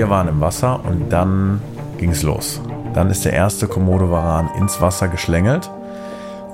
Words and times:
wir 0.00 0.08
waren 0.08 0.28
im 0.28 0.40
Wasser 0.40 0.80
und 0.82 1.10
dann 1.10 1.60
ging 1.98 2.12
es 2.12 2.22
los. 2.22 2.62
Dann 2.94 3.10
ist 3.10 3.26
der 3.26 3.34
erste 3.34 3.66
Komodo-Varan 3.66 4.48
ins 4.58 4.80
Wasser 4.80 5.08
geschlängelt, 5.08 5.70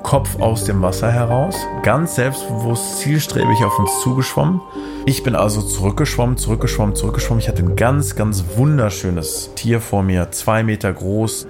Kopf 0.03 0.41
aus 0.41 0.65
dem 0.65 0.83
Wasser 0.83 1.13
heraus, 1.13 1.55
ganz 1.85 2.17
selbstbewusst, 2.17 2.99
zielstrebig 2.99 3.65
auf 3.65 3.79
uns 3.79 4.01
zugeschwommen. 4.01 4.61
Ich 5.05 5.23
bin 5.23 5.37
also 5.37 5.63
zurückgeschwommen, 5.63 6.37
zurückgeschwommen, 6.37 6.97
zurückgeschwommen. 6.97 7.41
Ich 7.41 7.47
hatte 7.47 7.63
ein 7.63 7.77
ganz, 7.77 8.17
ganz 8.17 8.43
wunderschönes 8.57 9.53
Tier 9.55 9.81
vor 9.81 10.03
mir, 10.03 10.33
zwei 10.33 10.65
Meter 10.65 10.93
groß, 10.93 11.47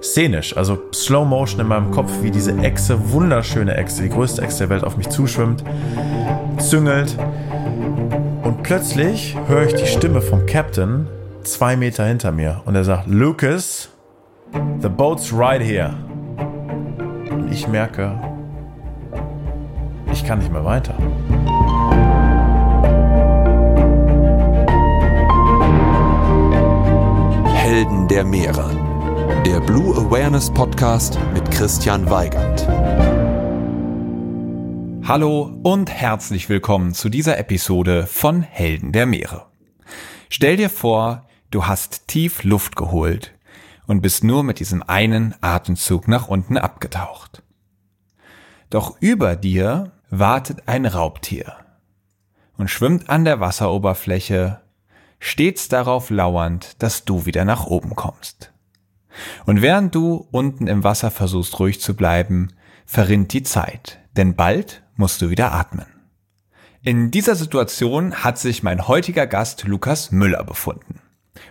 szenisch, 0.00 0.56
also 0.56 0.78
Slow 0.94 1.26
Motion 1.26 1.60
in 1.60 1.66
meinem 1.66 1.90
Kopf, 1.90 2.10
wie 2.22 2.30
diese 2.30 2.56
Echse, 2.56 3.12
wunderschöne 3.12 3.76
Echse, 3.76 4.04
die 4.04 4.08
größte 4.08 4.40
Echse 4.40 4.60
der 4.60 4.70
Welt 4.70 4.84
auf 4.84 4.96
mich 4.96 5.10
zuschwimmt, 5.10 5.62
züngelt. 6.56 7.18
Plötzlich 8.74 9.36
höre 9.48 9.66
ich 9.66 9.74
die 9.74 9.86
Stimme 9.86 10.22
vom 10.22 10.46
Captain 10.46 11.06
zwei 11.42 11.76
Meter 11.76 12.06
hinter 12.06 12.32
mir 12.32 12.62
und 12.64 12.74
er 12.74 12.84
sagt, 12.84 13.06
Lucas, 13.06 13.90
the 14.80 14.88
boat's 14.88 15.30
right 15.30 15.60
here. 15.60 15.92
Und 17.30 17.52
ich 17.52 17.68
merke, 17.68 18.18
ich 20.10 20.24
kann 20.24 20.38
nicht 20.38 20.50
mehr 20.50 20.64
weiter. 20.64 20.94
Helden 27.52 28.08
der 28.08 28.24
Meere 28.24 28.70
der 29.44 29.60
Blue 29.60 29.94
Awareness 29.96 30.50
Podcast 30.50 31.18
mit 31.34 31.50
Christian 31.50 32.08
Weigand. 32.08 32.66
Hallo 35.12 35.42
und 35.62 35.90
herzlich 35.90 36.48
willkommen 36.48 36.94
zu 36.94 37.10
dieser 37.10 37.36
Episode 37.36 38.06
von 38.06 38.40
Helden 38.40 38.92
der 38.92 39.04
Meere. 39.04 39.44
Stell 40.30 40.56
dir 40.56 40.70
vor, 40.70 41.26
du 41.50 41.66
hast 41.66 42.08
tief 42.08 42.44
Luft 42.44 42.76
geholt 42.76 43.34
und 43.86 44.00
bist 44.00 44.24
nur 44.24 44.42
mit 44.42 44.58
diesem 44.58 44.82
einen 44.82 45.34
Atemzug 45.42 46.08
nach 46.08 46.28
unten 46.28 46.56
abgetaucht. 46.56 47.42
Doch 48.70 48.96
über 49.00 49.36
dir 49.36 49.92
wartet 50.08 50.62
ein 50.64 50.86
Raubtier 50.86 51.56
und 52.56 52.70
schwimmt 52.70 53.10
an 53.10 53.26
der 53.26 53.38
Wasseroberfläche, 53.38 54.62
stets 55.18 55.68
darauf 55.68 56.08
lauernd, 56.08 56.82
dass 56.82 57.04
du 57.04 57.26
wieder 57.26 57.44
nach 57.44 57.66
oben 57.66 57.96
kommst. 57.96 58.54
Und 59.44 59.60
während 59.60 59.94
du 59.94 60.26
unten 60.30 60.68
im 60.68 60.84
Wasser 60.84 61.10
versuchst 61.10 61.60
ruhig 61.60 61.82
zu 61.82 61.94
bleiben, 61.94 62.54
verrinnt 62.86 63.34
die 63.34 63.42
Zeit, 63.42 63.98
denn 64.16 64.36
bald 64.36 64.81
musst 64.96 65.22
du 65.22 65.30
wieder 65.30 65.52
atmen. 65.52 65.86
In 66.82 67.10
dieser 67.10 67.36
Situation 67.36 68.24
hat 68.24 68.38
sich 68.38 68.62
mein 68.62 68.88
heutiger 68.88 69.26
Gast 69.26 69.64
Lukas 69.64 70.10
Müller 70.10 70.42
befunden. 70.42 71.00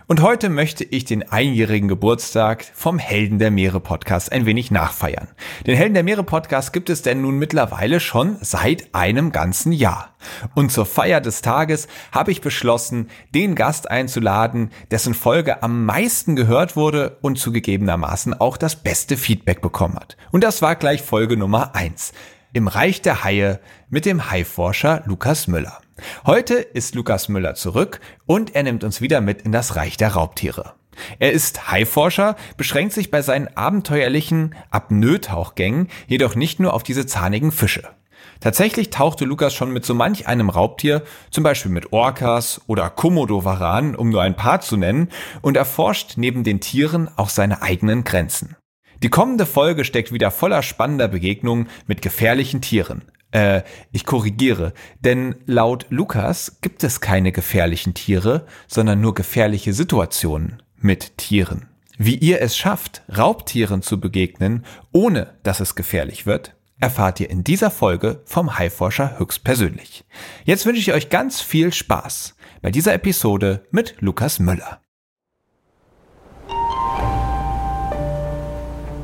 Und 0.06 0.20
heute 0.20 0.48
möchte 0.48 0.84
ich 0.84 1.04
den 1.04 1.30
einjährigen 1.30 1.88
Geburtstag 1.88 2.64
vom 2.74 2.98
Helden 2.98 3.38
der 3.38 3.50
Meere 3.50 3.80
Podcast 3.80 4.30
ein 4.30 4.46
wenig 4.46 4.70
nachfeiern. 4.70 5.28
Den 5.66 5.76
Helden 5.76 5.94
der 5.94 6.02
Meere 6.02 6.22
Podcast 6.22 6.72
gibt 6.72 6.90
es 6.90 7.02
denn 7.02 7.22
nun 7.22 7.38
mittlerweile 7.38 7.98
schon 7.98 8.36
seit 8.42 8.94
einem 8.94 9.32
ganzen 9.32 9.72
Jahr. 9.72 10.14
Und 10.54 10.70
zur 10.70 10.86
Feier 10.86 11.20
des 11.20 11.40
Tages 11.40 11.88
habe 12.12 12.30
ich 12.30 12.42
beschlossen, 12.42 13.08
den 13.34 13.54
Gast 13.54 13.90
einzuladen, 13.90 14.70
dessen 14.90 15.14
Folge 15.14 15.62
am 15.62 15.84
meisten 15.84 16.36
gehört 16.36 16.76
wurde 16.76 17.18
und 17.22 17.38
zugegebenermaßen 17.38 18.38
auch 18.38 18.56
das 18.56 18.76
beste 18.76 19.16
Feedback 19.16 19.62
bekommen 19.62 19.96
hat. 19.96 20.16
Und 20.30 20.44
das 20.44 20.62
war 20.62 20.76
gleich 20.76 21.02
Folge 21.02 21.36
Nummer 21.36 21.74
eins 21.74 22.12
Im 22.54 22.68
Reich 22.68 23.00
der 23.00 23.24
Haie 23.24 23.60
mit 23.88 24.04
dem 24.04 24.30
Haiforscher 24.30 25.02
Lukas 25.06 25.46
Müller. 25.46 25.80
Heute 26.26 26.56
ist 26.56 26.94
Lukas 26.94 27.30
Müller 27.30 27.54
zurück 27.54 27.98
und 28.26 28.54
er 28.54 28.62
nimmt 28.62 28.84
uns 28.84 29.00
wieder 29.00 29.22
mit 29.22 29.40
in 29.40 29.52
das 29.52 29.74
Reich 29.76 29.96
der 29.96 30.10
Raubtiere. 30.10 30.74
Er 31.18 31.32
ist 31.32 31.70
Haiforscher, 31.70 32.36
beschränkt 32.58 32.92
sich 32.92 33.10
bei 33.10 33.22
seinen 33.22 33.48
abenteuerlichen 33.56 34.54
Apnoe-Tauchgängen 34.70 35.88
jedoch 36.06 36.34
nicht 36.34 36.60
nur 36.60 36.74
auf 36.74 36.82
diese 36.82 37.06
zahnigen 37.06 37.52
Fische. 37.52 37.88
Tatsächlich 38.40 38.90
tauchte 38.90 39.24
Lukas 39.24 39.54
schon 39.54 39.72
mit 39.72 39.86
so 39.86 39.94
manch 39.94 40.26
einem 40.26 40.50
Raubtier, 40.50 41.04
zum 41.30 41.44
Beispiel 41.44 41.72
mit 41.72 41.94
Orcas 41.94 42.60
oder 42.66 42.90
Komodowaran, 42.90 43.96
um 43.96 44.10
nur 44.10 44.20
ein 44.20 44.36
paar 44.36 44.60
zu 44.60 44.76
nennen, 44.76 45.08
und 45.40 45.56
erforscht 45.56 46.14
neben 46.16 46.44
den 46.44 46.60
Tieren 46.60 47.08
auch 47.16 47.30
seine 47.30 47.62
eigenen 47.62 48.04
Grenzen. 48.04 48.56
Die 49.02 49.10
kommende 49.10 49.46
Folge 49.46 49.84
steckt 49.84 50.12
wieder 50.12 50.30
voller 50.30 50.62
spannender 50.62 51.08
Begegnungen 51.08 51.68
mit 51.86 52.02
gefährlichen 52.02 52.60
Tieren. 52.60 53.02
Äh, 53.32 53.62
ich 53.90 54.06
korrigiere, 54.06 54.72
denn 55.00 55.34
laut 55.46 55.86
Lukas 55.90 56.58
gibt 56.60 56.84
es 56.84 57.00
keine 57.00 57.32
gefährlichen 57.32 57.94
Tiere, 57.94 58.46
sondern 58.68 59.00
nur 59.00 59.14
gefährliche 59.14 59.72
Situationen 59.72 60.62
mit 60.76 61.18
Tieren. 61.18 61.66
Wie 61.98 62.14
ihr 62.14 62.40
es 62.40 62.56
schafft, 62.56 63.02
Raubtieren 63.16 63.82
zu 63.82 63.98
begegnen, 63.98 64.64
ohne 64.92 65.34
dass 65.42 65.60
es 65.60 65.74
gefährlich 65.74 66.26
wird, 66.26 66.54
erfahrt 66.78 67.20
ihr 67.20 67.30
in 67.30 67.44
dieser 67.44 67.70
Folge 67.70 68.22
vom 68.24 68.58
Haiforscher 68.58 69.18
höchstpersönlich. 69.18 70.04
Jetzt 70.44 70.66
wünsche 70.66 70.80
ich 70.80 70.92
euch 70.92 71.10
ganz 71.10 71.40
viel 71.40 71.72
Spaß 71.72 72.34
bei 72.60 72.70
dieser 72.70 72.94
Episode 72.94 73.64
mit 73.70 73.96
Lukas 74.00 74.38
Müller. 74.38 74.81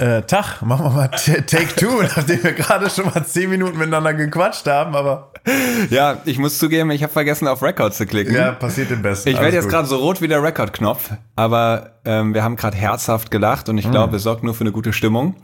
Äh, 0.00 0.22
Tag, 0.22 0.62
machen 0.62 0.86
wir 0.86 0.90
mal 0.90 1.08
Take 1.46 1.76
Two, 1.76 2.00
nachdem 2.16 2.42
wir 2.42 2.54
gerade 2.54 2.88
schon 2.88 3.04
mal 3.04 3.22
zehn 3.26 3.50
Minuten 3.50 3.76
miteinander 3.76 4.14
gequatscht 4.14 4.66
haben, 4.66 4.96
aber. 4.96 5.30
Ja, 5.90 6.18
ich 6.26 6.38
muss 6.38 6.58
zugeben, 6.58 6.90
ich 6.90 7.02
habe 7.02 7.12
vergessen, 7.12 7.48
auf 7.48 7.62
Record 7.62 7.94
zu 7.94 8.06
klicken. 8.06 8.34
Ja, 8.34 8.52
passiert 8.52 8.90
im 8.90 9.02
Besten. 9.02 9.30
Ich 9.30 9.40
werde 9.40 9.56
jetzt 9.56 9.68
gerade 9.68 9.88
so 9.88 9.96
rot 9.96 10.20
wie 10.20 10.28
der 10.28 10.42
Record-Knopf, 10.42 11.10
aber 11.34 11.92
ähm, 12.04 12.34
wir 12.34 12.42
haben 12.42 12.56
gerade 12.56 12.76
herzhaft 12.76 13.30
gelacht 13.30 13.68
und 13.68 13.78
ich 13.78 13.86
mhm. 13.86 13.92
glaube, 13.92 14.16
es 14.16 14.22
sorgt 14.22 14.42
nur 14.42 14.54
für 14.54 14.62
eine 14.62 14.72
gute 14.72 14.92
Stimmung. 14.92 15.36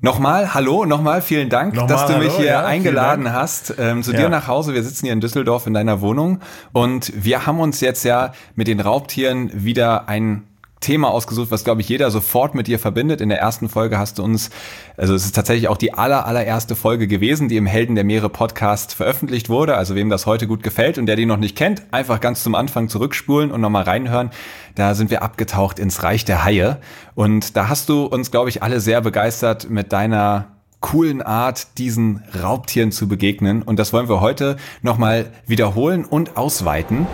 Nochmal, 0.00 0.54
hallo, 0.54 0.84
nochmal 0.84 1.20
vielen 1.20 1.48
Dank, 1.48 1.74
nochmal, 1.74 1.88
dass 1.88 2.06
du 2.06 2.18
mich 2.18 2.30
hallo, 2.30 2.38
hier 2.38 2.46
ja, 2.46 2.64
eingeladen 2.64 3.32
hast 3.32 3.74
ähm, 3.78 4.02
zu 4.02 4.12
ja. 4.12 4.20
dir 4.22 4.28
nach 4.28 4.46
Hause. 4.46 4.74
Wir 4.74 4.82
sitzen 4.82 5.06
hier 5.06 5.12
in 5.12 5.20
Düsseldorf 5.20 5.66
in 5.66 5.74
deiner 5.74 6.00
Wohnung 6.00 6.40
und 6.72 7.12
wir 7.16 7.46
haben 7.46 7.60
uns 7.60 7.80
jetzt 7.80 8.04
ja 8.04 8.32
mit 8.54 8.68
den 8.68 8.80
Raubtieren 8.80 9.50
wieder 9.64 10.08
ein 10.08 10.44
Thema 10.84 11.10
ausgesucht, 11.10 11.50
was 11.50 11.64
glaube 11.64 11.80
ich 11.80 11.88
jeder 11.88 12.10
sofort 12.10 12.54
mit 12.54 12.66
dir 12.66 12.78
verbindet. 12.78 13.20
In 13.20 13.30
der 13.30 13.40
ersten 13.40 13.68
Folge 13.68 13.98
hast 13.98 14.18
du 14.18 14.22
uns, 14.22 14.50
also 14.96 15.14
es 15.14 15.24
ist 15.24 15.34
tatsächlich 15.34 15.68
auch 15.68 15.78
die 15.78 15.94
aller, 15.94 16.26
allererste 16.26 16.76
Folge 16.76 17.08
gewesen, 17.08 17.48
die 17.48 17.56
im 17.56 17.64
Helden 17.66 17.94
der 17.94 18.04
Meere 18.04 18.28
Podcast 18.28 18.94
veröffentlicht 18.94 19.48
wurde. 19.48 19.76
Also 19.76 19.94
wem 19.94 20.10
das 20.10 20.26
heute 20.26 20.46
gut 20.46 20.62
gefällt 20.62 20.98
und 20.98 21.06
der 21.06 21.16
die 21.16 21.24
noch 21.24 21.38
nicht 21.38 21.56
kennt, 21.56 21.82
einfach 21.90 22.20
ganz 22.20 22.42
zum 22.42 22.54
Anfang 22.54 22.88
zurückspulen 22.88 23.50
und 23.50 23.62
nochmal 23.62 23.84
reinhören. 23.84 24.30
Da 24.74 24.94
sind 24.94 25.10
wir 25.10 25.22
abgetaucht 25.22 25.78
ins 25.78 26.02
Reich 26.02 26.24
der 26.26 26.44
Haie. 26.44 26.78
Und 27.14 27.56
da 27.56 27.68
hast 27.68 27.88
du 27.88 28.04
uns, 28.04 28.30
glaube 28.30 28.50
ich, 28.50 28.62
alle 28.62 28.80
sehr 28.80 29.00
begeistert 29.00 29.70
mit 29.70 29.92
deiner 29.92 30.48
coolen 30.80 31.22
Art, 31.22 31.78
diesen 31.78 32.22
Raubtieren 32.42 32.92
zu 32.92 33.08
begegnen. 33.08 33.62
Und 33.62 33.78
das 33.78 33.94
wollen 33.94 34.10
wir 34.10 34.20
heute 34.20 34.56
nochmal 34.82 35.32
wiederholen 35.46 36.04
und 36.04 36.36
ausweiten. 36.36 37.06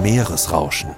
Meeresrauschen. 0.00 0.90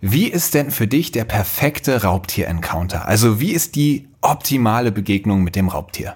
Wie 0.00 0.28
ist 0.28 0.54
denn 0.54 0.70
für 0.70 0.86
dich 0.86 1.10
der 1.10 1.24
perfekte 1.24 2.02
Raubtier-Encounter? 2.02 3.06
Also 3.06 3.40
wie 3.40 3.52
ist 3.52 3.74
die 3.74 4.08
optimale 4.20 4.92
Begegnung 4.92 5.42
mit 5.42 5.56
dem 5.56 5.68
Raubtier? 5.68 6.14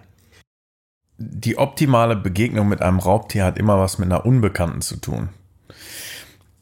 Die 1.18 1.58
optimale 1.58 2.14
Begegnung 2.14 2.68
mit 2.68 2.80
einem 2.80 3.00
Raubtier 3.00 3.44
hat 3.44 3.58
immer 3.58 3.78
was 3.78 3.98
mit 3.98 4.06
einer 4.06 4.24
Unbekannten 4.24 4.82
zu 4.82 4.96
tun. 4.96 5.30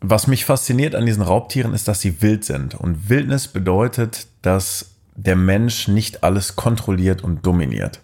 Was 0.00 0.26
mich 0.26 0.46
fasziniert 0.46 0.94
an 0.94 1.05
diesen 1.05 1.22
Raubtieren 1.22 1.75
ist, 1.75 1.88
dass 1.88 2.00
sie 2.00 2.22
wild 2.22 2.44
sind. 2.44 2.75
Und 2.75 3.11
Wildnis 3.11 3.49
bedeutet, 3.49 4.26
dass 4.40 4.93
der 5.14 5.37
Mensch 5.37 5.88
nicht 5.88 6.25
alles 6.25 6.56
kontrolliert 6.56 7.23
und 7.23 7.44
dominiert. 7.44 8.00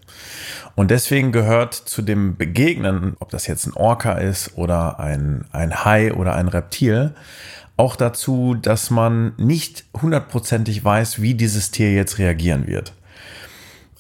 Und 0.75 0.91
deswegen 0.91 1.33
gehört 1.33 1.73
zu 1.73 2.03
dem 2.03 2.37
Begegnen, 2.37 3.17
ob 3.19 3.31
das 3.31 3.47
jetzt 3.47 3.67
ein 3.67 3.73
Orca 3.73 4.13
ist 4.13 4.59
oder 4.59 5.01
ein, 5.01 5.47
ein 5.53 5.87
Hai 5.87 6.13
oder 6.13 6.35
ein 6.35 6.49
Reptil, 6.49 7.15
auch 7.77 7.97
dazu, 7.97 8.55
dass 8.55 8.91
man 8.91 9.35
nicht 9.37 9.85
hundertprozentig 10.01 10.85
weiß, 10.85 11.21
wie 11.21 11.35
dieses 11.35 11.71
Tier 11.71 11.93
jetzt 11.93 12.19
reagieren 12.19 12.67
wird. 12.67 12.95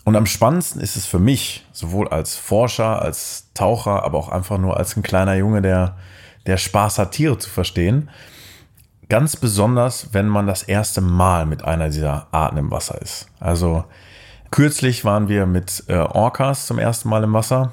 Und 0.04 0.16
am 0.16 0.26
spannendsten 0.26 0.80
ist 0.80 0.96
es 0.96 1.04
für 1.04 1.18
mich, 1.18 1.66
sowohl 1.72 2.08
als 2.08 2.36
Forscher, 2.36 3.02
als 3.02 3.48
Taucher, 3.54 4.04
aber 4.04 4.18
auch 4.18 4.28
einfach 4.28 4.58
nur 4.58 4.76
als 4.76 4.96
ein 4.96 5.02
kleiner 5.02 5.34
Junge, 5.34 5.62
der, 5.62 5.96
der 6.46 6.56
Spaß 6.56 6.98
hat, 6.98 7.12
Tiere 7.12 7.38
zu 7.38 7.50
verstehen, 7.50 8.08
Ganz 9.08 9.36
besonders, 9.36 10.12
wenn 10.14 10.26
man 10.26 10.48
das 10.48 10.64
erste 10.64 11.00
Mal 11.00 11.46
mit 11.46 11.64
einer 11.64 11.90
dieser 11.90 12.26
Arten 12.32 12.56
im 12.56 12.72
Wasser 12.72 13.00
ist. 13.00 13.28
Also 13.38 13.84
kürzlich 14.50 15.04
waren 15.04 15.28
wir 15.28 15.46
mit 15.46 15.84
äh, 15.86 15.94
Orcas 15.94 16.66
zum 16.66 16.80
ersten 16.80 17.08
Mal 17.08 17.22
im 17.22 17.32
Wasser 17.32 17.72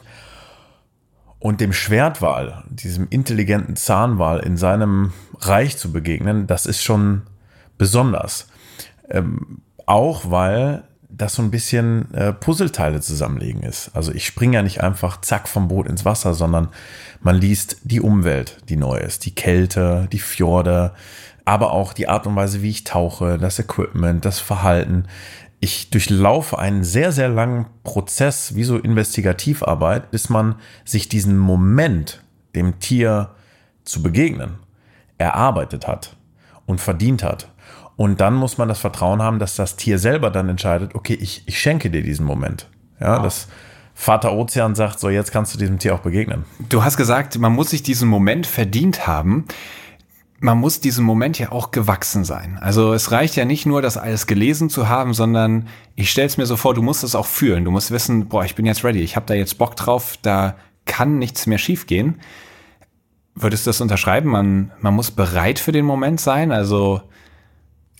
und 1.43 1.59
dem 1.59 1.73
Schwertwal, 1.73 2.63
diesem 2.69 3.07
intelligenten 3.09 3.75
Zahnwal 3.75 4.39
in 4.39 4.55
seinem 4.55 5.11
Reich 5.41 5.77
zu 5.77 5.91
begegnen, 5.91 6.47
das 6.47 6.65
ist 6.65 6.81
schon 6.81 7.23
besonders. 7.77 8.47
Ähm, 9.09 9.59
auch 9.85 10.31
weil 10.31 10.83
das 11.09 11.33
so 11.33 11.41
ein 11.41 11.51
bisschen 11.51 12.13
äh, 12.13 12.31
Puzzleteile 12.31 13.01
zusammenlegen 13.01 13.61
ist. 13.61 13.91
Also 13.93 14.13
ich 14.13 14.25
springe 14.25 14.55
ja 14.55 14.63
nicht 14.63 14.79
einfach 14.79 15.19
zack 15.19 15.49
vom 15.49 15.67
Boot 15.67 15.87
ins 15.87 16.05
Wasser, 16.05 16.33
sondern 16.33 16.69
man 17.19 17.35
liest 17.35 17.75
die 17.83 17.99
Umwelt, 17.99 18.59
die 18.69 18.77
neu 18.77 18.95
ist, 18.95 19.25
die 19.25 19.35
Kälte, 19.35 20.07
die 20.13 20.19
Fjorde, 20.19 20.93
aber 21.43 21.73
auch 21.73 21.91
die 21.91 22.07
Art 22.07 22.25
und 22.25 22.37
Weise, 22.37 22.61
wie 22.61 22.69
ich 22.69 22.85
tauche, 22.85 23.37
das 23.37 23.59
Equipment, 23.59 24.23
das 24.23 24.39
Verhalten. 24.39 25.07
Ich 25.63 25.89
durchlaufe 25.91 26.59
einen 26.59 26.83
sehr, 26.83 27.13
sehr 27.13 27.29
langen 27.29 27.67
Prozess, 27.85 28.53
wie 28.53 28.65
so 28.65 28.77
Investigativarbeit, 28.77 30.11
bis 30.11 30.27
man 30.27 30.55
sich 30.83 31.07
diesen 31.07 31.37
Moment, 31.37 32.21
dem 32.53 32.81
Tier 32.81 33.29
zu 33.85 34.03
begegnen, 34.03 34.55
erarbeitet 35.17 35.87
hat 35.87 36.17
und 36.65 36.81
verdient 36.81 37.23
hat. 37.23 37.47
Und 37.95 38.19
dann 38.19 38.33
muss 38.33 38.57
man 38.57 38.67
das 38.67 38.79
Vertrauen 38.79 39.21
haben, 39.21 39.39
dass 39.39 39.55
das 39.55 39.77
Tier 39.77 39.99
selber 39.99 40.31
dann 40.31 40.49
entscheidet, 40.49 40.95
okay, 40.95 41.13
ich, 41.13 41.43
ich 41.45 41.57
schenke 41.57 41.89
dir 41.89 42.03
diesen 42.03 42.25
Moment. 42.25 42.67
Ja, 42.99 43.15
wow. 43.15 43.23
das 43.23 43.47
Vater 43.93 44.33
Ozean 44.33 44.75
sagt, 44.75 44.99
so 44.99 45.07
jetzt 45.07 45.31
kannst 45.31 45.53
du 45.53 45.57
diesem 45.57 45.79
Tier 45.79 45.95
auch 45.95 46.01
begegnen. 46.01 46.43
Du 46.67 46.83
hast 46.83 46.97
gesagt, 46.97 47.39
man 47.39 47.53
muss 47.53 47.69
sich 47.69 47.83
diesen 47.83 48.09
Moment 48.09 48.47
verdient 48.47 49.07
haben. 49.07 49.45
Man 50.43 50.57
muss 50.57 50.81
diesem 50.81 51.05
Moment 51.05 51.39
ja 51.39 51.53
auch 51.53 51.71
gewachsen 51.71 52.25
sein. 52.25 52.59
Also 52.59 52.93
es 52.93 53.11
reicht 53.11 53.37
ja 53.37 53.45
nicht 53.45 53.65
nur, 53.65 53.81
das 53.81 53.95
alles 53.95 54.27
gelesen 54.27 54.69
zu 54.69 54.89
haben, 54.89 55.13
sondern 55.13 55.69
ich 55.95 56.11
stelle 56.11 56.27
es 56.27 56.35
mir 56.35 56.45
so 56.45 56.57
vor, 56.57 56.73
du 56.73 56.81
musst 56.81 57.05
es 57.05 57.15
auch 57.15 57.27
fühlen. 57.27 57.63
Du 57.63 57.71
musst 57.71 57.91
wissen, 57.91 58.27
boah, 58.27 58.43
ich 58.43 58.53
bin 58.53 58.65
jetzt 58.65 58.83
ready, 58.83 58.99
ich 58.99 59.15
habe 59.15 59.25
da 59.25 59.35
jetzt 59.35 59.57
Bock 59.57 59.77
drauf, 59.77 60.17
da 60.21 60.57
kann 60.83 61.17
nichts 61.17 61.47
mehr 61.47 61.59
schiefgehen. 61.59 62.19
Würdest 63.35 63.65
du 63.65 63.69
das 63.69 63.79
unterschreiben? 63.79 64.29
Man, 64.29 64.73
man 64.81 64.93
muss 64.93 65.11
bereit 65.11 65.59
für 65.59 65.71
den 65.71 65.85
Moment 65.85 66.19
sein? 66.19 66.51
Also 66.51 67.01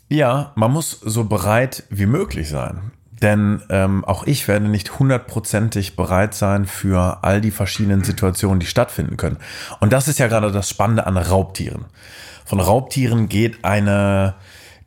ja, 0.10 0.52
man 0.56 0.70
muss 0.70 1.00
so 1.00 1.24
bereit 1.24 1.84
wie 1.90 2.08
möglich 2.08 2.50
sein. 2.50 2.92
Denn 3.22 3.62
ähm, 3.70 4.04
auch 4.04 4.26
ich 4.28 4.50
werde 4.50 4.68
nicht 4.68 5.00
hundertprozentig 5.00 5.96
bereit 5.96 6.34
sein 6.34 6.66
für 6.66 7.24
all 7.24 7.40
die 7.40 7.52
verschiedenen 7.52 8.04
Situationen, 8.04 8.60
die 8.60 8.66
stattfinden 8.66 9.16
können. 9.16 9.38
Und 9.80 9.94
das 9.94 10.10
ist 10.10 10.20
ja 10.20 10.28
gerade 10.28 10.52
das 10.52 10.70
Spannende 10.70 11.08
an 11.08 11.16
Raubtieren. 11.16 11.86
Von 12.46 12.60
Raubtieren 12.60 13.30
geht 13.30 13.64
eine 13.64 14.36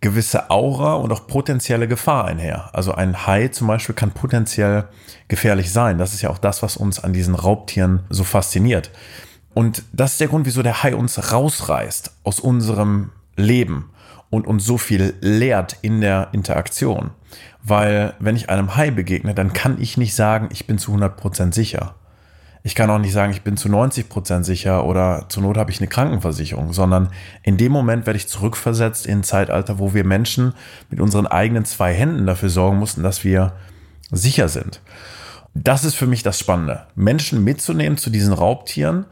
gewisse 0.01 0.51
Aura 0.51 0.95
und 0.95 1.13
auch 1.13 1.27
potenzielle 1.27 1.89
Gefahr 1.89 2.27
einher. 2.27 2.71
Also 2.73 2.93
ein 2.93 3.27
Hai 3.27 3.49
zum 3.49 3.67
Beispiel 3.67 3.95
kann 3.95 4.13
potenziell 4.13 4.85
gefährlich 5.29 5.73
sein. 5.73 5.99
Das 5.99 6.13
ist 6.13 6.23
ja 6.23 6.31
auch 6.31 6.39
das, 6.39 6.63
was 6.63 6.77
uns 6.77 7.03
an 7.03 7.13
diesen 7.13 7.35
Raubtieren 7.35 8.05
so 8.11 8.25
fasziniert. 8.25 8.91
Und 9.55 9.85
das 9.93 10.13
ist 10.13 10.21
der 10.21 10.29
Grund, 10.29 10.47
wieso 10.47 10.63
der 10.63 10.83
Hai 10.83 10.95
uns 10.95 11.33
rausreißt 11.33 12.13
aus 12.25 12.41
unserem 12.41 13.11
Leben 13.37 13.91
und 14.31 14.47
uns 14.47 14.65
so 14.65 14.77
viel 14.77 15.15
lehrt 15.21 15.79
in 15.83 16.01
der 16.01 16.29
Interaktion. 16.33 17.11
Weil 17.63 18.15
wenn 18.19 18.37
ich 18.37 18.51
einem 18.51 18.77
Hai 18.77 18.91
begegne, 18.91 19.35
dann 19.35 19.53
kann 19.53 19.81
ich 19.81 19.97
nicht 19.97 20.15
sagen, 20.15 20.51
ich 20.53 20.67
bin 20.67 20.79
zu 20.79 20.93
100% 20.93 21.55
sicher. 21.55 21.95
Ich 22.67 22.75
kann 22.75 22.91
auch 22.91 22.99
nicht 22.99 23.13
sagen, 23.13 23.31
ich 23.31 23.43
bin 23.43 23.57
zu 23.57 23.69
90% 23.69 24.43
sicher 24.43 24.87
oder 24.87 25.27
zur 25.29 25.45
Not 25.45 25.57
habe 25.57 25.71
ich 25.71 25.79
eine 25.79 25.87
Krankenversicherung, 25.87 26.73
sondern 26.73 27.11
in 27.45 27.59
dem 27.59 27.71
Moment 27.71 28.07
werde 28.07 28.17
ich 28.17 28.27
zurückversetzt 28.27 29.07
in 29.07 29.21
ein 29.21 29.23
Zeitalter, 29.23 29.79
wo 29.79 29.95
wir 29.95 30.03
Menschen 30.03 30.53
mit 30.91 31.01
unseren 31.01 31.29
eigenen 31.29 31.65
zwei 31.65 31.95
Händen 31.95 32.27
dafür 32.27 32.49
sorgen 32.49 32.79
mussten, 32.79 33.05
dass 33.05 33.23
wir 33.23 33.53
sicher 34.11 34.49
sind. 34.49 34.81
Das 35.55 35.85
ist 35.85 35.95
für 35.95 36.09
mich 36.09 36.25
das 36.25 36.41
Spannende. 36.41 36.89
Menschen 36.97 37.45
mitzunehmen 37.45 37.99
zu 37.99 38.11
diesen 38.11 38.33
Raubtieren, 38.33 39.07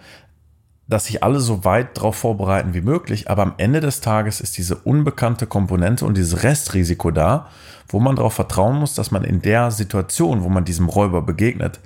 dass 0.88 1.04
sich 1.04 1.22
alle 1.22 1.38
so 1.38 1.64
weit 1.64 1.96
darauf 1.96 2.16
vorbereiten 2.16 2.74
wie 2.74 2.80
möglich, 2.80 3.30
aber 3.30 3.42
am 3.42 3.54
Ende 3.58 3.78
des 3.78 4.00
Tages 4.00 4.40
ist 4.40 4.58
diese 4.58 4.74
unbekannte 4.74 5.46
Komponente 5.46 6.04
und 6.04 6.16
dieses 6.16 6.42
Restrisiko 6.42 7.12
da, 7.12 7.46
wo 7.86 8.00
man 8.00 8.16
darauf 8.16 8.34
vertrauen 8.34 8.80
muss, 8.80 8.96
dass 8.96 9.12
man 9.12 9.22
in 9.22 9.42
der 9.42 9.70
Situation, 9.70 10.42
wo 10.42 10.48
man 10.48 10.64
diesem 10.64 10.88
Räuber 10.88 11.22
begegnet, 11.22 11.78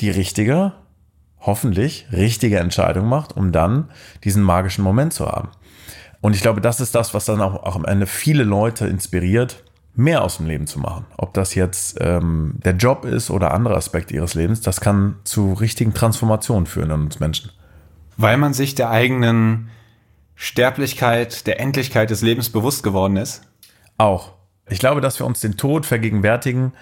die 0.00 0.10
richtige, 0.10 0.72
hoffentlich 1.40 2.06
richtige 2.12 2.58
Entscheidung 2.58 3.08
macht, 3.08 3.36
um 3.36 3.52
dann 3.52 3.90
diesen 4.24 4.42
magischen 4.42 4.84
Moment 4.84 5.12
zu 5.12 5.26
haben. 5.26 5.48
Und 6.20 6.34
ich 6.34 6.42
glaube, 6.42 6.60
das 6.60 6.80
ist 6.80 6.94
das, 6.94 7.14
was 7.14 7.24
dann 7.26 7.40
auch, 7.40 7.62
auch 7.62 7.76
am 7.76 7.84
Ende 7.84 8.06
viele 8.06 8.42
Leute 8.42 8.86
inspiriert, 8.86 9.62
mehr 9.94 10.22
aus 10.22 10.36
dem 10.36 10.46
Leben 10.46 10.66
zu 10.66 10.78
machen. 10.78 11.06
Ob 11.16 11.32
das 11.34 11.54
jetzt 11.54 11.98
ähm, 12.00 12.54
der 12.56 12.74
Job 12.74 13.04
ist 13.04 13.30
oder 13.30 13.52
andere 13.52 13.76
Aspekte 13.76 14.14
ihres 14.14 14.34
Lebens, 14.34 14.60
das 14.60 14.80
kann 14.80 15.16
zu 15.24 15.54
richtigen 15.54 15.94
Transformationen 15.94 16.66
führen 16.66 16.90
in 16.90 17.02
uns 17.02 17.20
Menschen. 17.20 17.50
Weil 18.16 18.36
man 18.36 18.54
sich 18.54 18.74
der 18.74 18.90
eigenen 18.90 19.70
Sterblichkeit, 20.34 21.46
der 21.46 21.60
Endlichkeit 21.60 22.10
des 22.10 22.22
Lebens 22.22 22.50
bewusst 22.50 22.82
geworden 22.82 23.16
ist? 23.16 23.42
Auch. 23.96 24.32
Ich 24.68 24.78
glaube, 24.78 25.00
dass 25.00 25.18
wir 25.18 25.26
uns 25.26 25.40
den 25.40 25.56
Tod 25.56 25.86
vergegenwärtigen, 25.86 26.72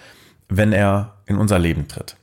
wenn 0.49 0.73
er 0.73 1.17
in 1.27 1.37
unser 1.37 1.59
Leben 1.59 1.87
tritt. 1.87 2.17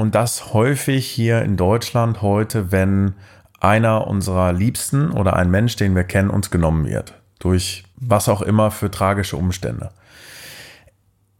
Und 0.00 0.14
das 0.14 0.54
häufig 0.54 1.06
hier 1.06 1.42
in 1.42 1.58
Deutschland 1.58 2.22
heute, 2.22 2.72
wenn 2.72 3.12
einer 3.60 4.06
unserer 4.06 4.50
Liebsten 4.54 5.10
oder 5.10 5.36
ein 5.36 5.50
Mensch, 5.50 5.76
den 5.76 5.94
wir 5.94 6.04
kennen, 6.04 6.30
uns 6.30 6.50
genommen 6.50 6.86
wird. 6.86 7.12
Durch 7.38 7.84
was 7.96 8.30
auch 8.30 8.40
immer 8.40 8.70
für 8.70 8.90
tragische 8.90 9.36
Umstände. 9.36 9.90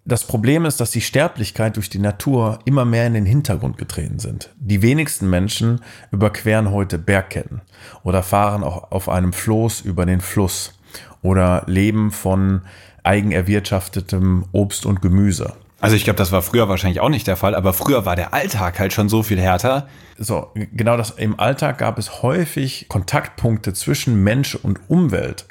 Das 0.04 0.24
Problem 0.24 0.66
ist, 0.66 0.78
dass 0.78 0.90
die 0.90 1.00
Sterblichkeit 1.00 1.76
durch 1.76 1.88
die 1.88 2.00
Natur 2.00 2.58
immer 2.66 2.84
mehr 2.84 3.06
in 3.06 3.14
den 3.14 3.24
Hintergrund 3.24 3.78
getreten 3.78 4.18
sind. 4.18 4.50
Die 4.58 4.82
wenigsten 4.82 5.30
Menschen 5.30 5.80
überqueren 6.10 6.70
heute 6.70 6.98
Bergketten 6.98 7.62
oder 8.02 8.22
fahren 8.22 8.62
auch 8.62 8.92
auf 8.92 9.08
einem 9.08 9.32
Floß 9.32 9.80
über 9.80 10.04
den 10.04 10.20
Fluss 10.20 10.78
oder 11.22 11.62
leben 11.66 12.10
von 12.10 12.60
eigenerwirtschaftetem 13.04 14.44
Obst 14.52 14.84
und 14.84 15.00
Gemüse. 15.00 15.54
Also 15.80 15.96
ich 15.96 16.04
glaube, 16.04 16.18
das 16.18 16.30
war 16.30 16.42
früher 16.42 16.68
wahrscheinlich 16.68 17.00
auch 17.00 17.08
nicht 17.08 17.26
der 17.26 17.36
Fall, 17.36 17.54
aber 17.54 17.72
früher 17.72 18.04
war 18.04 18.14
der 18.14 18.34
Alltag 18.34 18.78
halt 18.78 18.92
schon 18.92 19.08
so 19.08 19.22
viel 19.22 19.40
härter. 19.40 19.88
So, 20.18 20.50
genau 20.54 20.98
das. 20.98 21.12
Im 21.12 21.40
Alltag 21.40 21.78
gab 21.78 21.98
es 21.98 22.22
häufig 22.22 22.86
Kontaktpunkte 22.88 23.72
zwischen 23.72 24.22
Mensch 24.22 24.54
und 24.54 24.78
Umwelt, 24.88 25.46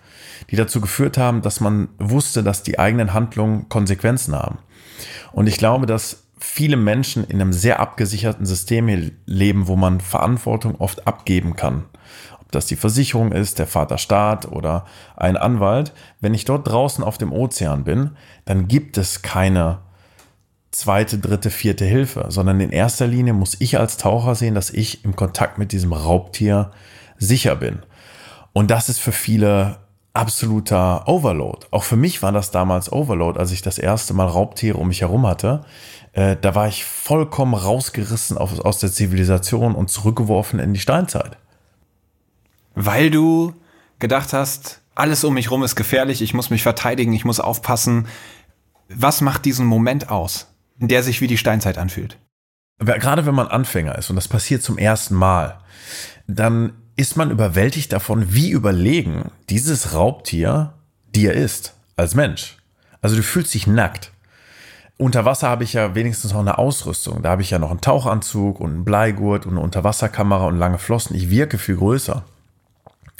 die 0.52 0.56
dazu 0.56 0.82
geführt 0.82 1.18
haben, 1.18 1.42
dass 1.42 1.62
man 1.62 1.90
wusste, 1.98 2.44
dass 2.44 2.62
die 2.62 2.78
eigenen 2.78 3.14
Handlungen 3.14 3.70
Konsequenzen 3.70 4.36
haben. 4.36 4.60
Und 5.32 5.48
ich 5.48 5.58
glaube, 5.58 5.88
dass 5.88 6.28
viele 6.40 6.78
Menschen 6.78 7.24
in 7.24 7.42
einem 7.42 7.52
sehr 7.52 7.80
abgesicherten 7.80 8.46
System 8.46 9.12
leben, 9.26 9.68
wo 9.68 9.76
man 9.76 10.00
Verantwortung 10.00 10.76
oft 10.76 11.08
abgeben 11.08 11.56
kann. 11.56 11.86
Ob 12.40 12.52
das 12.52 12.68
die 12.68 12.76
Versicherung 12.76 13.32
ist, 13.32 13.58
der 13.58 13.68
Vaterstaat 13.68 14.52
oder 14.52 14.86
ein 15.16 15.38
Anwalt, 15.38 15.92
wenn 16.22 16.36
ich 16.36 16.46
dort 16.46 16.68
draußen 16.68 17.04
auf 17.04 17.18
dem 17.18 17.32
Ozean 17.32 17.84
bin, 17.84 18.12
dann 18.46 18.68
gibt 18.68 18.98
es 18.98 19.22
keine 19.22 19.80
zweite, 20.80 21.20
dritte, 21.20 21.50
vierte 21.50 21.86
Hilfe, 21.86 22.26
sondern 22.30 22.60
in 22.62 22.72
erster 22.72 23.06
Linie 23.06 23.34
muss 23.34 23.58
ich 23.60 23.78
als 23.78 23.98
Taucher 23.98 24.36
sehen, 24.36 24.56
dass 24.56 24.70
ich 24.70 25.04
im 25.04 25.16
Kontakt 25.16 25.58
mit 25.58 25.72
diesem 25.72 25.92
Raubtier 25.94 26.72
sicher 27.18 27.56
bin. 27.56 27.80
Und 28.54 28.72
das 28.72 28.88
ist 28.88 29.00
für 29.00 29.12
viele 29.12 29.80
absoluter 30.14 31.08
Overload. 31.08 31.68
Auch 31.72 31.84
für 31.84 31.98
mich 31.98 32.22
war 32.22 32.32
das 32.32 32.52
damals 32.52 32.92
Overload, 32.92 33.38
als 33.38 33.52
ich 33.52 33.62
das 33.62 33.78
erste 33.78 34.14
Mal 34.14 34.28
Raubtiere 34.28 34.78
um 34.78 34.88
mich 34.88 35.02
herum 35.02 35.28
hatte. 35.28 35.62
Äh, 36.14 36.38
da 36.40 36.56
war 36.56 36.68
ich 36.68 36.86
vollkommen 36.86 37.54
rausgerissen 37.54 38.38
aus, 38.38 38.60
aus 38.60 38.80
der 38.80 38.92
Zivilisation 38.92 39.76
und 39.76 39.90
zurückgeworfen 39.90 40.60
in 40.60 40.74
die 40.74 40.80
Steinzeit. 40.80 41.38
Weil 42.74 43.12
du 43.12 43.54
gedacht 44.00 44.34
hast, 44.34 44.82
alles 44.96 45.24
um 45.24 45.34
mich 45.34 45.48
herum 45.48 45.64
ist 45.64 45.76
gefährlich, 45.76 46.22
ich 46.22 46.34
muss 46.34 46.50
mich 46.50 46.64
verteidigen, 46.64 47.14
ich 47.14 47.26
muss 47.26 47.40
aufpassen. 47.40 48.08
Was 48.88 49.22
macht 49.22 49.46
diesen 49.46 49.66
Moment 49.66 50.10
aus, 50.10 50.48
der 50.88 51.04
sich 51.04 51.22
wie 51.22 51.28
die 51.28 51.38
Steinzeit 51.38 51.78
anfühlt? 51.78 52.18
Gerade 52.80 53.26
wenn 53.26 53.36
man 53.36 53.48
Anfänger 53.48 53.98
ist 53.98 54.10
und 54.10 54.16
das 54.16 54.30
passiert 54.30 54.64
zum 54.64 54.78
ersten 54.78 55.16
Mal, 55.16 55.60
dann 56.28 56.74
ist 56.96 57.18
man 57.18 57.32
überwältigt 57.32 57.92
davon, 57.92 58.34
wie 58.34 58.52
überlegen 58.52 59.32
dieses 59.50 59.94
Raubtier 59.94 60.74
dir 61.14 61.34
ist 61.34 61.74
als 61.96 62.16
Mensch. 62.16 62.58
Also 63.02 63.16
du 63.16 63.24
fühlst 63.24 63.54
dich 63.54 63.68
nackt. 63.68 64.12
Unter 64.98 65.24
Wasser 65.24 65.48
habe 65.48 65.64
ich 65.64 65.74
ja 65.74 65.96
wenigstens 65.96 66.34
noch 66.34 66.42
eine 66.42 66.58
Ausrüstung. 66.58 67.22
Da 67.22 67.30
habe 67.30 67.42
ich 67.42 67.52
ja 67.52 67.60
noch 67.60 67.72
einen 67.72 67.80
Tauchanzug 67.82 68.60
und 68.60 68.72
einen 68.72 68.86
Bleigurt 68.86 69.46
und 69.46 69.54
eine 69.54 69.62
Unterwasserkamera 69.62 70.46
und 70.46 70.58
lange 70.58 70.78
Flossen. 70.78 71.16
Ich 71.16 71.30
wirke 71.30 71.58
viel 71.58 71.78
größer. 71.78 72.24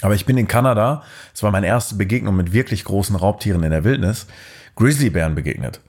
Aber 0.02 0.14
ich 0.14 0.26
bin 0.26 0.36
in 0.36 0.48
Kanada, 0.48 1.02
es 1.34 1.42
war 1.42 1.50
meine 1.50 1.66
erste 1.66 1.94
Begegnung 1.94 2.36
mit 2.36 2.52
wirklich 2.52 2.84
großen 2.84 3.16
Raubtieren 3.16 3.62
in 3.62 3.70
der 3.70 3.84
Wildnis, 3.84 4.26
Grizzlybären 4.76 5.34
begegnet. 5.34 5.80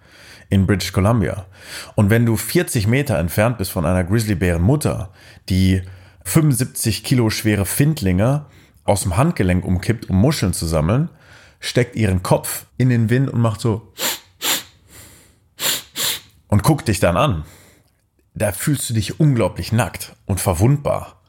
In 0.52 0.68
British 0.68 0.92
Columbia. 0.92 1.48
Und 1.96 2.12
wenn 2.12 2.28
du 2.28 2.38
40 2.38 2.86
Meter 2.86 3.18
entfernt 3.18 3.58
bist 3.58 3.72
von 3.72 3.86
einer 3.86 4.04
Grizzlybärenmutter, 4.04 5.10
die 5.50 5.82
75 6.26 7.04
Kilo 7.04 7.30
schwere 7.30 7.66
Findlinge 7.66 8.46
aus 8.84 9.04
dem 9.04 9.18
Handgelenk 9.18 9.66
umkippt, 9.66 10.10
um 10.10 10.18
Muscheln 10.18 10.54
zu 10.54 10.66
sammeln, 10.66 11.10
steckt 11.62 11.96
ihren 11.96 12.22
Kopf 12.22 12.66
in 12.78 12.90
den 12.90 13.10
Wind 13.10 13.30
und 13.30 13.40
macht 13.40 13.62
so 13.62 13.94
und 16.50 16.64
guckt 16.64 16.90
dich 16.90 17.00
dann 17.00 17.18
an. 17.18 17.46
Da 18.34 18.52
fühlst 18.52 18.90
du 18.90 18.94
dich 18.94 19.20
unglaublich 19.20 19.72
nackt 19.72 20.14
und 20.26 20.40
verwundbar. 20.40 21.22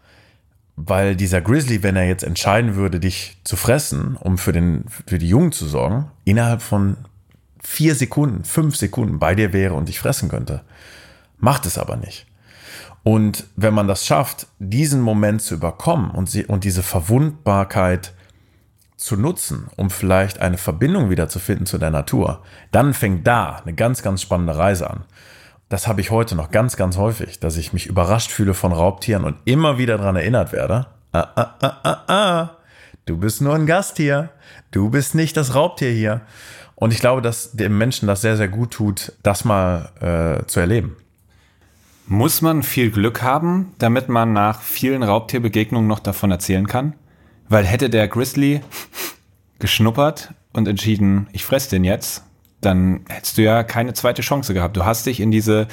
Weil 0.74 1.16
dieser 1.16 1.40
Grizzly, 1.40 1.82
wenn 1.82 1.96
er 1.96 2.06
jetzt 2.06 2.24
entscheiden 2.24 2.74
würde, 2.74 2.98
dich 2.98 3.38
zu 3.44 3.56
fressen, 3.56 4.16
um 4.16 4.36
für, 4.36 4.52
den, 4.52 4.84
für 5.06 5.18
die 5.18 5.28
Jungen 5.28 5.52
zu 5.52 5.66
sorgen, 5.66 6.10
innerhalb 6.24 6.60
von 6.60 6.96
vier 7.62 7.95
Sekunden, 7.95 8.45
fünf 8.45 8.76
Sekunden 8.76 9.19
bei 9.19 9.35
dir 9.35 9.52
wäre 9.52 9.75
und 9.75 9.88
dich 9.88 9.99
fressen 10.00 10.28
könnte. 10.28 10.62
Macht 11.38 11.66
es 11.66 11.78
aber 11.78 11.97
nicht. 11.97 12.26
Und 13.04 13.47
wenn 13.57 13.75
man 13.75 13.88
das 13.88 14.07
schafft, 14.07 14.47
diesen 14.59 15.00
Moment 15.00 15.42
zu 15.42 15.54
überkommen 15.54 16.11
und, 16.11 16.31
sie, 16.31 16.47
und 16.47 16.64
diese 16.64 16.83
Verwundbarkeit 16.83 18.12
zu 18.97 19.16
nutzen, 19.16 19.69
um 19.76 19.90
vielleicht 19.90 20.40
eine 20.40 20.59
Verbindung 20.59 21.11
wieder 21.11 21.28
zu 21.28 21.40
finden 21.40 21.66
zu 21.66 21.78
der 21.78 21.90
Natur, 21.90 22.42
dann 22.71 22.95
fängt 22.95 23.26
da 23.26 23.57
eine 23.57 23.75
ganz, 23.75 24.02
ganz 24.02 24.23
spannende 24.23 24.57
Reise 24.57 24.88
an. 24.88 25.04
Das 25.69 25.88
habe 25.88 26.00
ich 26.00 26.11
heute 26.11 26.37
noch 26.37 26.50
ganz, 26.50 26.76
ganz 26.76 26.97
häufig, 26.97 27.40
dass 27.40 27.57
ich 27.57 27.73
mich 27.73 27.87
überrascht 27.87 28.31
fühle 28.31 28.54
von 28.54 28.73
Raubtieren 28.73 29.25
und 29.25 29.37
immer 29.47 29.78
wieder 29.78 29.99
daran 29.99 30.16
erinnert 30.16 30.52
werde. 30.52 30.87
Ah, 31.12 31.26
ah, 31.35 31.54
ah, 31.61 31.76
ah, 31.83 32.04
ah, 32.07 32.50
du 33.07 33.16
bist 33.16 33.40
nur 33.40 33.54
ein 33.54 33.66
Gast 33.66 33.97
hier. 33.97 34.31
Du 34.71 34.90
bist 34.90 35.14
nicht 35.14 35.37
das 35.37 35.54
Raubtier 35.54 35.90
hier. 35.90 36.21
Und 36.82 36.92
ich 36.92 36.98
glaube, 36.98 37.22
dass 37.22 37.52
dem 37.52 37.78
Menschen 37.78 38.08
das 38.08 38.22
sehr, 38.22 38.36
sehr 38.36 38.48
gut 38.48 38.72
tut, 38.72 39.12
das 39.22 39.44
mal 39.44 39.92
äh, 40.00 40.44
zu 40.46 40.58
erleben. 40.58 40.96
Muss 42.08 42.42
man 42.42 42.64
viel 42.64 42.90
Glück 42.90 43.22
haben, 43.22 43.72
damit 43.78 44.08
man 44.08 44.32
nach 44.32 44.60
vielen 44.60 45.04
Raubtierbegegnungen 45.04 45.86
noch 45.86 46.00
davon 46.00 46.32
erzählen 46.32 46.66
kann? 46.66 46.94
Weil 47.48 47.64
hätte 47.64 47.88
der 47.88 48.08
Grizzly 48.08 48.62
geschnuppert 49.60 50.34
und 50.52 50.66
entschieden, 50.66 51.28
ich 51.30 51.44
fress 51.44 51.68
den 51.68 51.84
jetzt, 51.84 52.24
dann 52.60 53.04
hättest 53.08 53.38
du 53.38 53.42
ja 53.42 53.62
keine 53.62 53.94
zweite 53.94 54.22
Chance 54.22 54.52
gehabt. 54.52 54.76
Du 54.76 54.84
hast 54.84 55.06
dich 55.06 55.20
in 55.20 55.30
diese 55.30 55.68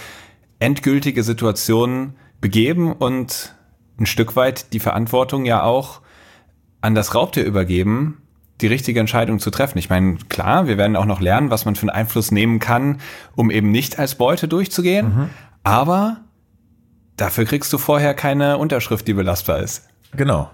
endgültige 0.60 1.24
Situation 1.24 2.14
begeben 2.40 2.94
und 2.94 3.56
ein 4.00 4.06
Stück 4.06 4.36
weit 4.36 4.74
die 4.74 4.80
Verantwortung 4.80 5.46
ja 5.46 5.64
auch 5.64 6.02
an 6.82 6.94
das 6.94 7.16
Raubtier 7.16 7.46
übergeben, 7.46 8.22
die 8.62 8.68
richtige 8.68 9.00
Entscheidung 9.00 9.40
zu 9.40 9.52
treffen. 9.52 9.78
Ich 9.78 9.90
meine, 9.90 10.18
klar, 10.30 10.68
wir 10.68 10.78
werden 10.78 10.96
auch 10.96 11.06
noch 11.06 11.22
lernen, 11.22 11.50
was 11.50 11.66
man 11.66 11.76
für 11.76 11.84
einen 11.84 11.90
Einfluss 11.92 12.32
nehmen 12.32 12.60
kann, 12.60 13.00
um 13.36 13.52
eben 13.52 13.72
nicht 13.72 14.00
als 14.00 14.16
Beute 14.16 14.48
durchzugehen. 14.48 15.16
Mhm. 15.16 15.30
Aber 15.64 16.18
Dafür 17.20 17.44
kriegst 17.44 17.74
du 17.74 17.78
vorher 17.78 18.14
keine 18.14 18.58
Unterschrift, 18.58 19.06
die 19.06 19.14
belastbar 19.14 19.60
ist. 19.60 19.84
Genau. 20.14 20.50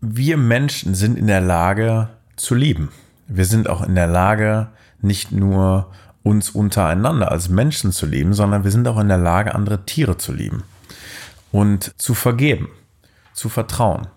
Wir 0.00 0.36
Menschen 0.36 0.96
sind 0.96 1.16
in 1.16 1.28
der 1.28 1.40
Lage 1.40 2.08
zu 2.34 2.56
lieben. 2.56 2.88
Wir 3.28 3.44
sind 3.44 3.68
auch 3.68 3.82
in 3.82 3.94
der 3.94 4.08
Lage, 4.08 4.66
nicht 5.00 5.30
nur 5.30 5.92
uns 6.24 6.50
untereinander 6.50 7.30
als 7.30 7.48
Menschen 7.48 7.92
zu 7.92 8.04
lieben, 8.04 8.34
sondern 8.34 8.64
wir 8.64 8.72
sind 8.72 8.88
auch 8.88 8.98
in 8.98 9.06
der 9.06 9.16
Lage, 9.16 9.54
andere 9.54 9.86
Tiere 9.86 10.16
zu 10.16 10.32
lieben 10.32 10.64
und 11.52 11.94
zu 11.96 12.14
vergeben, 12.14 12.68
zu 13.32 13.48
vertrauen. 13.48 14.08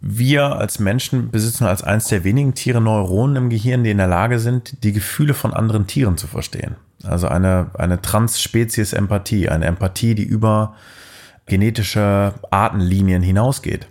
Wir 0.00 0.56
als 0.56 0.78
Menschen 0.78 1.30
besitzen 1.30 1.64
als 1.64 1.82
eines 1.82 2.06
der 2.08 2.24
wenigen 2.24 2.54
Tiere 2.54 2.80
Neuronen 2.80 3.36
im 3.36 3.50
Gehirn, 3.50 3.82
die 3.82 3.90
in 3.90 3.98
der 3.98 4.06
Lage 4.06 4.38
sind, 4.38 4.84
die 4.84 4.92
Gefühle 4.92 5.34
von 5.34 5.54
anderen 5.54 5.86
Tieren 5.86 6.16
zu 6.16 6.26
verstehen. 6.26 6.76
Also 7.02 7.28
eine, 7.28 7.70
eine 7.74 8.00
Transspezies-Empathie, 8.00 9.48
eine 9.48 9.66
Empathie, 9.66 10.14
die 10.14 10.24
über 10.24 10.74
genetische 11.46 12.34
Artenlinien 12.50 13.22
hinausgeht. 13.22 13.86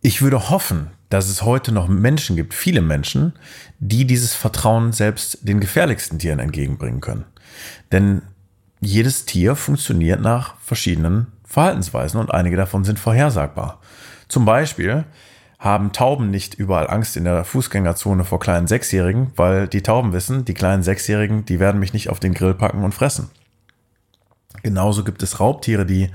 Ich 0.00 0.22
würde 0.22 0.50
hoffen, 0.50 0.90
dass 1.08 1.28
es 1.28 1.42
heute 1.42 1.72
noch 1.72 1.88
Menschen 1.88 2.36
gibt, 2.36 2.54
viele 2.54 2.82
Menschen, 2.82 3.32
die 3.78 4.06
dieses 4.06 4.34
Vertrauen 4.34 4.92
selbst 4.92 5.46
den 5.46 5.60
gefährlichsten 5.60 6.18
Tieren 6.18 6.38
entgegenbringen 6.38 7.00
können. 7.00 7.24
Denn 7.92 8.22
jedes 8.80 9.24
Tier 9.24 9.56
funktioniert 9.56 10.20
nach 10.20 10.56
verschiedenen 10.58 11.28
Verhaltensweisen 11.44 12.20
und 12.20 12.32
einige 12.32 12.56
davon 12.56 12.84
sind 12.84 12.98
vorhersagbar. 12.98 13.80
Zum 14.28 14.44
Beispiel 14.44 15.04
haben 15.58 15.92
Tauben 15.92 16.30
nicht 16.30 16.54
überall 16.54 16.88
Angst 16.88 17.16
in 17.16 17.24
der 17.24 17.44
Fußgängerzone 17.44 18.24
vor 18.24 18.40
kleinen 18.40 18.66
Sechsjährigen, 18.66 19.32
weil 19.36 19.68
die 19.68 19.82
Tauben 19.82 20.12
wissen, 20.12 20.44
die 20.44 20.54
kleinen 20.54 20.82
Sechsjährigen, 20.82 21.44
die 21.44 21.60
werden 21.60 21.80
mich 21.80 21.92
nicht 21.92 22.10
auf 22.10 22.20
den 22.20 22.34
Grill 22.34 22.54
packen 22.54 22.84
und 22.84 22.92
fressen. 22.92 23.30
Genauso 24.62 25.04
gibt 25.04 25.22
es 25.22 25.40
Raubtiere, 25.40 25.86
die 25.86 26.10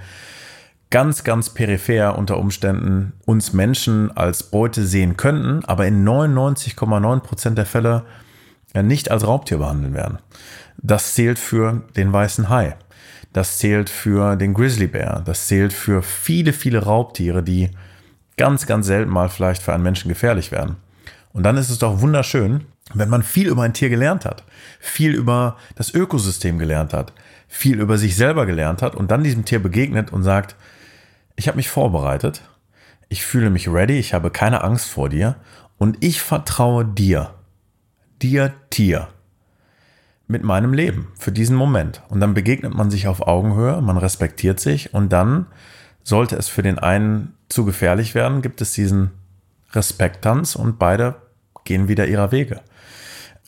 ganz, 0.89 1.23
ganz 1.23 1.49
peripher 1.49 2.17
unter 2.17 2.37
Umständen 2.37 3.13
uns 3.25 3.53
Menschen 3.53 4.15
als 4.15 4.43
Beute 4.43 4.85
sehen 4.85 5.17
könnten, 5.17 5.65
aber 5.65 5.87
in 5.87 6.07
99,9 6.07 7.19
Prozent 7.21 7.57
der 7.57 7.65
Fälle 7.65 8.05
nicht 8.73 9.09
als 9.09 9.25
Raubtier 9.25 9.57
behandeln 9.57 9.93
werden. 9.93 10.19
Das 10.77 11.13
zählt 11.13 11.39
für 11.39 11.83
den 11.95 12.13
weißen 12.13 12.49
Hai. 12.49 12.75
Das 13.33 13.57
zählt 13.57 13.89
für 13.89 14.35
den 14.35 14.53
Grizzlybär. 14.53 15.21
Das 15.25 15.47
zählt 15.47 15.73
für 15.73 16.03
viele, 16.03 16.53
viele 16.53 16.83
Raubtiere, 16.83 17.43
die 17.43 17.71
ganz, 18.41 18.65
ganz 18.65 18.87
selten 18.87 19.11
mal 19.11 19.29
vielleicht 19.29 19.61
für 19.61 19.71
einen 19.71 19.83
Menschen 19.83 20.09
gefährlich 20.09 20.51
werden. 20.51 20.77
Und 21.31 21.43
dann 21.43 21.57
ist 21.57 21.69
es 21.69 21.77
doch 21.77 22.01
wunderschön, 22.01 22.65
wenn 22.91 23.07
man 23.07 23.21
viel 23.21 23.47
über 23.47 23.61
ein 23.61 23.75
Tier 23.75 23.89
gelernt 23.89 24.25
hat, 24.25 24.43
viel 24.79 25.13
über 25.13 25.57
das 25.75 25.93
Ökosystem 25.93 26.57
gelernt 26.57 26.91
hat, 26.91 27.13
viel 27.47 27.79
über 27.79 27.99
sich 27.99 28.15
selber 28.15 28.47
gelernt 28.47 28.81
hat 28.81 28.95
und 28.95 29.11
dann 29.11 29.23
diesem 29.23 29.45
Tier 29.45 29.61
begegnet 29.61 30.11
und 30.11 30.23
sagt, 30.23 30.55
ich 31.35 31.47
habe 31.47 31.57
mich 31.57 31.69
vorbereitet, 31.69 32.41
ich 33.09 33.23
fühle 33.23 33.51
mich 33.51 33.67
ready, 33.67 33.99
ich 33.99 34.15
habe 34.15 34.31
keine 34.31 34.63
Angst 34.63 34.89
vor 34.89 35.07
dir 35.07 35.35
und 35.77 36.03
ich 36.03 36.19
vertraue 36.19 36.83
dir, 36.83 37.35
dir 38.23 38.55
Tier, 38.71 39.09
mit 40.25 40.43
meinem 40.43 40.73
Leben 40.73 41.09
für 41.13 41.31
diesen 41.31 41.55
Moment. 41.55 42.01
Und 42.09 42.21
dann 42.21 42.33
begegnet 42.33 42.73
man 42.73 42.89
sich 42.89 43.07
auf 43.07 43.21
Augenhöhe, 43.21 43.81
man 43.81 43.97
respektiert 43.97 44.59
sich 44.59 44.95
und 44.95 45.13
dann 45.13 45.45
sollte 46.03 46.37
es 46.37 46.47
für 46.47 46.63
den 46.63 46.79
einen 46.79 47.35
zu 47.51 47.65
gefährlich 47.65 48.15
werden, 48.15 48.41
gibt 48.41 48.61
es 48.61 48.73
diesen 48.73 49.11
Respektanz 49.73 50.55
und 50.55 50.79
beide 50.79 51.15
gehen 51.63 51.87
wieder 51.87 52.07
ihrer 52.07 52.31
Wege. 52.31 52.61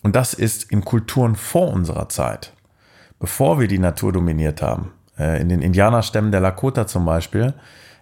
Und 0.02 0.16
das 0.16 0.34
ist 0.34 0.72
in 0.72 0.84
Kulturen 0.84 1.36
vor 1.36 1.72
unserer 1.72 2.10
Zeit, 2.10 2.54
bevor 3.20 3.60
wir 3.60 3.68
die 3.68 3.80
Natur 3.80 4.12
dominiert 4.12 4.62
haben, 4.62 4.92
äh, 5.18 5.42
in 5.42 5.50
den 5.50 5.62
Indianerstämmen 5.62 6.32
der 6.32 6.42
Lakota 6.42 6.88
zum 6.88 7.06
Beispiel, 7.06 7.54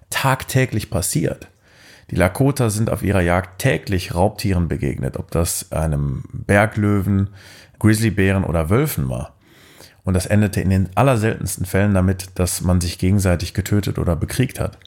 tagtäglich 0.09 0.89
passiert. 0.89 1.47
Die 2.09 2.15
Lakota 2.15 2.69
sind 2.69 2.89
auf 2.89 3.03
ihrer 3.03 3.21
Jagd 3.21 3.59
täglich 3.59 4.13
Raubtieren 4.13 4.67
begegnet, 4.67 5.17
ob 5.17 5.31
das 5.31 5.71
einem 5.71 6.23
Berglöwen, 6.33 7.29
Grizzlybären 7.79 8.43
oder 8.43 8.69
Wölfen 8.69 9.07
war. 9.09 9.33
Und 10.03 10.15
das 10.15 10.25
endete 10.25 10.59
in 10.59 10.71
den 10.71 10.89
allerseltensten 10.95 11.65
Fällen 11.65 11.93
damit, 11.93 12.31
dass 12.35 12.61
man 12.61 12.81
sich 12.81 12.97
gegenseitig 12.97 13.53
getötet 13.53 13.97
oder 13.99 14.15
bekriegt 14.15 14.59
hat. 14.59 14.77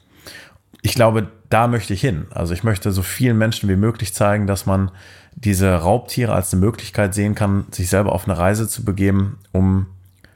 Ich 0.85 0.93
glaube, 0.93 1.29
da 1.49 1.67
möchte 1.67 1.95
ich 1.95 2.01
hin. 2.01 2.27
Also 2.29 2.53
ich 2.53 2.63
möchte 2.63 2.91
so 2.91 3.01
vielen 3.01 3.39
Menschen 3.39 3.67
wie 3.67 3.75
möglich 3.75 4.13
zeigen, 4.13 4.45
dass 4.45 4.67
man 4.67 4.91
diese 5.33 5.73
Raubtiere 5.73 6.31
als 6.31 6.53
eine 6.53 6.63
Möglichkeit 6.63 7.15
sehen 7.15 7.33
kann, 7.33 7.65
sich 7.71 7.89
selber 7.89 8.11
auf 8.11 8.27
eine 8.27 8.37
Reise 8.37 8.67
zu 8.67 8.85
begeben, 8.85 9.39
um 9.51 9.87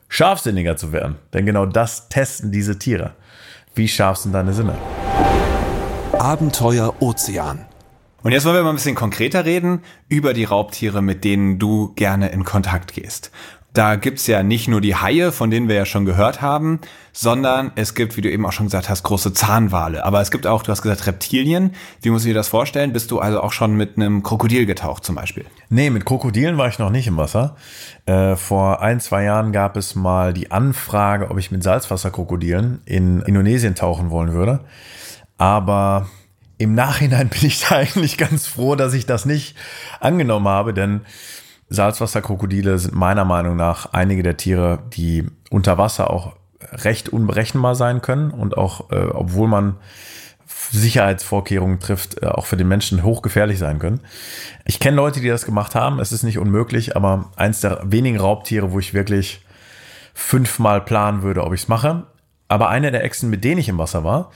scharfsinniger 0.08 0.75
zu 0.75 0.91
werden. 0.91 1.18
Denn 1.34 1.46
genau 1.46 1.68
das 1.68 2.10
testen 2.10 2.51
diese 2.51 2.79
Tiere. 2.79 3.13
Wie 3.75 3.88
scharf 3.88 4.18
sind 4.18 4.34
deine 4.34 4.53
Sinne? 4.53 4.75
Abenteuer 6.13 6.96
Ozean. 7.00 7.68
Und 8.24 8.32
jetzt 8.32 8.44
wollen 8.46 8.56
wir 8.56 8.63
mal 8.63 8.70
ein 8.70 8.75
bisschen 8.75 8.96
konkreter 8.96 9.46
reden 9.46 9.84
über 10.08 10.34
die 10.34 10.46
Raubtiere, 10.46 11.03
mit 11.03 11.24
denen 11.24 11.60
du 11.60 11.94
gerne 11.94 12.29
in 12.29 12.44
Kontakt 12.44 12.94
gehst. 12.94 13.29
Da 13.74 13.96
gibt's 13.98 14.26
ja 14.26 14.42
nicht 14.42 14.68
nur 14.68 14.82
die 14.82 14.96
Haie, 14.96 15.32
von 15.32 15.52
denen 15.52 15.68
wir 15.68 15.76
ja 15.76 15.86
schon 15.86 16.04
gehört 16.04 16.42
haben, 16.42 16.80
sondern 17.14 17.72
es 17.76 17.94
gibt, 17.94 18.18
wie 18.18 18.22
du 18.22 18.32
eben 18.32 18.46
auch 18.46 18.52
schon 18.52 18.66
gesagt 18.66 18.90
hast, 18.90 19.04
große 19.04 19.32
Zahnwale. 19.34 20.04
Aber 20.06 20.22
es 20.22 20.32
gibt 20.32 20.48
auch, 20.48 20.64
du 20.64 20.72
hast 20.72 20.82
gesagt, 20.82 21.06
Reptilien. 21.06 21.76
Wie 22.02 22.10
muss 22.10 22.24
ich 22.24 22.30
dir 22.30 22.34
das 22.34 22.48
vorstellen? 22.48 22.94
Bist 22.94 23.12
du 23.12 23.20
also 23.20 23.42
auch 23.42 23.52
schon 23.52 23.76
mit 23.76 23.96
einem 23.96 24.24
Krokodil 24.24 24.66
getaucht 24.66 25.06
zum 25.06 25.16
Beispiel? 25.16 25.46
Nee, 25.70 25.92
mit 25.92 26.06
Krokodilen 26.06 26.58
war 26.58 26.68
ich 26.68 26.80
noch 26.80 26.90
nicht 26.90 27.06
im 27.06 27.18
Wasser. 27.18 27.56
Äh, 28.08 28.36
vor 28.36 28.82
ein, 28.82 29.00
zwei 29.00 29.24
Jahren 29.24 29.52
gab 29.52 29.78
es 29.78 29.94
mal 29.94 30.34
die 30.34 30.50
Anfrage, 30.50 31.30
ob 31.30 31.38
ich 31.38 31.52
mit 31.52 31.62
Salzwasserkrokodilen 31.62 32.82
in 32.86 33.22
Indonesien 33.22 33.76
tauchen 33.76 34.10
wollen 34.10 34.34
würde. 34.34 34.62
Aber 35.38 36.08
im 36.58 36.76
Nachhinein 36.76 37.30
bin 37.30 37.46
ich 37.46 37.68
da 37.68 37.78
eigentlich 37.78 38.18
ganz 38.18 38.48
froh, 38.48 38.76
dass 38.76 38.94
ich 38.94 39.06
das 39.06 39.26
nicht 39.26 39.56
angenommen 40.00 40.48
habe, 40.48 40.74
denn 40.74 41.02
Salzwasserkrokodile 41.70 42.78
sind 42.80 42.96
meiner 42.96 43.26
Meinung 43.26 43.56
nach 43.56 43.94
einige 43.94 44.24
der 44.24 44.38
Tiere, 44.38 44.80
die 44.94 45.26
unter 45.50 45.78
Wasser 45.78 46.10
auch 46.10 46.36
recht 46.72 47.10
unberechenbar 47.10 47.76
sein 47.76 48.02
können 48.02 48.32
und 48.32 48.58
auch, 48.58 48.92
äh, 48.92 49.06
obwohl 49.06 49.48
man 49.48 49.78
Sicherheitsvorkehrungen 50.72 51.80
trifft, 51.80 52.22
äh, 52.22 52.28
auch 52.28 52.46
für 52.46 52.58
den 52.58 52.68
Menschen 52.68 53.04
hochgefährlich 53.04 53.60
sein 53.60 53.80
können. 53.80 54.02
Ich 54.66 54.80
kenne 54.80 54.98
Leute, 54.98 55.22
die 55.22 55.28
das 55.28 55.46
gemacht 55.46 55.76
haben. 55.76 56.00
Es 56.00 56.12
ist 56.12 56.24
nicht 56.24 56.40
unmöglich, 56.40 56.96
aber 56.96 57.32
eins 57.36 57.62
der 57.62 57.82
wenigen 57.84 58.20
Raubtiere, 58.20 58.72
wo 58.72 58.80
ich 58.80 58.94
wirklich 58.94 59.46
fünfmal 60.14 60.82
planen 60.82 61.22
würde, 61.22 61.44
ob 61.44 61.54
ich 61.54 61.62
es 61.62 61.68
mache. 61.68 62.04
Aber 62.48 62.70
eine 62.70 62.92
der 62.92 63.04
Echsen, 63.04 63.30
mit 63.30 63.44
denen 63.44 63.60
ich 63.60 63.70
im 63.70 63.78
Wasser 63.78 64.04
war, 64.04 64.32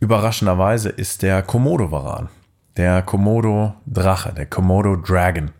überraschenderweise, 0.00 0.88
ist 0.88 1.22
der 1.22 1.42
Komodo-Varan. 1.42 2.30
Der 2.76 3.02
Komodo-Drache, 3.02 4.32
der 4.32 4.46
Komodo-Dragon 4.46 5.50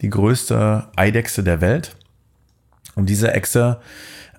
die 0.00 0.10
größte 0.10 0.88
Eidechse 0.96 1.42
der 1.42 1.60
Welt. 1.60 1.96
Und 2.94 3.06
diese 3.06 3.32
Echse 3.32 3.80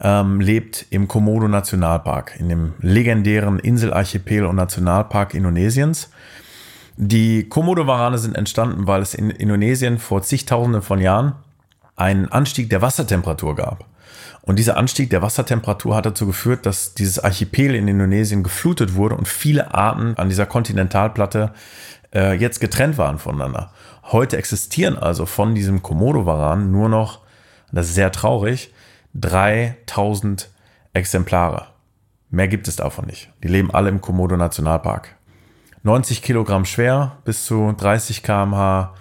ähm, 0.01 0.41
lebt 0.41 0.86
im 0.89 1.08
Komodo 1.08 1.48
Nationalpark, 1.48 2.36
in 2.39 2.50
dem 2.50 2.74
legendären 2.80 3.60
Inselarchipel 3.60 4.46
und 4.46 4.56
Nationalpark 4.56 5.34
Indonesiens. 5.34 6.10
Die 6.98 7.48
Komodo-Warane 7.48 8.18
sind 8.18 8.36
entstanden, 8.36 8.88
weil 8.88 9.01
es 9.01 9.13
in 9.13 9.30
Indonesien 9.30 9.98
vor 10.00 10.22
zigtausenden 10.22 10.82
von 10.82 11.00
Jahren 11.00 11.34
einen 11.96 12.27
Anstieg 12.30 12.70
der 12.70 12.82
Wassertemperatur 12.82 13.56
gab. 13.56 13.86
Und 14.41 14.58
dieser 14.58 14.75
Anstieg 14.75 15.12
der 15.12 15.22
Wassertemperatur 15.22 15.96
hat 15.96 16.06
dazu 16.06 16.25
geführt, 16.25 16.65
dass 16.65 16.96
dieses 16.96 17.20
Archipel 17.20 17.75
in 17.75 17.88
Indonesien 17.88 18.41
geflutet 18.44 18.96
wurde 18.96 19.15
und 19.15 19.27
viele 19.27 19.74
Arten 19.74 20.15
an 20.18 20.30
dieser 20.30 20.48
Kontinentalplatte 20.48 21.51
äh, 22.13 22.34
jetzt 22.34 22.60
getrennt 22.60 22.98
waren 22.98 23.20
voneinander. 23.20 23.72
Heute 24.12 24.38
existieren 24.38 24.98
also 24.98 25.25
von 25.25 25.56
diesem 25.56 25.82
Komodo-Varan 25.82 26.70
nur 26.70 26.89
noch, 26.89 27.22
das 27.72 27.88
ist 27.88 27.96
sehr 27.96 28.12
traurig, 28.12 28.74
3000 29.13 30.50
Exemplare. 30.94 31.68
Mehr 32.30 32.50
gibt 32.50 32.68
es 32.68 32.75
davon 32.75 33.06
nicht. 33.06 33.30
Die 33.41 33.48
leben 33.48 33.72
alle 33.72 33.88
im 33.88 34.01
Komodo 34.01 34.36
Nationalpark. 34.36 35.15
90 35.84 36.22
Kilogramm 36.22 36.65
schwer, 36.65 37.20
bis 37.24 37.46
zu 37.46 37.72
30 37.72 38.22
kmh 38.22 38.94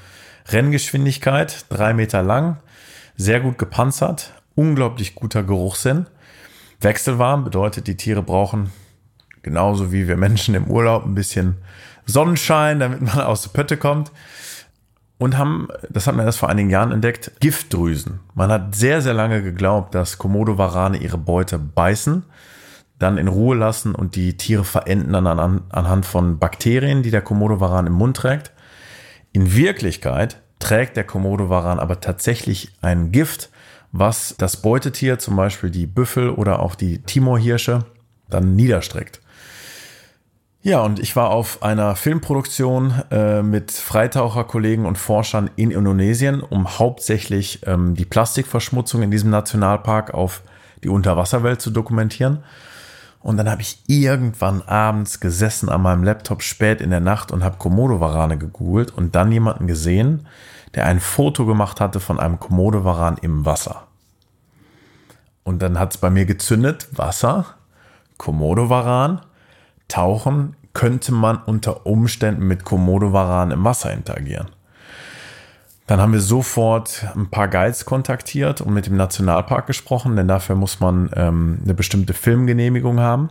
Renngeschwindigkeit, 0.49 1.67
drei 1.69 1.93
Meter 1.93 2.23
lang, 2.23 2.59
sehr 3.17 3.41
gut 3.41 3.59
gepanzert, 3.59 4.33
unglaublich 4.55 5.17
guter 5.17 5.43
Geruchssinn. 5.43 6.07
Wechselwarm 6.81 7.43
bedeutet, 7.43 7.89
die 7.89 7.97
Tiere 7.97 8.23
brauchen 8.23 8.71
genauso 9.43 9.93
wie 9.93 10.07
wir 10.07 10.17
Menschen 10.17 10.55
im 10.55 10.67
Urlaub 10.69 11.05
ein 11.05 11.15
bisschen 11.15 11.57
Sonnenschein, 12.07 12.79
damit 12.79 13.01
man 13.01 13.21
aus 13.21 13.43
der 13.43 13.51
Pötte 13.51 13.77
kommt. 13.77 14.13
Und 15.21 15.37
haben, 15.37 15.69
das 15.91 16.07
hat 16.07 16.17
man 16.17 16.25
erst 16.25 16.39
vor 16.39 16.49
einigen 16.49 16.71
Jahren 16.71 16.93
entdeckt, 16.93 17.33
Giftdrüsen. 17.41 18.21
Man 18.33 18.51
hat 18.51 18.75
sehr, 18.75 19.03
sehr 19.03 19.13
lange 19.13 19.43
geglaubt, 19.43 19.95
dass 19.95 20.17
Komodo-Warane 20.17 20.97
ihre 20.97 21.19
Beute 21.19 21.59
beißen, 21.59 22.25
dann 22.99 23.19
in 23.19 23.29
Ruhe 23.29 23.55
lassen 23.55 23.95
und 23.95 24.17
die 24.17 24.39
Tiere 24.39 24.65
verenden 24.65 25.13
dann 25.13 25.27
an, 25.27 25.61
anhand 25.69 26.07
von 26.07 26.39
Bakterien, 26.39 27.03
die 27.03 27.11
der 27.11 27.21
Komodo-Varan 27.21 27.87
im 27.87 27.93
Mund 27.93 28.17
trägt. 28.17 28.53
In 29.33 29.55
Wirklichkeit 29.55 30.41
trägt 30.59 30.97
der 30.97 31.05
Komodo-Varan 31.05 31.81
aber 31.81 32.01
tatsächlich 32.01 32.73
ein 32.81 33.13
Gift, 33.13 33.51
was 33.93 34.37
das 34.39 34.63
Beutetier, 34.63 35.19
zum 35.19 35.37
Beispiel 35.37 35.69
die 35.69 35.87
Büffel 35.87 36.31
oder 36.31 36.61
auch 36.61 36.75
die 36.75 37.03
Timorhirsche, 37.03 37.85
dann 38.31 38.57
niederstreckt. 38.57 39.21
Ja, 40.63 40.83
und 40.83 40.99
ich 40.99 41.17
war 41.17 41.31
auf 41.31 41.63
einer 41.63 41.97
Filmproduktion 41.97 42.93
äh, 43.11 43.43
mit 43.43 43.73
Freitaucherkollegen 43.73 44.85
und 44.85 44.99
Forschern 44.99 45.49
in 45.57 45.71
Indonesien, 45.71 46.43
um 46.43 46.79
hauptsächlich 46.79 47.61
ähm, 47.67 47.95
die 47.95 48.05
Plastikverschmutzung 48.05 49.03
in 49.03 49.11
diesem 49.11 49.31
Nationalpark 49.31 50.13
auf 50.13 50.43
die 50.85 50.91
Unterwasserwelt 50.91 51.63
zu 51.63 51.71
dokumentieren. 51.71 52.45
Und 53.21 53.39
dann 53.39 53.51
habe 53.51 53.63
ich 53.63 53.83
irgendwann 53.87 54.61
abends 54.61 55.21
gesessen 55.21 55.71
an 55.71 55.81
meinem 55.81 56.05
Laptop 56.05 56.43
spät 56.43 56.83
in 56.83 56.91
der 56.91 57.01
Nacht 57.01 57.33
und 57.33 57.43
habe 57.43 57.57
Komodo-Warane 57.57 58.37
gegoogelt 58.37 58.91
und 58.91 59.15
dann 59.15 59.33
jemanden 59.33 59.67
gesehen, 59.67 60.27
der 60.75 60.85
ein 60.85 61.01
Foto 61.01 61.47
gemacht 61.47 61.81
hatte 61.81 62.01
von 62.01 62.21
einem 62.21 62.39
Komodo-Varan 62.39 63.17
im 63.23 63.47
Wasser. 63.47 63.87
Und 65.43 65.63
dann 65.63 65.79
hat 65.79 65.95
es 65.95 65.99
bei 65.99 66.11
mir 66.11 66.27
gezündet, 66.27 66.89
Wasser, 66.93 67.47
Komodo-Varan, 68.19 69.23
Tauchen 69.91 70.57
könnte 70.73 71.13
man 71.13 71.39
unter 71.45 71.87
Umständen 71.87 72.47
mit 72.47 72.65
Komodo-Varan 72.65 73.51
im 73.51 73.65
Wasser 73.65 73.93
interagieren. 73.93 74.49
Dann 75.87 76.01
haben 76.01 76.13
wir 76.13 76.21
sofort 76.21 77.05
ein 77.17 77.31
paar 77.31 77.49
Guides 77.49 77.85
kontaktiert 77.85 78.61
und 78.61 78.73
mit 78.73 78.87
dem 78.87 78.97
Nationalpark 78.97 79.67
gesprochen, 79.67 80.15
denn 80.15 80.29
dafür 80.29 80.55
muss 80.55 80.79
man 80.79 81.11
ähm, 81.17 81.59
eine 81.65 81.75
bestimmte 81.75 82.15
Filmgenehmigung 82.15 83.01
haben. 83.01 83.31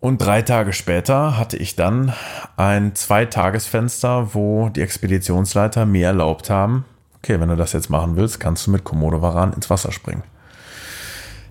Und 0.00 0.18
drei 0.18 0.42
Tage 0.42 0.72
später 0.72 1.38
hatte 1.38 1.56
ich 1.58 1.76
dann 1.76 2.12
ein 2.56 2.94
Zweitagesfenster, 2.94 4.34
wo 4.34 4.70
die 4.70 4.80
Expeditionsleiter 4.80 5.86
mir 5.86 6.08
erlaubt 6.08 6.48
haben, 6.50 6.84
okay, 7.18 7.40
wenn 7.40 7.48
du 7.48 7.56
das 7.56 7.72
jetzt 7.72 7.88
machen 7.88 8.16
willst, 8.16 8.38
kannst 8.38 8.66
du 8.66 8.70
mit 8.70 8.84
Komodo-Varan 8.84 9.54
ins 9.54 9.70
Wasser 9.70 9.92
springen. 9.92 10.22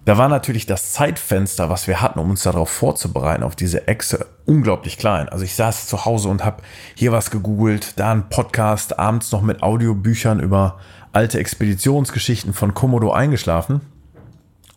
Da 0.05 0.17
war 0.17 0.27
natürlich 0.27 0.65
das 0.65 0.91
Zeitfenster, 0.91 1.69
was 1.69 1.87
wir 1.87 2.01
hatten, 2.01 2.19
um 2.19 2.29
uns 2.29 2.43
darauf 2.43 2.69
vorzubereiten, 2.69 3.41
auf 3.41 3.55
diese 3.55 3.87
Echse, 3.87 4.25
unglaublich 4.45 4.97
klein. 4.97 5.29
Also 5.29 5.45
ich 5.45 5.55
saß 5.55 5.87
zu 5.87 6.03
Hause 6.03 6.27
und 6.27 6.43
habe 6.43 6.61
hier 6.93 7.13
was 7.13 7.31
gegoogelt, 7.31 7.93
da 7.97 8.11
ein 8.11 8.27
Podcast, 8.27 8.99
abends 8.99 9.31
noch 9.31 9.41
mit 9.41 9.63
Audiobüchern 9.63 10.41
über 10.41 10.77
alte 11.13 11.39
Expeditionsgeschichten 11.39 12.53
von 12.53 12.73
Komodo 12.73 13.13
eingeschlafen, 13.13 13.79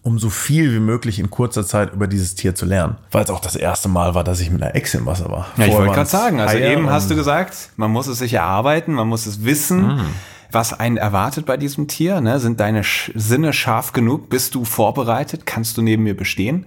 um 0.02 0.20
so 0.20 0.30
viel 0.30 0.72
wie 0.72 0.78
möglich 0.78 1.18
in 1.18 1.28
kurzer 1.28 1.66
Zeit 1.66 1.92
über 1.92 2.06
dieses 2.06 2.36
Tier 2.36 2.54
zu 2.54 2.64
lernen. 2.64 2.96
Weil 3.10 3.24
es 3.24 3.30
auch 3.30 3.40
das 3.40 3.56
erste 3.56 3.88
Mal 3.88 4.14
war, 4.14 4.22
dass 4.22 4.38
ich 4.38 4.50
mit 4.50 4.62
einer 4.62 4.76
Echse 4.76 4.98
im 4.98 5.06
Wasser 5.06 5.28
war. 5.28 5.48
Ja, 5.56 5.66
ich 5.66 5.72
wollte 5.72 5.92
gerade 5.92 6.08
sagen, 6.08 6.38
also 6.38 6.56
eben 6.56 6.88
hast 6.88 7.10
du 7.10 7.16
gesagt, 7.16 7.70
man 7.74 7.90
muss 7.90 8.06
es 8.06 8.18
sich 8.18 8.34
erarbeiten, 8.34 8.92
man 8.92 9.08
muss 9.08 9.26
es 9.26 9.44
wissen. 9.44 9.96
Mm 9.96 10.10
was 10.56 10.72
einen 10.72 10.96
erwartet 10.96 11.44
bei 11.44 11.58
diesem 11.58 11.86
Tier? 11.86 12.22
Ne? 12.22 12.40
Sind 12.40 12.60
deine 12.60 12.82
Sch 12.82 13.12
Sinne 13.14 13.52
scharf 13.52 13.92
genug? 13.92 14.30
Bist 14.30 14.54
du 14.54 14.64
vorbereitet? 14.64 15.44
Kannst 15.44 15.76
du 15.76 15.82
neben 15.82 16.02
mir 16.02 16.16
bestehen? 16.16 16.64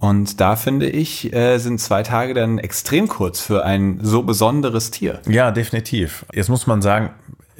Und 0.00 0.40
da 0.40 0.56
finde 0.56 0.88
ich, 0.88 1.32
äh, 1.32 1.58
sind 1.58 1.80
zwei 1.80 2.02
Tage 2.02 2.34
dann 2.34 2.58
extrem 2.58 3.06
kurz 3.06 3.40
für 3.40 3.64
ein 3.64 4.00
so 4.02 4.24
besonderes 4.24 4.90
Tier. 4.90 5.20
Ja, 5.28 5.52
definitiv. 5.52 6.26
Jetzt 6.32 6.48
muss 6.48 6.66
man 6.66 6.82
sagen, 6.82 7.10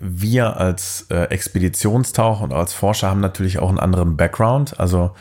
wir 0.00 0.56
als 0.56 1.06
äh, 1.08 1.24
Expeditionstaucher 1.26 2.42
und 2.42 2.52
als 2.52 2.72
Forscher 2.72 3.08
haben 3.08 3.20
natürlich 3.20 3.60
auch 3.60 3.68
einen 3.68 3.78
anderen 3.78 4.16
Background. 4.16 4.80
Also 4.80 5.12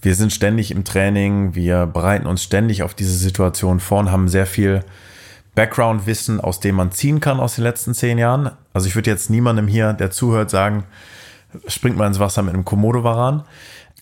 wir 0.00 0.14
sind 0.14 0.32
ständig 0.32 0.70
im 0.70 0.84
Training, 0.84 1.56
wir 1.56 1.86
bereiten 1.86 2.26
uns 2.26 2.44
ständig 2.44 2.84
auf 2.84 2.94
diese 2.94 3.16
Situation 3.16 3.80
vor 3.80 3.98
und 3.98 4.12
haben 4.12 4.28
sehr 4.28 4.46
viel 4.46 4.84
Background-Wissen, 5.56 6.40
aus 6.40 6.60
dem 6.60 6.76
man 6.76 6.92
ziehen 6.92 7.18
kann 7.18 7.40
aus 7.40 7.56
den 7.56 7.64
letzten 7.64 7.94
zehn 7.94 8.18
Jahren. 8.18 8.52
Also 8.72 8.86
ich 8.86 8.94
würde 8.94 9.10
jetzt 9.10 9.30
niemandem 9.30 9.66
hier, 9.66 9.92
der 9.94 10.12
zuhört, 10.12 10.50
sagen, 10.50 10.84
springt 11.66 11.96
mal 11.96 12.06
ins 12.06 12.20
Wasser 12.20 12.42
mit 12.42 12.54
einem 12.54 12.64
Komodo-Varan. 12.64 13.42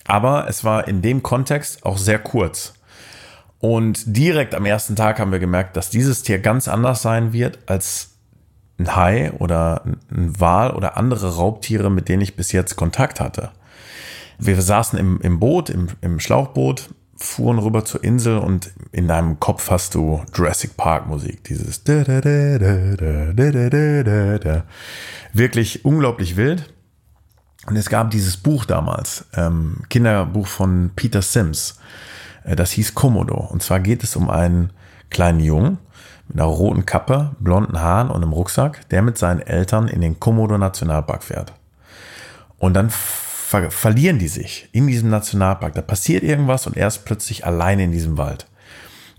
Aber 0.05 0.47
es 0.47 0.63
war 0.63 0.87
in 0.87 1.01
dem 1.01 1.23
Kontext 1.23 1.83
auch 1.83 1.97
sehr 1.97 2.19
kurz. 2.19 2.73
Und 3.59 4.03
direkt 4.05 4.53
am 4.53 4.65
ersten 4.65 4.95
Tag 4.95 5.17
haben 5.17 5.31
wir 5.31 5.39
gemerkt, 5.39 5.75
dass 5.75 5.89
dieses 5.89 6.21
Tier 6.21 6.37
ganz 6.37 6.67
anders 6.67 7.01
sein 7.01 7.33
wird 7.33 7.57
als 7.65 8.11
ein 8.77 8.95
Hai 8.95 9.31
oder 9.39 9.83
ein 9.85 10.39
Wal 10.39 10.71
oder 10.71 10.97
andere 10.97 11.35
Raubtiere, 11.35 11.89
mit 11.89 12.09
denen 12.09 12.21
ich 12.21 12.35
bis 12.35 12.51
jetzt 12.51 12.75
Kontakt 12.75 13.19
hatte. 13.19 13.51
Wir 14.37 14.61
saßen 14.61 14.99
im, 14.99 15.21
im 15.21 15.39
Boot, 15.39 15.69
im, 15.69 15.87
im 16.01 16.19
Schlauchboot 16.19 16.89
fuhren 17.17 17.59
rüber 17.59 17.85
zur 17.85 18.03
Insel 18.03 18.37
und 18.37 18.71
in 18.91 19.07
deinem 19.07 19.39
Kopf 19.39 19.71
hast 19.71 19.95
du 19.95 20.21
Jurassic 20.33 20.75
Park 20.75 21.07
Musik, 21.07 21.43
dieses 21.45 21.83
wirklich 25.33 25.85
unglaublich 25.85 26.35
wild. 26.35 26.73
Und 27.67 27.77
es 27.77 27.89
gab 27.89 28.11
dieses 28.11 28.37
Buch 28.37 28.65
damals, 28.65 29.25
ähm, 29.35 29.77
Kinderbuch 29.89 30.45
von 30.45 30.91
Peter 30.95 31.21
Sims, 31.21 31.79
äh, 32.43 32.55
das 32.55 32.71
hieß 32.71 32.93
Komodo. 32.93 33.35
Und 33.35 33.63
zwar 33.63 33.79
geht 33.79 34.03
es 34.03 34.15
um 34.15 34.29
einen 34.29 34.71
kleinen 35.09 35.39
Jungen 35.39 35.79
mit 36.27 36.37
einer 36.39 36.49
roten 36.49 36.85
Kappe, 36.85 37.35
blonden 37.39 37.79
Haaren 37.79 38.09
und 38.09 38.21
einem 38.21 38.33
Rucksack, 38.33 38.87
der 38.89 39.01
mit 39.01 39.17
seinen 39.17 39.41
Eltern 39.41 39.87
in 39.87 40.01
den 40.01 40.19
Komodo 40.19 40.57
Nationalpark 40.57 41.23
fährt. 41.23 41.53
Und 42.57 42.73
dann 42.73 42.91
ver 43.45 43.69
verlieren 43.69 44.17
die 44.17 44.27
sich 44.27 44.67
in 44.71 44.87
diesem 44.87 45.09
Nationalpark. 45.09 45.73
Da 45.75 45.81
passiert 45.81 46.23
irgendwas 46.23 46.65
und 46.65 46.75
er 46.75 46.87
ist 46.87 47.05
plötzlich 47.05 47.45
alleine 47.45 47.83
in 47.83 47.91
diesem 47.91 48.17
Wald. 48.17 48.47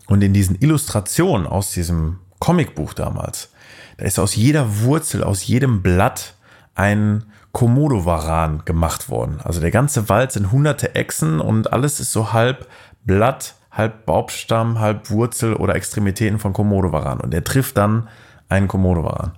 Und 0.08 0.22
in 0.22 0.32
diesen 0.32 0.56
Illustrationen 0.60 1.46
aus 1.46 1.70
diesem 1.72 2.18
Comicbuch 2.40 2.92
damals, 2.92 3.50
da 3.98 4.04
ist 4.04 4.18
aus 4.18 4.34
jeder 4.34 4.80
Wurzel, 4.80 5.22
aus 5.22 5.46
jedem 5.46 5.82
Blatt 5.82 6.34
ein 6.74 7.24
Komodo-Varan 7.52 8.64
gemacht 8.64 9.08
worden. 9.08 9.40
Also 9.42 9.60
der 9.60 9.70
ganze 9.70 10.08
Wald 10.08 10.32
sind 10.32 10.52
hunderte 10.52 10.94
Echsen 10.94 11.40
und 11.40 11.72
alles 11.72 12.00
ist 12.00 12.12
so 12.12 12.32
halb 12.32 12.68
Blatt, 13.04 13.54
halb 13.70 14.06
Baumstamm, 14.06 14.80
halb 14.80 15.10
Wurzel 15.10 15.54
oder 15.54 15.74
Extremitäten 15.76 16.38
von 16.38 16.52
Komodo-Varan. 16.52 17.20
Und 17.20 17.32
er 17.32 17.44
trifft 17.44 17.76
dann 17.78 18.08
einen 18.48 18.68
Komodo-Varan. 18.68 19.32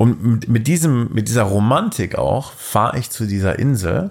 Und 0.00 0.48
mit, 0.48 0.66
diesem, 0.66 1.12
mit 1.12 1.28
dieser 1.28 1.42
Romantik 1.42 2.14
auch 2.14 2.52
fahre 2.52 2.98
ich 2.98 3.10
zu 3.10 3.26
dieser 3.26 3.58
Insel, 3.58 4.08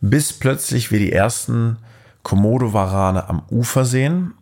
bis 0.00 0.32
plötzlich 0.32 0.92
wir 0.92 1.00
die 1.00 1.10
ersten 1.10 1.78
Komodo-Varane 2.22 3.28
am 3.28 3.42
Ufer 3.50 3.84
sehen. 3.84 4.34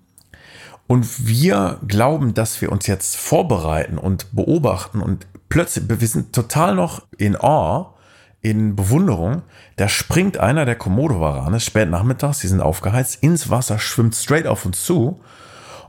Und 0.86 1.26
wir 1.26 1.78
glauben, 1.88 2.34
dass 2.34 2.60
wir 2.60 2.70
uns 2.70 2.86
jetzt 2.86 3.16
vorbereiten 3.16 3.96
und 3.96 4.36
beobachten 4.36 5.00
und 5.00 5.26
plötzlich, 5.48 5.88
wir 5.88 6.06
sind 6.06 6.34
total 6.34 6.74
noch 6.74 7.00
in 7.16 7.34
Awe, 7.40 7.94
in 8.42 8.76
Bewunderung. 8.76 9.40
Da 9.76 9.88
springt 9.88 10.36
einer 10.36 10.66
der 10.66 10.76
Komodo-Varane 10.76 11.60
spät 11.60 11.88
nachmittags, 11.88 12.40
die 12.40 12.48
sind 12.48 12.60
aufgeheizt, 12.60 13.22
ins 13.22 13.48
Wasser, 13.48 13.78
schwimmt 13.78 14.16
straight 14.16 14.46
auf 14.46 14.66
uns 14.66 14.84
zu. 14.84 15.18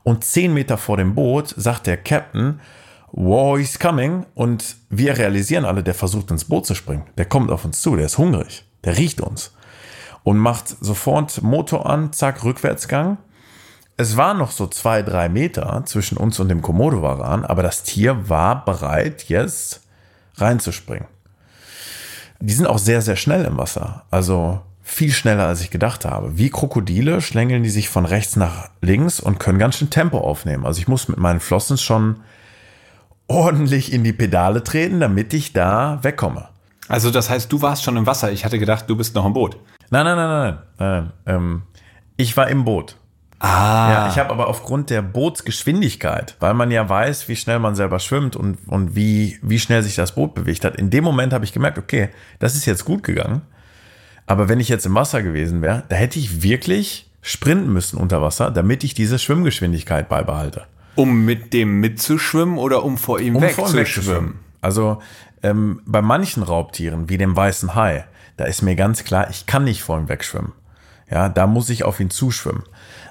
Und 0.03 0.23
zehn 0.23 0.53
Meter 0.53 0.77
vor 0.77 0.95
dem 0.95 1.15
Boot 1.15 1.53
sagt 1.57 1.85
der 1.85 1.97
Captain, 1.97 2.61
wow, 3.11 3.57
he's 3.57 3.79
coming. 3.79 4.25
Und 4.35 4.77
wir 4.89 5.17
realisieren 5.17 5.65
alle, 5.65 5.83
der 5.83 5.93
versucht 5.93 6.31
ins 6.31 6.45
Boot 6.45 6.65
zu 6.65 6.75
springen. 6.75 7.05
Der 7.17 7.25
kommt 7.25 7.51
auf 7.51 7.65
uns 7.65 7.81
zu, 7.81 7.95
der 7.95 8.05
ist 8.05 8.17
hungrig, 8.17 8.65
der 8.83 8.97
riecht 8.97 9.21
uns. 9.21 9.53
Und 10.23 10.37
macht 10.37 10.67
sofort 10.67 11.41
Motor 11.43 11.89
an, 11.89 12.11
zack, 12.11 12.43
Rückwärtsgang. 12.43 13.17
Es 13.97 14.17
waren 14.17 14.37
noch 14.37 14.51
so 14.51 14.67
zwei, 14.67 15.03
drei 15.03 15.29
Meter 15.29 15.83
zwischen 15.85 16.17
uns 16.17 16.39
und 16.39 16.49
dem 16.49 16.61
Komodo-Varan, 16.61 17.45
aber 17.45 17.63
das 17.63 17.83
Tier 17.83 18.27
war 18.27 18.65
bereit, 18.65 19.25
jetzt 19.29 19.81
reinzuspringen. 20.35 21.07
Die 22.41 22.53
sind 22.53 22.67
auch 22.67 22.79
sehr, 22.79 23.01
sehr 23.01 23.15
schnell 23.15 23.45
im 23.45 23.57
Wasser. 23.57 24.03
Also 24.11 24.61
viel 24.81 25.11
schneller, 25.11 25.47
als 25.47 25.61
ich 25.61 25.71
gedacht 25.71 26.05
habe. 26.05 26.37
Wie 26.37 26.49
Krokodile 26.49 27.21
schlängeln 27.21 27.63
die 27.63 27.69
sich 27.69 27.89
von 27.89 28.05
rechts 28.05 28.35
nach 28.35 28.69
links 28.81 29.19
und 29.19 29.39
können 29.39 29.57
ganz 29.57 29.77
schön 29.77 29.89
Tempo 29.89 30.19
aufnehmen. 30.19 30.65
Also 30.65 30.79
ich 30.79 30.87
muss 30.87 31.07
mit 31.07 31.17
meinen 31.17 31.39
Flossen 31.39 31.77
schon 31.77 32.17
ordentlich 33.27 33.91
in 33.91 34.03
die 34.03 34.13
Pedale 34.13 34.63
treten, 34.63 34.99
damit 34.99 35.33
ich 35.33 35.53
da 35.53 35.99
wegkomme. 36.01 36.49
Also 36.87 37.11
das 37.11 37.29
heißt, 37.29 37.51
du 37.51 37.61
warst 37.61 37.83
schon 37.83 37.97
im 37.97 38.05
Wasser. 38.05 38.31
Ich 38.31 38.45
hatte 38.45 38.59
gedacht, 38.59 38.85
du 38.87 38.95
bist 38.95 39.15
noch 39.15 39.25
im 39.25 39.33
Boot. 39.33 39.57
Nein, 39.89 40.05
nein, 40.05 40.17
nein, 40.17 40.29
nein. 40.29 40.57
nein. 40.77 41.11
Ähm, 41.25 41.61
ich 42.17 42.37
war 42.37 42.47
im 42.47 42.63
Boot. 42.63 42.97
Ah. 43.39 43.91
Ja, 43.91 44.09
ich 44.09 44.17
habe 44.17 44.29
aber 44.29 44.47
aufgrund 44.47 44.89
der 44.89 45.01
Bootsgeschwindigkeit, 45.01 46.35
weil 46.39 46.53
man 46.53 46.71
ja 46.71 46.87
weiß, 46.87 47.27
wie 47.27 47.35
schnell 47.35 47.59
man 47.59 47.75
selber 47.75 47.99
schwimmt 47.99 48.35
und, 48.35 48.57
und 48.67 48.95
wie, 48.95 49.37
wie 49.41 49.59
schnell 49.59 49.83
sich 49.83 49.95
das 49.95 50.15
Boot 50.15 50.33
bewegt 50.35 50.63
hat, 50.63 50.75
in 50.77 50.89
dem 50.89 51.03
Moment 51.03 51.33
habe 51.33 51.43
ich 51.43 51.53
gemerkt, 51.53 51.77
okay, 51.77 52.09
das 52.39 52.55
ist 52.55 52.65
jetzt 52.65 52.85
gut 52.85 53.03
gegangen. 53.03 53.41
Aber 54.25 54.49
wenn 54.49 54.59
ich 54.59 54.69
jetzt 54.69 54.85
im 54.85 54.95
Wasser 54.95 55.21
gewesen 55.21 55.61
wäre, 55.61 55.83
da 55.89 55.95
hätte 55.95 56.17
ich 56.17 56.41
wirklich 56.41 57.11
sprinten 57.21 57.73
müssen 57.73 57.97
unter 57.97 58.21
Wasser, 58.21 58.51
damit 58.51 58.83
ich 58.83 58.93
diese 58.93 59.19
Schwimmgeschwindigkeit 59.19 60.07
beibehalte. 60.09 60.65
Um 60.95 61.25
mit 61.25 61.53
dem 61.53 61.79
mitzuschwimmen 61.79 62.57
oder 62.57 62.83
um 62.83 62.97
vor 62.97 63.19
ihm 63.19 63.35
um 63.35 63.41
wegzuschwimmen? 63.41 64.39
Also 64.61 65.01
ähm, 65.43 65.81
bei 65.85 66.01
manchen 66.01 66.43
Raubtieren, 66.43 67.09
wie 67.09 67.17
dem 67.17 67.35
weißen 67.35 67.75
Hai, 67.75 68.05
da 68.37 68.45
ist 68.45 68.61
mir 68.61 68.75
ganz 68.75 69.03
klar, 69.03 69.29
ich 69.29 69.45
kann 69.45 69.63
nicht 69.63 69.83
vor 69.83 69.97
ihm 69.97 70.09
wegschwimmen. 70.09 70.53
Ja, 71.09 71.29
da 71.29 71.47
muss 71.47 71.69
ich 71.69 71.83
auf 71.83 71.99
ihn 71.99 72.09
zuschwimmen. 72.09 72.63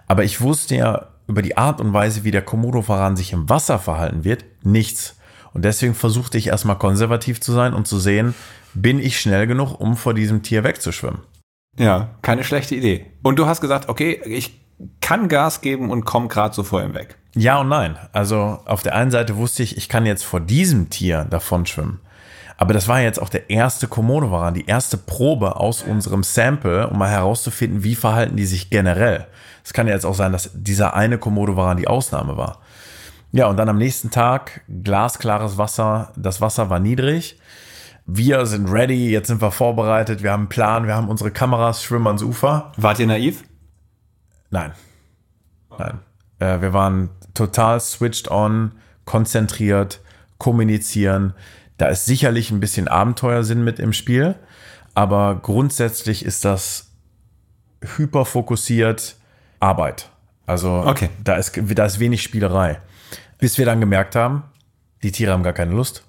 Aber 0.06 0.24
ich 0.24 0.40
wusste 0.40 0.76
ja 0.76 1.08
über 1.26 1.42
die 1.42 1.56
Art 1.56 1.80
und 1.80 1.92
Weise, 1.92 2.24
wie 2.24 2.30
der 2.30 2.42
Komodo-Varan 2.42 3.16
sich 3.16 3.32
im 3.32 3.48
Wasser 3.48 3.78
verhalten 3.78 4.24
wird, 4.24 4.44
nichts. 4.62 5.16
Und 5.52 5.64
deswegen 5.64 5.94
versuchte 5.94 6.36
ich 6.36 6.48
erstmal 6.48 6.78
konservativ 6.78 7.40
zu 7.40 7.52
sein 7.52 7.72
und 7.72 7.86
zu 7.86 7.98
sehen, 7.98 8.34
bin 8.74 8.98
ich 8.98 9.20
schnell 9.20 9.46
genug, 9.46 9.80
um 9.80 9.96
vor 9.96 10.12
diesem 10.12 10.42
Tier 10.42 10.64
wegzuschwimmen. 10.64 11.20
Ja, 11.78 12.10
keine 12.22 12.44
schlechte 12.44 12.74
Idee. 12.74 13.06
Und 13.22 13.38
du 13.38 13.46
hast 13.46 13.60
gesagt, 13.60 13.88
okay, 13.88 14.20
ich 14.24 14.63
kann 15.00 15.28
Gas 15.28 15.60
geben 15.60 15.90
und 15.90 16.04
komme 16.04 16.28
gerade 16.28 16.54
so 16.54 16.62
vor 16.62 16.82
ihm 16.82 16.94
weg. 16.94 17.16
Ja 17.34 17.60
und 17.60 17.68
nein. 17.68 17.96
Also 18.12 18.60
auf 18.64 18.82
der 18.82 18.94
einen 18.94 19.10
Seite 19.10 19.36
wusste 19.36 19.62
ich, 19.62 19.76
ich 19.76 19.88
kann 19.88 20.06
jetzt 20.06 20.24
vor 20.24 20.40
diesem 20.40 20.90
Tier 20.90 21.24
davon 21.24 21.66
schwimmen. 21.66 22.00
Aber 22.56 22.72
das 22.72 22.86
war 22.86 23.00
jetzt 23.00 23.20
auch 23.20 23.28
der 23.28 23.50
erste 23.50 23.88
Komodo-Varan, 23.88 24.54
die 24.54 24.66
erste 24.66 24.96
Probe 24.96 25.56
aus 25.56 25.82
unserem 25.82 26.22
Sample, 26.22 26.88
um 26.88 26.98
mal 26.98 27.10
herauszufinden, 27.10 27.82
wie 27.82 27.96
verhalten 27.96 28.36
die 28.36 28.46
sich 28.46 28.70
generell. 28.70 29.26
Es 29.64 29.72
kann 29.72 29.88
ja 29.88 29.94
jetzt 29.94 30.06
auch 30.06 30.14
sein, 30.14 30.30
dass 30.30 30.50
dieser 30.54 30.94
eine 30.94 31.18
Komodo-Varan 31.18 31.78
die 31.78 31.88
Ausnahme 31.88 32.36
war. 32.36 32.60
Ja, 33.32 33.46
und 33.46 33.56
dann 33.56 33.68
am 33.68 33.78
nächsten 33.78 34.12
Tag 34.12 34.60
glasklares 34.84 35.58
Wasser. 35.58 36.12
Das 36.16 36.40
Wasser 36.40 36.70
war 36.70 36.78
niedrig. 36.78 37.40
Wir 38.06 38.46
sind 38.46 38.70
ready, 38.70 39.10
jetzt 39.10 39.28
sind 39.28 39.40
wir 39.40 39.50
vorbereitet, 39.50 40.22
wir 40.22 40.30
haben 40.30 40.42
einen 40.42 40.48
Plan, 40.50 40.86
wir 40.86 40.94
haben 40.94 41.08
unsere 41.08 41.30
Kameras, 41.30 41.82
schwimmen 41.82 42.06
ans 42.06 42.22
Ufer. 42.22 42.70
Wart 42.76 42.98
ihr 43.00 43.06
naiv? 43.06 43.42
Nein. 44.54 44.72
Nein. 45.76 45.98
Äh, 46.38 46.60
wir 46.60 46.72
waren 46.72 47.10
total 47.34 47.80
switched 47.80 48.30
on, 48.30 48.70
konzentriert, 49.04 50.00
kommunizieren. 50.38 51.34
Da 51.76 51.88
ist 51.88 52.06
sicherlich 52.06 52.52
ein 52.52 52.60
bisschen 52.60 52.86
Abenteuersinn 52.86 53.64
mit 53.64 53.80
im 53.80 53.92
Spiel, 53.92 54.36
aber 54.94 55.40
grundsätzlich 55.42 56.24
ist 56.24 56.44
das 56.44 56.92
hyperfokussiert 57.96 59.16
Arbeit. 59.58 60.08
Also 60.46 60.84
okay. 60.86 61.10
da, 61.24 61.34
ist, 61.34 61.58
da 61.60 61.84
ist 61.84 61.98
wenig 61.98 62.22
Spielerei. 62.22 62.80
Bis 63.38 63.58
wir 63.58 63.66
dann 63.66 63.80
gemerkt 63.80 64.14
haben, 64.14 64.44
die 65.02 65.10
Tiere 65.10 65.32
haben 65.32 65.42
gar 65.42 65.52
keine 65.52 65.72
Lust. 65.72 66.04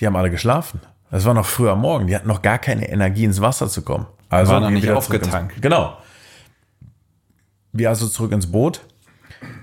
Die 0.00 0.06
haben 0.06 0.16
alle 0.16 0.30
geschlafen. 0.30 0.80
Es 1.10 1.26
war 1.26 1.34
noch 1.34 1.44
früh 1.44 1.68
am 1.68 1.82
Morgen. 1.82 2.06
Die 2.06 2.16
hatten 2.16 2.28
noch 2.28 2.40
gar 2.40 2.58
keine 2.58 2.88
Energie 2.88 3.24
ins 3.24 3.42
Wasser 3.42 3.68
zu 3.68 3.82
kommen. 3.82 4.06
Also 4.30 4.52
waren 4.52 4.62
noch 4.62 4.70
nicht 4.70 4.88
aufgetankt. 4.88 5.60
Genau. 5.60 5.98
Wir 7.72 7.88
also 7.88 8.08
zurück 8.08 8.32
ins 8.32 8.50
Boot. 8.50 8.82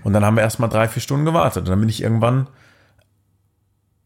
Und 0.03 0.13
dann 0.13 0.25
haben 0.25 0.35
wir 0.35 0.43
erstmal 0.43 0.69
drei, 0.69 0.87
vier 0.87 1.01
Stunden 1.01 1.25
gewartet. 1.25 1.63
Und 1.63 1.69
dann 1.69 1.79
bin 1.79 1.89
ich 1.89 2.01
irgendwann 2.01 2.47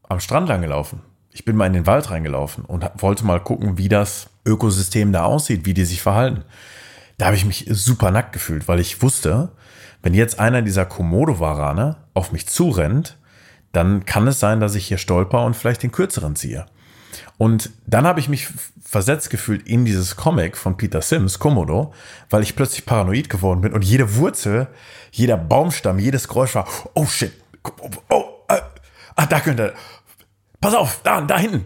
am 0.03 0.19
Strand 0.19 0.49
lang 0.49 0.61
gelaufen. 0.61 1.01
Ich 1.31 1.45
bin 1.45 1.55
mal 1.55 1.65
in 1.65 1.73
den 1.73 1.87
Wald 1.87 2.11
reingelaufen 2.11 2.63
und 2.65 2.89
wollte 2.97 3.25
mal 3.25 3.39
gucken, 3.39 3.77
wie 3.77 3.89
das 3.89 4.29
Ökosystem 4.45 5.11
da 5.11 5.23
aussieht, 5.23 5.65
wie 5.65 5.73
die 5.73 5.85
sich 5.85 6.01
verhalten. 6.01 6.43
Da 7.17 7.25
habe 7.27 7.35
ich 7.35 7.45
mich 7.45 7.65
super 7.69 8.11
nackt 8.11 8.33
gefühlt, 8.33 8.67
weil 8.67 8.79
ich 8.79 9.01
wusste, 9.01 9.51
wenn 10.03 10.13
jetzt 10.13 10.39
einer 10.39 10.61
dieser 10.61 10.85
Komodo-Warane 10.85 11.97
auf 12.13 12.31
mich 12.31 12.47
zurennt, 12.47 13.17
dann 13.71 14.05
kann 14.05 14.27
es 14.27 14.39
sein, 14.39 14.59
dass 14.59 14.75
ich 14.75 14.85
hier 14.85 14.99
stolper 14.99 15.43
und 15.45 15.55
vielleicht 15.55 15.81
den 15.81 15.91
kürzeren 15.91 16.35
ziehe. 16.35 16.65
Und 17.37 17.71
dann 17.85 18.05
habe 18.05 18.19
ich 18.19 18.29
mich 18.29 18.47
versetzt 18.83 19.29
gefühlt 19.29 19.67
in 19.67 19.85
dieses 19.85 20.15
Comic 20.15 20.55
von 20.55 20.77
Peter 20.77 21.01
Sims, 21.01 21.39
Komodo, 21.39 21.93
weil 22.29 22.43
ich 22.43 22.55
plötzlich 22.55 22.85
paranoid 22.85 23.29
geworden 23.29 23.61
bin 23.61 23.73
und 23.73 23.83
jede 23.83 24.15
Wurzel, 24.17 24.67
jeder 25.11 25.37
Baumstamm, 25.37 25.99
jedes 25.99 26.27
Geräusch 26.27 26.53
war, 26.55 26.67
oh 26.93 27.05
shit, 27.05 27.33
oh, 27.63 27.89
oh 28.09 28.23
äh, 28.49 28.61
ah, 29.15 29.25
da 29.25 29.39
könnte, 29.39 29.73
pass 30.61 30.75
auf, 30.75 31.01
da, 31.03 31.21
da 31.21 31.37
hinten. 31.37 31.65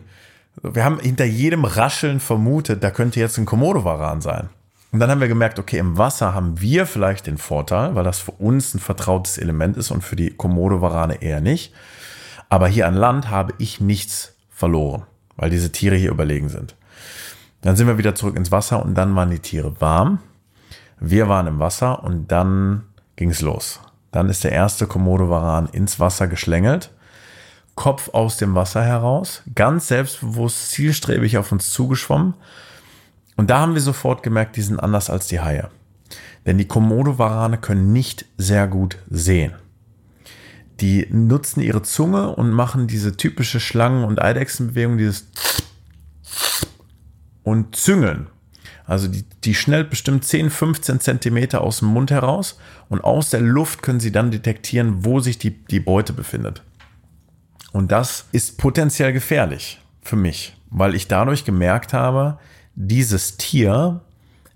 Wir 0.63 0.83
haben 0.83 0.99
hinter 0.99 1.25
jedem 1.25 1.65
Rascheln 1.65 2.19
vermutet, 2.19 2.83
da 2.83 2.91
könnte 2.91 3.19
jetzt 3.19 3.37
ein 3.37 3.45
Komodo-Varan 3.45 4.21
sein. 4.21 4.49
Und 4.91 4.99
dann 4.99 5.11
haben 5.11 5.21
wir 5.21 5.27
gemerkt, 5.27 5.59
okay, 5.59 5.77
im 5.77 5.97
Wasser 5.97 6.33
haben 6.33 6.59
wir 6.61 6.85
vielleicht 6.85 7.27
den 7.27 7.37
Vorteil, 7.37 7.93
weil 7.93 8.03
das 8.03 8.19
für 8.19 8.31
uns 8.31 8.73
ein 8.73 8.79
vertrautes 8.79 9.37
Element 9.37 9.77
ist 9.77 9.91
und 9.91 10.03
für 10.03 10.15
die 10.15 10.31
Komodo-Varane 10.31 11.21
eher 11.21 11.41
nicht. 11.41 11.73
Aber 12.49 12.67
hier 12.67 12.87
an 12.87 12.93
Land 12.93 13.29
habe 13.29 13.53
ich 13.57 13.81
nichts 13.81 14.33
verloren, 14.49 15.03
weil 15.37 15.49
diese 15.49 15.71
Tiere 15.71 15.95
hier 15.95 16.11
überlegen 16.11 16.49
sind. 16.49 16.75
Dann 17.61 17.75
sind 17.75 17.87
wir 17.87 17.97
wieder 17.97 18.15
zurück 18.15 18.35
ins 18.35 18.51
Wasser 18.51 18.83
und 18.83 18.95
dann 18.95 19.15
waren 19.15 19.29
die 19.29 19.39
Tiere 19.39 19.79
warm. 19.79 20.19
Wir 20.99 21.29
waren 21.29 21.47
im 21.47 21.59
Wasser 21.59 22.03
und 22.03 22.31
dann 22.31 22.83
ging 23.15 23.29
es 23.29 23.41
los. 23.41 23.79
Dann 24.11 24.29
ist 24.29 24.43
der 24.43 24.51
erste 24.51 24.87
Komodo-Varan 24.87 25.69
ins 25.71 25.99
Wasser 25.99 26.27
geschlängelt, 26.27 26.91
Kopf 27.75 28.09
aus 28.13 28.37
dem 28.37 28.55
Wasser 28.55 28.83
heraus, 28.83 29.43
ganz 29.53 29.87
selbstbewusst, 29.87 30.71
zielstrebig 30.71 31.37
auf 31.37 31.51
uns 31.51 31.71
zugeschwommen 31.71 32.33
und 33.37 33.51
da 33.51 33.59
haben 33.59 33.75
wir 33.75 33.81
sofort 33.81 34.23
gemerkt, 34.23 34.57
die 34.57 34.61
sind 34.61 34.79
anders 34.79 35.09
als 35.09 35.27
die 35.27 35.39
Haie. 35.39 35.69
Denn 36.45 36.57
die 36.57 36.67
Komodo-Warane 36.67 37.59
können 37.59 37.93
nicht 37.93 38.25
sehr 38.37 38.67
gut 38.67 38.97
sehen. 39.09 39.53
Die 40.79 41.07
nutzen 41.09 41.61
ihre 41.61 41.81
Zunge 41.81 42.35
und 42.35 42.51
machen 42.51 42.87
diese 42.87 43.17
typische 43.17 43.59
Schlangen- 43.59 44.03
und 44.03 44.21
Eidechsenbewegung, 44.21 44.97
dieses 44.97 45.27
und 47.43 47.75
züngeln. 47.75 48.27
Also 48.85 49.07
die, 49.07 49.25
die 49.43 49.53
schnellt 49.53 49.89
bestimmt 49.89 50.23
10, 50.23 50.49
15 50.49 50.99
Zentimeter 51.01 51.61
aus 51.61 51.79
dem 51.79 51.89
Mund 51.89 52.11
heraus 52.11 52.57
und 52.89 53.03
aus 53.03 53.29
der 53.29 53.41
Luft 53.41 53.81
können 53.81 53.99
sie 53.99 54.11
dann 54.11 54.31
detektieren, 54.31 55.03
wo 55.05 55.19
sich 55.19 55.37
die, 55.37 55.51
die 55.51 55.81
Beute 55.81 56.13
befindet. 56.13 56.63
Und 57.73 57.91
das 57.91 58.25
ist 58.31 58.57
potenziell 58.57 59.13
gefährlich 59.13 59.79
für 60.01 60.15
mich, 60.15 60.57
weil 60.69 60.95
ich 60.95 61.07
dadurch 61.07 61.43
gemerkt 61.43 61.93
habe, 61.93 62.39
dieses 62.75 63.37
Tier 63.37 64.01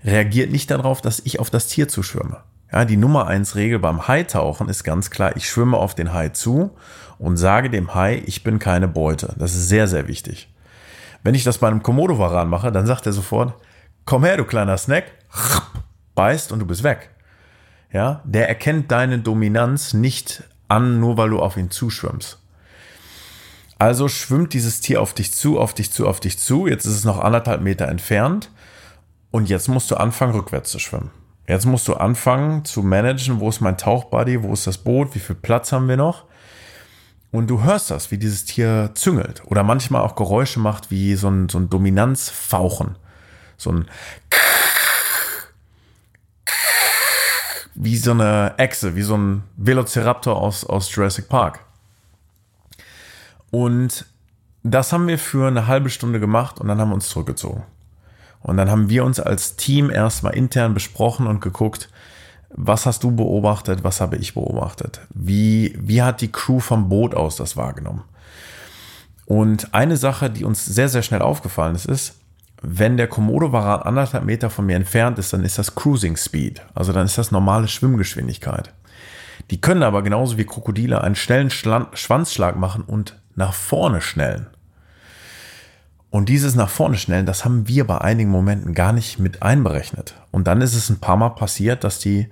reagiert 0.03 0.51
nicht 0.51 0.71
darauf, 0.71 1.01
dass 1.01 1.21
ich 1.25 1.39
auf 1.39 1.49
das 1.49 1.67
Tier 1.67 1.87
zuschwimme. 1.87 2.41
Ja, 2.71 2.85
die 2.85 2.97
Nummer 2.97 3.27
eins 3.27 3.55
Regel 3.55 3.79
beim 3.79 4.07
Haitauchen 4.07 4.69
ist 4.69 4.83
ganz 4.83 5.09
klar, 5.09 5.35
ich 5.35 5.49
schwimme 5.49 5.77
auf 5.77 5.93
den 5.93 6.13
Hai 6.13 6.29
zu 6.29 6.71
und 7.19 7.37
sage 7.37 7.69
dem 7.69 7.93
Hai, 7.93 8.23
ich 8.25 8.43
bin 8.43 8.59
keine 8.59 8.87
Beute. 8.87 9.35
Das 9.37 9.55
ist 9.55 9.67
sehr, 9.67 9.87
sehr 9.87 10.07
wichtig. 10.07 10.53
Wenn 11.23 11.35
ich 11.35 11.43
das 11.43 11.57
bei 11.57 11.67
einem 11.67 11.83
Komodo-Varan 11.83 12.49
mache, 12.49 12.71
dann 12.71 12.85
sagt 12.85 13.05
er 13.05 13.13
sofort, 13.13 13.53
komm 14.05 14.23
her, 14.23 14.37
du 14.37 14.45
kleiner 14.45 14.77
Snack, 14.77 15.05
beißt 16.15 16.51
und 16.51 16.59
du 16.59 16.65
bist 16.65 16.83
weg. 16.83 17.09
Ja, 17.91 18.21
der 18.23 18.47
erkennt 18.47 18.89
deine 18.91 19.19
Dominanz 19.19 19.93
nicht 19.93 20.43
an, 20.69 21.01
nur 21.01 21.17
weil 21.17 21.29
du 21.29 21.39
auf 21.39 21.57
ihn 21.57 21.69
zuschwimmst. 21.69 22.39
Also 23.77 24.07
schwimmt 24.07 24.53
dieses 24.53 24.79
Tier 24.79 25.01
auf 25.01 25.13
dich 25.13 25.33
zu, 25.33 25.59
auf 25.59 25.73
dich 25.73 25.91
zu, 25.91 26.07
auf 26.07 26.19
dich 26.19 26.39
zu. 26.39 26.67
Jetzt 26.67 26.85
ist 26.85 26.95
es 26.95 27.03
noch 27.03 27.19
anderthalb 27.19 27.61
Meter 27.61 27.87
entfernt. 27.87 28.49
Und 29.31 29.49
jetzt 29.49 29.67
musst 29.67 29.91
du 29.91 29.95
anfangen, 29.95 30.33
rückwärts 30.33 30.71
zu 30.71 30.79
schwimmen. 30.79 31.11
Jetzt 31.47 31.65
musst 31.65 31.87
du 31.87 31.95
anfangen 31.95 32.65
zu 32.65 32.83
managen, 32.83 33.39
wo 33.39 33.49
ist 33.49 33.61
mein 33.61 33.77
Tauchbuddy, 33.77 34.43
wo 34.43 34.53
ist 34.53 34.67
das 34.67 34.77
Boot, 34.77 35.15
wie 35.15 35.19
viel 35.19 35.35
Platz 35.35 35.71
haben 35.71 35.87
wir 35.87 35.97
noch. 35.97 36.25
Und 37.31 37.47
du 37.47 37.63
hörst 37.63 37.91
das, 37.91 38.11
wie 38.11 38.17
dieses 38.17 38.45
Tier 38.45 38.91
züngelt 38.93 39.41
oder 39.45 39.63
manchmal 39.63 40.01
auch 40.01 40.15
Geräusche 40.15 40.59
macht 40.59 40.91
wie 40.91 41.15
so 41.15 41.29
ein, 41.29 41.49
so 41.49 41.57
ein 41.57 41.69
Dominanzfauchen. 41.69 42.97
So 43.57 43.71
ein 43.71 43.85
wie 47.73 47.97
so 47.97 48.11
eine 48.11 48.53
Echse, 48.57 48.95
wie 48.95 49.01
so 49.01 49.17
ein 49.17 49.43
Velociraptor 49.57 50.35
aus, 50.35 50.65
aus 50.65 50.93
Jurassic 50.93 51.29
Park. 51.29 51.61
Und 53.49 54.05
das 54.63 54.93
haben 54.93 55.07
wir 55.07 55.17
für 55.17 55.47
eine 55.47 55.67
halbe 55.67 55.89
Stunde 55.89 56.19
gemacht 56.19 56.59
und 56.59 56.67
dann 56.67 56.79
haben 56.79 56.89
wir 56.89 56.95
uns 56.95 57.09
zurückgezogen. 57.09 57.63
Und 58.41 58.57
dann 58.57 58.71
haben 58.71 58.89
wir 58.89 59.05
uns 59.05 59.19
als 59.19 59.55
Team 59.55 59.89
erstmal 59.89 60.35
intern 60.35 60.73
besprochen 60.73 61.27
und 61.27 61.41
geguckt, 61.41 61.89
was 62.49 62.85
hast 62.85 63.03
du 63.03 63.11
beobachtet, 63.11 63.83
was 63.83 64.01
habe 64.01 64.17
ich 64.17 64.33
beobachtet? 64.33 65.01
Wie, 65.13 65.75
wie 65.79 66.01
hat 66.01 66.21
die 66.21 66.31
Crew 66.31 66.59
vom 66.59 66.89
Boot 66.89 67.15
aus 67.15 67.35
das 67.35 67.55
wahrgenommen? 67.55 68.03
Und 69.25 69.73
eine 69.73 69.95
Sache, 69.95 70.29
die 70.29 70.43
uns 70.43 70.65
sehr, 70.65 70.89
sehr 70.89 71.03
schnell 71.03 71.21
aufgefallen 71.21 71.75
ist, 71.75 71.85
ist, 71.85 72.15
wenn 72.61 72.97
der 72.97 73.07
Komodo-Varan 73.07 73.81
anderthalb 73.81 74.25
Meter 74.25 74.49
von 74.49 74.65
mir 74.65 74.75
entfernt 74.75 75.17
ist, 75.17 75.33
dann 75.33 75.43
ist 75.43 75.57
das 75.57 75.73
Cruising 75.73 76.17
Speed. 76.17 76.61
Also 76.75 76.93
dann 76.93 77.05
ist 77.05 77.17
das 77.17 77.31
normale 77.31 77.67
Schwimmgeschwindigkeit. 77.67 78.73
Die 79.49 79.59
können 79.59 79.83
aber 79.83 80.03
genauso 80.03 80.37
wie 80.37 80.45
Krokodile 80.45 81.01
einen 81.01 81.15
schnellen 81.15 81.49
Schwanzschlag 81.49 82.57
machen 82.57 82.83
und 82.83 83.19
nach 83.35 83.53
vorne 83.53 84.01
schnellen. 84.01 84.47
Und 86.11 86.27
dieses 86.27 86.55
nach 86.55 86.69
vorne 86.69 86.97
schnellen, 86.97 87.25
das 87.25 87.45
haben 87.45 87.69
wir 87.69 87.87
bei 87.87 87.99
einigen 87.99 88.29
Momenten 88.29 88.73
gar 88.73 88.91
nicht 88.91 89.17
mit 89.17 89.41
einberechnet. 89.41 90.13
Und 90.29 90.45
dann 90.45 90.61
ist 90.61 90.75
es 90.75 90.89
ein 90.89 90.99
paar 90.99 91.15
Mal 91.15 91.29
passiert, 91.29 91.85
dass 91.85 91.99
die 91.99 92.27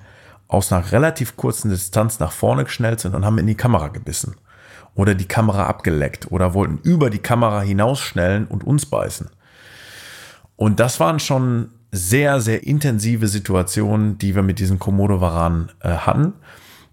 aus 0.50 0.72
einer 0.72 0.92
relativ 0.92 1.38
kurzen 1.38 1.72
Distanz 1.72 2.20
nach 2.20 2.34
vorne 2.34 2.66
geschnellt 2.66 3.00
sind 3.00 3.16
und 3.16 3.24
haben 3.24 3.38
in 3.38 3.48
die 3.48 3.56
Kamera 3.56 3.88
gebissen. 3.88 4.36
Oder 4.96 5.16
die 5.16 5.28
Kamera 5.28 5.68
abgeleckt 5.68 6.30
oder 6.30 6.54
wollten 6.54 6.80
über 6.84 7.10
die 7.10 7.20
Kamera 7.20 7.62
hinausschnellen 7.62 8.48
und 8.48 8.66
uns 8.66 8.86
beißen. 8.86 9.30
Und 10.58 10.82
das 10.82 11.00
waren 11.00 11.20
schon 11.20 11.70
sehr, 11.94 12.42
sehr 12.42 12.64
intensive 12.64 13.30
Situationen, 13.30 14.18
die 14.18 14.36
wir 14.36 14.44
mit 14.44 14.60
diesen 14.60 14.78
Komodo-Varan 14.78 15.72
äh, 15.80 15.90
hatten 15.90 16.34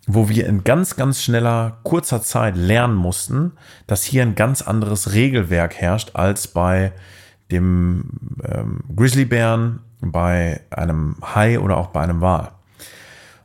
wo 0.07 0.29
wir 0.29 0.47
in 0.47 0.62
ganz, 0.64 0.97
ganz 0.97 1.23
schneller, 1.23 1.79
kurzer 1.83 2.23
Zeit 2.23 2.57
lernen 2.57 2.95
mussten, 2.95 3.53
dass 3.87 4.05
hier 4.05 4.23
ein 4.23 4.37
ganz 4.37 4.62
anderes 4.62 5.12
Regelwerk 5.12 5.75
herrscht 5.75 6.12
als 6.14 6.47
bei 6.49 6.92
dem 7.51 8.11
ähm, 8.45 8.81
Grizzlybären, 8.95 9.81
bei 10.01 10.61
einem 10.71 11.16
Hai 11.35 11.59
oder 11.59 11.77
auch 11.77 11.88
bei 11.88 12.03
einem 12.03 12.21
Wal. 12.21 12.53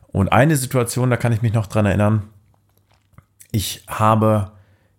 Und 0.08 0.32
eine 0.32 0.56
Situation, 0.56 1.10
da 1.10 1.16
kann 1.16 1.32
ich 1.32 1.42
mich 1.42 1.52
noch 1.52 1.66
dran 1.66 1.86
erinnern, 1.86 2.24
ich 3.50 3.84
habe 3.88 4.52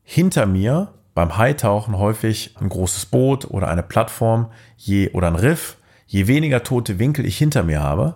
hinter 0.04 0.46
mir 0.46 0.94
beim 1.14 1.38
Haitauchen 1.38 1.98
häufig 1.98 2.56
ein 2.60 2.70
großes 2.70 3.08
Boot 3.08 3.46
oder 3.46 3.68
eine 3.68 3.84
Plattform 3.84 4.52
je, 4.78 5.12
oder 5.12 5.28
ein 5.28 5.36
Riff. 5.36 5.78
Je 6.08 6.28
weniger 6.28 6.64
tote 6.64 7.00
Winkel 7.00 7.26
ich 7.26 7.38
hinter 7.38 7.64
mir 7.64 7.82
habe, 7.82 8.16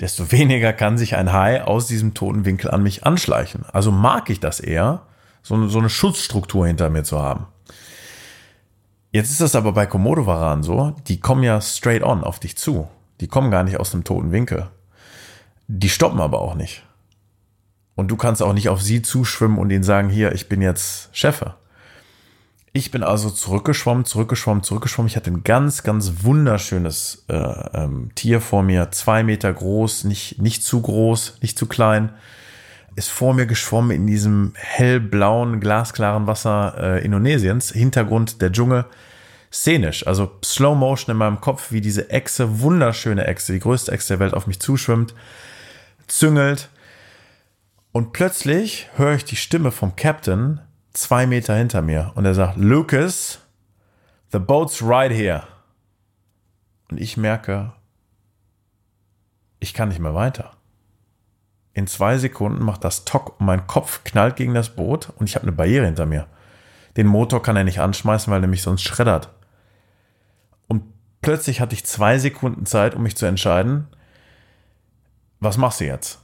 desto 0.00 0.32
weniger 0.32 0.72
kann 0.72 0.98
sich 0.98 1.16
ein 1.16 1.32
Hai 1.32 1.62
aus 1.62 1.86
diesem 1.86 2.14
toten 2.14 2.44
Winkel 2.44 2.70
an 2.70 2.82
mich 2.82 3.04
anschleichen. 3.04 3.64
Also 3.72 3.92
mag 3.92 4.30
ich 4.30 4.40
das 4.40 4.60
eher, 4.60 5.02
so 5.42 5.54
eine, 5.54 5.68
so 5.68 5.78
eine 5.78 5.90
Schutzstruktur 5.90 6.66
hinter 6.66 6.90
mir 6.90 7.04
zu 7.04 7.20
haben. 7.20 7.46
Jetzt 9.12 9.30
ist 9.30 9.40
das 9.40 9.56
aber 9.56 9.72
bei 9.72 9.86
Komodo-Varan 9.86 10.62
so, 10.62 10.94
die 11.08 11.18
kommen 11.18 11.42
ja 11.42 11.60
straight 11.60 12.02
on 12.02 12.22
auf 12.22 12.38
dich 12.38 12.56
zu. 12.56 12.88
Die 13.20 13.26
kommen 13.26 13.50
gar 13.50 13.64
nicht 13.64 13.78
aus 13.78 13.90
dem 13.90 14.04
toten 14.04 14.32
Winkel. 14.32 14.68
Die 15.66 15.88
stoppen 15.88 16.20
aber 16.20 16.40
auch 16.40 16.54
nicht. 16.54 16.84
Und 17.96 18.08
du 18.08 18.16
kannst 18.16 18.42
auch 18.42 18.52
nicht 18.52 18.68
auf 18.68 18.80
sie 18.80 19.02
zuschwimmen 19.02 19.58
und 19.58 19.70
ihnen 19.70 19.82
sagen, 19.82 20.08
hier, 20.08 20.32
ich 20.32 20.48
bin 20.48 20.62
jetzt 20.62 21.10
Chefe. 21.14 21.54
Ich 22.72 22.92
bin 22.92 23.02
also 23.02 23.30
zurückgeschwommen, 23.30 24.04
zurückgeschwommen, 24.04 24.62
zurückgeschwommen. 24.62 25.08
Ich 25.08 25.16
hatte 25.16 25.32
ein 25.32 25.42
ganz, 25.42 25.82
ganz 25.82 26.22
wunderschönes 26.22 27.24
äh, 27.28 27.34
ähm, 27.34 28.10
Tier 28.14 28.40
vor 28.40 28.62
mir, 28.62 28.92
zwei 28.92 29.24
Meter 29.24 29.52
groß, 29.52 30.04
nicht, 30.04 30.40
nicht 30.40 30.62
zu 30.62 30.80
groß, 30.80 31.38
nicht 31.42 31.58
zu 31.58 31.66
klein. 31.66 32.12
Ist 32.94 33.10
vor 33.10 33.34
mir 33.34 33.46
geschwommen 33.46 33.90
in 33.90 34.06
diesem 34.06 34.52
hellblauen, 34.54 35.58
glasklaren 35.58 36.28
Wasser 36.28 36.74
äh, 36.78 37.04
Indonesiens, 37.04 37.70
Hintergrund 37.72 38.40
der 38.40 38.52
Dschungel. 38.52 38.84
Szenisch, 39.52 40.06
also 40.06 40.30
Slow 40.44 40.76
Motion 40.76 41.10
in 41.10 41.18
meinem 41.18 41.40
Kopf, 41.40 41.72
wie 41.72 41.80
diese 41.80 42.10
Echse, 42.10 42.60
wunderschöne 42.60 43.26
Echse, 43.26 43.52
die 43.52 43.58
größte 43.58 43.90
Echse 43.90 44.14
der 44.14 44.20
Welt 44.20 44.34
auf 44.34 44.46
mich 44.46 44.60
zuschwimmt, 44.60 45.12
züngelt. 46.06 46.68
Und 47.90 48.12
plötzlich 48.12 48.88
höre 48.94 49.14
ich 49.14 49.24
die 49.24 49.34
Stimme 49.34 49.72
vom 49.72 49.96
Captain, 49.96 50.60
zwei 50.92 51.26
Meter 51.26 51.54
hinter 51.54 51.82
mir 51.82 52.12
und 52.14 52.24
er 52.24 52.34
sagt, 52.34 52.56
Lucas, 52.56 53.40
the 54.32 54.38
boat's 54.38 54.82
right 54.82 55.12
here. 55.12 55.44
Und 56.90 57.00
ich 57.00 57.16
merke, 57.16 57.72
ich 59.60 59.74
kann 59.74 59.88
nicht 59.88 60.00
mehr 60.00 60.14
weiter. 60.14 60.52
In 61.72 61.86
zwei 61.86 62.18
Sekunden 62.18 62.64
macht 62.64 62.82
das 62.82 63.04
Tock 63.04 63.38
und 63.38 63.46
mein 63.46 63.66
Kopf 63.66 64.02
knallt 64.02 64.36
gegen 64.36 64.54
das 64.54 64.70
Boot 64.70 65.10
und 65.16 65.28
ich 65.28 65.36
habe 65.36 65.44
eine 65.44 65.52
Barriere 65.52 65.86
hinter 65.86 66.06
mir. 66.06 66.26
Den 66.96 67.06
Motor 67.06 67.42
kann 67.42 67.56
er 67.56 67.64
nicht 67.64 67.80
anschmeißen, 67.80 68.32
weil 68.32 68.42
er 68.42 68.48
mich 68.48 68.62
sonst 68.62 68.82
schreddert. 68.82 69.30
Und 70.66 70.82
plötzlich 71.22 71.60
hatte 71.60 71.74
ich 71.74 71.86
zwei 71.86 72.18
Sekunden 72.18 72.66
Zeit, 72.66 72.96
um 72.96 73.04
mich 73.04 73.16
zu 73.16 73.26
entscheiden, 73.26 73.86
was 75.38 75.56
machst 75.56 75.80
du 75.80 75.84
jetzt? 75.84 76.20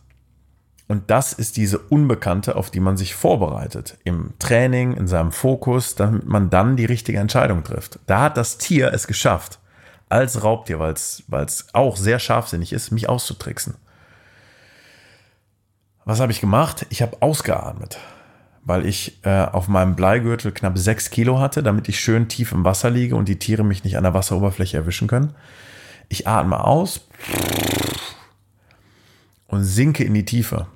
Und 0.88 1.10
das 1.10 1.32
ist 1.32 1.56
diese 1.56 1.78
Unbekannte, 1.78 2.54
auf 2.54 2.70
die 2.70 2.78
man 2.80 2.96
sich 2.96 3.14
vorbereitet. 3.14 3.98
Im 4.04 4.34
Training, 4.38 4.92
in 4.92 5.08
seinem 5.08 5.32
Fokus, 5.32 5.96
damit 5.96 6.26
man 6.26 6.48
dann 6.48 6.76
die 6.76 6.84
richtige 6.84 7.18
Entscheidung 7.18 7.64
trifft. 7.64 7.98
Da 8.06 8.22
hat 8.22 8.36
das 8.36 8.58
Tier 8.58 8.92
es 8.92 9.08
geschafft, 9.08 9.58
als 10.08 10.44
Raubtier, 10.44 10.78
weil 10.78 10.92
es 10.92 11.66
auch 11.72 11.96
sehr 11.96 12.20
scharfsinnig 12.20 12.72
ist, 12.72 12.92
mich 12.92 13.08
auszutricksen. 13.08 13.74
Was 16.04 16.20
habe 16.20 16.30
ich 16.30 16.40
gemacht? 16.40 16.86
Ich 16.90 17.02
habe 17.02 17.16
ausgeatmet, 17.18 17.98
weil 18.62 18.86
ich 18.86 19.18
äh, 19.24 19.42
auf 19.42 19.66
meinem 19.66 19.96
Bleigürtel 19.96 20.52
knapp 20.52 20.78
sechs 20.78 21.10
Kilo 21.10 21.40
hatte, 21.40 21.64
damit 21.64 21.88
ich 21.88 21.98
schön 21.98 22.28
tief 22.28 22.52
im 22.52 22.64
Wasser 22.64 22.90
liege 22.90 23.16
und 23.16 23.26
die 23.28 23.40
Tiere 23.40 23.64
mich 23.64 23.82
nicht 23.82 23.96
an 23.96 24.04
der 24.04 24.14
Wasseroberfläche 24.14 24.76
erwischen 24.76 25.08
können. 25.08 25.34
Ich 26.08 26.28
atme 26.28 26.62
aus 26.62 27.08
und 29.48 29.64
sinke 29.64 30.04
in 30.04 30.14
die 30.14 30.24
Tiefe. 30.24 30.68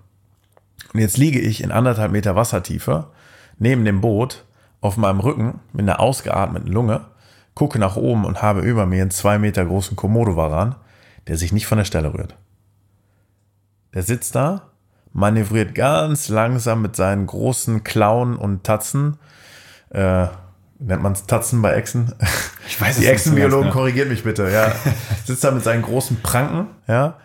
Und 0.92 1.00
jetzt 1.00 1.16
liege 1.16 1.40
ich 1.40 1.62
in 1.62 1.72
anderthalb 1.72 2.12
Meter 2.12 2.36
Wassertiefe 2.36 3.08
neben 3.58 3.84
dem 3.84 4.00
Boot 4.00 4.44
auf 4.80 4.96
meinem 4.96 5.20
Rücken 5.20 5.60
mit 5.72 5.82
einer 5.82 6.00
ausgeatmeten 6.00 6.70
Lunge, 6.70 7.02
gucke 7.54 7.78
nach 7.78 7.96
oben 7.96 8.24
und 8.24 8.42
habe 8.42 8.60
über 8.60 8.86
mir 8.86 9.02
einen 9.02 9.10
zwei 9.10 9.38
Meter 9.38 9.64
großen 9.64 9.96
Komodo-Varan, 9.96 10.74
der 11.26 11.36
sich 11.36 11.52
nicht 11.52 11.66
von 11.66 11.78
der 11.78 11.84
Stelle 11.84 12.14
rührt. 12.14 12.36
Der 13.92 14.02
sitzt 14.02 14.34
da, 14.34 14.70
manövriert 15.12 15.74
ganz 15.74 16.28
langsam 16.28 16.82
mit 16.82 16.96
seinen 16.96 17.26
großen 17.26 17.84
Klauen 17.84 18.36
und 18.36 18.64
Tatzen. 18.64 19.18
Äh, 19.90 20.28
nennt 20.78 21.02
man 21.02 21.12
es 21.12 21.26
Tatzen 21.26 21.60
bei 21.60 21.74
Echsen? 21.74 22.14
Ich 22.66 22.80
weiß 22.80 22.98
Die 22.98 23.06
Echsenbiologen 23.06 23.64
ganz, 23.64 23.74
korrigiert 23.74 24.08
mich 24.08 24.22
bitte, 24.22 24.48
ja. 24.48 24.72
Sitzt 25.24 25.42
da 25.42 25.50
mit 25.50 25.64
seinen 25.64 25.82
großen 25.82 26.22
Pranken, 26.22 26.68
ja 26.86 27.18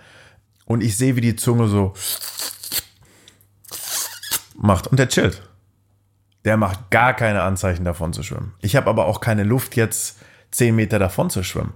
Und 0.65 0.81
ich 0.81 0.97
sehe, 0.97 1.15
wie 1.15 1.21
die 1.21 1.35
Zunge 1.35 1.67
so 1.67 1.93
macht. 4.55 4.87
Und 4.87 4.97
der 4.97 5.09
chillt. 5.09 5.41
Der 6.43 6.57
macht 6.57 6.91
gar 6.91 7.13
keine 7.13 7.43
Anzeichen 7.43 7.85
davon 7.85 8.13
zu 8.13 8.23
schwimmen. 8.23 8.53
Ich 8.61 8.75
habe 8.75 8.89
aber 8.89 9.05
auch 9.05 9.19
keine 9.19 9.43
Luft, 9.43 9.75
jetzt 9.75 10.17
zehn 10.51 10.75
Meter 10.75 10.99
davon 10.99 11.29
zu 11.29 11.43
schwimmen. 11.43 11.73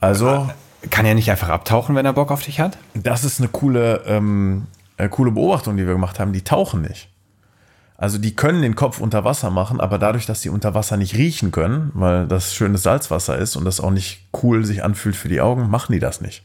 Also. 0.00 0.50
Kann 0.90 1.06
er 1.06 1.14
nicht 1.14 1.30
einfach 1.30 1.48
abtauchen, 1.48 1.94
wenn 1.94 2.06
er 2.06 2.12
Bock 2.12 2.32
auf 2.32 2.42
dich 2.42 2.58
hat? 2.58 2.76
Das 2.94 3.22
ist 3.22 3.38
eine 3.38 3.48
coole, 3.48 4.02
ähm, 4.04 4.66
äh, 4.96 5.08
coole 5.08 5.30
Beobachtung, 5.30 5.76
die 5.76 5.86
wir 5.86 5.92
gemacht 5.92 6.18
haben. 6.18 6.32
Die 6.32 6.42
tauchen 6.42 6.82
nicht. 6.82 7.08
Also 7.96 8.18
die 8.18 8.34
können 8.34 8.62
den 8.62 8.74
Kopf 8.74 9.00
unter 9.00 9.24
Wasser 9.24 9.50
machen, 9.50 9.80
aber 9.80 9.96
dadurch, 9.96 10.26
dass 10.26 10.42
sie 10.42 10.48
unter 10.48 10.74
Wasser 10.74 10.96
nicht 10.96 11.14
riechen 11.14 11.52
können, 11.52 11.92
weil 11.94 12.26
das 12.26 12.52
schönes 12.52 12.82
Salzwasser 12.82 13.38
ist 13.38 13.54
und 13.54 13.64
das 13.64 13.78
auch 13.78 13.92
nicht 13.92 14.28
cool 14.42 14.64
sich 14.64 14.82
anfühlt 14.82 15.14
für 15.14 15.28
die 15.28 15.40
Augen, 15.40 15.70
machen 15.70 15.92
die 15.92 16.00
das 16.00 16.20
nicht. 16.20 16.42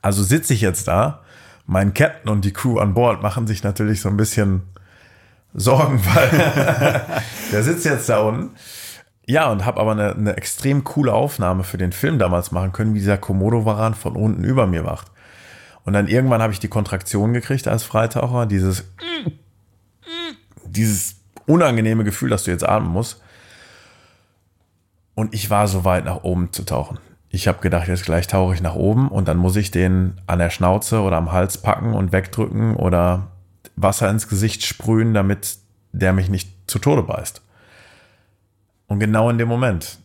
Also 0.00 0.24
sitze 0.24 0.54
ich 0.54 0.60
jetzt 0.60 0.88
da, 0.88 1.21
mein 1.66 1.94
Captain 1.94 2.30
und 2.30 2.44
die 2.44 2.52
Crew 2.52 2.78
an 2.78 2.94
Bord 2.94 3.22
machen 3.22 3.46
sich 3.46 3.62
natürlich 3.62 4.00
so 4.00 4.08
ein 4.08 4.16
bisschen 4.16 4.62
Sorgen, 5.54 6.00
weil 6.14 7.22
der 7.52 7.62
sitzt 7.62 7.84
jetzt 7.84 8.08
da 8.08 8.20
unten. 8.20 8.50
Ja, 9.26 9.50
und 9.50 9.64
habe 9.64 9.80
aber 9.80 9.92
eine, 9.92 10.14
eine 10.14 10.36
extrem 10.36 10.82
coole 10.82 11.12
Aufnahme 11.12 11.62
für 11.62 11.78
den 11.78 11.92
Film 11.92 12.18
damals 12.18 12.50
machen 12.50 12.72
können, 12.72 12.94
wie 12.94 12.98
dieser 12.98 13.18
Komodo-Varan 13.18 13.94
von 13.94 14.16
unten 14.16 14.44
über 14.44 14.66
mir 14.66 14.84
wacht. 14.84 15.12
Und 15.84 15.92
dann 15.92 16.08
irgendwann 16.08 16.42
habe 16.42 16.52
ich 16.52 16.60
die 16.60 16.68
Kontraktion 16.68 17.32
gekriegt 17.32 17.68
als 17.68 17.84
Freitaucher, 17.84 18.46
dieses, 18.46 18.84
dieses 20.64 21.16
unangenehme 21.46 22.04
Gefühl, 22.04 22.30
dass 22.30 22.44
du 22.44 22.50
jetzt 22.50 22.68
atmen 22.68 22.92
musst. 22.92 23.20
Und 25.14 25.34
ich 25.34 25.50
war 25.50 25.68
so 25.68 25.84
weit 25.84 26.04
nach 26.04 26.24
oben 26.24 26.52
zu 26.52 26.64
tauchen. 26.64 26.98
Ich 27.34 27.48
habe 27.48 27.60
gedacht, 27.60 27.88
jetzt 27.88 28.04
gleich 28.04 28.26
tauche 28.26 28.54
ich 28.54 28.60
nach 28.60 28.74
oben 28.74 29.08
und 29.08 29.26
dann 29.26 29.38
muss 29.38 29.56
ich 29.56 29.70
den 29.70 30.20
an 30.26 30.38
der 30.38 30.50
Schnauze 30.50 31.00
oder 31.00 31.16
am 31.16 31.32
Hals 31.32 31.56
packen 31.56 31.94
und 31.94 32.12
wegdrücken 32.12 32.76
oder 32.76 33.28
Wasser 33.74 34.10
ins 34.10 34.28
Gesicht 34.28 34.66
sprühen, 34.66 35.14
damit 35.14 35.56
der 35.92 36.12
mich 36.12 36.28
nicht 36.28 36.52
zu 36.66 36.78
Tode 36.78 37.02
beißt. 37.02 37.40
Und 38.86 39.00
genau 39.00 39.30
in 39.30 39.38
dem 39.38 39.48
Moment 39.48 39.98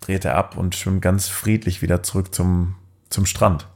dreht 0.00 0.24
er 0.24 0.36
ab 0.36 0.56
und 0.56 0.76
schwimmt 0.76 1.02
ganz 1.02 1.26
friedlich 1.26 1.82
wieder 1.82 2.04
zurück 2.04 2.32
zum, 2.32 2.76
zum 3.10 3.26
Strand. 3.26 3.66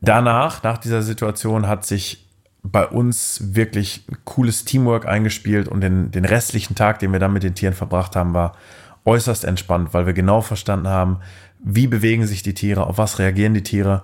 Danach, 0.00 0.62
nach 0.62 0.78
dieser 0.78 1.02
Situation, 1.02 1.68
hat 1.68 1.84
sich 1.84 2.26
bei 2.62 2.86
uns 2.86 3.54
wirklich 3.54 4.06
cooles 4.24 4.64
Teamwork 4.64 5.06
eingespielt 5.06 5.68
und 5.68 5.82
den, 5.82 6.10
den 6.10 6.24
restlichen 6.24 6.74
Tag, 6.74 7.00
den 7.00 7.12
wir 7.12 7.18
dann 7.18 7.34
mit 7.34 7.42
den 7.42 7.54
Tieren 7.54 7.74
verbracht 7.74 8.16
haben, 8.16 8.32
war 8.32 8.54
äußerst 9.04 9.44
entspannt, 9.44 9.92
weil 9.92 10.06
wir 10.06 10.12
genau 10.12 10.40
verstanden 10.40 10.88
haben, 10.88 11.18
wie 11.60 11.86
bewegen 11.86 12.26
sich 12.26 12.42
die 12.42 12.54
Tiere, 12.54 12.86
auf 12.86 12.98
was 12.98 13.18
reagieren 13.18 13.54
die 13.54 13.62
Tiere 13.62 14.02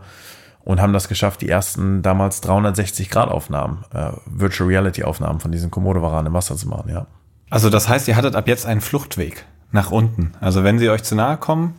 und 0.64 0.80
haben 0.80 0.92
das 0.92 1.08
geschafft, 1.08 1.42
die 1.42 1.48
ersten 1.48 2.02
damals 2.02 2.40
360 2.40 3.10
Grad 3.10 3.28
Aufnahmen, 3.28 3.84
äh, 3.92 4.12
Virtual 4.26 4.68
Reality 4.68 5.04
Aufnahmen 5.04 5.40
von 5.40 5.52
diesen 5.52 5.70
Komodo-Varanen 5.70 6.28
im 6.28 6.32
Wasser 6.32 6.56
zu 6.56 6.68
machen, 6.68 6.90
ja. 6.90 7.06
Also 7.50 7.70
das 7.70 7.88
heißt, 7.88 8.08
ihr 8.08 8.16
hattet 8.16 8.34
ab 8.34 8.48
jetzt 8.48 8.66
einen 8.66 8.80
Fluchtweg 8.80 9.44
nach 9.70 9.90
unten. 9.90 10.32
Also 10.40 10.64
wenn 10.64 10.78
sie 10.78 10.88
euch 10.88 11.02
zu 11.02 11.14
nahe 11.14 11.36
kommen, 11.36 11.74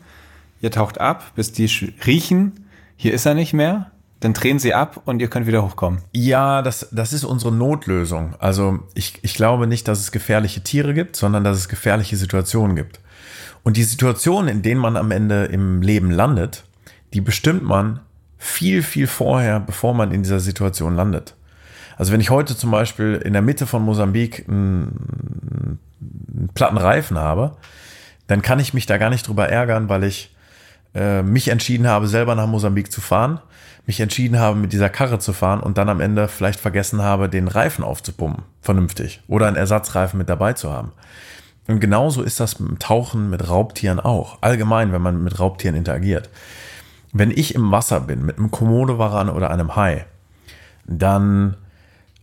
ihr 0.61 0.71
taucht 0.71 1.01
ab, 1.01 1.23
bis 1.35 1.51
die 1.51 1.65
riechen, 2.05 2.67
hier 2.95 3.13
ist 3.13 3.25
er 3.25 3.33
nicht 3.33 3.53
mehr, 3.53 3.91
dann 4.19 4.33
drehen 4.33 4.59
sie 4.59 4.73
ab 4.73 5.01
und 5.05 5.21
ihr 5.21 5.27
könnt 5.27 5.47
wieder 5.47 5.63
hochkommen. 5.63 6.01
Ja, 6.13 6.61
das, 6.61 6.87
das 6.91 7.13
ist 7.13 7.25
unsere 7.25 7.51
Notlösung. 7.51 8.35
Also 8.39 8.79
ich, 8.93 9.19
ich 9.23 9.35
glaube 9.35 9.67
nicht, 9.67 9.87
dass 9.87 9.99
es 9.99 10.11
gefährliche 10.11 10.61
Tiere 10.61 10.93
gibt, 10.93 11.15
sondern 11.15 11.43
dass 11.43 11.57
es 11.57 11.67
gefährliche 11.67 12.15
Situationen 12.15 12.75
gibt. 12.75 12.99
Und 13.65 13.77
die 13.77 13.83
Situationen, 13.83 14.47
in 14.47 14.61
denen 14.61 14.79
man 14.79 14.95
am 14.95 15.09
Ende 15.09 15.45
im 15.45 15.81
Leben 15.81 16.11
landet, 16.11 16.65
die 17.13 17.19
bestimmt 17.19 17.63
man 17.63 17.99
viel, 18.37 18.83
viel 18.83 19.07
vorher, 19.07 19.59
bevor 19.59 19.95
man 19.95 20.11
in 20.11 20.21
dieser 20.21 20.39
Situation 20.39 20.95
landet. 20.95 21.33
Also 21.97 22.13
wenn 22.13 22.21
ich 22.21 22.29
heute 22.29 22.55
zum 22.55 22.69
Beispiel 22.69 23.19
in 23.25 23.33
der 23.33 23.41
Mitte 23.41 23.65
von 23.65 23.81
Mosambik 23.81 24.45
einen, 24.47 25.79
einen 25.99 26.49
platten 26.53 26.77
Reifen 26.77 27.17
habe, 27.17 27.57
dann 28.27 28.43
kann 28.43 28.59
ich 28.59 28.75
mich 28.75 28.85
da 28.85 28.99
gar 28.99 29.09
nicht 29.09 29.27
drüber 29.27 29.49
ärgern, 29.49 29.89
weil 29.89 30.03
ich 30.03 30.31
äh, 30.93 31.23
mich 31.23 31.47
entschieden 31.47 31.87
habe, 31.87 32.07
selber 32.07 32.35
nach 32.35 32.45
Mosambik 32.45 32.91
zu 32.91 33.01
fahren, 33.01 33.39
mich 33.87 33.99
entschieden 33.99 34.37
habe, 34.37 34.59
mit 34.59 34.73
dieser 34.73 34.89
Karre 34.89 35.17
zu 35.17 35.33
fahren 35.33 35.59
und 35.59 35.79
dann 35.79 35.89
am 35.89 36.01
Ende 36.01 36.27
vielleicht 36.27 36.59
vergessen 36.59 37.01
habe, 37.01 37.29
den 37.29 37.47
Reifen 37.47 37.83
aufzupumpen, 37.83 38.43
vernünftig, 38.61 39.21
oder 39.27 39.47
einen 39.47 39.55
Ersatzreifen 39.55 40.19
mit 40.19 40.29
dabei 40.29 40.53
zu 40.53 40.71
haben. 40.71 40.91
Und 41.67 41.79
genauso 41.79 42.21
ist 42.21 42.39
das 42.39 42.59
mit 42.59 42.79
Tauchen 42.79 43.29
mit 43.29 43.49
Raubtieren 43.49 43.99
auch. 43.99 44.37
Allgemein, 44.41 44.91
wenn 44.91 45.01
man 45.01 45.23
mit 45.23 45.39
Raubtieren 45.39 45.75
interagiert. 45.75 46.29
Wenn 47.11 47.31
ich 47.31 47.55
im 47.55 47.71
Wasser 47.71 48.01
bin, 48.01 48.25
mit 48.25 48.37
einem 48.37 48.51
Komodowaran 48.51 49.29
oder 49.29 49.49
einem 49.49 49.75
Hai, 49.75 50.05
dann 50.85 51.57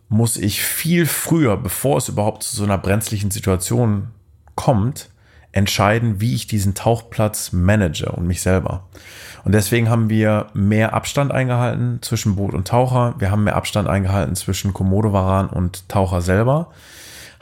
muss 0.09 0.37
ich 0.37 0.63
viel 0.63 1.07
früher, 1.07 1.57
bevor 1.57 1.97
es 1.97 2.09
überhaupt 2.09 2.43
zu 2.43 2.55
so 2.55 2.65
einer 2.65 2.79
brenzlichen 2.79 3.31
Situation 3.31 4.09
kommt, 4.55 5.09
entscheiden, 5.53 6.21
wie 6.21 6.35
ich 6.35 6.47
diesen 6.47 6.75
Tauchplatz 6.75 7.53
manage 7.53 8.11
und 8.13 8.27
mich 8.27 8.43
selber. 8.43 8.85
Und 9.45 9.53
deswegen 9.53 9.89
haben 9.91 10.09
wir 10.09 10.47
mehr 10.55 10.95
Abstand 10.95 11.33
eingehalten 11.33 11.99
zwischen 12.01 12.37
Boot 12.37 12.55
und 12.55 12.69
Taucher. 12.69 13.15
Wir 13.19 13.31
haben 13.31 13.45
mehr 13.45 13.57
Abstand 13.57 13.89
eingehalten 13.89 14.37
zwischen 14.37 14.73
Komodowaran 14.73 15.49
und 15.49 15.89
Taucher 15.89 16.21
selber. 16.21 16.71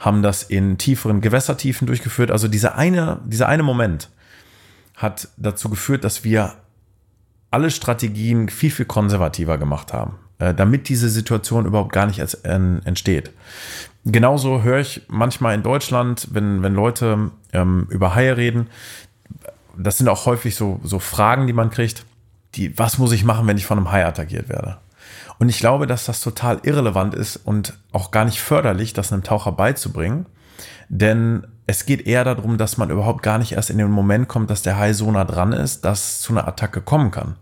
Haben 0.01 0.21
das 0.21 0.43
in 0.43 0.77
tieferen 0.77 1.21
Gewässertiefen 1.21 1.87
durchgeführt. 1.87 2.31
Also 2.31 2.47
dieser 2.47 2.75
eine, 2.75 3.21
dieser 3.25 3.47
eine 3.47 3.63
Moment 3.63 4.09
hat 4.95 5.29
dazu 5.37 5.69
geführt, 5.69 6.03
dass 6.03 6.23
wir 6.23 6.55
alle 7.51 7.71
Strategien 7.71 8.49
viel, 8.49 8.71
viel 8.71 8.85
konservativer 8.85 9.57
gemacht 9.57 9.93
haben, 9.93 10.15
äh, 10.39 10.53
damit 10.53 10.89
diese 10.89 11.09
Situation 11.09 11.65
überhaupt 11.65 11.93
gar 11.93 12.07
nicht 12.07 12.19
entsteht. 12.43 13.31
Genauso 14.05 14.63
höre 14.63 14.79
ich 14.79 15.03
manchmal 15.07 15.53
in 15.53 15.63
Deutschland, 15.63 16.29
wenn, 16.31 16.63
wenn 16.63 16.73
Leute 16.73 17.31
ähm, 17.53 17.87
über 17.89 18.15
Haie 18.15 18.35
reden, 18.37 18.67
das 19.77 19.97
sind 19.97 20.09
auch 20.09 20.25
häufig 20.25 20.55
so, 20.55 20.79
so 20.83 20.99
Fragen, 20.99 21.47
die 21.47 21.53
man 21.53 21.69
kriegt, 21.69 22.05
die, 22.55 22.77
was 22.77 22.97
muss 22.97 23.11
ich 23.11 23.23
machen, 23.23 23.47
wenn 23.47 23.57
ich 23.57 23.65
von 23.65 23.77
einem 23.77 23.91
Hai 23.91 24.05
attackiert 24.05 24.49
werde? 24.49 24.77
Und 25.41 25.49
ich 25.49 25.57
glaube, 25.57 25.87
dass 25.87 26.05
das 26.05 26.21
total 26.21 26.59
irrelevant 26.61 27.15
ist 27.15 27.35
und 27.35 27.73
auch 27.91 28.11
gar 28.11 28.25
nicht 28.25 28.39
förderlich, 28.39 28.93
das 28.93 29.11
einem 29.11 29.23
Taucher 29.23 29.51
beizubringen. 29.51 30.27
Denn 30.87 31.47
es 31.65 31.87
geht 31.87 32.05
eher 32.05 32.23
darum, 32.23 32.59
dass 32.59 32.77
man 32.77 32.91
überhaupt 32.91 33.23
gar 33.23 33.39
nicht 33.39 33.53
erst 33.53 33.71
in 33.71 33.79
den 33.79 33.89
Moment 33.89 34.27
kommt, 34.27 34.51
dass 34.51 34.61
der 34.61 34.77
Hai 34.77 34.93
so 34.93 35.09
nah 35.09 35.25
dran 35.25 35.51
ist, 35.51 35.83
dass 35.83 35.99
es 35.99 36.21
zu 36.21 36.33
einer 36.33 36.47
Attacke 36.47 36.79
kommen 36.79 37.09
kann. 37.09 37.37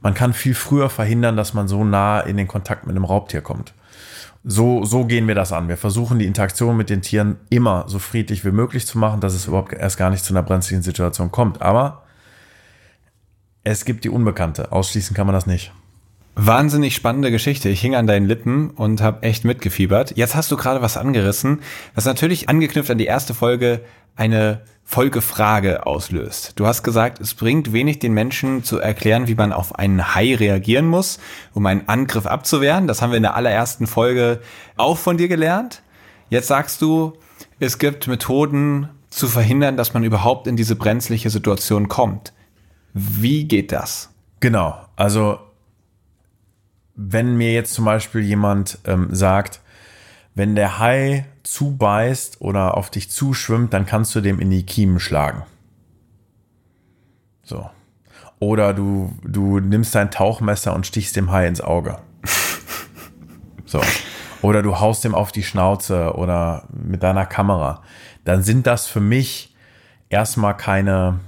Man 0.00 0.12
kann 0.12 0.32
viel 0.32 0.56
früher 0.56 0.90
verhindern, 0.90 1.36
dass 1.36 1.54
man 1.54 1.68
so 1.68 1.84
nah 1.84 2.18
in 2.18 2.36
den 2.36 2.48
Kontakt 2.48 2.84
mit 2.84 2.96
einem 2.96 3.04
Raubtier 3.04 3.42
kommt. 3.42 3.74
So, 4.42 4.84
so 4.84 5.04
gehen 5.04 5.28
wir 5.28 5.36
das 5.36 5.52
an. 5.52 5.68
Wir 5.68 5.76
versuchen 5.76 6.18
die 6.18 6.26
Interaktion 6.26 6.76
mit 6.76 6.90
den 6.90 7.00
Tieren 7.00 7.36
immer 7.48 7.84
so 7.86 8.00
friedlich 8.00 8.44
wie 8.44 8.50
möglich 8.50 8.88
zu 8.88 8.98
machen, 8.98 9.20
dass 9.20 9.34
es 9.34 9.46
überhaupt 9.46 9.72
erst 9.72 9.98
gar 9.98 10.10
nicht 10.10 10.24
zu 10.24 10.32
einer 10.32 10.42
brenzlichen 10.42 10.82
Situation 10.82 11.30
kommt. 11.30 11.62
Aber 11.62 12.02
es 13.62 13.84
gibt 13.84 14.02
die 14.02 14.10
Unbekannte. 14.10 14.72
Ausschließen 14.72 15.14
kann 15.14 15.28
man 15.28 15.34
das 15.34 15.46
nicht. 15.46 15.72
Wahnsinnig 16.38 16.94
spannende 16.94 17.30
Geschichte. 17.30 17.70
Ich 17.70 17.80
hing 17.80 17.94
an 17.94 18.06
deinen 18.06 18.26
Lippen 18.26 18.68
und 18.68 19.00
habe 19.00 19.22
echt 19.22 19.46
mitgefiebert. 19.46 20.18
Jetzt 20.18 20.36
hast 20.36 20.52
du 20.52 20.58
gerade 20.58 20.82
was 20.82 20.98
angerissen, 20.98 21.62
was 21.94 22.04
natürlich 22.04 22.50
angeknüpft 22.50 22.90
an 22.90 22.98
die 22.98 23.06
erste 23.06 23.32
Folge 23.32 23.80
eine 24.16 24.60
Folgefrage 24.84 25.86
auslöst. 25.86 26.52
Du 26.56 26.66
hast 26.66 26.82
gesagt, 26.82 27.20
es 27.20 27.32
bringt 27.32 27.72
wenig 27.72 28.00
den 28.00 28.12
Menschen 28.12 28.62
zu 28.64 28.78
erklären, 28.78 29.28
wie 29.28 29.34
man 29.34 29.54
auf 29.54 29.76
einen 29.76 30.14
Hai 30.14 30.34
reagieren 30.34 30.86
muss, 30.86 31.18
um 31.54 31.64
einen 31.64 31.88
Angriff 31.88 32.26
abzuwehren. 32.26 32.86
Das 32.86 33.00
haben 33.00 33.12
wir 33.12 33.16
in 33.16 33.22
der 33.22 33.34
allerersten 33.34 33.86
Folge 33.86 34.40
auch 34.76 34.98
von 34.98 35.16
dir 35.16 35.28
gelernt. 35.28 35.82
Jetzt 36.28 36.48
sagst 36.48 36.82
du, 36.82 37.14
es 37.60 37.78
gibt 37.78 38.08
Methoden 38.08 38.90
zu 39.08 39.26
verhindern, 39.26 39.78
dass 39.78 39.94
man 39.94 40.04
überhaupt 40.04 40.46
in 40.46 40.56
diese 40.56 40.76
brenzliche 40.76 41.30
Situation 41.30 41.88
kommt. 41.88 42.34
Wie 42.92 43.44
geht 43.48 43.72
das? 43.72 44.10
Genau. 44.40 44.76
Also 44.96 45.38
wenn 46.96 47.36
mir 47.36 47.52
jetzt 47.52 47.74
zum 47.74 47.84
Beispiel 47.84 48.22
jemand 48.22 48.78
ähm, 48.84 49.14
sagt, 49.14 49.60
wenn 50.34 50.54
der 50.54 50.78
Hai 50.78 51.26
zubeißt 51.42 52.40
oder 52.40 52.76
auf 52.76 52.90
dich 52.90 53.10
zuschwimmt, 53.10 53.72
dann 53.72 53.86
kannst 53.86 54.14
du 54.14 54.20
dem 54.20 54.40
in 54.40 54.50
die 54.50 54.66
Kiemen 54.66 54.98
schlagen. 54.98 55.44
So. 57.42 57.70
Oder 58.38 58.74
du, 58.74 59.14
du 59.22 59.60
nimmst 59.60 59.94
dein 59.94 60.10
Tauchmesser 60.10 60.74
und 60.74 60.86
stichst 60.86 61.16
dem 61.16 61.30
Hai 61.30 61.46
ins 61.46 61.60
Auge. 61.60 61.98
So. 63.68 63.80
Oder 64.42 64.62
du 64.62 64.78
haust 64.78 65.02
dem 65.02 65.12
auf 65.12 65.32
die 65.32 65.42
Schnauze 65.42 66.14
oder 66.14 66.68
mit 66.70 67.02
deiner 67.02 67.26
Kamera. 67.26 67.82
Dann 68.24 68.44
sind 68.44 68.64
das 68.64 68.86
für 68.86 69.00
mich 69.00 69.56
erstmal 70.08 70.56
keine, 70.56 71.18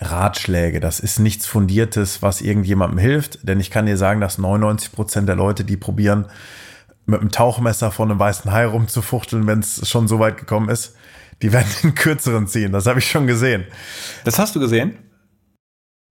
Ratschläge. 0.00 0.80
Das 0.80 1.00
ist 1.00 1.18
nichts 1.18 1.46
Fundiertes, 1.46 2.22
was 2.22 2.40
irgendjemandem 2.40 2.98
hilft, 2.98 3.46
denn 3.46 3.60
ich 3.60 3.70
kann 3.70 3.86
dir 3.86 3.96
sagen, 3.96 4.20
dass 4.20 4.38
99 4.38 4.92
Prozent 4.92 5.28
der 5.28 5.36
Leute, 5.36 5.64
die 5.64 5.76
probieren, 5.76 6.26
mit 7.06 7.20
einem 7.20 7.30
Tauchmesser 7.30 7.90
vor 7.90 8.06
einem 8.06 8.18
weißen 8.18 8.52
Hai 8.52 8.66
rumzufuchteln, 8.66 9.46
wenn 9.46 9.60
es 9.60 9.88
schon 9.88 10.08
so 10.08 10.18
weit 10.18 10.36
gekommen 10.36 10.68
ist, 10.68 10.94
die 11.42 11.52
werden 11.52 11.68
den 11.82 11.94
kürzeren 11.94 12.46
ziehen. 12.46 12.72
Das 12.72 12.86
habe 12.86 12.98
ich 12.98 13.10
schon 13.10 13.26
gesehen. 13.26 13.64
Das 14.24 14.38
hast 14.38 14.54
du 14.54 14.60
gesehen? 14.60 14.98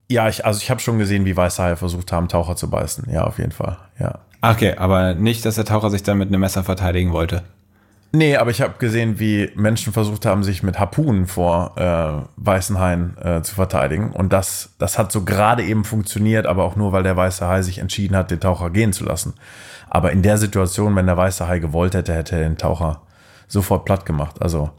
Ja, 0.10 0.30
ich, 0.30 0.46
also 0.46 0.60
ich 0.62 0.70
habe 0.70 0.80
schon 0.80 0.98
gesehen, 0.98 1.26
wie 1.26 1.36
weiße 1.36 1.62
Haie 1.62 1.76
versucht 1.76 2.12
haben, 2.12 2.30
Taucher 2.30 2.56
zu 2.56 2.70
beißen. 2.70 3.12
Ja, 3.12 3.26
auf 3.26 3.38
jeden 3.38 3.52
Fall. 3.52 3.78
Ja. 4.00 4.20
Okay, 4.42 4.76
aber 4.76 5.14
nicht, 5.16 5.46
dass 5.46 5.56
der 5.56 5.66
Taucher 5.66 5.90
sich 5.90 6.04
dann 6.04 6.18
mit 6.18 6.30
einem 6.30 6.40
Messer 6.40 6.64
verteidigen 6.64 7.12
wollte. 7.12 7.44
Nee, 8.12 8.38
aber 8.38 8.52
ich 8.52 8.62
habe 8.62 8.76
gesehen, 8.80 9.20
wie 9.20 9.52
Menschen 9.56 9.92
versucht 9.92 10.26
haben, 10.26 10.44
sich 10.44 10.64
mit 10.64 10.80
Harpunen 10.80 11.28
vor 11.28 11.74
äh, 11.76 12.28
weißen 12.38 12.80
Haien 12.80 13.18
äh, 13.18 13.42
zu 13.42 13.56
verteidigen. 13.56 14.12
Und 14.12 14.32
das, 14.32 14.70
das 14.80 14.98
hat 14.98 15.12
so 15.12 15.26
gerade 15.26 15.64
eben 15.64 15.84
funktioniert, 15.84 16.46
aber 16.46 16.64
auch 16.64 16.76
nur, 16.76 16.94
weil 16.94 17.04
der 17.04 17.18
weiße 17.18 17.46
Hai 17.46 17.62
sich 17.62 17.80
entschieden 17.80 18.16
hat, 18.16 18.32
den 18.32 18.40
Taucher 18.40 18.70
gehen 18.70 18.94
zu 18.94 19.04
lassen. 19.04 19.34
Aber 19.90 20.12
in 20.12 20.22
der 20.22 20.38
Situation, 20.38 20.96
wenn 20.96 21.06
der 21.06 21.18
weiße 21.18 21.48
Hai 21.48 21.60
gewollt 21.60 21.96
hätte, 21.96 22.14
hätte 22.14 22.38
er 22.38 22.44
den 22.44 22.58
Taucher 22.58 23.02
sofort 23.48 23.86
platt 23.86 24.06
gemacht. 24.06 24.42
Also, 24.42 24.70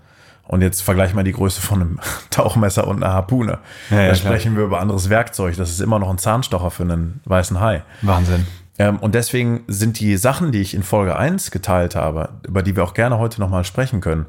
und 0.47 0.63
jetzt 0.63 0.83
vergleich 0.83 1.15
mal 1.15 1.25
die 1.25 1.33
Größe 1.33 1.61
von 1.61 1.81
einem 1.81 2.01
Tauchmesser 2.31 2.89
und 2.89 3.03
einer 3.03 3.13
Harpune. 3.13 3.59
Ja, 3.91 3.97
ja, 3.97 4.09
da 4.09 4.15
klar. 4.15 4.17
sprechen 4.17 4.57
wir 4.57 4.65
über 4.65 4.81
anderes 4.81 5.11
Werkzeug. 5.11 5.57
Das 5.57 5.71
ist 5.71 5.81
immer 5.81 5.99
noch 5.99 6.11
ein 6.11 6.19
Zahnstocher 6.19 6.71
für 6.71 6.85
einen 6.85 7.21
weißen 7.27 7.61
Hai. 7.61 7.83
Wahnsinn. 8.03 8.47
Ähm, 8.79 8.99
und 8.99 9.15
deswegen 9.15 9.65
sind 9.67 9.99
die 10.01 10.17
Sachen, 10.17 10.53
die 10.53 10.61
ich 10.61 10.75
in 10.75 10.83
Folge 10.83 11.17
1 11.17 11.51
geteilt 11.51 11.97
habe, 11.97 12.41
über 12.47 12.63
die 12.63 12.77
wir 12.77 12.85
auch 12.85 12.95
gerne 12.95 13.19
heute 13.19 13.41
nochmal 13.41 13.65
sprechen 13.65 14.01
können, 14.01 14.27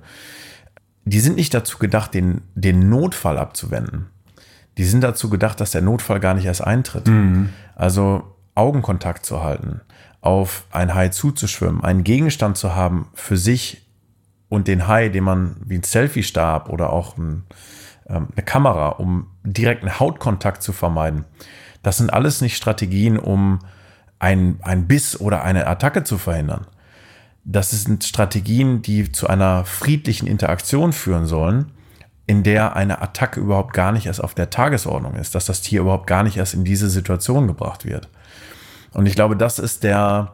die 1.06 1.20
sind 1.20 1.36
nicht 1.36 1.54
dazu 1.54 1.78
gedacht, 1.78 2.14
den, 2.14 2.42
den 2.56 2.90
Notfall 2.90 3.38
abzuwenden. 3.38 4.08
Die 4.78 4.84
sind 4.84 5.02
dazu 5.02 5.30
gedacht, 5.30 5.60
dass 5.60 5.72
der 5.72 5.82
Notfall 5.82 6.20
gar 6.20 6.34
nicht 6.34 6.46
erst 6.46 6.64
eintritt. 6.64 7.08
Also 7.76 8.36
Augenkontakt 8.56 9.26
zu 9.26 9.44
halten, 9.44 9.82
auf 10.22 10.66
ein 10.72 10.94
Hai 10.94 11.10
zuzuschwimmen, 11.10 11.84
einen 11.84 12.04
Gegenstand 12.04 12.58
zu 12.58 12.76
haben 12.76 13.08
für 13.14 13.38
sich 13.38 13.88
und 14.50 14.68
den 14.68 14.88
Hai, 14.88 15.10
den 15.10 15.24
man 15.24 15.58
wie 15.66 15.76
ein 15.76 15.84
Selfie-Stab 15.84 16.70
oder 16.70 16.92
auch 16.92 17.18
ein, 17.18 17.44
ähm, 18.08 18.28
eine 18.36 18.46
Kamera, 18.46 18.90
um 18.90 19.28
direkten 19.44 20.00
Hautkontakt 20.00 20.62
zu 20.62 20.74
vermeiden. 20.74 21.26
Das 21.84 21.98
sind 21.98 22.12
alles 22.12 22.42
nicht 22.42 22.58
Strategien, 22.58 23.18
um 23.18 23.60
ein, 24.20 24.60
ein 24.62 24.88
Biss 24.88 25.20
oder 25.20 25.44
eine 25.44 25.68
Attacke 25.68 26.04
zu 26.04 26.18
verhindern. 26.18 26.68
Das 27.46 27.72
sind 27.72 28.04
Strategien, 28.04 28.82
die 28.82 29.12
zu 29.12 29.28
einer 29.28 29.66
friedlichen 29.66 30.28
Interaktion 30.28 30.94
führen 30.94 31.26
sollen, 31.26 31.72
in 32.28 32.44
der 32.44 32.76
eine 32.76 33.02
Attacke 33.02 33.40
überhaupt 33.40 33.74
gar 33.74 33.92
nicht 33.92 34.06
erst 34.06 34.24
auf 34.24 34.36
der 34.36 34.52
Tagesordnung 34.52 35.16
ist, 35.16 35.34
dass 35.34 35.46
das 35.46 35.62
Tier 35.62 35.82
überhaupt 35.82 36.06
gar 36.06 36.22
nicht 36.22 36.38
erst 36.38 36.54
in 36.54 36.64
diese 36.64 36.90
Situation 36.90 37.48
gebracht 37.48 37.86
wird. 37.86 38.08
Und 38.94 39.08
ich 39.08 39.16
glaube, 39.16 39.36
das 39.36 39.58
ist 39.58 39.84
der 39.84 40.34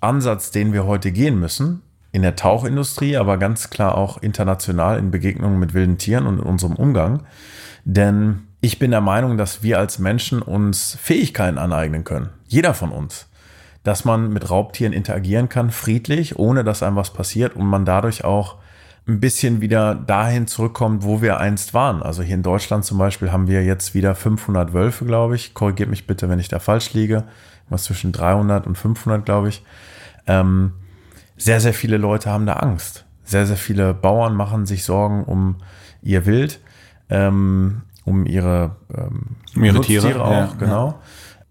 Ansatz, 0.00 0.50
den 0.50 0.72
wir 0.72 0.84
heute 0.84 1.12
gehen 1.12 1.38
müssen, 1.38 1.82
in 2.12 2.22
der 2.22 2.36
Tauchindustrie, 2.36 3.16
aber 3.16 3.38
ganz 3.38 3.70
klar 3.70 3.96
auch 3.96 4.18
international 4.18 4.98
in 4.98 5.10
Begegnungen 5.10 5.58
mit 5.58 5.72
wilden 5.72 5.98
Tieren 5.98 6.26
und 6.26 6.40
in 6.40 6.44
unserem 6.44 6.76
Umgang. 6.76 7.22
Denn 7.84 8.43
ich 8.64 8.78
bin 8.78 8.92
der 8.92 9.02
Meinung, 9.02 9.36
dass 9.36 9.62
wir 9.62 9.78
als 9.78 9.98
Menschen 9.98 10.40
uns 10.40 10.96
Fähigkeiten 10.98 11.58
aneignen 11.58 12.02
können. 12.02 12.30
Jeder 12.48 12.72
von 12.72 12.92
uns. 12.92 13.28
Dass 13.82 14.06
man 14.06 14.32
mit 14.32 14.48
Raubtieren 14.48 14.94
interagieren 14.94 15.50
kann, 15.50 15.70
friedlich, 15.70 16.38
ohne 16.38 16.64
dass 16.64 16.82
einem 16.82 16.96
was 16.96 17.12
passiert 17.12 17.56
und 17.56 17.66
man 17.66 17.84
dadurch 17.84 18.24
auch 18.24 18.56
ein 19.06 19.20
bisschen 19.20 19.60
wieder 19.60 19.94
dahin 19.94 20.46
zurückkommt, 20.46 21.02
wo 21.04 21.20
wir 21.20 21.36
einst 21.36 21.74
waren. 21.74 22.02
Also 22.02 22.22
hier 22.22 22.36
in 22.36 22.42
Deutschland 22.42 22.86
zum 22.86 22.96
Beispiel 22.96 23.32
haben 23.32 23.48
wir 23.48 23.62
jetzt 23.62 23.92
wieder 23.92 24.14
500 24.14 24.72
Wölfe, 24.72 25.04
glaube 25.04 25.36
ich. 25.36 25.52
Korrigiert 25.52 25.90
mich 25.90 26.06
bitte, 26.06 26.30
wenn 26.30 26.38
ich 26.38 26.48
da 26.48 26.58
falsch 26.58 26.94
liege. 26.94 27.24
Was 27.68 27.84
zwischen 27.84 28.12
300 28.12 28.66
und 28.66 28.78
500, 28.78 29.26
glaube 29.26 29.50
ich. 29.50 29.62
Ähm, 30.26 30.72
sehr, 31.36 31.60
sehr 31.60 31.74
viele 31.74 31.98
Leute 31.98 32.30
haben 32.30 32.46
da 32.46 32.54
Angst. 32.54 33.04
Sehr, 33.24 33.44
sehr 33.44 33.58
viele 33.58 33.92
Bauern 33.92 34.34
machen 34.34 34.64
sich 34.64 34.84
Sorgen 34.84 35.24
um 35.24 35.56
ihr 36.00 36.24
Wild, 36.24 36.60
ähm, 37.10 37.82
um 38.04 38.26
ihre, 38.26 38.76
ähm, 38.94 39.36
Um 39.54 39.64
ihre 39.64 39.74
Nutztiere 39.76 40.06
Tiere, 40.06 40.24
auch, 40.24 40.30
ja, 40.30 40.52
genau. 40.58 41.00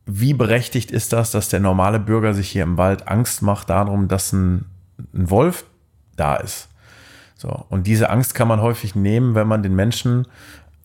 Wie 0.06 0.34
berechtigt 0.34 0.92
ist 0.92 1.14
das, 1.14 1.32
dass 1.32 1.50
der 1.50 1.60
normale 1.60 2.00
Bürger 2.00 2.34
sich 2.34 2.50
hier 2.50 2.64
im 2.64 2.78
Wald 2.78 3.08
Angst 3.08 3.42
macht 3.42 3.70
darum, 3.70 4.08
dass 4.08 4.34
ein, 4.34 4.66
ein 5.14 5.30
Wolf 5.30 5.66
da 6.16 6.36
ist? 6.36 6.68
So. 7.36 7.66
Und 7.70 7.88
diese 7.88 8.10
Angst 8.10 8.36
kann 8.36 8.48
man 8.48 8.62
häufig 8.62 8.96
nehmen, 8.96 9.36
wenn 9.36 9.48
man 9.48 9.64
den 9.64 9.76
Menschen 9.76 10.28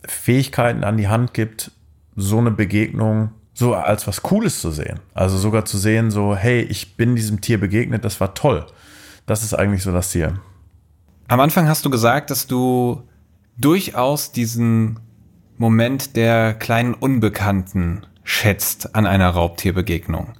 Fähigkeiten 0.05 0.83
an 0.83 0.97
die 0.97 1.07
Hand 1.07 1.33
gibt, 1.33 1.71
so 2.15 2.37
eine 2.37 2.51
Begegnung 2.51 3.31
so 3.59 3.75
als 3.75 4.07
was 4.07 4.21
Cooles 4.21 4.61
zu 4.61 4.71
sehen. 4.71 5.01
Also 5.13 5.37
sogar 5.37 5.65
zu 5.65 5.77
sehen, 5.77 6.11
so, 6.11 6.33
hey, 6.33 6.61
ich 6.61 6.95
bin 6.95 7.17
diesem 7.17 7.41
Tier 7.41 7.59
begegnet, 7.59 8.05
das 8.05 8.21
war 8.21 8.33
toll. 8.33 8.65
Das 9.25 9.43
ist 9.43 9.53
eigentlich 9.53 9.83
so 9.83 9.91
das 9.91 10.11
Ziel. 10.11 10.39
Am 11.27 11.41
Anfang 11.41 11.67
hast 11.67 11.83
du 11.85 11.89
gesagt, 11.89 12.31
dass 12.31 12.47
du 12.47 13.03
durchaus 13.57 14.31
diesen 14.31 14.99
Moment 15.61 16.15
der 16.15 16.53
kleinen 16.53 16.93
Unbekannten 16.93 18.05
schätzt 18.23 18.95
an 18.95 19.05
einer 19.05 19.29
Raubtierbegegnung. 19.31 20.35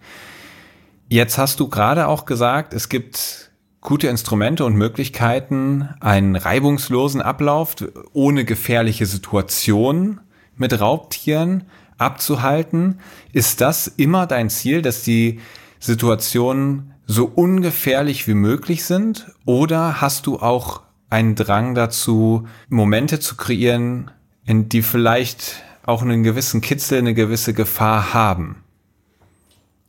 Jetzt 1.09 1.37
hast 1.37 1.59
du 1.59 1.67
gerade 1.67 2.07
auch 2.07 2.23
gesagt, 2.23 2.73
es 2.73 2.87
gibt 2.87 3.51
gute 3.81 4.07
Instrumente 4.07 4.63
und 4.63 4.75
Möglichkeiten, 4.75 5.89
einen 5.99 6.37
reibungslosen 6.37 7.21
Ablauf 7.21 7.75
ohne 8.13 8.45
gefährliche 8.45 9.05
Situationen 9.05 10.21
mit 10.55 10.79
Raubtieren 10.79 11.65
abzuhalten. 11.97 13.01
Ist 13.33 13.59
das 13.59 13.87
immer 13.87 14.25
dein 14.25 14.49
Ziel, 14.49 14.81
dass 14.81 15.03
die 15.03 15.41
Situationen 15.81 16.93
so 17.07 17.25
ungefährlich 17.25 18.25
wie 18.25 18.35
möglich 18.35 18.85
sind? 18.85 19.27
Oder 19.45 19.99
hast 19.99 20.27
du 20.27 20.39
auch 20.39 20.83
einen 21.09 21.35
Drang 21.35 21.75
dazu, 21.75 22.47
Momente 22.69 23.19
zu 23.19 23.35
kreieren, 23.35 24.11
die 24.49 24.81
vielleicht 24.81 25.63
auch 25.85 26.01
einen 26.01 26.23
gewissen 26.23 26.61
Kitzel, 26.61 26.97
eine 26.97 27.13
gewisse 27.13 27.53
Gefahr 27.53 28.13
haben? 28.13 28.63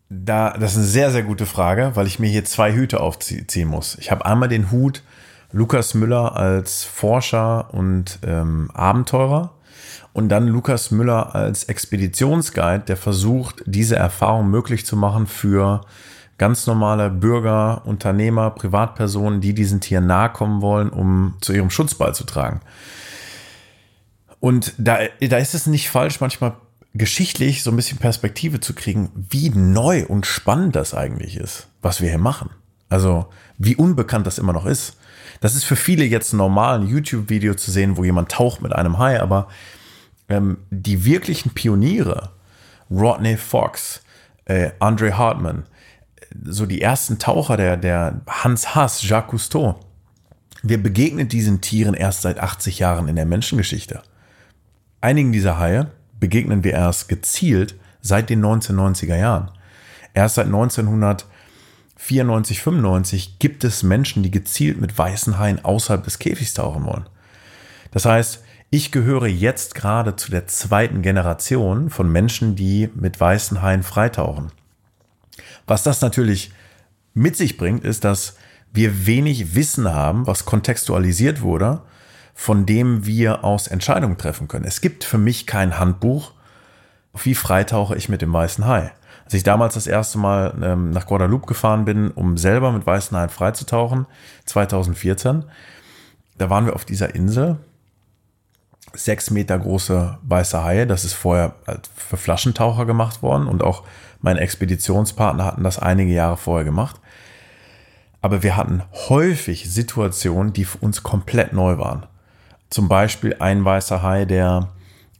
Da, 0.08 0.50
das 0.58 0.72
ist 0.72 0.78
eine 0.78 0.86
sehr, 0.86 1.10
sehr 1.10 1.22
gute 1.22 1.46
Frage, 1.46 1.92
weil 1.94 2.06
ich 2.06 2.18
mir 2.18 2.28
hier 2.28 2.44
zwei 2.44 2.72
Hüte 2.72 3.00
aufziehen 3.00 3.68
muss. 3.68 3.96
Ich 4.00 4.10
habe 4.10 4.26
einmal 4.26 4.48
den 4.48 4.70
Hut 4.70 5.02
Lukas 5.52 5.94
Müller 5.94 6.36
als 6.36 6.84
Forscher 6.84 7.72
und 7.72 8.18
ähm, 8.24 8.70
Abenteurer 8.72 9.54
und 10.12 10.28
dann 10.28 10.46
Lukas 10.46 10.90
Müller 10.90 11.34
als 11.34 11.64
Expeditionsguide, 11.64 12.84
der 12.86 12.96
versucht, 12.96 13.62
diese 13.66 13.96
Erfahrung 13.96 14.50
möglich 14.50 14.84
zu 14.84 14.96
machen 14.96 15.26
für 15.26 15.82
ganz 16.38 16.66
normale 16.66 17.10
Bürger, 17.10 17.82
Unternehmer, 17.84 18.50
Privatpersonen, 18.50 19.40
die 19.40 19.54
diesen 19.54 19.80
Tieren 19.80 20.06
nahe 20.06 20.30
kommen 20.30 20.62
wollen, 20.62 20.90
um 20.90 21.34
zu 21.40 21.52
ihrem 21.52 21.70
Schutz 21.70 21.94
beizutragen. 21.94 22.60
Und 24.40 24.72
da, 24.78 24.98
da 25.20 25.36
ist 25.36 25.54
es 25.54 25.66
nicht 25.66 25.90
falsch, 25.90 26.20
manchmal 26.20 26.54
geschichtlich 26.94 27.62
so 27.62 27.70
ein 27.70 27.76
bisschen 27.76 27.98
Perspektive 27.98 28.60
zu 28.60 28.74
kriegen, 28.74 29.10
wie 29.14 29.50
neu 29.50 30.04
und 30.06 30.26
spannend 30.26 30.74
das 30.74 30.94
eigentlich 30.94 31.36
ist, 31.36 31.68
was 31.82 32.00
wir 32.00 32.08
hier 32.08 32.18
machen. 32.18 32.50
Also 32.88 33.26
wie 33.58 33.76
unbekannt 33.76 34.26
das 34.26 34.38
immer 34.38 34.52
noch 34.52 34.66
ist. 34.66 34.96
Das 35.40 35.54
ist 35.54 35.64
für 35.64 35.76
viele 35.76 36.04
jetzt 36.04 36.32
normal, 36.32 36.80
ein 36.80 36.88
YouTube-Video 36.88 37.54
zu 37.54 37.70
sehen, 37.70 37.96
wo 37.96 38.04
jemand 38.04 38.32
taucht 38.32 38.60
mit 38.60 38.72
einem 38.72 38.98
Hai, 38.98 39.20
aber 39.20 39.48
ähm, 40.28 40.58
die 40.70 41.04
wirklichen 41.04 41.50
Pioniere, 41.50 42.30
Rodney 42.90 43.36
Fox, 43.36 44.02
äh, 44.46 44.70
Andre 44.80 45.16
Hartman, 45.16 45.64
so 46.44 46.66
die 46.66 46.82
ersten 46.82 47.18
Taucher, 47.18 47.56
der, 47.56 47.76
der 47.76 48.20
Hans 48.28 48.74
Haas, 48.74 49.02
Jacques 49.02 49.30
Cousteau, 49.30 49.78
wir 50.62 50.82
begegnen 50.82 51.28
diesen 51.28 51.60
Tieren 51.60 51.94
erst 51.94 52.22
seit 52.22 52.38
80 52.38 52.80
Jahren 52.80 53.08
in 53.08 53.16
der 53.16 53.26
Menschengeschichte. 53.26 54.02
Einigen 55.00 55.32
dieser 55.32 55.58
Haie 55.58 55.90
begegnen 56.18 56.62
wir 56.62 56.72
erst 56.72 57.08
gezielt 57.08 57.74
seit 58.02 58.28
den 58.28 58.44
1990er 58.44 59.16
Jahren. 59.16 59.50
Erst 60.12 60.34
seit 60.34 60.46
1994, 60.46 62.60
95 62.60 63.38
gibt 63.38 63.64
es 63.64 63.82
Menschen, 63.82 64.22
die 64.22 64.30
gezielt 64.30 64.80
mit 64.80 64.96
weißen 64.96 65.38
Haien 65.38 65.64
außerhalb 65.64 66.04
des 66.04 66.18
Käfigs 66.18 66.54
tauchen 66.54 66.84
wollen. 66.84 67.06
Das 67.92 68.04
heißt, 68.04 68.44
ich 68.68 68.92
gehöre 68.92 69.26
jetzt 69.26 69.74
gerade 69.74 70.16
zu 70.16 70.30
der 70.30 70.46
zweiten 70.46 71.02
Generation 71.02 71.90
von 71.90 72.10
Menschen, 72.10 72.54
die 72.54 72.90
mit 72.94 73.18
weißen 73.18 73.62
Haien 73.62 73.82
freitauchen. 73.82 74.52
Was 75.66 75.82
das 75.82 76.02
natürlich 76.02 76.52
mit 77.14 77.36
sich 77.36 77.56
bringt, 77.56 77.84
ist, 77.84 78.04
dass 78.04 78.36
wir 78.72 79.06
wenig 79.06 79.54
Wissen 79.54 79.92
haben, 79.92 80.26
was 80.26 80.44
kontextualisiert 80.44 81.42
wurde, 81.42 81.82
von 82.40 82.64
dem 82.64 83.04
wir 83.04 83.44
aus 83.44 83.66
Entscheidungen 83.66 84.16
treffen 84.16 84.48
können. 84.48 84.64
Es 84.64 84.80
gibt 84.80 85.04
für 85.04 85.18
mich 85.18 85.46
kein 85.46 85.78
Handbuch, 85.78 86.32
wie 87.12 87.34
freitauche 87.34 87.94
ich 87.96 88.08
mit 88.08 88.22
dem 88.22 88.32
weißen 88.32 88.66
Hai. 88.66 88.92
Als 89.26 89.34
ich 89.34 89.42
damals 89.42 89.74
das 89.74 89.86
erste 89.86 90.16
Mal 90.16 90.54
ähm, 90.62 90.88
nach 90.88 91.04
Guadeloupe 91.04 91.46
gefahren 91.46 91.84
bin, 91.84 92.10
um 92.10 92.38
selber 92.38 92.72
mit 92.72 92.86
weißen 92.86 93.14
Haien 93.14 93.28
freizutauchen, 93.28 94.06
2014, 94.46 95.44
da 96.38 96.48
waren 96.48 96.64
wir 96.64 96.74
auf 96.74 96.86
dieser 96.86 97.14
Insel. 97.14 97.58
Sechs 98.94 99.30
Meter 99.30 99.58
große 99.58 100.16
weiße 100.22 100.64
Haie, 100.64 100.86
das 100.86 101.04
ist 101.04 101.12
vorher 101.12 101.56
für 101.94 102.16
Flaschentaucher 102.16 102.86
gemacht 102.86 103.22
worden 103.22 103.48
und 103.48 103.62
auch 103.62 103.84
mein 104.22 104.38
Expeditionspartner 104.38 105.44
hatten 105.44 105.62
das 105.62 105.78
einige 105.78 106.14
Jahre 106.14 106.38
vorher 106.38 106.64
gemacht. 106.64 106.98
Aber 108.22 108.42
wir 108.42 108.56
hatten 108.56 108.82
häufig 109.10 109.70
Situationen, 109.70 110.54
die 110.54 110.64
für 110.64 110.78
uns 110.78 111.02
komplett 111.02 111.52
neu 111.52 111.76
waren. 111.76 112.06
Zum 112.70 112.88
Beispiel 112.88 113.36
ein 113.40 113.64
weißer 113.64 114.02
Hai, 114.02 114.24
der 114.24 114.68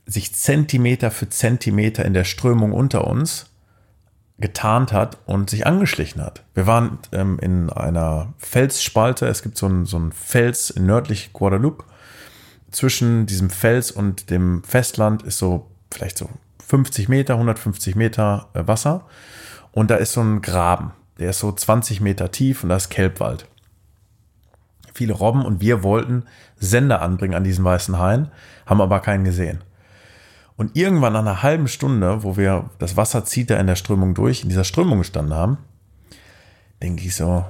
sich 0.07 0.35
Zentimeter 0.35 1.11
für 1.11 1.29
Zentimeter 1.29 2.05
in 2.05 2.15
der 2.15 2.25
Strömung 2.25 2.73
unter 2.73 3.07
uns 3.07 3.47
getarnt 4.39 4.93
hat 4.93 5.19
und 5.27 5.51
sich 5.51 5.67
angeschlichen 5.67 6.23
hat. 6.23 6.43
Wir 6.55 6.67
waren 6.67 6.99
ähm, 7.13 7.39
in 7.41 7.71
einer 7.71 8.33
Felsspalte. 8.39 9.27
Es 9.27 9.43
gibt 9.43 9.59
so 9.59 9.67
einen, 9.67 9.85
so 9.85 9.99
einen 9.99 10.13
Fels 10.13 10.71
in 10.71 10.87
nördlich 10.87 11.33
Guadeloupe. 11.33 11.85
Zwischen 12.71 13.27
diesem 13.27 13.51
Fels 13.51 13.91
und 13.91 14.31
dem 14.31 14.63
Festland 14.63 15.23
ist 15.25 15.39
so 15.39 15.67
vielleicht 15.93 16.17
so 16.17 16.31
50 16.69 17.09
Meter, 17.09 17.35
150 17.35 17.97
Meter 17.97 18.49
äh, 18.55 18.67
Wasser. 18.67 19.07
Und 19.73 19.91
da 19.91 19.97
ist 19.97 20.13
so 20.13 20.23
ein 20.23 20.41
Graben. 20.41 20.93
Der 21.19 21.31
ist 21.31 21.41
so 21.41 21.53
20 21.53 22.01
Meter 22.01 22.31
tief 22.31 22.63
und 22.63 22.71
da 22.71 22.77
ist 22.77 22.89
Kelbwald. 22.89 23.47
Viele 25.01 25.15
Robben 25.15 25.47
und 25.47 25.63
wir 25.63 25.83
wollten 25.83 26.25
Sender 26.59 27.01
anbringen 27.01 27.33
an 27.33 27.43
diesen 27.43 27.65
weißen 27.65 27.99
Hain, 27.99 28.31
haben 28.67 28.83
aber 28.83 29.01
keinen 29.01 29.25
gesehen. 29.25 29.65
Und 30.59 30.77
irgendwann 30.77 31.15
nach 31.15 31.21
einer 31.21 31.43
halben 31.43 31.69
Stunde, 31.69 32.23
wo 32.23 32.37
wir, 32.37 32.69
das 32.79 32.99
Wasser 32.99 33.25
zieht 33.25 33.49
da 33.49 33.57
in 33.57 33.67
der 33.67 33.77
Strömung 33.77 34.13
durch, 34.13 34.43
in 34.43 34.51
dieser 34.51 34.65
Strömung 34.65 34.99
gestanden 34.99 35.33
haben, 35.33 35.57
denke 36.83 37.03
ich 37.07 37.17
so, 37.17 37.47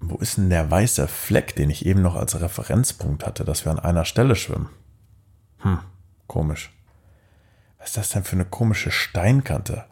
wo 0.00 0.16
ist 0.16 0.38
denn 0.38 0.50
der 0.50 0.68
weiße 0.68 1.06
Fleck, 1.06 1.54
den 1.54 1.70
ich 1.70 1.86
eben 1.86 2.02
noch 2.02 2.16
als 2.16 2.40
Referenzpunkt 2.40 3.24
hatte, 3.24 3.44
dass 3.44 3.64
wir 3.64 3.70
an 3.70 3.78
einer 3.78 4.04
Stelle 4.04 4.34
schwimmen? 4.34 4.70
Hm, 5.58 5.78
komisch. 6.26 6.72
Was 7.78 7.90
ist 7.90 7.96
das 7.96 8.10
denn 8.10 8.24
für 8.24 8.34
eine 8.34 8.44
komische 8.44 8.90
Steinkante? 8.90 9.84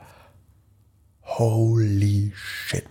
Holy 1.23 2.33
shit. 2.35 2.89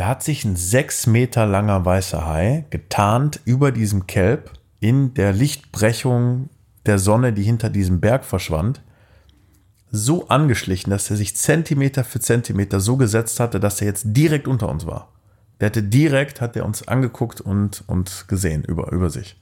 Da 0.00 0.06
hat 0.06 0.22
sich 0.22 0.46
ein 0.46 0.56
sechs 0.56 1.06
Meter 1.06 1.44
langer 1.44 1.84
weißer 1.84 2.24
Hai 2.24 2.64
getarnt 2.70 3.38
über 3.44 3.70
diesem 3.70 4.06
Kelb 4.06 4.50
in 4.80 5.12
der 5.12 5.34
Lichtbrechung 5.34 6.48
der 6.86 6.98
Sonne, 6.98 7.34
die 7.34 7.42
hinter 7.42 7.68
diesem 7.68 8.00
Berg 8.00 8.24
verschwand, 8.24 8.80
so 9.90 10.26
angeschlichen, 10.28 10.88
dass 10.88 11.10
er 11.10 11.16
sich 11.16 11.36
Zentimeter 11.36 12.02
für 12.02 12.18
Zentimeter 12.18 12.80
so 12.80 12.96
gesetzt 12.96 13.40
hatte, 13.40 13.60
dass 13.60 13.82
er 13.82 13.88
jetzt 13.88 14.04
direkt 14.06 14.48
unter 14.48 14.70
uns 14.70 14.86
war. 14.86 15.12
Der 15.60 15.66
hatte 15.66 15.82
direkt, 15.82 16.40
hat 16.40 16.56
er 16.56 16.64
uns 16.64 16.88
angeguckt 16.88 17.42
und, 17.42 17.84
und 17.86 18.24
gesehen 18.26 18.64
über, 18.64 18.92
über 18.92 19.10
sich. 19.10 19.38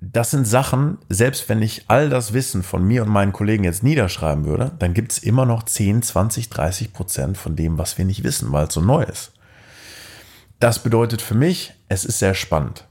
Das 0.00 0.30
sind 0.30 0.46
Sachen, 0.46 0.98
selbst 1.08 1.48
wenn 1.48 1.60
ich 1.60 1.84
all 1.88 2.08
das 2.08 2.32
Wissen 2.32 2.62
von 2.62 2.86
mir 2.86 3.02
und 3.02 3.08
meinen 3.08 3.32
Kollegen 3.32 3.64
jetzt 3.64 3.82
niederschreiben 3.82 4.44
würde, 4.44 4.72
dann 4.78 4.94
gibt 4.94 5.12
es 5.12 5.18
immer 5.18 5.44
noch 5.44 5.64
10, 5.64 6.02
20, 6.02 6.50
30 6.50 6.92
Prozent 6.92 7.36
von 7.36 7.56
dem, 7.56 7.78
was 7.78 7.98
wir 7.98 8.04
nicht 8.04 8.22
wissen, 8.22 8.52
weil 8.52 8.68
es 8.68 8.74
so 8.74 8.80
neu 8.80 9.02
ist. 9.02 9.32
Das 10.60 10.82
bedeutet 10.82 11.20
für 11.20 11.34
mich, 11.34 11.74
es 11.88 12.04
ist 12.04 12.20
sehr 12.20 12.34
spannend 12.34 12.88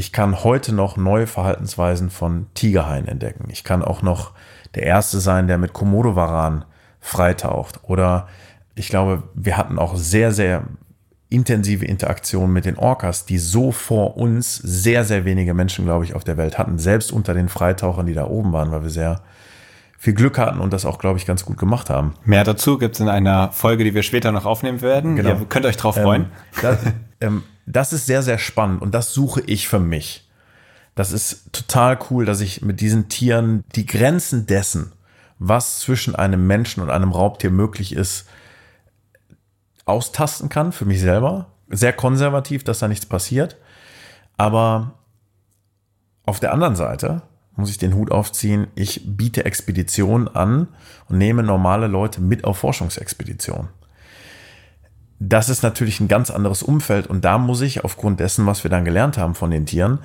ich 0.00 0.12
kann 0.12 0.44
heute 0.44 0.72
noch 0.72 0.96
neue 0.96 1.26
Verhaltensweisen 1.26 2.08
von 2.08 2.46
Tigerhaien 2.54 3.06
entdecken. 3.06 3.48
Ich 3.50 3.64
kann 3.64 3.84
auch 3.84 4.00
noch 4.00 4.32
der 4.74 4.84
Erste 4.84 5.20
sein, 5.20 5.46
der 5.46 5.58
mit 5.58 5.74
Komodo-Varan 5.74 6.64
freitaucht. 7.00 7.80
Oder 7.84 8.26
ich 8.74 8.88
glaube, 8.88 9.24
wir 9.34 9.58
hatten 9.58 9.78
auch 9.78 9.96
sehr, 9.96 10.32
sehr 10.32 10.64
intensive 11.30 11.84
Interaktionen 11.84 12.52
mit 12.52 12.64
den 12.64 12.76
Orcas, 12.76 13.24
die 13.24 13.38
so 13.38 13.72
vor 13.72 14.16
uns 14.16 14.56
sehr, 14.56 15.04
sehr 15.04 15.24
wenige 15.24 15.54
Menschen, 15.54 15.84
glaube 15.84 16.04
ich, 16.04 16.14
auf 16.14 16.24
der 16.24 16.36
Welt 16.36 16.58
hatten. 16.58 16.78
Selbst 16.78 17.12
unter 17.12 17.34
den 17.34 17.48
Freitauchern, 17.48 18.06
die 18.06 18.14
da 18.14 18.26
oben 18.26 18.52
waren, 18.52 18.72
weil 18.72 18.82
wir 18.82 18.90
sehr 18.90 19.22
viel 19.96 20.14
Glück 20.14 20.38
hatten 20.38 20.60
und 20.60 20.72
das 20.72 20.84
auch, 20.84 20.98
glaube 20.98 21.18
ich, 21.18 21.26
ganz 21.26 21.44
gut 21.44 21.56
gemacht 21.56 21.88
haben. 21.88 22.14
Mehr 22.24 22.42
dazu 22.42 22.78
gibt 22.78 22.96
es 22.96 23.00
in 23.00 23.08
einer 23.08 23.52
Folge, 23.52 23.84
die 23.84 23.94
wir 23.94 24.02
später 24.02 24.32
noch 24.32 24.44
aufnehmen 24.44 24.80
werden. 24.80 25.14
Genau. 25.14 25.30
Ihr 25.30 25.46
könnt 25.48 25.66
euch 25.66 25.76
drauf 25.76 25.94
freuen. 25.94 26.22
Ähm, 26.22 26.30
das, 26.62 26.78
ähm, 27.20 27.42
das 27.66 27.92
ist 27.92 28.06
sehr, 28.06 28.22
sehr 28.22 28.38
spannend 28.38 28.82
und 28.82 28.92
das 28.92 29.14
suche 29.14 29.42
ich 29.46 29.68
für 29.68 29.78
mich. 29.78 30.28
Das 30.94 31.12
ist 31.12 31.52
total 31.52 31.98
cool, 32.10 32.24
dass 32.24 32.40
ich 32.40 32.62
mit 32.62 32.80
diesen 32.80 33.08
Tieren 33.08 33.62
die 33.76 33.86
Grenzen 33.86 34.46
dessen, 34.46 34.92
was 35.38 35.78
zwischen 35.78 36.16
einem 36.16 36.46
Menschen 36.46 36.82
und 36.82 36.90
einem 36.90 37.12
Raubtier 37.12 37.50
möglich 37.50 37.94
ist, 37.94 38.26
austasten 39.90 40.48
kann 40.48 40.72
für 40.72 40.84
mich 40.84 41.00
selber. 41.00 41.46
Sehr 41.68 41.92
konservativ, 41.92 42.64
dass 42.64 42.78
da 42.78 42.88
nichts 42.88 43.06
passiert. 43.06 43.56
Aber 44.36 44.94
auf 46.24 46.40
der 46.40 46.52
anderen 46.52 46.76
Seite 46.76 47.22
muss 47.56 47.70
ich 47.70 47.78
den 47.78 47.94
Hut 47.94 48.10
aufziehen, 48.10 48.68
ich 48.74 49.16
biete 49.16 49.44
Expeditionen 49.44 50.28
an 50.28 50.68
und 51.08 51.18
nehme 51.18 51.42
normale 51.42 51.88
Leute 51.88 52.20
mit 52.20 52.44
auf 52.44 52.58
Forschungsexpeditionen 52.58 53.68
das 55.20 55.50
ist 55.50 55.62
natürlich 55.62 56.00
ein 56.00 56.08
ganz 56.08 56.30
anderes 56.30 56.62
Umfeld 56.62 57.06
und 57.06 57.26
da 57.26 57.36
muss 57.36 57.60
ich 57.60 57.84
aufgrund 57.84 58.20
dessen, 58.20 58.46
was 58.46 58.64
wir 58.64 58.70
dann 58.70 58.86
gelernt 58.86 59.18
haben 59.18 59.34
von 59.34 59.50
den 59.50 59.66
Tieren, 59.66 59.98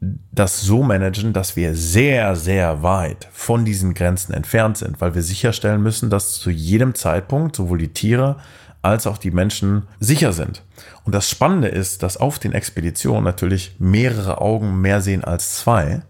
das 0.00 0.62
so 0.62 0.82
managen, 0.82 1.32
dass 1.32 1.56
wir 1.56 1.74
sehr, 1.74 2.36
sehr 2.36 2.82
weit 2.82 3.28
von 3.32 3.64
diesen 3.64 3.94
Grenzen 3.94 4.32
entfernt 4.32 4.78
sind, 4.78 5.00
weil 5.00 5.14
wir 5.14 5.22
sicherstellen 5.22 5.82
müssen, 5.82 6.08
dass 6.08 6.38
zu 6.38 6.50
jedem 6.50 6.94
Zeitpunkt 6.94 7.56
sowohl 7.56 7.78
die 7.78 7.92
Tiere 7.92 8.36
als 8.82 9.06
auch 9.06 9.18
die 9.18 9.30
Menschen 9.30 9.86
sicher 9.98 10.32
sind. 10.32 10.62
Und 11.04 11.14
das 11.14 11.28
Spannende 11.28 11.68
ist, 11.68 12.02
dass 12.02 12.16
auf 12.16 12.38
den 12.38 12.52
Expeditionen 12.52 13.24
natürlich 13.24 13.76
mehrere 13.78 14.40
Augen 14.40 14.80
mehr 14.80 15.00
sehen 15.00 15.24
als 15.24 15.56
zwei. 15.56 16.02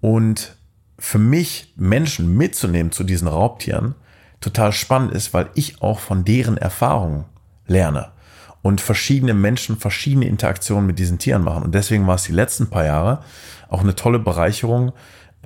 Und 0.00 0.56
für 0.98 1.18
mich 1.18 1.74
Menschen 1.76 2.36
mitzunehmen 2.36 2.92
zu 2.92 3.04
diesen 3.04 3.28
Raubtieren 3.28 3.94
total 4.40 4.72
spannend 4.72 5.12
ist, 5.12 5.34
weil 5.34 5.48
ich 5.54 5.82
auch 5.82 5.98
von 5.98 6.24
deren 6.24 6.56
Erfahrungen 6.56 7.24
lerne 7.66 8.08
und 8.62 8.80
verschiedene 8.80 9.34
Menschen 9.34 9.76
verschiedene 9.76 10.26
Interaktionen 10.26 10.86
mit 10.86 10.98
diesen 10.98 11.18
Tieren 11.18 11.44
machen. 11.44 11.62
Und 11.62 11.74
deswegen 11.74 12.06
war 12.06 12.16
es 12.16 12.24
die 12.24 12.32
letzten 12.32 12.68
paar 12.68 12.84
Jahre 12.84 13.22
auch 13.68 13.80
eine 13.80 13.94
tolle 13.94 14.18
Bereicherung, 14.18 14.92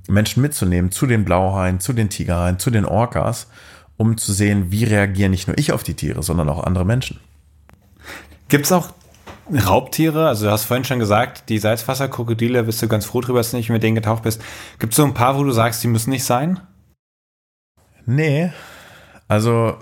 Menschen 0.08 0.42
mitzunehmen 0.42 0.90
zu 0.90 1.06
den 1.06 1.24
Blauhaien, 1.24 1.80
zu 1.80 1.92
den 1.92 2.08
Tigerhaien, 2.08 2.58
zu 2.58 2.70
den 2.70 2.84
Orcas, 2.84 3.48
um 4.00 4.16
zu 4.16 4.32
sehen, 4.32 4.72
wie 4.72 4.84
reagieren 4.84 5.30
nicht 5.30 5.46
nur 5.46 5.58
ich 5.58 5.72
auf 5.72 5.82
die 5.82 5.92
Tiere, 5.92 6.22
sondern 6.22 6.48
auch 6.48 6.64
andere 6.64 6.86
Menschen. 6.86 7.20
Gibt 8.48 8.64
es 8.64 8.72
auch 8.72 8.94
Raubtiere? 9.52 10.26
Also 10.26 10.46
du 10.46 10.50
hast 10.50 10.64
vorhin 10.64 10.86
schon 10.86 10.98
gesagt, 10.98 11.50
die 11.50 11.58
Salzwasserkrokodile, 11.58 12.62
bist 12.62 12.80
du 12.80 12.88
ganz 12.88 13.04
froh 13.04 13.20
drüber, 13.20 13.40
dass 13.40 13.50
du 13.50 13.58
nicht 13.58 13.68
mit 13.68 13.82
denen 13.82 13.96
getaucht 13.96 14.22
bist. 14.22 14.40
Gibt 14.78 14.94
es 14.94 14.96
so 14.96 15.04
ein 15.04 15.12
paar, 15.12 15.36
wo 15.36 15.44
du 15.44 15.50
sagst, 15.50 15.82
die 15.84 15.88
müssen 15.88 16.08
nicht 16.08 16.24
sein? 16.24 16.60
Nee. 18.06 18.50
Also 19.28 19.76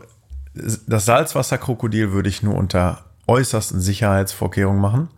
das 0.53 1.05
Salzwasserkrokodil 1.05 2.11
würde 2.11 2.29
ich 2.29 2.43
nur 2.43 2.57
unter 2.57 3.05
äußersten 3.29 3.81
Sicherheitsvorkehrungen 3.81 4.81
machen. 4.81 5.11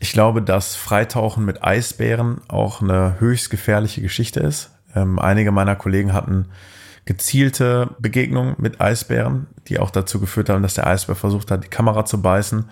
Ich 0.00 0.12
glaube, 0.12 0.42
dass 0.42 0.74
Freitauchen 0.74 1.44
mit 1.44 1.62
Eisbären 1.62 2.40
auch 2.48 2.82
eine 2.82 3.20
höchst 3.20 3.48
gefährliche 3.48 4.02
Geschichte 4.02 4.40
ist. 4.40 4.70
Ähm, 4.96 5.20
einige 5.20 5.52
meiner 5.52 5.76
Kollegen 5.76 6.12
hatten 6.12 6.48
gezielte 7.08 7.88
Begegnungen 7.98 8.54
mit 8.58 8.82
Eisbären, 8.82 9.46
die 9.66 9.78
auch 9.78 9.90
dazu 9.90 10.20
geführt 10.20 10.50
haben, 10.50 10.62
dass 10.62 10.74
der 10.74 10.86
Eisbär 10.86 11.14
versucht 11.14 11.50
hat, 11.50 11.64
die 11.64 11.68
Kamera 11.68 12.04
zu 12.04 12.20
beißen. 12.20 12.68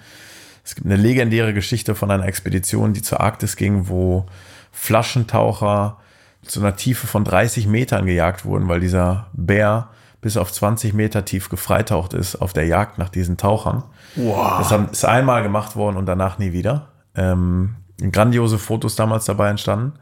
Es 0.62 0.74
gibt 0.74 0.87
eine 0.87 0.97
legendäre 0.97 1.55
Geschichte 1.55 1.95
von 1.95 2.11
einer 2.11 2.26
Expedition, 2.26 2.93
die 2.93 3.01
zur 3.01 3.22
Arktis 3.22 3.57
ging, 3.57 3.89
wo 3.89 4.26
Flaschentaucher 4.72 5.97
zu 6.43 6.61
einer 6.61 6.76
Tiefe 6.76 7.07
von 7.07 7.24
30 7.24 7.66
Metern 7.66 8.05
gejagt 8.05 8.45
wurden, 8.45 8.68
weil 8.68 8.80
dieser 8.80 9.28
Bär 9.32 9.89
bis 10.20 10.37
auf 10.37 10.53
20 10.53 10.93
Meter 10.93 11.24
tief 11.24 11.49
gefreitaucht 11.49 12.12
ist 12.12 12.37
auf 12.37 12.53
der 12.53 12.66
Jagd 12.66 12.99
nach 12.99 13.09
diesen 13.09 13.39
Tauchern. 13.39 13.84
Wow. 14.16 14.59
Das 14.59 14.91
ist 14.93 15.05
einmal 15.07 15.45
gemacht 15.45 15.76
worden 15.76 15.97
und 15.97 16.05
danach 16.05 16.37
nie 16.37 16.53
wieder. 16.53 16.89
Ähm, 17.14 17.76
grandiose 18.12 18.59
Fotos 18.59 18.97
damals 18.97 19.24
dabei 19.24 19.49
entstanden. 19.49 19.95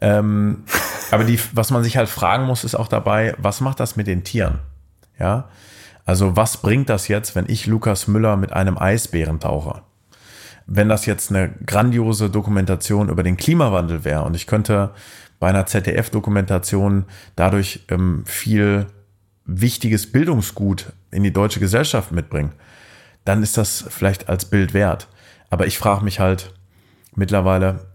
Ähm, 0.00 0.64
aber 1.10 1.24
die, 1.24 1.38
was 1.52 1.70
man 1.70 1.82
sich 1.82 1.96
halt 1.96 2.08
fragen 2.08 2.44
muss, 2.44 2.64
ist 2.64 2.74
auch 2.74 2.88
dabei, 2.88 3.34
was 3.38 3.60
macht 3.60 3.80
das 3.80 3.96
mit 3.96 4.06
den 4.06 4.24
Tieren? 4.24 4.58
Ja, 5.18 5.48
also 6.04 6.36
was 6.36 6.58
bringt 6.58 6.88
das 6.88 7.08
jetzt, 7.08 7.34
wenn 7.34 7.46
ich 7.48 7.66
Lukas 7.66 8.06
Müller 8.06 8.36
mit 8.36 8.52
einem 8.52 8.78
Eisbären 8.78 9.40
tauche? 9.40 9.82
Wenn 10.66 10.88
das 10.88 11.06
jetzt 11.06 11.30
eine 11.30 11.50
grandiose 11.64 12.28
Dokumentation 12.30 13.08
über 13.08 13.22
den 13.22 13.36
Klimawandel 13.36 14.04
wäre 14.04 14.22
und 14.22 14.34
ich 14.34 14.46
könnte 14.46 14.90
bei 15.38 15.48
einer 15.48 15.66
ZDF-Dokumentation 15.66 17.04
dadurch 17.34 17.84
ähm, 17.88 18.24
viel 18.26 18.86
wichtiges 19.44 20.10
Bildungsgut 20.10 20.92
in 21.10 21.22
die 21.22 21.32
deutsche 21.32 21.60
Gesellschaft 21.60 22.12
mitbringen, 22.12 22.52
dann 23.24 23.42
ist 23.42 23.56
das 23.56 23.84
vielleicht 23.88 24.28
als 24.28 24.44
Bild 24.44 24.74
wert. 24.74 25.08
Aber 25.50 25.66
ich 25.66 25.78
frage 25.78 26.04
mich 26.04 26.20
halt 26.20 26.52
mittlerweile, 27.14 27.86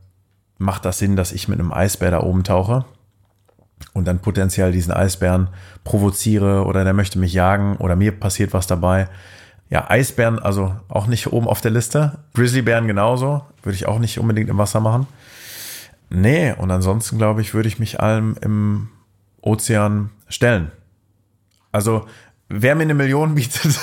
macht 0.62 0.86
das 0.86 1.00
Sinn, 1.00 1.16
dass 1.16 1.32
ich 1.32 1.48
mit 1.48 1.60
einem 1.60 1.74
Eisbär 1.74 2.12
da 2.12 2.22
oben 2.22 2.44
tauche 2.44 2.86
und 3.94 4.06
dann 4.06 4.20
potenziell 4.20 4.72
diesen 4.72 4.94
Eisbären 4.94 5.50
provoziere 5.84 6.66
oder 6.66 6.84
der 6.84 6.94
möchte 6.94 7.20
mich 7.20 7.34
jagen 7.34 7.78
oder 7.78 7.96
mir 7.96 8.12
passiert 8.12 8.54
was 8.54 8.68
dabei? 8.68 9.10
Ja, 9.70 9.90
Eisbären, 9.90 10.40
also 10.40 10.76
auch 10.88 11.08
nicht 11.08 11.32
oben 11.32 11.48
auf 11.48 11.62
der 11.62 11.72
Liste. 11.72 12.20
Grizzlybären 12.34 12.88
genauso, 12.88 13.42
würde 13.64 13.76
ich 13.76 13.88
auch 13.88 14.00
nicht 14.00 14.20
unbedingt 14.20 14.50
im 14.50 14.58
Wasser 14.58 14.80
machen. 14.80 15.08
Nee, 16.10 16.54
und 16.54 16.70
ansonsten 16.72 17.18
glaube 17.18 17.42
ich, 17.42 17.54
würde 17.54 17.70
ich 17.70 17.80
mich 17.80 18.00
allem 18.00 18.36
im 18.42 18.90
Ozean 19.42 20.10
stellen. 20.28 20.72
Also, 21.72 22.06
wer 22.50 22.76
mir 22.76 22.84
eine 22.84 22.94
Million 22.94 23.36
bietet, 23.36 23.80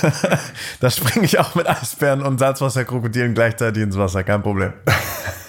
da 0.80 0.90
springe 0.90 1.24
ich 1.24 1.38
auch 1.38 1.54
mit 1.54 1.66
Eisbären 1.66 2.22
und 2.22 2.38
Salzwasserkrokodilen 2.38 3.34
gleichzeitig 3.34 3.82
ins 3.82 3.96
Wasser, 3.96 4.24
kein 4.24 4.42
Problem. 4.42 4.74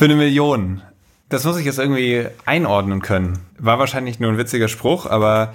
Für 0.00 0.06
eine 0.06 0.16
Million. 0.16 0.80
Das 1.28 1.44
muss 1.44 1.58
ich 1.58 1.66
jetzt 1.66 1.78
irgendwie 1.78 2.26
einordnen 2.46 3.02
können. 3.02 3.38
War 3.58 3.78
wahrscheinlich 3.78 4.18
nur 4.18 4.30
ein 4.30 4.38
witziger 4.38 4.66
Spruch, 4.66 5.04
aber 5.04 5.52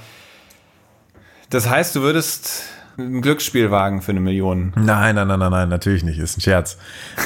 das 1.50 1.68
heißt, 1.68 1.96
du 1.96 2.04
würdest 2.04 2.62
ein 3.00 3.24
Glücksspiel 3.24 3.72
wagen 3.72 4.04
für 4.04 4.12
eine 4.12 4.20
Million. 4.20 4.72
Nein, 4.76 5.16
nein, 5.16 5.28
nein, 5.28 5.39
nein, 5.39 5.50
nein, 5.50 5.70
natürlich 5.70 6.04
nicht. 6.04 6.20
Ist 6.20 6.38
ein 6.38 6.41
Scherz. 6.41 6.78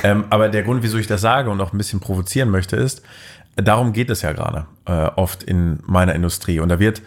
ähm, 0.03 0.23
aber 0.29 0.47
der 0.47 0.63
Grund, 0.63 0.81
wieso 0.81 0.97
ich 0.97 1.07
das 1.07 1.19
sage 1.19 1.49
und 1.49 1.59
auch 1.59 1.73
ein 1.73 1.77
bisschen 1.77 1.99
provozieren 1.99 2.51
möchte, 2.51 2.77
ist, 2.77 3.01
darum 3.57 3.91
geht 3.91 4.09
es 4.09 4.21
ja 4.21 4.31
gerade 4.31 4.67
äh, 4.85 4.91
oft 5.17 5.43
in 5.43 5.79
meiner 5.85 6.15
Industrie. 6.15 6.61
Und 6.61 6.69
da 6.69 6.79
wird 6.79 7.01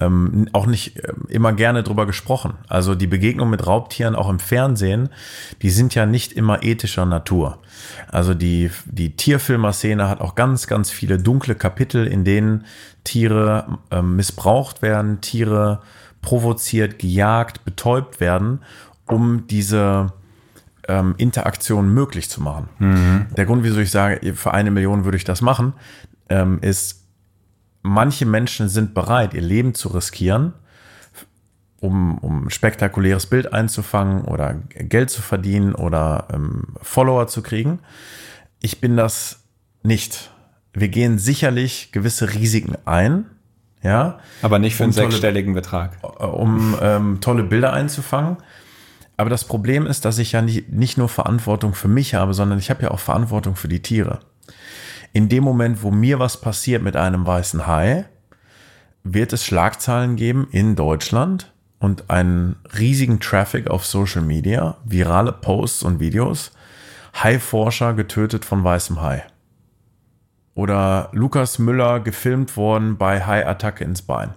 ähm, 0.00 0.48
auch 0.52 0.66
nicht 0.66 0.96
äh, 0.98 1.12
immer 1.28 1.52
gerne 1.52 1.82
drüber 1.82 2.06
gesprochen. 2.06 2.54
Also 2.68 2.94
die 2.94 3.06
Begegnung 3.06 3.50
mit 3.50 3.66
Raubtieren 3.66 4.14
auch 4.14 4.28
im 4.28 4.38
Fernsehen, 4.38 5.08
die 5.62 5.70
sind 5.70 5.94
ja 5.94 6.06
nicht 6.06 6.32
immer 6.32 6.62
ethischer 6.62 7.04
Natur. 7.04 7.58
Also 8.08 8.34
die, 8.34 8.70
die 8.86 9.16
Tierfilmer-Szene 9.16 10.08
hat 10.08 10.20
auch 10.20 10.34
ganz, 10.34 10.66
ganz 10.66 10.90
viele 10.90 11.18
dunkle 11.18 11.54
Kapitel, 11.54 12.06
in 12.06 12.24
denen 12.24 12.64
Tiere 13.04 13.78
äh, 13.90 14.02
missbraucht 14.02 14.82
werden, 14.82 15.20
Tiere 15.20 15.80
provoziert, 16.22 16.98
gejagt, 16.98 17.64
betäubt 17.64 18.20
werden, 18.20 18.60
um 19.06 19.46
diese 19.46 20.12
ähm, 20.86 21.14
Interaktion 21.18 21.92
möglich 21.92 22.28
zu 22.28 22.42
machen. 22.42 22.68
Mhm. 22.78 23.26
Der 23.36 23.46
Grund, 23.46 23.62
wieso 23.62 23.78
ich 23.78 23.90
sage, 23.90 24.34
für 24.34 24.52
eine 24.52 24.70
Million 24.70 25.04
würde 25.04 25.16
ich 25.16 25.24
das 25.24 25.42
machen, 25.42 25.74
ähm, 26.28 26.58
ist, 26.60 26.97
manche 27.82 28.26
Menschen 28.26 28.68
sind 28.68 28.94
bereit, 28.94 29.34
ihr 29.34 29.42
Leben 29.42 29.74
zu 29.74 29.88
riskieren, 29.88 30.52
um, 31.80 32.18
um 32.18 32.50
spektakuläres 32.50 33.26
Bild 33.26 33.52
einzufangen 33.52 34.22
oder 34.22 34.54
Geld 34.70 35.10
zu 35.10 35.22
verdienen 35.22 35.74
oder 35.74 36.28
ähm, 36.32 36.74
Follower 36.82 37.26
zu 37.28 37.42
kriegen. 37.42 37.80
Ich 38.60 38.80
bin 38.80 38.96
das 38.96 39.44
nicht. 39.82 40.30
Wir 40.72 40.88
gehen 40.88 41.18
sicherlich 41.18 41.92
gewisse 41.92 42.34
Risiken 42.34 42.76
ein, 42.84 43.26
ja. 43.82 44.18
Aber 44.42 44.58
nicht 44.58 44.74
für 44.74 44.84
um 44.84 44.88
einen 44.88 44.96
tolle, 44.96 45.10
sechsstelligen 45.10 45.54
Betrag. 45.54 45.98
Um 46.02 46.76
ähm, 46.80 47.20
tolle 47.20 47.44
Bilder 47.44 47.72
einzufangen. 47.72 48.38
Aber 49.16 49.30
das 49.30 49.44
Problem 49.44 49.86
ist, 49.86 50.04
dass 50.04 50.18
ich 50.18 50.32
ja 50.32 50.42
nicht, 50.42 50.70
nicht 50.70 50.96
nur 50.98 51.08
Verantwortung 51.08 51.74
für 51.74 51.88
mich 51.88 52.14
habe, 52.14 52.34
sondern 52.34 52.58
ich 52.58 52.70
habe 52.70 52.84
ja 52.84 52.90
auch 52.90 53.00
Verantwortung 53.00 53.56
für 53.56 53.68
die 53.68 53.82
Tiere. 53.82 54.20
In 55.12 55.28
dem 55.28 55.44
Moment, 55.44 55.82
wo 55.82 55.90
mir 55.90 56.18
was 56.18 56.40
passiert 56.40 56.82
mit 56.82 56.96
einem 56.96 57.26
weißen 57.26 57.66
Hai, 57.66 58.06
wird 59.04 59.32
es 59.32 59.44
Schlagzeilen 59.44 60.16
geben 60.16 60.48
in 60.50 60.76
Deutschland 60.76 61.52
und 61.78 62.10
einen 62.10 62.56
riesigen 62.78 63.20
Traffic 63.20 63.70
auf 63.70 63.86
Social 63.86 64.22
Media, 64.22 64.76
virale 64.84 65.32
Posts 65.32 65.82
und 65.82 66.00
Videos. 66.00 66.52
Hai-Forscher 67.14 67.94
getötet 67.94 68.44
von 68.44 68.62
weißem 68.62 69.00
Hai. 69.00 69.24
Oder 70.54 71.08
Lukas 71.12 71.58
Müller 71.58 72.00
gefilmt 72.00 72.56
worden 72.56 72.96
bei 72.96 73.24
Hai-Attacke 73.24 73.84
ins 73.84 74.02
Bein. 74.02 74.34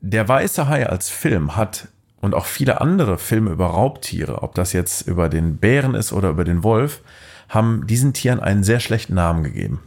Der 0.00 0.26
weiße 0.26 0.68
Hai 0.68 0.88
als 0.88 1.10
Film 1.10 1.56
hat 1.56 1.88
und 2.20 2.34
auch 2.34 2.46
viele 2.46 2.80
andere 2.80 3.18
Filme 3.18 3.50
über 3.50 3.66
Raubtiere, 3.66 4.42
ob 4.42 4.54
das 4.54 4.72
jetzt 4.72 5.02
über 5.02 5.28
den 5.28 5.58
Bären 5.58 5.94
ist 5.94 6.12
oder 6.12 6.30
über 6.30 6.44
den 6.44 6.62
Wolf, 6.62 7.02
haben 7.50 7.86
diesen 7.86 8.14
Tieren 8.14 8.40
einen 8.40 8.64
sehr 8.64 8.80
schlechten 8.80 9.14
Namen 9.14 9.44
gegeben. 9.44 9.80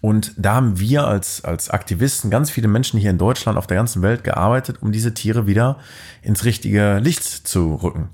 Und 0.00 0.32
da 0.36 0.54
haben 0.54 0.78
wir 0.78 1.06
als, 1.06 1.44
als 1.44 1.70
Aktivisten, 1.70 2.30
ganz 2.30 2.50
viele 2.50 2.68
Menschen 2.68 3.00
hier 3.00 3.10
in 3.10 3.18
Deutschland, 3.18 3.58
auf 3.58 3.66
der 3.66 3.76
ganzen 3.76 4.02
Welt 4.02 4.22
gearbeitet, 4.22 4.76
um 4.80 4.92
diese 4.92 5.14
Tiere 5.14 5.46
wieder 5.46 5.78
ins 6.22 6.44
richtige 6.44 6.98
Licht 6.98 7.24
zu 7.24 7.74
rücken. 7.74 8.10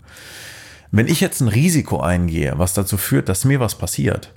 Wenn 0.90 1.08
ich 1.08 1.20
jetzt 1.20 1.40
ein 1.40 1.48
Risiko 1.48 2.00
eingehe, 2.00 2.54
was 2.56 2.72
dazu 2.72 2.96
führt, 2.96 3.28
dass 3.28 3.44
mir 3.44 3.60
was 3.60 3.76
passiert, 3.76 4.32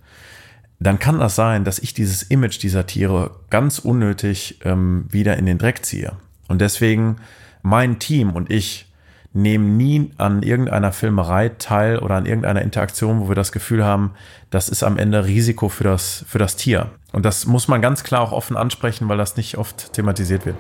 dann 0.79 0.99
kann 0.99 1.19
das 1.19 1.35
sein, 1.35 1.63
dass 1.63 1.79
ich 1.79 1.93
dieses 1.93 2.23
Image 2.23 2.61
dieser 2.61 2.85
Tiere 2.85 3.39
ganz 3.49 3.79
unnötig 3.79 4.59
ähm, 4.63 5.05
wieder 5.09 5.37
in 5.37 5.45
den 5.45 5.57
Dreck 5.57 5.85
ziehe. 5.85 6.13
Und 6.47 6.59
deswegen 6.59 7.17
mein 7.61 7.99
Team 7.99 8.31
und 8.31 8.51
ich 8.51 8.86
nehmen 9.33 9.77
nie 9.77 10.11
an 10.17 10.41
irgendeiner 10.41 10.91
Filmerei 10.91 11.49
teil 11.49 11.99
oder 11.99 12.15
an 12.15 12.25
irgendeiner 12.25 12.61
Interaktion, 12.61 13.19
wo 13.19 13.27
wir 13.27 13.35
das 13.35 13.51
Gefühl 13.51 13.83
haben, 13.83 14.11
das 14.49 14.69
ist 14.69 14.83
am 14.83 14.97
Ende 14.97 15.25
Risiko 15.25 15.69
für 15.69 15.83
das, 15.83 16.25
für 16.27 16.39
das 16.39 16.55
Tier. 16.55 16.91
Und 17.11 17.25
das 17.25 17.45
muss 17.45 17.67
man 17.67 17.81
ganz 17.81 18.03
klar 18.03 18.21
auch 18.21 18.31
offen 18.31 18.57
ansprechen, 18.57 19.07
weil 19.09 19.17
das 19.17 19.37
nicht 19.37 19.57
oft 19.57 19.93
thematisiert 19.93 20.45
wird. 20.45 20.55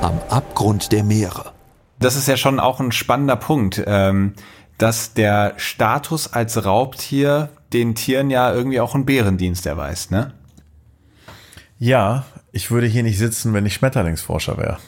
Am 0.00 0.20
Abgrund 0.28 0.92
der 0.92 1.04
Meere. 1.04 1.52
Das 1.98 2.16
ist 2.16 2.26
ja 2.26 2.36
schon 2.36 2.58
auch 2.58 2.80
ein 2.80 2.92
spannender 2.92 3.36
Punkt, 3.36 3.82
ähm, 3.86 4.34
dass 4.78 5.14
der 5.14 5.54
Status 5.58 6.32
als 6.32 6.64
Raubtier 6.64 7.50
den 7.72 7.94
Tieren 7.94 8.30
ja 8.30 8.52
irgendwie 8.52 8.80
auch 8.80 8.94
einen 8.94 9.06
Bärendienst 9.06 9.66
erweist, 9.66 10.10
ne? 10.10 10.32
Ja, 11.78 12.24
ich 12.52 12.70
würde 12.70 12.86
hier 12.86 13.02
nicht 13.02 13.18
sitzen, 13.18 13.54
wenn 13.54 13.66
ich 13.66 13.74
Schmetterlingsforscher 13.74 14.58
wäre. 14.58 14.78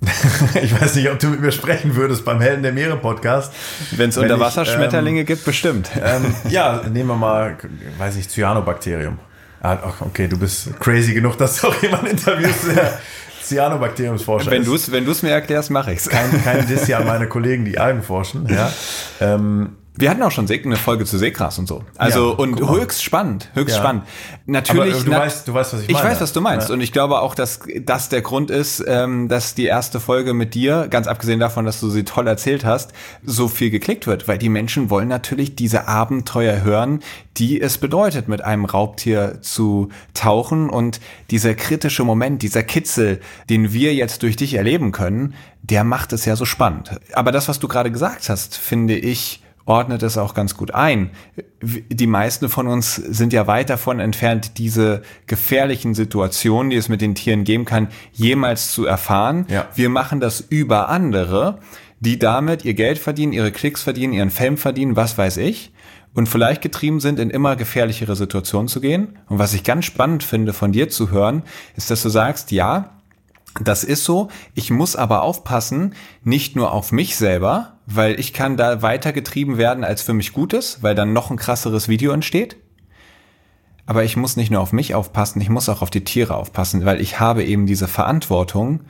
ich 0.62 0.78
weiß 0.78 0.96
nicht, 0.96 1.10
ob 1.10 1.18
du 1.18 1.28
mit 1.28 1.40
mir 1.40 1.52
sprechen 1.52 1.96
würdest 1.96 2.24
beim 2.24 2.40
Helden 2.40 2.62
der 2.62 2.72
Meere 2.72 2.96
Podcast. 2.96 3.52
Wenn 3.92 4.10
es 4.10 4.18
Unterwasserschmetterlinge 4.18 5.20
ähm, 5.20 5.26
gibt, 5.26 5.44
bestimmt. 5.44 5.90
Ähm, 6.02 6.34
ja, 6.50 6.82
nehmen 6.90 7.08
wir 7.08 7.16
mal, 7.16 7.56
weiß 7.98 8.16
ich, 8.16 8.28
Cyanobakterium. 8.28 9.18
Ah, 9.62 9.78
okay, 10.00 10.28
du 10.28 10.38
bist 10.38 10.78
crazy 10.80 11.14
genug, 11.14 11.38
dass 11.38 11.60
du 11.60 11.68
auch 11.68 11.82
jemanden 11.82 12.08
interviewst, 12.08 12.76
der 12.76 13.00
Cyanobakteriumsforscher 13.42 14.50
wenn 14.50 14.62
ist. 14.62 14.92
Wenn 14.92 15.04
du 15.04 15.12
es 15.12 15.22
mir 15.22 15.30
erklärst, 15.30 15.70
mache 15.70 15.92
ich 15.92 16.00
es. 16.00 16.08
Kein, 16.08 16.44
kein 16.44 16.66
Diss 16.66 16.90
an 16.92 17.06
meine 17.06 17.26
Kollegen, 17.26 17.64
die 17.64 17.78
Algen 17.78 18.02
forschen. 18.02 18.46
Ja. 18.48 18.72
Ähm, 19.18 19.76
wir 19.98 20.10
hatten 20.10 20.22
auch 20.22 20.30
schon 20.30 20.46
eine 20.48 20.76
Folge 20.76 21.06
zu 21.06 21.18
Seegras 21.18 21.58
und 21.58 21.66
so. 21.66 21.82
Also 21.96 22.32
ja, 22.32 22.36
und 22.36 22.60
höchst 22.60 23.02
spannend, 23.02 23.50
höchst 23.54 23.76
ja. 23.76 23.82
spannend. 23.82 24.04
Natürlich. 24.44 24.94
Aber 24.94 25.04
du, 25.04 25.10
na, 25.10 25.20
weißt, 25.20 25.48
du 25.48 25.54
weißt, 25.54 25.72
was 25.72 25.80
ich 25.82 25.88
meine. 25.88 25.98
Ich 25.98 26.04
weiß, 26.04 26.20
was 26.20 26.32
du 26.32 26.40
meinst. 26.40 26.68
Ja. 26.68 26.74
Und 26.74 26.80
ich 26.82 26.92
glaube 26.92 27.20
auch, 27.20 27.34
dass 27.34 27.60
das 27.80 28.10
der 28.10 28.20
Grund 28.20 28.50
ist, 28.50 28.84
ähm, 28.86 29.28
dass 29.28 29.54
die 29.54 29.64
erste 29.64 29.98
Folge 29.98 30.34
mit 30.34 30.54
dir, 30.54 30.88
ganz 30.90 31.06
abgesehen 31.06 31.40
davon, 31.40 31.64
dass 31.64 31.80
du 31.80 31.88
sie 31.88 32.04
toll 32.04 32.26
erzählt 32.26 32.64
hast, 32.64 32.92
so 33.24 33.48
viel 33.48 33.70
geklickt 33.70 34.06
wird. 34.06 34.28
Weil 34.28 34.38
die 34.38 34.50
Menschen 34.50 34.90
wollen 34.90 35.08
natürlich 35.08 35.56
diese 35.56 35.88
Abenteuer 35.88 36.62
hören, 36.62 37.00
die 37.38 37.60
es 37.60 37.78
bedeutet, 37.78 38.28
mit 38.28 38.42
einem 38.42 38.66
Raubtier 38.66 39.38
zu 39.40 39.88
tauchen. 40.12 40.68
Und 40.68 41.00
dieser 41.30 41.54
kritische 41.54 42.04
Moment, 42.04 42.42
dieser 42.42 42.62
Kitzel, 42.62 43.20
den 43.48 43.72
wir 43.72 43.94
jetzt 43.94 44.22
durch 44.22 44.36
dich 44.36 44.54
erleben 44.54 44.92
können, 44.92 45.34
der 45.62 45.84
macht 45.84 46.12
es 46.12 46.26
ja 46.26 46.36
so 46.36 46.44
spannend. 46.44 47.00
Aber 47.12 47.32
das, 47.32 47.48
was 47.48 47.58
du 47.58 47.66
gerade 47.66 47.90
gesagt 47.90 48.28
hast, 48.28 48.56
finde 48.56 48.96
ich, 48.96 49.42
ordnet 49.66 50.02
es 50.02 50.16
auch 50.16 50.32
ganz 50.32 50.56
gut 50.56 50.72
ein. 50.72 51.10
Die 51.60 52.06
meisten 52.06 52.48
von 52.48 52.68
uns 52.68 52.94
sind 52.94 53.32
ja 53.32 53.46
weit 53.46 53.68
davon 53.68 54.00
entfernt, 54.00 54.58
diese 54.58 55.02
gefährlichen 55.26 55.94
Situationen, 55.94 56.70
die 56.70 56.76
es 56.76 56.88
mit 56.88 57.00
den 57.00 57.14
Tieren 57.14 57.44
geben 57.44 57.64
kann, 57.64 57.88
jemals 58.12 58.72
zu 58.72 58.86
erfahren. 58.86 59.44
Ja. 59.48 59.68
Wir 59.74 59.88
machen 59.88 60.20
das 60.20 60.40
über 60.40 60.88
andere, 60.88 61.58
die 62.00 62.18
damit 62.18 62.64
ihr 62.64 62.74
Geld 62.74 62.98
verdienen, 62.98 63.32
ihre 63.32 63.50
Klicks 63.50 63.82
verdienen, 63.82 64.12
ihren 64.12 64.30
Fame 64.30 64.56
verdienen, 64.56 64.96
was 64.96 65.18
weiß 65.18 65.38
ich. 65.38 65.72
Und 66.14 66.28
vielleicht 66.28 66.62
getrieben 66.62 67.00
sind, 67.00 67.18
in 67.18 67.28
immer 67.28 67.56
gefährlichere 67.56 68.16
Situationen 68.16 68.68
zu 68.68 68.80
gehen. 68.80 69.18
Und 69.28 69.38
was 69.38 69.52
ich 69.52 69.64
ganz 69.64 69.84
spannend 69.84 70.22
finde, 70.22 70.54
von 70.54 70.72
dir 70.72 70.88
zu 70.88 71.10
hören, 71.10 71.42
ist, 71.74 71.90
dass 71.90 72.02
du 72.02 72.08
sagst, 72.08 72.52
ja, 72.52 72.92
das 73.60 73.84
ist 73.84 74.04
so. 74.04 74.28
Ich 74.54 74.70
muss 74.70 74.96
aber 74.96 75.22
aufpassen, 75.22 75.94
nicht 76.24 76.56
nur 76.56 76.72
auf 76.72 76.92
mich 76.92 77.16
selber, 77.16 77.75
weil 77.86 78.18
ich 78.18 78.32
kann 78.32 78.56
da 78.56 78.82
weiter 78.82 79.12
getrieben 79.12 79.58
werden, 79.58 79.84
als 79.84 80.02
für 80.02 80.12
mich 80.12 80.32
gut 80.32 80.52
ist, 80.52 80.82
weil 80.82 80.94
dann 80.94 81.12
noch 81.12 81.30
ein 81.30 81.36
krasseres 81.36 81.88
Video 81.88 82.12
entsteht. 82.12 82.56
Aber 83.86 84.02
ich 84.02 84.16
muss 84.16 84.36
nicht 84.36 84.50
nur 84.50 84.60
auf 84.60 84.72
mich 84.72 84.94
aufpassen, 84.94 85.40
ich 85.40 85.48
muss 85.48 85.68
auch 85.68 85.80
auf 85.80 85.90
die 85.90 86.02
Tiere 86.02 86.34
aufpassen, 86.34 86.84
weil 86.84 87.00
ich 87.00 87.20
habe 87.20 87.44
eben 87.44 87.66
diese 87.66 87.86
Verantwortung, 87.86 88.80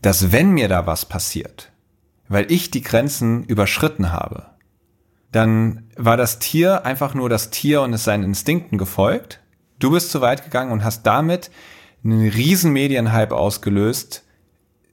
dass 0.00 0.30
wenn 0.30 0.52
mir 0.52 0.68
da 0.68 0.86
was 0.86 1.06
passiert, 1.06 1.72
weil 2.28 2.50
ich 2.50 2.70
die 2.70 2.82
Grenzen 2.82 3.42
überschritten 3.44 4.12
habe, 4.12 4.46
dann 5.32 5.88
war 5.96 6.16
das 6.16 6.38
Tier 6.38 6.86
einfach 6.86 7.14
nur 7.14 7.28
das 7.28 7.50
Tier 7.50 7.82
und 7.82 7.92
ist 7.92 8.04
seinen 8.04 8.22
Instinkten 8.22 8.78
gefolgt. 8.78 9.40
Du 9.80 9.90
bist 9.90 10.12
zu 10.12 10.20
weit 10.20 10.44
gegangen 10.44 10.70
und 10.70 10.84
hast 10.84 11.02
damit 11.02 11.50
einen 12.04 12.28
riesen 12.28 12.72
Medienhype 12.72 13.34
ausgelöst, 13.34 14.22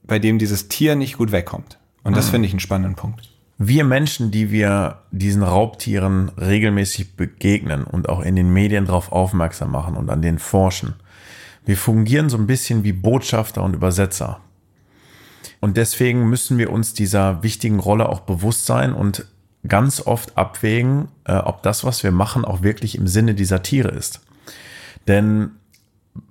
bei 0.02 0.18
dem 0.18 0.40
dieses 0.40 0.66
Tier 0.66 0.96
nicht 0.96 1.16
gut 1.16 1.30
wegkommt. 1.30 1.78
Und 2.02 2.16
das 2.16 2.26
mhm. 2.26 2.30
finde 2.32 2.46
ich 2.48 2.52
einen 2.54 2.60
spannenden 2.60 2.96
Punkt. 2.96 3.31
Wir 3.64 3.84
Menschen, 3.84 4.32
die 4.32 4.50
wir 4.50 5.02
diesen 5.12 5.44
Raubtieren 5.44 6.30
regelmäßig 6.30 7.14
begegnen 7.14 7.84
und 7.84 8.08
auch 8.08 8.20
in 8.20 8.34
den 8.34 8.52
Medien 8.52 8.86
darauf 8.86 9.12
aufmerksam 9.12 9.70
machen 9.70 9.96
und 9.96 10.10
an 10.10 10.20
den 10.20 10.40
forschen, 10.40 10.94
wir 11.64 11.76
fungieren 11.76 12.28
so 12.28 12.36
ein 12.38 12.48
bisschen 12.48 12.82
wie 12.82 12.92
Botschafter 12.92 13.62
und 13.62 13.74
Übersetzer. 13.74 14.40
Und 15.60 15.76
deswegen 15.76 16.28
müssen 16.28 16.58
wir 16.58 16.72
uns 16.72 16.92
dieser 16.92 17.44
wichtigen 17.44 17.78
Rolle 17.78 18.08
auch 18.08 18.20
bewusst 18.20 18.66
sein 18.66 18.92
und 18.92 19.26
ganz 19.68 20.04
oft 20.04 20.36
abwägen, 20.36 21.06
äh, 21.22 21.36
ob 21.36 21.62
das, 21.62 21.84
was 21.84 22.02
wir 22.02 22.10
machen, 22.10 22.44
auch 22.44 22.62
wirklich 22.62 22.98
im 22.98 23.06
Sinne 23.06 23.32
dieser 23.32 23.62
Tiere 23.62 23.90
ist. 23.90 24.22
Denn 25.06 25.52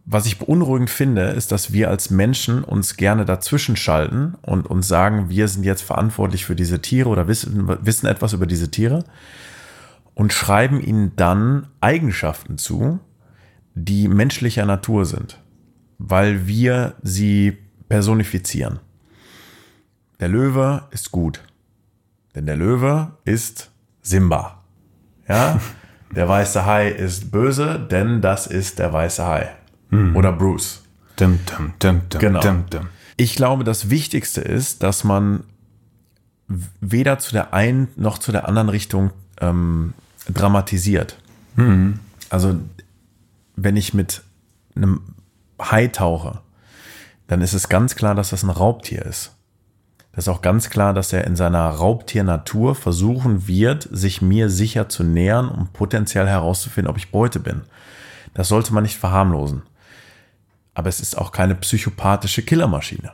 was 0.06 0.26
ich 0.26 0.38
beunruhigend 0.40 0.90
finde, 0.90 1.30
ist, 1.30 1.52
dass 1.52 1.74
wir 1.74 1.90
als 1.90 2.10
Menschen 2.10 2.64
uns 2.64 2.98
gerne 2.98 3.26
dazwischen 3.26 3.76
schalten 3.76 4.36
und 4.42 4.68
uns 4.68 4.88
sagen, 4.88 5.30
wir 5.30 5.48
sind 5.48 5.64
jetzt 5.64 5.82
verantwortlich 5.82 6.46
für 6.46 6.56
diese 6.56 6.82
Tiere 6.82 7.10
oder 7.10 7.28
wissen, 7.28 7.68
wissen 7.86 8.08
etwas 8.08 8.34
über 8.34 8.46
diese 8.46 8.70
Tiere. 8.70 9.04
und 10.14 10.34
schreiben 10.34 10.82
ihnen 10.82 11.16
dann 11.16 11.68
Eigenschaften 11.80 12.58
zu, 12.58 13.00
die 13.74 14.08
menschlicher 14.08 14.66
Natur 14.66 15.06
sind, 15.06 15.40
weil 15.98 16.48
wir 16.48 16.96
sie 17.02 17.58
personifizieren. 17.90 18.80
Der 20.20 20.28
Löwe 20.28 20.84
ist 20.92 21.12
gut, 21.12 21.42
denn 22.36 22.46
der 22.46 22.58
Löwe 22.58 23.14
ist 23.24 23.72
Simba. 24.02 24.64
Ja, 25.28 25.60
der 26.16 26.28
weiße 26.28 26.66
Hai 26.66 26.90
ist 26.90 27.32
böse, 27.32 27.80
denn 27.80 28.22
das 28.22 28.48
ist 28.48 28.80
der 28.80 28.92
weiße 28.92 29.26
Hai. 29.26 29.50
Mhm. 29.92 30.16
Oder 30.16 30.32
Bruce. 30.32 30.82
Dum, 31.18 31.40
dum, 31.46 31.74
dum, 31.80 32.02
dum, 32.10 32.20
Genau. 32.20 32.40
dum, 32.40 32.66
dum. 32.70 32.88
Ich 33.18 33.36
glaube, 33.36 33.64
das 33.64 33.90
Wichtigste 33.90 34.42
ist, 34.42 34.82
dass 34.84 35.04
man 35.04 35.44
weder 36.80 37.20
zu 37.20 37.32
der 37.32 37.54
einen 37.54 37.88
noch 37.96 38.18
zu 38.18 38.32
der 38.32 38.48
anderen 38.48 38.70
Richtung 38.70 39.12
ähm, 39.40 39.94
dramatisiert. 40.34 41.18
Also, 42.30 42.60
wenn 43.56 43.76
ich 43.78 43.94
mit 43.94 44.24
einem 44.76 45.02
Hai 45.62 45.88
tauche, 45.88 46.40
dann 47.28 47.42
ist 47.42 47.54
es 47.54 47.70
ganz 47.70 47.96
klar, 47.96 48.16
dass 48.16 48.30
das 48.32 48.44
ein 48.44 48.50
Raubtier 48.50 49.06
ist. 49.06 49.36
Das 50.14 50.26
ist 50.26 50.30
auch 50.30 50.42
ganz 50.42 50.70
klar, 50.70 50.94
dass 50.94 51.14
er 51.14 51.26
in 51.26 51.36
seiner 51.36 51.70
Raubtiernatur 51.70 52.74
versuchen 52.76 53.48
wird, 53.48 53.88
sich 53.92 54.22
mir 54.22 54.50
sicher 54.50 54.90
zu 54.90 55.04
nähern, 55.04 55.48
um 55.50 55.68
potenziell 55.68 56.28
herauszufinden, 56.28 56.90
ob 56.90 56.98
ich 56.98 57.12
Beute 57.12 57.40
bin. 57.40 57.62
Das 58.34 58.48
sollte 58.48 58.74
man 58.74 58.84
nicht 58.84 58.98
verharmlosen. 58.98 59.62
Aber 60.74 60.90
es 60.90 61.00
ist 61.00 61.18
auch 61.18 61.32
keine 61.32 61.56
psychopathische 61.56 62.44
Killermaschine. 62.44 63.12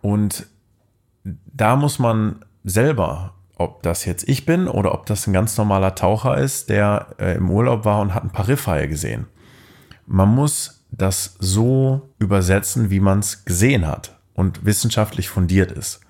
Und 0.00 0.46
da 1.24 1.76
muss 1.76 1.98
man 1.98 2.44
selber, 2.64 3.34
ob 3.56 3.82
das 3.82 4.04
jetzt 4.04 4.28
ich 4.28 4.44
bin 4.44 4.68
oder 4.68 4.92
ob 4.92 5.06
das 5.06 5.26
ein 5.26 5.32
ganz 5.32 5.56
normaler 5.56 5.94
Taucher 5.94 6.36
ist, 6.38 6.68
der 6.68 7.14
äh, 7.18 7.36
im 7.36 7.50
Urlaub 7.50 7.84
war 7.84 8.00
und 8.00 8.14
hat 8.14 8.24
ein 8.24 8.30
paar 8.30 8.48
Riffhaie 8.48 8.88
gesehen. 8.88 9.26
Man 10.06 10.28
muss 10.28 10.84
das 10.90 11.36
so 11.38 12.10
übersetzen, 12.18 12.90
wie 12.90 13.00
man 13.00 13.20
es 13.20 13.44
gesehen 13.44 13.86
hat 13.86 14.18
und 14.34 14.64
wissenschaftlich 14.64 15.28
fundiert 15.28 15.72
ist. 15.72 16.00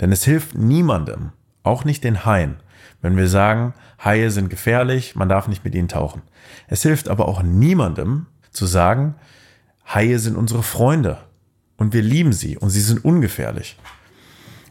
Denn 0.00 0.12
es 0.12 0.24
hilft 0.24 0.54
niemandem, 0.54 1.32
auch 1.62 1.84
nicht 1.84 2.04
den 2.04 2.24
Haien, 2.24 2.56
wenn 3.02 3.16
wir 3.16 3.28
sagen, 3.28 3.74
Haie 4.02 4.30
sind 4.30 4.48
gefährlich, 4.48 5.16
man 5.16 5.28
darf 5.28 5.48
nicht 5.48 5.64
mit 5.64 5.74
ihnen 5.74 5.88
tauchen. 5.88 6.22
Es 6.68 6.82
hilft 6.82 7.08
aber 7.08 7.28
auch 7.28 7.42
niemandem 7.42 8.26
zu 8.50 8.66
sagen, 8.66 9.14
Haie 9.94 10.18
sind 10.18 10.36
unsere 10.36 10.62
Freunde 10.62 11.18
und 11.76 11.92
wir 11.92 12.02
lieben 12.02 12.32
sie 12.32 12.56
und 12.56 12.70
sie 12.70 12.80
sind 12.80 13.04
ungefährlich. 13.04 13.76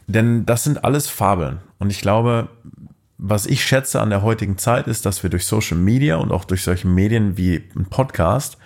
Denn 0.06 0.46
das 0.46 0.64
sind 0.64 0.84
alles 0.84 1.08
Fabeln. 1.08 1.60
Und 1.78 1.90
ich 1.90 2.00
glaube, 2.00 2.48
was 3.18 3.46
ich 3.46 3.64
schätze 3.64 4.00
an 4.00 4.10
der 4.10 4.22
heutigen 4.22 4.58
Zeit 4.58 4.86
ist, 4.86 5.04
dass 5.06 5.22
wir 5.22 5.30
durch 5.30 5.44
Social 5.44 5.76
Media 5.76 6.16
und 6.16 6.32
auch 6.32 6.44
durch 6.44 6.62
solche 6.62 6.88
Medien 6.88 7.36
wie 7.36 7.68
ein 7.76 7.84
Podcast, 7.86 8.56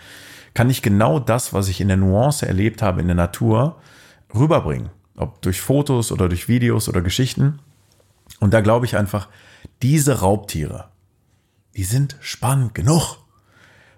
kann 0.54 0.70
ich 0.70 0.80
genau 0.80 1.18
das, 1.18 1.52
was 1.52 1.68
ich 1.68 1.80
in 1.80 1.88
der 1.88 1.96
Nuance 1.96 2.46
erlebt 2.46 2.80
habe 2.80 3.00
in 3.00 3.08
der 3.08 3.16
Natur, 3.16 3.80
rüberbringen. 4.34 4.90
Ob 5.16 5.42
durch 5.42 5.60
Fotos 5.60 6.12
oder 6.12 6.28
durch 6.28 6.48
Videos 6.48 6.88
oder 6.88 7.02
Geschichten. 7.02 7.58
Und 8.40 8.54
da 8.54 8.60
glaube 8.60 8.86
ich 8.86 8.96
einfach, 8.96 9.28
diese 9.82 10.20
Raubtiere, 10.20 10.88
die 11.76 11.84
sind 11.84 12.16
spannend 12.20 12.74
genug. 12.74 13.18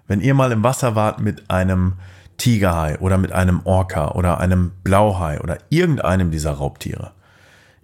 Wenn 0.07 0.21
ihr 0.21 0.33
mal 0.33 0.51
im 0.51 0.63
Wasser 0.63 0.95
wart 0.95 1.21
mit 1.21 1.49
einem 1.49 1.93
Tigerhai 2.37 2.99
oder 2.99 3.17
mit 3.17 3.31
einem 3.31 3.61
Orca 3.63 4.11
oder 4.11 4.39
einem 4.39 4.71
Blauhai 4.83 5.39
oder 5.41 5.57
irgendeinem 5.69 6.31
dieser 6.31 6.51
Raubtiere, 6.51 7.11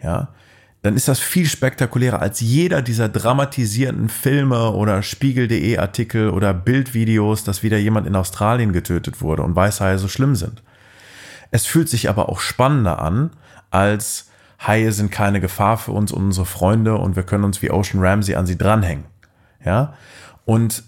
ja, 0.02 0.30
dann 0.84 0.98
ist 0.98 1.08
das 1.08 1.20
viel 1.20 1.46
spektakulärer 1.46 2.22
als 2.22 2.42
jeder 2.42 2.82
dieser 2.82 3.08
dramatisierten 3.08 4.10
Filme 4.10 4.72
oder 4.72 5.02
Spiegel.de 5.02 5.78
Artikel 5.78 6.30
oder 6.30 6.54
Bildvideos, 6.54 7.46
dass 7.46 7.64
wieder 7.64 7.78
jemand 7.78 8.06
in 8.06 8.18
Australien 8.18 8.74
getötet 8.74 9.22
wurde 9.22 9.44
und 9.44 9.56
Weißhaie 9.56 9.98
so 9.98 10.10
schlimm 10.10 10.36
sind. 10.36 10.62
Es 11.52 11.66
fühlt 11.66 11.88
sich 11.88 12.10
aber 12.10 12.28
auch 12.28 12.42
spannender 12.42 13.00
an, 13.00 13.32
als 13.72 14.30
Haie 14.60 14.92
sind 14.92 15.10
keine 15.10 15.40
Gefahr 15.40 15.78
für 15.78 15.92
uns 15.92 16.12
und 16.12 16.24
unsere 16.24 16.46
Freunde 16.46 16.96
und 16.96 17.16
wir 17.16 17.24
können 17.24 17.46
uns 17.46 17.62
wie 17.62 17.72
Ocean 17.72 18.04
Ramsey 18.04 18.36
an 18.36 18.46
sie 18.46 18.58
dranhängen. 18.58 19.06
Ja, 19.64 19.94
und, 20.44 20.84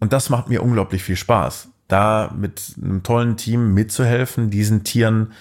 und 0.00 0.12
das 0.12 0.28
macht 0.28 0.48
mir 0.48 0.62
unglaublich 0.62 1.02
viel 1.02 1.16
Spaß, 1.16 1.68
da 1.88 2.32
mit 2.36 2.74
einem 2.82 3.02
tollen 3.02 3.36
Team 3.36 3.74
mitzuhelfen, 3.74 4.50
diesen 4.50 4.84
Tieren 4.84 5.32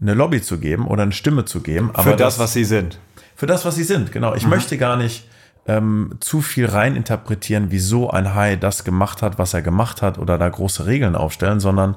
eine 0.00 0.14
Lobby 0.14 0.40
zu 0.40 0.58
geben 0.58 0.86
oder 0.86 1.02
eine 1.02 1.12
Stimme 1.12 1.44
zu 1.44 1.60
geben. 1.60 1.92
Für 1.94 2.16
das, 2.16 2.38
was 2.38 2.54
sie 2.54 2.64
sind. 2.64 2.98
Für 3.36 3.46
das, 3.46 3.64
was 3.64 3.74
sie 3.74 3.84
sind, 3.84 4.12
genau. 4.12 4.34
Ich 4.34 4.46
möchte 4.46 4.78
gar 4.78 4.96
nicht 4.96 5.28
ähm, 5.66 6.16
zu 6.20 6.40
viel 6.40 6.66
rein 6.66 6.96
interpretieren, 6.96 7.66
wieso 7.68 8.10
ein 8.10 8.34
Hai 8.34 8.56
das 8.56 8.84
gemacht 8.84 9.22
hat, 9.22 9.38
was 9.38 9.54
er 9.54 9.62
gemacht 9.62 10.02
hat 10.02 10.18
oder 10.18 10.38
da 10.38 10.48
große 10.48 10.86
Regeln 10.86 11.14
aufstellen, 11.14 11.60
sondern 11.60 11.96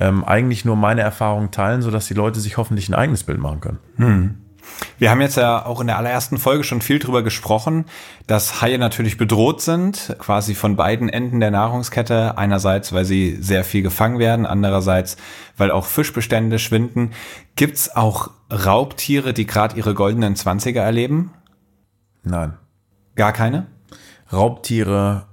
ähm, 0.00 0.24
eigentlich 0.24 0.64
nur 0.64 0.76
meine 0.76 1.02
Erfahrungen 1.02 1.50
teilen, 1.50 1.82
sodass 1.82 2.06
die 2.06 2.14
Leute 2.14 2.40
sich 2.40 2.56
hoffentlich 2.56 2.88
ein 2.88 2.94
eigenes 2.94 3.24
Bild 3.24 3.38
machen 3.38 3.60
können. 3.60 3.78
Wir 4.98 5.10
haben 5.10 5.20
jetzt 5.20 5.36
ja 5.36 5.64
auch 5.64 5.80
in 5.80 5.86
der 5.86 5.98
allerersten 5.98 6.38
Folge 6.38 6.64
schon 6.64 6.80
viel 6.80 6.98
drüber 6.98 7.22
gesprochen, 7.22 7.86
dass 8.26 8.60
Haie 8.62 8.78
natürlich 8.78 9.16
bedroht 9.16 9.60
sind, 9.60 10.16
quasi 10.18 10.54
von 10.54 10.76
beiden 10.76 11.08
Enden 11.08 11.40
der 11.40 11.50
Nahrungskette. 11.50 12.38
Einerseits, 12.38 12.92
weil 12.92 13.04
sie 13.04 13.36
sehr 13.40 13.64
viel 13.64 13.82
gefangen 13.82 14.18
werden, 14.18 14.46
andererseits, 14.46 15.16
weil 15.56 15.70
auch 15.70 15.86
Fischbestände 15.86 16.58
schwinden. 16.58 17.12
Gibt's 17.56 17.94
auch 17.94 18.30
Raubtiere, 18.50 19.32
die 19.32 19.46
gerade 19.46 19.76
ihre 19.76 19.94
goldenen 19.94 20.36
Zwanziger 20.36 20.82
erleben? 20.82 21.32
Nein. 22.22 22.54
Gar 23.16 23.32
keine? 23.32 23.66
Raubtiere 24.32 25.26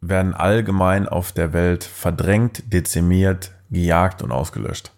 werden 0.00 0.34
allgemein 0.34 1.08
auf 1.08 1.32
der 1.32 1.52
Welt 1.52 1.84
verdrängt, 1.84 2.72
dezimiert, 2.72 3.52
gejagt 3.70 4.22
und 4.22 4.32
ausgelöscht. 4.32 4.92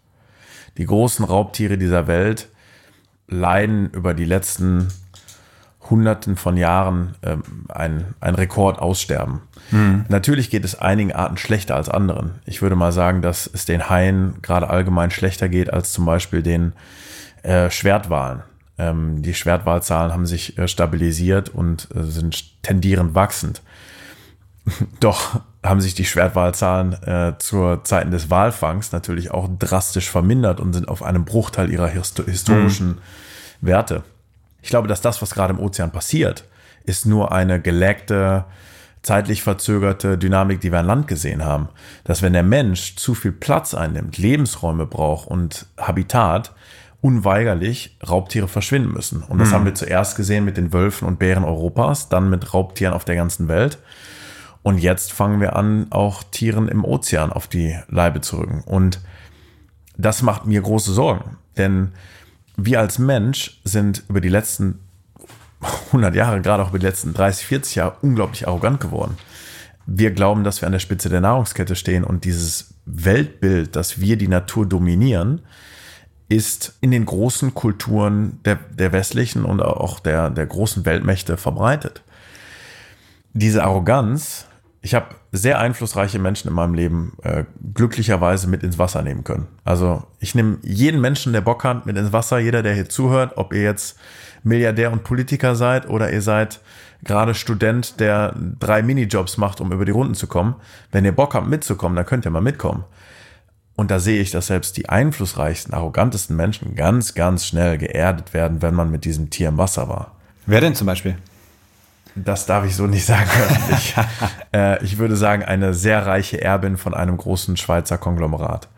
Die 0.78 0.86
großen 0.86 1.24
Raubtiere 1.24 1.78
dieser 1.78 2.06
Welt 2.06 2.48
leiden 3.28 3.90
über 3.90 4.14
die 4.14 4.24
letzten 4.24 4.88
Hunderten 5.90 6.36
von 6.36 6.56
Jahren 6.56 7.14
ähm, 7.22 7.42
ein, 7.68 8.14
ein 8.20 8.34
Rekord 8.34 8.78
aussterben. 8.78 9.40
Natürlich 10.08 10.50
geht 10.50 10.64
es 10.64 10.78
einigen 10.78 11.12
Arten 11.12 11.36
schlechter 11.36 11.76
als 11.76 11.88
anderen. 11.88 12.32
Ich 12.44 12.62
würde 12.62 12.76
mal 12.76 12.92
sagen, 12.92 13.22
dass 13.22 13.48
es 13.52 13.64
den 13.64 13.88
Haien 13.88 14.36
gerade 14.42 14.68
allgemein 14.68 15.10
schlechter 15.10 15.48
geht 15.48 15.72
als 15.72 15.92
zum 15.92 16.04
Beispiel 16.04 16.42
den 16.42 16.72
äh, 17.42 17.70
Schwertwalen. 17.70 18.42
Ähm, 18.78 19.22
die 19.22 19.34
Schwertwalzahlen 19.34 20.12
haben 20.12 20.26
sich 20.26 20.58
äh, 20.58 20.68
stabilisiert 20.68 21.48
und 21.48 21.88
äh, 21.94 22.02
sind 22.02 22.62
tendierend 22.62 23.14
wachsend. 23.14 23.62
Doch 25.00 25.40
haben 25.68 25.80
sich 25.80 25.94
die 25.94 26.04
Schwertwalzahlen 26.04 26.92
äh, 27.02 27.34
zur 27.38 27.84
Zeiten 27.84 28.10
des 28.10 28.30
Walfangs 28.30 28.92
natürlich 28.92 29.30
auch 29.30 29.48
drastisch 29.58 30.10
vermindert 30.10 30.60
und 30.60 30.72
sind 30.72 30.88
auf 30.88 31.02
einem 31.02 31.24
Bruchteil 31.24 31.70
ihrer 31.70 31.88
histo 31.88 32.24
historischen 32.24 32.98
Werte. 33.60 34.02
Ich 34.62 34.70
glaube, 34.70 34.88
dass 34.88 35.00
das, 35.00 35.22
was 35.22 35.34
gerade 35.34 35.54
im 35.54 35.60
Ozean 35.60 35.92
passiert, 35.92 36.44
ist 36.84 37.06
nur 37.06 37.32
eine 37.32 37.60
geleckte, 37.60 38.44
zeitlich 39.02 39.42
verzögerte 39.42 40.18
Dynamik, 40.18 40.60
die 40.60 40.72
wir 40.72 40.80
an 40.80 40.86
Land 40.86 41.08
gesehen 41.08 41.44
haben. 41.44 41.68
Dass 42.04 42.22
wenn 42.22 42.32
der 42.32 42.42
Mensch 42.42 42.96
zu 42.96 43.14
viel 43.14 43.32
Platz 43.32 43.74
einnimmt, 43.74 44.18
Lebensräume 44.18 44.86
braucht 44.86 45.28
und 45.28 45.66
Habitat, 45.78 46.52
unweigerlich 47.00 47.96
Raubtiere 48.08 48.48
verschwinden 48.48 48.92
müssen. 48.92 49.22
Und 49.22 49.38
das 49.38 49.52
haben 49.52 49.64
wir 49.64 49.74
zuerst 49.74 50.16
gesehen 50.16 50.44
mit 50.44 50.56
den 50.56 50.72
Wölfen 50.72 51.06
und 51.06 51.20
Bären 51.20 51.44
Europas, 51.44 52.08
dann 52.08 52.30
mit 52.30 52.52
Raubtieren 52.52 52.94
auf 52.94 53.04
der 53.04 53.14
ganzen 53.14 53.46
Welt. 53.46 53.78
Und 54.66 54.78
jetzt 54.78 55.12
fangen 55.12 55.40
wir 55.40 55.54
an, 55.54 55.86
auch 55.90 56.24
Tieren 56.24 56.66
im 56.66 56.84
Ozean 56.84 57.32
auf 57.32 57.46
die 57.46 57.78
Leibe 57.86 58.20
zu 58.20 58.38
rücken. 58.38 58.64
Und 58.66 59.00
das 59.96 60.22
macht 60.22 60.44
mir 60.44 60.60
große 60.60 60.92
Sorgen. 60.92 61.36
Denn 61.56 61.92
wir 62.56 62.80
als 62.80 62.98
Mensch 62.98 63.60
sind 63.62 64.02
über 64.08 64.20
die 64.20 64.28
letzten 64.28 64.80
100 65.60 66.16
Jahre, 66.16 66.40
gerade 66.42 66.64
auch 66.64 66.70
über 66.70 66.80
die 66.80 66.86
letzten 66.86 67.14
30, 67.14 67.46
40 67.46 67.74
Jahre, 67.76 67.96
unglaublich 68.02 68.48
arrogant 68.48 68.80
geworden. 68.80 69.16
Wir 69.86 70.10
glauben, 70.10 70.42
dass 70.42 70.60
wir 70.62 70.66
an 70.66 70.72
der 70.72 70.80
Spitze 70.80 71.08
der 71.08 71.20
Nahrungskette 71.20 71.76
stehen 71.76 72.02
und 72.02 72.24
dieses 72.24 72.74
Weltbild, 72.86 73.76
dass 73.76 74.00
wir 74.00 74.16
die 74.16 74.26
Natur 74.26 74.66
dominieren, 74.66 75.42
ist 76.28 76.76
in 76.80 76.90
den 76.90 77.06
großen 77.06 77.54
Kulturen 77.54 78.40
der, 78.44 78.56
der 78.56 78.90
westlichen 78.90 79.44
und 79.44 79.62
auch 79.62 80.00
der, 80.00 80.28
der 80.28 80.46
großen 80.46 80.84
Weltmächte 80.84 81.36
verbreitet. 81.36 82.02
Diese 83.32 83.62
Arroganz, 83.62 84.46
ich 84.86 84.94
habe 84.94 85.16
sehr 85.32 85.58
einflussreiche 85.58 86.20
Menschen 86.20 86.46
in 86.46 86.54
meinem 86.54 86.74
Leben 86.74 87.18
äh, 87.24 87.42
glücklicherweise 87.74 88.46
mit 88.46 88.62
ins 88.62 88.78
Wasser 88.78 89.02
nehmen 89.02 89.24
können. 89.24 89.48
Also 89.64 90.04
ich 90.20 90.36
nehme 90.36 90.58
jeden 90.62 91.00
Menschen, 91.00 91.32
der 91.32 91.40
Bock 91.40 91.64
hat, 91.64 91.86
mit 91.86 91.96
ins 91.96 92.12
Wasser, 92.12 92.38
jeder, 92.38 92.62
der 92.62 92.72
hier 92.72 92.88
zuhört, 92.88 93.32
ob 93.34 93.52
ihr 93.52 93.62
jetzt 93.62 93.98
Milliardär 94.44 94.92
und 94.92 95.02
Politiker 95.02 95.56
seid 95.56 95.88
oder 95.88 96.12
ihr 96.12 96.22
seid 96.22 96.60
gerade 97.02 97.34
Student, 97.34 97.98
der 97.98 98.36
drei 98.60 98.80
Minijobs 98.82 99.38
macht, 99.38 99.60
um 99.60 99.72
über 99.72 99.84
die 99.84 99.90
Runden 99.90 100.14
zu 100.14 100.28
kommen. 100.28 100.54
Wenn 100.92 101.04
ihr 101.04 101.10
Bock 101.10 101.34
habt 101.34 101.48
mitzukommen, 101.48 101.96
dann 101.96 102.06
könnt 102.06 102.24
ihr 102.24 102.30
mal 102.30 102.40
mitkommen. 102.40 102.84
Und 103.74 103.90
da 103.90 103.98
sehe 103.98 104.22
ich, 104.22 104.30
dass 104.30 104.46
selbst 104.46 104.76
die 104.76 104.88
einflussreichsten, 104.88 105.74
arrogantesten 105.74 106.36
Menschen 106.36 106.76
ganz, 106.76 107.14
ganz 107.14 107.44
schnell 107.44 107.76
geerdet 107.76 108.34
werden, 108.34 108.62
wenn 108.62 108.76
man 108.76 108.92
mit 108.92 109.04
diesem 109.04 109.30
Tier 109.30 109.48
im 109.48 109.58
Wasser 109.58 109.88
war. 109.88 110.12
Wer 110.46 110.60
denn 110.60 110.76
zum 110.76 110.86
Beispiel? 110.86 111.16
Das 112.16 112.46
darf 112.46 112.64
ich 112.64 112.74
so 112.74 112.86
nicht 112.86 113.04
sagen. 113.04 113.28
öffentlich. 113.48 113.94
äh, 114.54 114.82
ich 114.82 114.98
würde 114.98 115.16
sagen, 115.16 115.44
eine 115.44 115.74
sehr 115.74 116.06
reiche 116.06 116.40
Erbin 116.40 116.76
von 116.76 116.94
einem 116.94 117.16
großen 117.16 117.56
Schweizer 117.56 117.98
Konglomerat. 117.98 118.68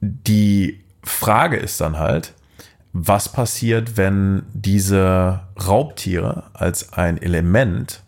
Die 0.00 0.80
Frage 1.04 1.56
ist 1.56 1.80
dann 1.80 1.98
halt, 1.98 2.34
was 2.92 3.30
passiert, 3.30 3.96
wenn 3.96 4.42
diese 4.52 5.40
Raubtiere 5.66 6.44
als 6.54 6.92
ein 6.92 7.20
Element 7.20 8.02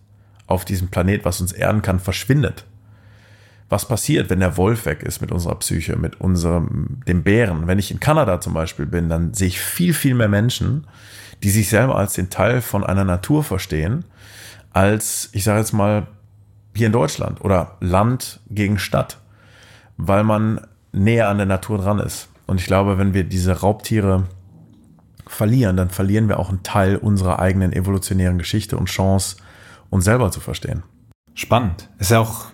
auf 0.47 0.65
diesem 0.65 0.89
Planet, 0.89 1.25
was 1.25 1.41
uns 1.41 1.53
erden 1.53 1.83
kann, 1.83 2.01
verschwindet? 2.01 2.65
Was 3.71 3.89
passiert, 3.89 4.29
wenn 4.29 4.41
der 4.41 4.57
Wolf 4.59 4.85
weg 4.85 5.03
ist 5.03 5.21
mit 5.21 5.33
unserer 5.33 5.55
Psyche, 5.57 5.97
mit 5.97 6.21
unserem, 6.21 7.01
dem 7.09 7.23
Bären? 7.23 7.67
Wenn 7.67 7.79
ich 7.79 7.91
in 7.91 8.01
Kanada 8.01 8.41
zum 8.41 8.53
Beispiel 8.53 8.87
bin, 8.87 9.09
dann 9.09 9.33
sehe 9.33 9.49
ich 9.49 9.61
viel, 9.61 9.95
viel 9.95 10.15
mehr 10.15 10.29
Menschen, 10.29 10.87
die 11.43 11.51
sich 11.51 11.71
selber 11.71 11.97
als 11.97 12.13
den 12.13 12.29
Teil 12.29 12.61
von 12.61 12.85
einer 12.85 13.05
Natur 13.05 13.43
verstehen, 13.43 14.05
als, 14.75 15.31
ich 15.33 15.45
sage 15.45 15.61
jetzt 15.61 15.73
mal, 15.73 16.07
hier 16.77 16.89
in 16.89 16.93
Deutschland 16.93 17.41
oder 17.41 17.77
Land 17.81 18.41
gegen 18.51 18.79
Stadt, 18.79 19.19
weil 19.97 20.25
man 20.25 20.61
näher 20.93 21.29
an 21.29 21.39
der 21.39 21.47
Natur 21.47 21.79
dran 21.79 22.01
ist. 22.01 22.29
Und 22.47 22.61
ich 22.61 22.67
glaube, 22.67 22.99
wenn 22.99 23.15
wir 23.15 23.25
diese 23.25 23.61
Raubtiere 23.61 24.25
verlieren, 25.27 25.77
dann 25.77 25.89
verlieren 25.89 26.29
wir 26.29 26.39
auch 26.39 26.51
einen 26.51 26.63
Teil 26.63 26.97
unserer 26.97 27.39
eigenen 27.39 27.73
evolutionären 27.73 28.37
Geschichte 28.37 28.77
und 28.77 28.87
Chance, 28.87 29.37
uns 29.91 30.05
selber 30.05 30.31
zu 30.31 30.41
verstehen. 30.41 30.83
Spannend. 31.35 31.89
Ist 31.99 32.11
ja 32.11 32.21
auch 32.21 32.47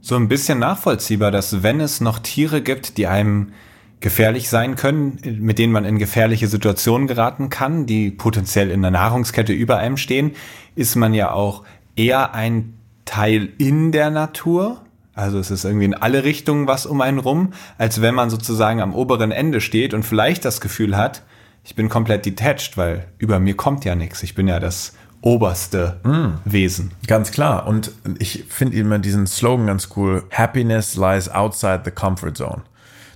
so 0.00 0.14
ein 0.14 0.28
bisschen 0.28 0.58
nachvollziehbar, 0.58 1.30
dass 1.30 1.62
wenn 1.62 1.80
es 1.80 2.00
noch 2.00 2.18
Tiere 2.18 2.60
gibt, 2.60 2.98
die 2.98 3.06
einem 3.06 3.52
gefährlich 4.00 4.48
sein 4.50 4.76
können, 4.76 5.18
mit 5.40 5.58
denen 5.58 5.72
man 5.72 5.84
in 5.84 5.98
gefährliche 5.98 6.48
Situationen 6.48 7.08
geraten 7.08 7.48
kann, 7.48 7.86
die 7.86 8.10
potenziell 8.10 8.70
in 8.70 8.82
der 8.82 8.90
Nahrungskette 8.90 9.52
über 9.52 9.78
einem 9.78 9.96
stehen, 9.96 10.32
ist 10.76 10.94
man 10.94 11.12
ja 11.12 11.32
auch 11.32 11.64
eher 11.96 12.34
ein 12.34 12.74
Teil 13.04 13.48
in 13.58 13.90
der 13.90 14.10
Natur. 14.10 14.82
Also 15.14 15.38
es 15.38 15.50
ist 15.50 15.64
irgendwie 15.64 15.86
in 15.86 15.94
alle 15.94 16.24
Richtungen 16.24 16.68
was 16.68 16.86
um 16.86 17.00
einen 17.00 17.18
rum, 17.18 17.54
als 17.78 18.02
wenn 18.02 18.14
man 18.14 18.30
sozusagen 18.30 18.80
am 18.80 18.94
oberen 18.94 19.32
Ende 19.32 19.60
steht 19.60 19.94
und 19.94 20.04
vielleicht 20.04 20.44
das 20.44 20.60
Gefühl 20.60 20.96
hat, 20.96 21.22
ich 21.64 21.74
bin 21.74 21.88
komplett 21.88 22.26
detached, 22.26 22.76
weil 22.76 23.08
über 23.18 23.40
mir 23.40 23.56
kommt 23.56 23.84
ja 23.84 23.96
nichts. 23.96 24.22
Ich 24.22 24.34
bin 24.34 24.46
ja 24.46 24.60
das 24.60 24.92
oberste 25.20 25.98
mm. 26.04 26.38
Wesen. 26.44 26.92
Ganz 27.08 27.32
klar. 27.32 27.66
Und 27.66 27.90
ich 28.18 28.44
finde 28.48 28.76
immer 28.76 29.00
diesen 29.00 29.26
Slogan 29.26 29.66
ganz 29.66 29.88
cool. 29.96 30.22
Happiness 30.30 30.94
lies 30.94 31.28
outside 31.28 31.82
the 31.84 31.90
comfort 31.90 32.34
zone. 32.34 32.62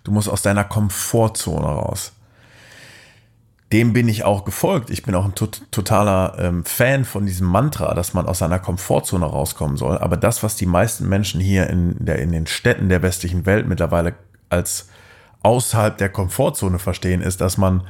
Du 0.02 0.10
musst 0.10 0.28
aus 0.28 0.42
deiner 0.42 0.64
Komfortzone 0.64 1.64
raus. 1.64 2.12
Dem 3.72 3.92
bin 3.92 4.08
ich 4.08 4.24
auch 4.24 4.44
gefolgt. 4.44 4.90
Ich 4.90 5.04
bin 5.04 5.14
auch 5.14 5.24
ein 5.24 5.34
totaler 5.34 6.34
ähm, 6.38 6.64
Fan 6.64 7.04
von 7.04 7.24
diesem 7.24 7.46
Mantra, 7.46 7.94
dass 7.94 8.14
man 8.14 8.26
aus 8.26 8.38
seiner 8.38 8.58
Komfortzone 8.58 9.24
rauskommen 9.24 9.76
soll. 9.76 9.98
Aber 9.98 10.16
das, 10.16 10.42
was 10.42 10.56
die 10.56 10.66
meisten 10.66 11.08
Menschen 11.08 11.40
hier 11.40 11.68
in, 11.70 11.94
der, 12.04 12.18
in 12.18 12.32
den 12.32 12.48
Städten 12.48 12.88
der 12.88 13.02
westlichen 13.02 13.46
Welt 13.46 13.68
mittlerweile 13.68 14.14
als 14.48 14.88
außerhalb 15.42 15.96
der 15.98 16.08
Komfortzone 16.08 16.80
verstehen, 16.80 17.20
ist, 17.20 17.40
dass 17.40 17.58
man 17.58 17.86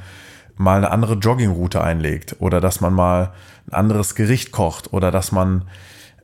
mal 0.55 0.77
eine 0.77 0.91
andere 0.91 1.15
Joggingroute 1.15 1.81
einlegt 1.81 2.35
oder 2.39 2.61
dass 2.61 2.79
man 2.79 2.93
mal 2.93 3.33
ein 3.67 3.73
anderes 3.73 4.13
Gericht 4.13 4.51
kocht 4.51 4.93
oder 4.93 5.09
dass 5.09 5.31
man 5.31 5.65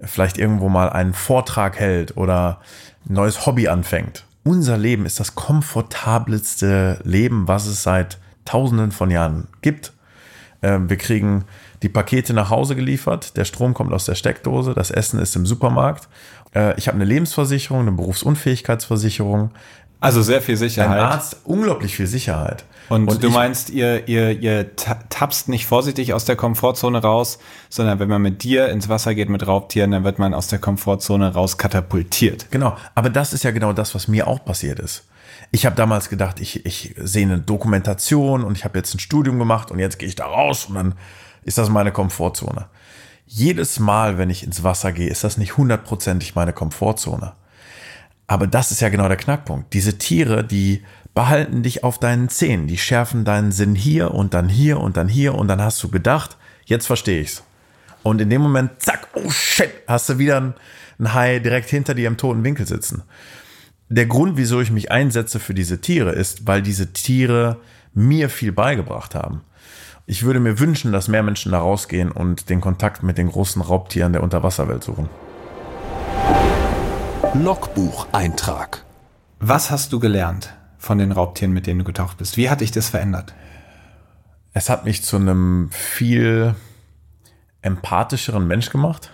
vielleicht 0.02 0.38
irgendwo 0.38 0.70
mal 0.70 0.90
einen 0.92 1.14
Vortrag 1.14 1.80
hält 1.80 2.16
oder 2.16 2.62
ein 3.10 3.14
neues 3.14 3.48
Hobby 3.48 3.68
anfängt. 3.68 4.26
Unser 4.44 4.78
Leben 4.78 5.06
ist 5.06 5.20
das 5.20 5.34
komfortabelste 5.34 7.00
Leben, 7.04 7.48
was 7.48 7.66
es 7.66 7.82
seit 7.84 8.20
tausenden 8.48 8.92
von 8.92 9.12
Jahren 9.12 9.48
gibt. 9.62 9.94
Ähm, 10.62 10.90
wir 10.90 10.98
kriegen 10.98 11.46
die 11.84 11.90
Pakete 11.90 12.34
nach 12.34 12.50
Hause 12.50 12.76
geliefert, 12.76 13.38
der 13.38 13.46
Strom 13.46 13.74
kommt 13.74 13.94
aus 13.94 14.06
der 14.06 14.16
Steckdose, 14.16 14.74
das 14.74 14.90
Essen 14.90 15.20
ist 15.20 15.36
im 15.36 15.46
Supermarkt. 15.46 16.08
Äh, 16.56 16.78
ich 16.78 16.88
habe 16.88 16.96
eine 16.96 17.06
Lebensversicherung, 17.06 17.82
eine 17.82 17.92
Berufsunfähigkeitsversicherung. 17.92 19.52
Also 20.00 20.22
sehr 20.22 20.42
viel 20.42 20.58
Sicherheit. 20.58 21.00
Ein 21.00 21.06
Arzt, 21.06 21.38
unglaublich 21.44 21.96
viel 21.96 22.08
Sicherheit. 22.08 22.66
Und, 22.90 23.10
und 23.10 23.24
du 23.24 23.30
meinst, 23.30 23.70
ihr, 23.70 24.08
ihr, 24.08 24.40
ihr 24.40 24.76
tappst 24.76 25.50
nicht 25.50 25.66
vorsichtig 25.66 26.14
aus 26.14 26.24
der 26.24 26.36
Komfortzone 26.36 27.02
raus, 27.02 27.40
sondern 27.70 28.00
wenn 28.00 28.08
man 28.08 28.22
mit 28.22 28.44
dir 28.44 28.70
ins 28.70 28.88
Wasser 28.90 29.14
geht 29.14 29.30
mit 29.30 29.46
Raubtieren, 29.46 29.92
dann 29.92 30.04
wird 30.04 30.20
man 30.20 30.34
aus 30.34 30.48
der 30.48 30.60
Komfortzone 30.60 31.34
raus 31.34 31.58
katapultiert. 31.58 32.50
Genau, 32.52 32.78
aber 32.96 33.10
das 33.10 33.34
ist 33.34 33.44
ja 33.44 33.52
genau 33.52 33.74
das, 33.74 33.94
was 33.94 34.08
mir 34.08 34.28
auch 34.28 34.44
passiert 34.46 34.80
ist. 34.80 35.04
Ich 35.52 35.66
habe 35.66 35.76
damals 35.76 36.10
gedacht, 36.10 36.40
ich, 36.40 36.66
ich 36.66 36.94
sehe 36.98 37.26
eine 37.26 37.40
Dokumentation 37.40 38.44
und 38.44 38.58
ich 38.58 38.66
habe 38.66 38.78
jetzt 38.78 38.94
ein 38.94 39.00
Studium 39.00 39.40
gemacht 39.40 39.72
und 39.72 39.80
jetzt 39.80 39.98
gehe 39.98 40.08
ich 40.08 40.16
da 40.16 40.26
raus 40.26 40.66
und 40.66 40.76
dann 40.76 40.96
ist 41.44 41.58
das 41.58 41.70
meine 41.70 41.92
Komfortzone. 41.92 42.68
Jedes 43.26 43.80
Mal, 43.80 44.18
wenn 44.18 44.30
ich 44.30 44.44
ins 44.44 44.64
Wasser 44.64 44.92
gehe, 44.92 45.10
ist 45.10 45.24
das 45.24 45.38
nicht 45.38 45.58
hundertprozentig 45.58 46.36
meine 46.36 46.54
Komfortzone. 46.54 47.34
Aber 48.28 48.48
das 48.48 48.72
ist 48.72 48.82
ja 48.82 48.90
genau 48.90 49.08
der 49.08 49.18
Knackpunkt. 49.18 49.74
Diese 49.74 49.98
Tiere, 49.98 50.44
die 50.44 50.84
behalten 51.14 51.64
dich 51.64 51.84
auf 51.84 51.98
deinen 51.98 52.30
Zehen. 52.30 52.68
Die 52.68 52.78
schärfen 52.78 53.26
deinen 53.26 53.52
Sinn 53.52 53.74
hier 53.74 54.14
und 54.14 54.34
dann 54.34 54.50
hier 54.50 54.80
und 54.80 54.98
dann 54.98 55.08
hier 55.08 55.34
und 55.36 55.48
dann 55.48 55.62
hast 55.62 55.82
du 55.82 55.90
gedacht, 55.90 56.38
jetzt 56.66 56.86
verstehe 56.86 57.22
ich's. 57.22 57.44
Und 58.04 58.22
in 58.22 58.30
dem 58.30 58.42
Moment, 58.42 58.82
zack, 58.82 59.08
oh 59.14 59.30
shit, 59.30 59.72
hast 59.88 60.10
du 60.10 60.18
wieder 60.20 60.38
einen 60.38 61.14
Hai 61.14 61.40
direkt 61.40 61.70
hinter 61.70 61.94
dir 61.94 62.08
im 62.08 62.18
toten 62.18 62.44
Winkel 62.44 62.68
sitzen. 62.68 63.04
Der 63.90 64.06
Grund, 64.06 64.38
wieso 64.38 64.62
ich 64.62 64.72
mich 64.72 64.92
einsetze 64.92 65.40
für 65.40 65.54
diese 65.54 65.82
Tiere, 65.82 66.12
ist, 66.12 66.46
weil 66.46 66.62
diese 66.62 66.94
Tiere 66.94 67.58
mir 67.94 68.30
viel 68.30 68.52
beigebracht 68.52 69.16
haben. 69.16 69.42
Ich 70.06 70.24
würde 70.24 70.40
mir 70.40 70.60
wünschen, 70.60 70.92
dass 70.92 71.08
mehr 71.08 71.24
Menschen 71.24 71.52
da 71.52 71.60
rausgehen 71.60 72.12
und 72.12 72.50
den 72.50 72.62
Kontakt 72.62 73.04
mit 73.04 73.18
den 73.18 73.30
großen 73.30 73.62
Raubtieren 73.62 74.14
der 74.14 74.24
Unterwasserwelt 74.24 74.84
suchen. 74.84 75.10
Logbucheintrag. 77.34 78.84
Was 79.40 79.72
hast 79.72 79.94
du 79.94 80.00
gelernt? 80.00 80.54
von 80.78 80.98
den 80.98 81.12
Raubtieren, 81.12 81.54
mit 81.54 81.68
denen 81.68 81.80
du 81.80 81.86
getaucht 81.86 82.18
bist. 82.18 82.38
Wie 82.38 82.50
hat 82.50 82.62
dich 82.62 82.72
das 82.72 82.90
verändert? 82.90 83.34
Es 84.54 84.70
hat 84.70 84.86
mich 84.86 85.04
zu 85.04 85.18
einem 85.18 85.70
viel 85.72 86.56
empathischeren 87.62 88.48
Mensch 88.48 88.70
gemacht. 88.70 89.12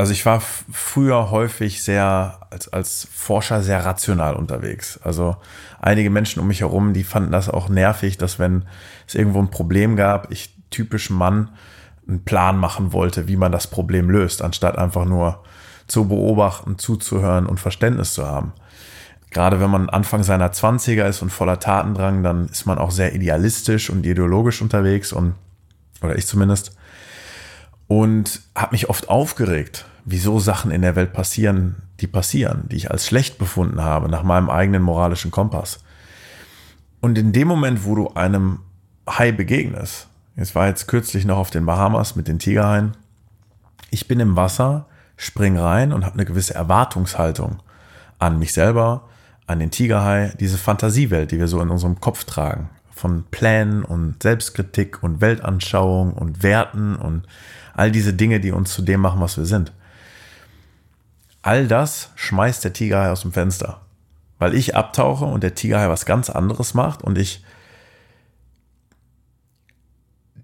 Also 0.00 0.12
ich 0.12 0.24
war 0.24 0.40
früher 0.40 1.30
häufig 1.30 1.82
sehr 1.82 2.40
als, 2.48 2.72
als 2.72 3.06
Forscher 3.14 3.60
sehr 3.60 3.84
rational 3.84 4.34
unterwegs. 4.34 4.98
Also 5.04 5.36
einige 5.78 6.08
Menschen 6.08 6.40
um 6.40 6.46
mich 6.46 6.60
herum, 6.60 6.94
die 6.94 7.04
fanden 7.04 7.32
das 7.32 7.50
auch 7.50 7.68
nervig, 7.68 8.16
dass 8.16 8.38
wenn 8.38 8.64
es 9.06 9.14
irgendwo 9.14 9.40
ein 9.40 9.50
Problem 9.50 9.96
gab, 9.96 10.32
ich 10.32 10.56
typisch 10.70 11.10
Mann 11.10 11.50
einen 12.08 12.24
Plan 12.24 12.56
machen 12.56 12.94
wollte, 12.94 13.28
wie 13.28 13.36
man 13.36 13.52
das 13.52 13.66
Problem 13.66 14.08
löst, 14.08 14.40
anstatt 14.40 14.78
einfach 14.78 15.04
nur 15.04 15.44
zu 15.86 16.08
beobachten, 16.08 16.78
zuzuhören 16.78 17.44
und 17.44 17.60
Verständnis 17.60 18.14
zu 18.14 18.26
haben 18.26 18.54
gerade 19.30 19.60
wenn 19.60 19.70
man 19.70 19.88
Anfang 19.90 20.22
seiner 20.22 20.50
Zwanziger 20.50 21.06
ist 21.06 21.22
und 21.22 21.30
voller 21.30 21.60
Tatendrang, 21.60 22.24
dann 22.24 22.46
ist 22.46 22.66
man 22.66 22.78
auch 22.78 22.90
sehr 22.90 23.14
idealistisch 23.14 23.88
und 23.88 24.04
ideologisch 24.04 24.60
unterwegs 24.60 25.12
und, 25.12 25.34
oder 26.02 26.16
ich 26.16 26.26
zumindest. 26.26 26.76
Und 27.86 28.40
habe 28.56 28.72
mich 28.72 28.88
oft 28.88 29.08
aufgeregt, 29.08 29.86
wieso 30.04 30.38
Sachen 30.38 30.70
in 30.70 30.82
der 30.82 30.96
Welt 30.96 31.12
passieren, 31.12 31.76
die 32.00 32.06
passieren, 32.06 32.64
die 32.70 32.76
ich 32.76 32.90
als 32.90 33.06
schlecht 33.06 33.38
befunden 33.38 33.82
habe, 33.82 34.08
nach 34.08 34.22
meinem 34.22 34.50
eigenen 34.50 34.82
moralischen 34.82 35.30
Kompass. 35.30 35.80
Und 37.00 37.18
in 37.18 37.32
dem 37.32 37.48
Moment, 37.48 37.84
wo 37.84 37.94
du 37.94 38.08
einem 38.14 38.60
Hai 39.08 39.32
begegnest, 39.32 40.08
jetzt 40.36 40.54
war 40.54 40.66
jetzt 40.66 40.86
kürzlich 40.86 41.24
noch 41.24 41.38
auf 41.38 41.50
den 41.50 41.66
Bahamas 41.66 42.16
mit 42.16 42.28
den 42.28 42.38
Tigerhaien, 42.38 42.92
ich 43.90 44.06
bin 44.06 44.20
im 44.20 44.36
Wasser, 44.36 44.86
spring 45.16 45.58
rein 45.58 45.92
und 45.92 46.04
habe 46.04 46.14
eine 46.14 46.24
gewisse 46.24 46.54
Erwartungshaltung 46.54 47.62
an 48.18 48.38
mich 48.38 48.52
selber, 48.52 49.08
an 49.46 49.58
den 49.58 49.70
Tigerhai, 49.70 50.32
diese 50.38 50.58
Fantasiewelt, 50.58 51.32
die 51.32 51.38
wir 51.38 51.48
so 51.48 51.60
in 51.60 51.70
unserem 51.70 52.00
Kopf 52.00 52.24
tragen, 52.24 52.70
von 52.90 53.24
Plänen 53.30 53.84
und 53.84 54.22
Selbstkritik 54.22 55.02
und 55.02 55.20
Weltanschauung 55.20 56.12
und 56.12 56.42
Werten 56.42 56.94
und 56.96 57.26
all 57.74 57.90
diese 57.90 58.14
Dinge, 58.14 58.40
die 58.40 58.52
uns 58.52 58.72
zu 58.72 58.82
dem 58.82 59.00
machen, 59.00 59.20
was 59.20 59.36
wir 59.36 59.44
sind. 59.44 59.72
All 61.42 61.66
das 61.66 62.10
schmeißt 62.16 62.64
der 62.64 62.72
Tigerhai 62.72 63.10
aus 63.10 63.22
dem 63.22 63.32
Fenster, 63.32 63.80
weil 64.38 64.54
ich 64.54 64.76
abtauche 64.76 65.24
und 65.24 65.42
der 65.42 65.54
Tigerhai 65.54 65.88
was 65.88 66.06
ganz 66.06 66.28
anderes 66.28 66.74
macht 66.74 67.02
und 67.02 67.16
ich 67.16 67.44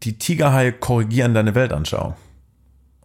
die 0.02 0.18
Tigerhaie 0.18 0.72
korrigieren 0.72 1.34
deine 1.34 1.54
Weltanschauung. 1.54 2.14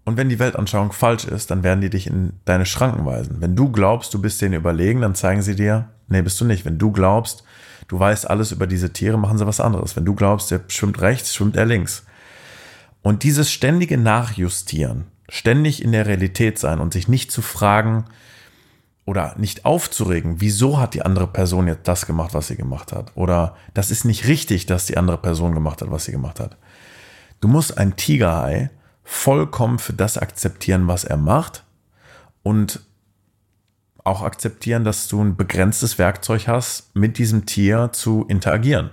Und 0.03 0.17
wenn 0.17 0.29
die 0.29 0.39
Weltanschauung 0.39 0.91
falsch 0.91 1.25
ist, 1.25 1.51
dann 1.51 1.63
werden 1.63 1.81
die 1.81 1.89
dich 1.89 2.07
in 2.07 2.33
deine 2.45 2.65
Schranken 2.65 3.05
weisen. 3.05 3.37
Wenn 3.39 3.55
du 3.55 3.71
glaubst, 3.71 4.13
du 4.13 4.21
bist 4.21 4.41
denen 4.41 4.55
überlegen, 4.55 5.01
dann 5.01 5.15
zeigen 5.15 5.41
sie 5.41 5.55
dir, 5.55 5.89
nee, 6.07 6.21
bist 6.21 6.41
du 6.41 6.45
nicht. 6.45 6.65
Wenn 6.65 6.79
du 6.79 6.91
glaubst, 6.91 7.43
du 7.87 7.99
weißt 7.99 8.29
alles 8.29 8.51
über 8.51 8.67
diese 8.67 8.93
Tiere, 8.93 9.17
machen 9.17 9.37
sie 9.37 9.45
was 9.45 9.59
anderes. 9.59 9.95
Wenn 9.95 10.05
du 10.05 10.15
glaubst, 10.15 10.49
der 10.49 10.61
schwimmt 10.67 11.01
rechts, 11.01 11.35
schwimmt 11.35 11.55
er 11.55 11.65
links. 11.65 12.03
Und 13.03 13.23
dieses 13.23 13.51
ständige 13.51 13.97
Nachjustieren, 13.97 15.05
ständig 15.31 15.81
in 15.81 15.93
der 15.93 16.05
Realität 16.07 16.59
sein 16.59 16.81
und 16.81 16.91
sich 16.91 17.07
nicht 17.07 17.31
zu 17.31 17.41
fragen 17.41 18.03
oder 19.05 19.33
nicht 19.37 19.63
aufzuregen, 19.63 20.41
wieso 20.41 20.77
hat 20.77 20.93
die 20.93 21.03
andere 21.03 21.25
Person 21.25 21.67
jetzt 21.67 21.87
das 21.87 22.05
gemacht, 22.05 22.33
was 22.33 22.47
sie 22.47 22.57
gemacht 22.57 22.91
hat? 22.91 23.13
Oder 23.15 23.55
das 23.73 23.91
ist 23.91 24.03
nicht 24.03 24.27
richtig, 24.27 24.65
dass 24.65 24.87
die 24.87 24.97
andere 24.97 25.17
Person 25.17 25.53
gemacht 25.53 25.81
hat, 25.81 25.89
was 25.89 26.03
sie 26.03 26.11
gemacht 26.11 26.41
hat. 26.41 26.57
Du 27.39 27.47
musst 27.47 27.77
ein 27.77 27.95
Tigerhai 27.95 28.71
vollkommen 29.05 29.79
für 29.79 29.93
das 29.93 30.17
akzeptieren, 30.17 30.87
was 30.87 31.05
er 31.05 31.17
macht 31.17 31.63
und 32.43 32.81
auch 34.03 34.23
akzeptieren, 34.23 34.83
dass 34.83 35.07
du 35.07 35.23
ein 35.23 35.37
begrenztes 35.37 35.97
Werkzeug 35.97 36.47
hast, 36.47 36.93
mit 36.93 37.17
diesem 37.17 37.45
Tier 37.45 37.91
zu 37.93 38.25
interagieren. 38.27 38.89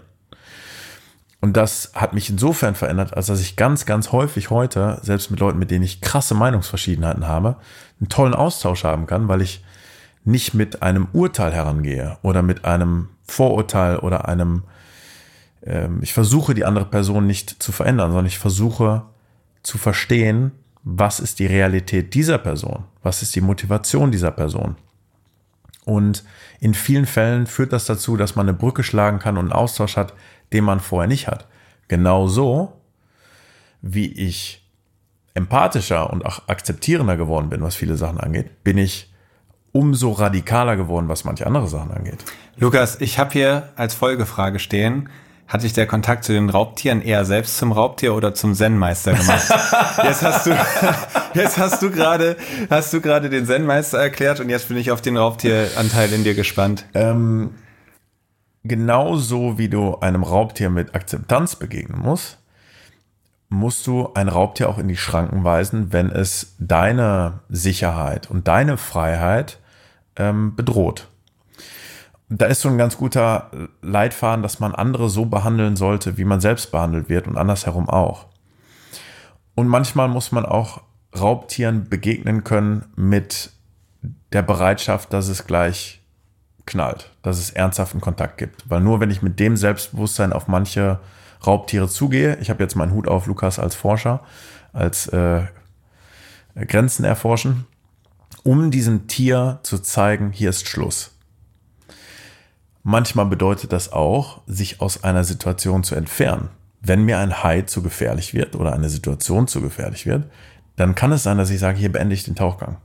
Und 1.40 1.56
das 1.56 1.92
hat 1.94 2.14
mich 2.14 2.30
insofern 2.30 2.74
verändert, 2.74 3.16
als 3.16 3.26
dass 3.26 3.40
ich 3.40 3.54
ganz, 3.54 3.86
ganz 3.86 4.10
häufig 4.10 4.50
heute, 4.50 4.98
selbst 5.02 5.30
mit 5.30 5.38
Leuten, 5.38 5.58
mit 5.58 5.70
denen 5.70 5.84
ich 5.84 6.00
krasse 6.00 6.34
Meinungsverschiedenheiten 6.34 7.28
habe, 7.28 7.56
einen 8.00 8.08
tollen 8.08 8.34
Austausch 8.34 8.84
haben 8.84 9.06
kann, 9.06 9.28
weil 9.28 9.42
ich 9.42 9.64
nicht 10.24 10.54
mit 10.54 10.82
einem 10.82 11.06
Urteil 11.12 11.52
herangehe 11.52 12.18
oder 12.22 12.42
mit 12.42 12.64
einem 12.64 13.08
Vorurteil 13.26 13.98
oder 13.98 14.28
einem, 14.28 14.64
ähm, 15.64 16.00
ich 16.02 16.12
versuche 16.12 16.54
die 16.54 16.64
andere 16.64 16.86
Person 16.86 17.26
nicht 17.26 17.62
zu 17.62 17.70
verändern, 17.70 18.10
sondern 18.10 18.26
ich 18.26 18.38
versuche 18.38 19.04
zu 19.62 19.78
verstehen, 19.78 20.52
was 20.82 21.20
ist 21.20 21.38
die 21.38 21.46
Realität 21.46 22.14
dieser 22.14 22.38
Person, 22.38 22.84
was 23.02 23.22
ist 23.22 23.36
die 23.36 23.40
Motivation 23.40 24.10
dieser 24.10 24.30
Person. 24.32 24.76
Und 25.84 26.24
in 26.60 26.74
vielen 26.74 27.06
Fällen 27.06 27.46
führt 27.46 27.72
das 27.72 27.86
dazu, 27.86 28.16
dass 28.16 28.36
man 28.36 28.46
eine 28.46 28.56
Brücke 28.56 28.82
schlagen 28.82 29.18
kann 29.18 29.38
und 29.38 29.46
einen 29.46 29.52
Austausch 29.52 29.96
hat, 29.96 30.12
den 30.52 30.64
man 30.64 30.80
vorher 30.80 31.08
nicht 31.08 31.28
hat. 31.28 31.46
Genauso 31.88 32.72
wie 33.80 34.12
ich 34.12 34.64
empathischer 35.34 36.10
und 36.10 36.26
auch 36.26 36.48
akzeptierender 36.48 37.16
geworden 37.16 37.48
bin, 37.48 37.62
was 37.62 37.76
viele 37.76 37.96
Sachen 37.96 38.18
angeht, 38.18 38.64
bin 38.64 38.76
ich 38.76 39.12
umso 39.72 40.12
radikaler 40.12 40.76
geworden, 40.76 41.08
was 41.08 41.24
manche 41.24 41.46
andere 41.46 41.68
Sachen 41.68 41.92
angeht. 41.92 42.24
Lukas, 42.56 43.00
ich 43.00 43.18
habe 43.18 43.32
hier 43.32 43.68
als 43.76 43.94
Folgefrage 43.94 44.58
stehen, 44.58 45.08
hat 45.46 45.62
sich 45.62 45.72
der 45.72 45.86
Kontakt 45.86 46.24
zu 46.24 46.32
den 46.32 46.50
Raubtieren 46.50 47.00
eher 47.00 47.24
selbst 47.24 47.56
zum 47.56 47.72
Raubtier 47.72 48.14
oder 48.14 48.34
zum 48.34 48.54
Zen-Meister 48.54 49.14
gemacht? 49.14 49.48
jetzt 50.04 50.22
hast 50.22 50.46
du, 50.46 50.50
jetzt 51.34 51.56
hast 51.56 51.82
du 51.82 51.90
gerade, 51.90 52.36
hast 52.68 52.92
du 52.92 53.00
gerade 53.00 53.30
den 53.30 53.46
Zen-Meister 53.46 53.98
erklärt 53.98 54.40
und 54.40 54.50
jetzt 54.50 54.68
bin 54.68 54.76
ich 54.76 54.90
auf 54.90 55.00
den 55.00 55.16
Raubtieranteil 55.16 56.12
in 56.12 56.24
dir 56.24 56.34
gespannt. 56.34 56.84
Ähm, 56.92 57.50
genauso 58.68 59.58
wie 59.58 59.68
du 59.68 59.96
einem 59.98 60.22
Raubtier 60.22 60.70
mit 60.70 60.94
Akzeptanz 60.94 61.56
begegnen 61.56 62.00
musst, 62.00 62.38
musst 63.48 63.86
du 63.86 64.10
ein 64.14 64.28
Raubtier 64.28 64.68
auch 64.68 64.78
in 64.78 64.88
die 64.88 64.96
Schranken 64.96 65.42
weisen, 65.42 65.92
wenn 65.92 66.10
es 66.10 66.54
deine 66.58 67.40
Sicherheit 67.48 68.30
und 68.30 68.46
deine 68.46 68.76
Freiheit 68.76 69.58
ähm, 70.16 70.54
bedroht 70.54 71.08
da 72.28 72.46
ist 72.46 72.60
so 72.60 72.68
ein 72.68 72.78
ganz 72.78 72.96
guter 72.96 73.50
Leitfaden, 73.80 74.42
dass 74.42 74.60
man 74.60 74.74
andere 74.74 75.08
so 75.08 75.26
behandeln 75.26 75.76
sollte, 75.76 76.18
wie 76.18 76.24
man 76.24 76.40
selbst 76.40 76.70
behandelt 76.70 77.08
wird 77.08 77.26
und 77.26 77.38
andersherum 77.38 77.88
auch. 77.88 78.26
Und 79.54 79.68
manchmal 79.68 80.08
muss 80.08 80.30
man 80.32 80.44
auch 80.44 80.82
Raubtieren 81.18 81.88
begegnen 81.88 82.44
können 82.44 82.84
mit 82.96 83.50
der 84.32 84.42
Bereitschaft, 84.42 85.12
dass 85.12 85.28
es 85.28 85.46
gleich 85.46 86.02
knallt, 86.68 87.10
dass 87.22 87.38
es 87.38 87.50
ernsthaften 87.50 88.00
Kontakt 88.00 88.38
gibt. 88.38 88.68
Weil 88.70 88.80
nur 88.80 89.00
wenn 89.00 89.10
ich 89.10 89.22
mit 89.22 89.40
dem 89.40 89.56
Selbstbewusstsein 89.56 90.32
auf 90.32 90.46
manche 90.46 91.00
Raubtiere 91.44 91.88
zugehe, 91.88 92.36
ich 92.40 92.50
habe 92.50 92.62
jetzt 92.62 92.76
meinen 92.76 92.92
Hut 92.92 93.08
auf, 93.08 93.26
Lukas, 93.26 93.58
als 93.58 93.74
Forscher, 93.74 94.20
als 94.72 95.08
äh, 95.08 95.42
Grenzen 96.54 97.04
erforschen, 97.04 97.66
um 98.44 98.70
diesem 98.70 99.08
Tier 99.08 99.60
zu 99.62 99.78
zeigen, 99.78 100.30
hier 100.30 100.50
ist 100.50 100.68
Schluss. 100.68 101.12
Manchmal 102.82 103.26
bedeutet 103.26 103.72
das 103.72 103.92
auch, 103.92 104.42
sich 104.46 104.80
aus 104.80 105.04
einer 105.04 105.24
Situation 105.24 105.84
zu 105.84 105.94
entfernen. 105.94 106.48
Wenn 106.80 107.04
mir 107.04 107.18
ein 107.18 107.42
Hai 107.42 107.62
zu 107.62 107.82
gefährlich 107.82 108.34
wird 108.34 108.54
oder 108.54 108.72
eine 108.72 108.88
Situation 108.88 109.48
zu 109.48 109.60
gefährlich 109.60 110.06
wird, 110.06 110.24
dann 110.76 110.94
kann 110.94 111.12
es 111.12 111.24
sein, 111.24 111.38
dass 111.38 111.50
ich 111.50 111.58
sage, 111.58 111.78
hier 111.78 111.92
beende 111.92 112.14
ich 112.14 112.24
den 112.24 112.36
Tauchgang. 112.36 112.78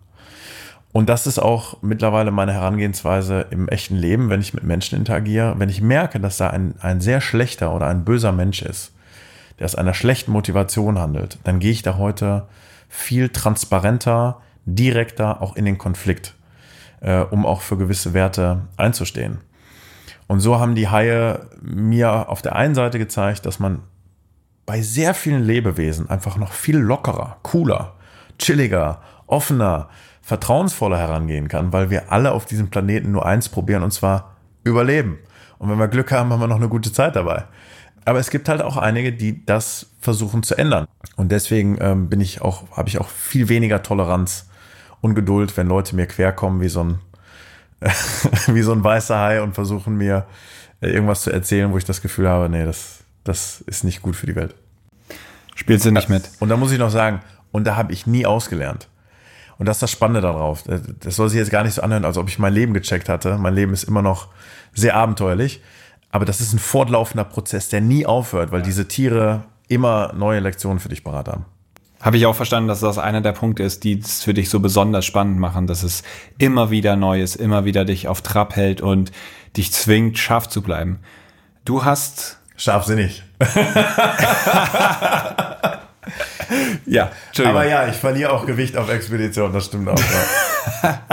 Und 0.94 1.10
das 1.10 1.26
ist 1.26 1.40
auch 1.40 1.82
mittlerweile 1.82 2.30
meine 2.30 2.54
Herangehensweise 2.54 3.48
im 3.50 3.68
echten 3.68 3.96
Leben, 3.96 4.30
wenn 4.30 4.42
ich 4.42 4.54
mit 4.54 4.64
Menschen 4.64 4.98
interagiere. 4.98 5.56
Wenn 5.58 5.70
ich 5.70 5.82
merke, 5.82 6.20
dass 6.20 6.38
da 6.38 6.52
ein, 6.52 6.76
ein 6.82 7.02
sehr 7.02 7.20
schlechter 7.20 7.76
oder 7.76 7.88
ein 7.88 8.06
böser 8.06 8.32
Mensch 8.32 8.62
ist, 8.62 8.94
der 9.58 9.66
aus 9.66 9.74
einer 9.74 9.96
schlechten 9.96 10.32
Motivation 10.32 11.00
handelt, 11.00 11.40
dann 11.44 11.60
gehe 11.60 11.72
ich 11.72 11.82
da 11.82 11.98
heute 11.98 12.48
viel 12.90 13.30
transparenter, 13.30 14.40
direkter 14.66 15.42
auch 15.42 15.56
in 15.56 15.66
den 15.66 15.80
Konflikt, 15.80 16.36
äh, 17.02 17.22
um 17.22 17.48
auch 17.48 17.62
für 17.62 17.76
gewisse 17.76 18.14
Werte 18.14 18.62
einzustehen. 18.78 19.40
Und 20.28 20.42
so 20.42 20.60
haben 20.60 20.76
die 20.76 20.90
Haie 20.90 21.48
mir 21.60 22.30
auf 22.30 22.44
der 22.44 22.56
einen 22.56 22.76
Seite 22.76 23.00
gezeigt, 23.00 23.48
dass 23.48 23.58
man 23.58 23.82
bei 24.68 24.84
sehr 24.84 25.16
vielen 25.16 25.44
Lebewesen 25.44 26.08
einfach 26.08 26.38
noch 26.38 26.52
viel 26.52 26.78
lockerer, 26.78 27.38
cooler, 27.42 27.96
chilliger, 28.38 29.02
offener, 29.26 29.90
vertrauensvoller 30.24 30.98
herangehen 30.98 31.50
kann, 31.50 31.74
weil 31.74 31.90
wir 31.90 32.12
alle 32.12 32.32
auf 32.32 32.46
diesem 32.46 32.70
Planeten 32.70 33.12
nur 33.12 33.26
eins 33.26 33.50
probieren 33.50 33.84
und 33.84 33.92
zwar 33.92 34.38
überleben. 34.64 35.20
Und 35.60 35.70
wenn 35.70 35.78
wir 35.78 35.90
Glück 35.90 36.12
haben, 36.12 36.32
haben 36.32 36.40
wir 36.40 36.48
noch 36.48 36.56
eine 36.56 36.70
gute 36.70 36.92
Zeit 36.92 37.16
dabei. 37.16 37.44
Aber 38.06 38.20
es 38.20 38.30
gibt 38.30 38.50
halt 38.50 38.62
auch 38.62 38.78
einige, 38.78 39.14
die 39.14 39.46
das 39.46 39.92
versuchen 40.00 40.42
zu 40.42 40.56
ändern. 40.56 40.88
Und 41.16 41.32
deswegen 41.32 41.78
ähm, 41.80 42.10
bin 42.10 42.22
ich 42.22 42.42
auch, 42.42 42.76
habe 42.76 42.90
ich 42.90 43.00
auch 43.00 43.08
viel 43.08 43.50
weniger 43.50 43.84
Toleranz 43.84 44.50
und 45.02 45.14
Geduld, 45.14 45.56
wenn 45.58 45.68
Leute 45.68 45.96
mir 45.96 46.08
querkommen 46.08 46.62
wie 46.62 46.70
so 46.70 46.84
ein 46.84 47.00
wie 48.48 48.62
so 48.62 48.72
ein 48.72 48.84
weißer 48.84 49.18
Hai 49.18 49.42
und 49.42 49.54
versuchen 49.54 49.98
mir 49.98 50.26
äh, 50.82 50.90
irgendwas 50.90 51.24
zu 51.24 51.32
erzählen, 51.32 51.72
wo 51.74 51.78
ich 51.78 51.86
das 51.86 52.02
Gefühl 52.02 52.30
habe, 52.30 52.48
nee, 52.48 52.64
das, 52.64 53.04
das 53.26 53.62
ist 53.62 53.84
nicht 53.84 54.02
gut 54.02 54.16
für 54.16 54.26
die 54.26 54.36
Welt. 54.36 54.56
Spielst 55.56 55.86
du 55.86 55.92
nicht 55.92 56.10
mit? 56.10 56.30
Und 56.40 56.50
da 56.50 56.58
muss 56.58 56.72
ich 56.72 56.80
noch 56.80 56.90
sagen, 56.90 57.22
und 57.52 57.66
da 57.66 57.76
habe 57.76 57.92
ich 57.92 58.08
nie 58.08 58.26
ausgelernt. 58.26 58.88
Und 59.64 59.68
das 59.68 59.78
ist 59.78 59.84
das 59.84 59.92
Spannende 59.92 60.20
darauf. 60.20 60.68
Äh, 60.68 60.82
das 61.00 61.16
soll 61.16 61.30
sich 61.30 61.40
jetzt 61.40 61.50
gar 61.50 61.64
nicht 61.64 61.76
so 61.76 61.82
anhören, 61.82 62.04
als 62.04 62.18
ob 62.18 62.28
ich 62.28 62.38
mein 62.38 62.54
Leben 62.54 62.74
gecheckt 62.74 63.08
hatte. 63.08 63.38
Mein 63.38 63.56
Leben 63.56 63.72
ist 63.72 63.86
immer 63.86 64.02
noch 64.02 64.28
sehr 64.74 64.98
abenteuerlich. 64.98 65.62
Aber 66.12 66.26
das 66.26 66.42
ist 66.42 66.52
ein 66.52 66.60
fortlaufender 66.60 67.24
Prozess, 67.24 67.70
der 67.70 67.80
nie 67.80 68.06
aufhört, 68.06 68.52
weil 68.52 68.62
diese 68.62 68.90
Tiere 68.90 69.46
immer 69.70 70.12
neue 70.12 70.42
Lektionen 70.42 70.82
für 70.82 70.90
dich 70.90 71.02
parat 71.02 71.30
haben. 71.30 71.46
Habe 72.02 72.18
ich 72.18 72.26
auch 72.26 72.36
verstanden, 72.36 72.68
dass 72.68 72.82
das 72.82 72.98
einer 72.98 73.22
der 73.22 73.32
Punkte 73.32 73.64
ist, 73.64 73.86
die 73.86 74.00
es 74.00 74.22
für 74.22 74.34
dich 74.34 74.50
so 74.50 74.60
besonders 74.60 75.06
spannend 75.06 75.40
machen, 75.40 75.66
dass 75.66 75.84
es 75.84 76.04
immer 76.38 76.70
wieder 76.70 76.98
Neues, 76.98 77.38
immer 77.38 77.64
wieder 77.64 77.86
dich 77.86 78.10
auf 78.10 78.22
Trab 78.22 78.58
hält 78.58 78.82
und 78.82 79.14
dich 79.56 79.72
zwingt, 79.72 80.18
scharf 80.18 80.50
zu 80.50 80.62
bleiben. 80.62 81.00
Du 81.64 81.86
hast. 81.86 82.38
Scharfsinnig. 82.58 83.24
ja, 86.86 87.12
aber 87.40 87.68
ja, 87.68 87.88
ich 87.88 87.96
verliere 87.96 88.32
auch 88.32 88.46
Gewicht 88.46 88.78
auf 88.78 88.90
Expedition, 88.90 89.54
das 89.54 89.66
stimmt 89.66 89.90
auch. 89.90 90.00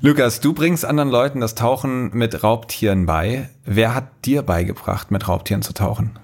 Lukas, 0.00 0.40
du 0.40 0.52
bringst 0.52 0.84
anderen 0.84 1.08
Leuten 1.08 1.40
das 1.40 1.56
Tauchen 1.56 2.10
mit 2.16 2.44
Raubtieren 2.44 3.06
bei. 3.06 3.48
Wer 3.64 3.94
hat 3.94 4.06
dir 4.24 4.42
beigebracht, 4.42 5.10
mit 5.10 5.26
Raubtieren 5.26 5.62
zu 5.62 5.74
tauchen? 5.74 6.18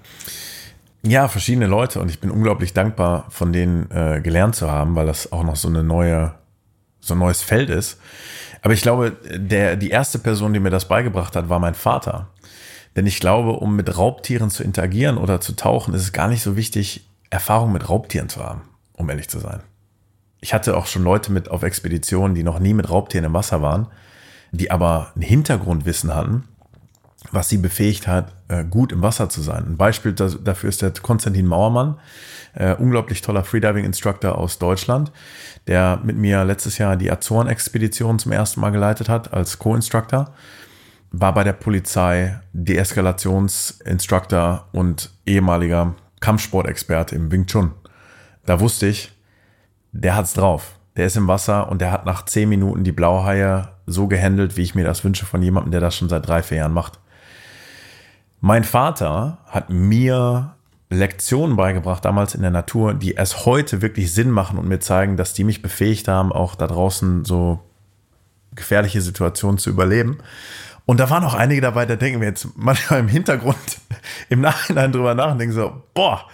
Ja, 1.03 1.27
verschiedene 1.27 1.67
Leute 1.67 1.99
und 1.99 2.09
ich 2.09 2.19
bin 2.19 2.31
unglaublich 2.31 2.73
dankbar, 2.73 3.25
von 3.29 3.51
denen 3.51 3.91
äh, 3.91 4.21
gelernt 4.21 4.55
zu 4.55 4.71
haben, 4.71 4.95
weil 4.95 5.05
das 5.05 5.31
auch 5.31 5.43
noch 5.43 5.55
so 5.55 5.67
eine 5.67 5.83
neue, 5.83 6.33
so 6.99 7.15
ein 7.15 7.19
neues 7.19 7.41
Feld 7.41 7.69
ist. 7.69 7.99
Aber 8.61 8.73
ich 8.73 8.81
glaube, 8.81 9.11
der, 9.29 9.75
die 9.75 9.89
erste 9.91 10.17
Person, 10.17 10.53
die 10.53 10.59
mir 10.59 10.71
das 10.71 10.87
beigebracht 10.87 11.35
hat, 11.35 11.49
war 11.49 11.59
mein 11.59 11.75
Vater. 11.75 12.29
Denn 12.95 13.05
ich 13.05 13.19
glaube, 13.19 13.53
um 13.53 13.75
mit 13.75 13.97
Raubtieren 13.97 14.49
zu 14.49 14.63
interagieren 14.63 15.17
oder 15.17 15.41
zu 15.41 15.55
tauchen, 15.55 15.93
ist 15.93 16.01
es 16.01 16.13
gar 16.13 16.27
nicht 16.27 16.43
so 16.43 16.55
wichtig, 16.55 17.07
Erfahrung 17.29 17.73
mit 17.73 17.89
Raubtieren 17.89 18.29
zu 18.29 18.43
haben, 18.43 18.61
um 18.93 19.09
ehrlich 19.09 19.27
zu 19.27 19.39
sein. 19.39 19.61
Ich 20.39 20.53
hatte 20.53 20.77
auch 20.77 20.85
schon 20.85 21.03
Leute 21.03 21.31
mit 21.31 21.49
auf 21.49 21.63
Expeditionen, 21.63 22.35
die 22.35 22.43
noch 22.43 22.59
nie 22.59 22.73
mit 22.73 22.89
Raubtieren 22.89 23.25
im 23.25 23.33
Wasser 23.33 23.61
waren, 23.61 23.87
die 24.51 24.71
aber 24.71 25.11
ein 25.15 25.21
Hintergrundwissen 25.21 26.13
hatten 26.13 26.43
was 27.31 27.49
sie 27.49 27.57
befähigt 27.57 28.07
hat, 28.07 28.31
äh, 28.47 28.63
gut 28.63 28.91
im 28.91 29.01
Wasser 29.01 29.29
zu 29.29 29.41
sein. 29.41 29.65
Ein 29.67 29.77
Beispiel 29.77 30.13
dafür 30.13 30.69
ist 30.69 30.81
der 30.81 30.91
Konstantin 30.91 31.45
Mauermann, 31.45 31.99
äh, 32.53 32.75
unglaublich 32.75 33.21
toller 33.21 33.43
Freediving-Instructor 33.43 34.37
aus 34.37 34.59
Deutschland, 34.59 35.11
der 35.67 35.99
mit 36.03 36.17
mir 36.17 36.43
letztes 36.45 36.77
Jahr 36.77 36.95
die 36.95 37.11
Azoren-Expedition 37.11 38.19
zum 38.19 38.31
ersten 38.31 38.61
Mal 38.61 38.71
geleitet 38.71 39.09
hat 39.09 39.33
als 39.33 39.59
Co-Instructor, 39.59 40.33
war 41.19 41.33
bei 41.33 41.43
der 41.43 41.53
Polizei 41.53 42.39
Deeskalations-Instructor 42.53 44.67
und 44.71 45.11
ehemaliger 45.25 45.95
Kampfsportexperte 46.19 47.15
im 47.15 47.31
Wing 47.31 47.45
Chun. 47.45 47.71
Da 48.45 48.59
wusste 48.59 48.87
ich, 48.87 49.11
der 49.91 50.15
hat's 50.15 50.33
drauf. 50.33 50.79
Der 50.97 51.05
ist 51.05 51.17
im 51.17 51.27
Wasser 51.27 51.69
und 51.69 51.81
der 51.81 51.91
hat 51.91 52.05
nach 52.05 52.25
zehn 52.25 52.49
Minuten 52.49 52.83
die 52.83 52.91
Blauhaie 52.91 53.69
so 53.85 54.07
gehandelt, 54.07 54.57
wie 54.57 54.61
ich 54.61 54.75
mir 54.75 54.85
das 54.85 55.03
wünsche 55.03 55.25
von 55.25 55.41
jemandem, 55.41 55.71
der 55.71 55.81
das 55.81 55.95
schon 55.95 56.09
seit 56.09 56.27
drei, 56.27 56.43
vier 56.43 56.59
Jahren 56.59 56.73
macht. 56.73 56.99
Mein 58.41 58.63
Vater 58.63 59.39
hat 59.47 59.69
mir 59.69 60.55
Lektionen 60.89 61.55
beigebracht, 61.55 62.05
damals 62.05 62.35
in 62.35 62.41
der 62.41 62.51
Natur, 62.51 62.93
die 62.93 63.13
erst 63.13 63.45
heute 63.45 63.81
wirklich 63.81 64.13
Sinn 64.13 64.31
machen 64.31 64.57
und 64.57 64.67
mir 64.67 64.79
zeigen, 64.79 65.17
dass 65.17 65.33
die 65.33 65.43
mich 65.43 65.61
befähigt 65.61 66.07
haben, 66.07 66.31
auch 66.31 66.55
da 66.55 66.67
draußen 66.67 67.25
so 67.25 67.59
gefährliche 68.53 69.01
Situationen 69.01 69.57
zu 69.57 69.69
überleben. 69.69 70.19
Und 70.85 70.99
da 70.99 71.09
waren 71.09 71.23
auch 71.23 71.33
einige 71.33 71.61
dabei, 71.61 71.85
da 71.85 71.95
denken 71.95 72.21
wir 72.21 72.27
jetzt 72.27 72.47
manchmal 72.55 72.99
im 72.99 73.07
Hintergrund, 73.07 73.57
im 74.29 74.41
Nachhinein 74.41 74.91
drüber 74.91 75.15
nach 75.15 75.31
und 75.31 75.39
denken 75.39 75.55
so, 75.55 75.83
boah, 75.93 76.25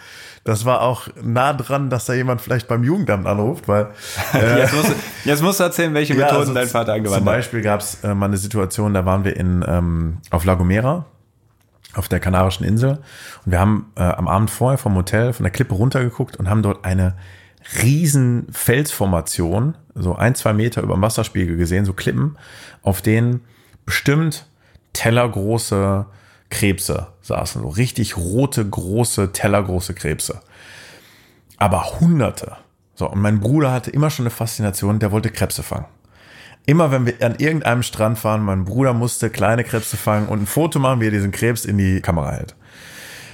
Das 0.43 0.65
war 0.65 0.81
auch 0.81 1.07
nah 1.21 1.53
dran, 1.53 1.91
dass 1.91 2.05
da 2.05 2.13
jemand 2.13 2.41
vielleicht 2.41 2.67
beim 2.67 2.83
Jugendamt 2.83 3.27
anruft, 3.27 3.67
weil. 3.67 3.91
Äh, 4.33 4.59
jetzt, 4.59 4.73
musst 4.73 4.89
du, 4.89 4.93
jetzt 5.25 5.41
musst 5.43 5.59
du 5.59 5.63
erzählen, 5.63 5.93
welche 5.93 6.13
Methoden 6.15 6.33
ja, 6.33 6.39
also 6.39 6.53
dein 6.53 6.67
Vater 6.67 6.93
angewandt 6.93 7.17
hat. 7.17 7.19
Zum 7.19 7.25
Beispiel 7.25 7.61
gab 7.61 7.81
es 7.81 8.03
äh, 8.03 8.15
mal 8.15 8.25
eine 8.25 8.37
Situation, 8.37 8.93
da 8.93 9.05
waren 9.05 9.23
wir 9.23 9.37
in, 9.37 9.63
ähm, 9.67 10.17
auf 10.31 10.45
La 10.45 10.55
Gomera 10.55 11.05
auf 11.93 12.07
der 12.07 12.19
Kanarischen 12.19 12.65
Insel. 12.65 12.99
Und 13.45 13.51
wir 13.51 13.59
haben 13.59 13.91
äh, 13.95 14.03
am 14.03 14.27
Abend 14.27 14.49
vorher 14.49 14.77
vom 14.77 14.95
Hotel 14.95 15.33
von 15.33 15.43
der 15.43 15.51
Klippe 15.51 15.75
runtergeguckt 15.75 16.37
und 16.37 16.49
haben 16.49 16.63
dort 16.63 16.85
eine 16.85 17.15
riesen 17.81 18.47
Felsformation, 18.51 19.75
so 19.93 20.15
ein, 20.15 20.35
zwei 20.35 20.53
Meter 20.53 20.81
über 20.81 20.95
dem 20.95 21.01
Wasserspiegel 21.01 21.57
gesehen, 21.57 21.85
so 21.85 21.93
Klippen, 21.93 22.37
auf 22.81 23.01
denen 23.01 23.41
bestimmt 23.85 24.45
tellergroße 24.93 26.05
Krebse 26.49 27.07
saßen. 27.21 27.61
So 27.61 27.69
richtig 27.69 28.17
rote, 28.17 28.67
große, 28.67 29.31
tellergroße 29.31 29.93
Krebse. 29.93 30.41
Aber 31.57 31.99
hunderte. 31.99 32.57
So, 32.95 33.09
und 33.09 33.21
mein 33.21 33.39
Bruder 33.39 33.71
hatte 33.71 33.91
immer 33.91 34.09
schon 34.09 34.23
eine 34.23 34.31
Faszination, 34.31 34.99
der 34.99 35.11
wollte 35.11 35.31
Krebse 35.31 35.63
fangen. 35.63 35.85
Immer 36.65 36.91
wenn 36.91 37.07
wir 37.07 37.15
an 37.21 37.35
irgendeinem 37.37 37.81
Strand 37.81 38.23
waren, 38.23 38.43
mein 38.43 38.65
Bruder 38.65 38.93
musste 38.93 39.29
kleine 39.29 39.63
Krebse 39.63 39.97
fangen 39.97 40.27
und 40.27 40.43
ein 40.43 40.47
Foto 40.47 40.77
machen, 40.77 41.01
wie 41.01 41.07
er 41.07 41.11
diesen 41.11 41.31
Krebs 41.31 41.65
in 41.65 41.77
die 41.77 42.01
Kamera 42.01 42.31
hält. 42.31 42.55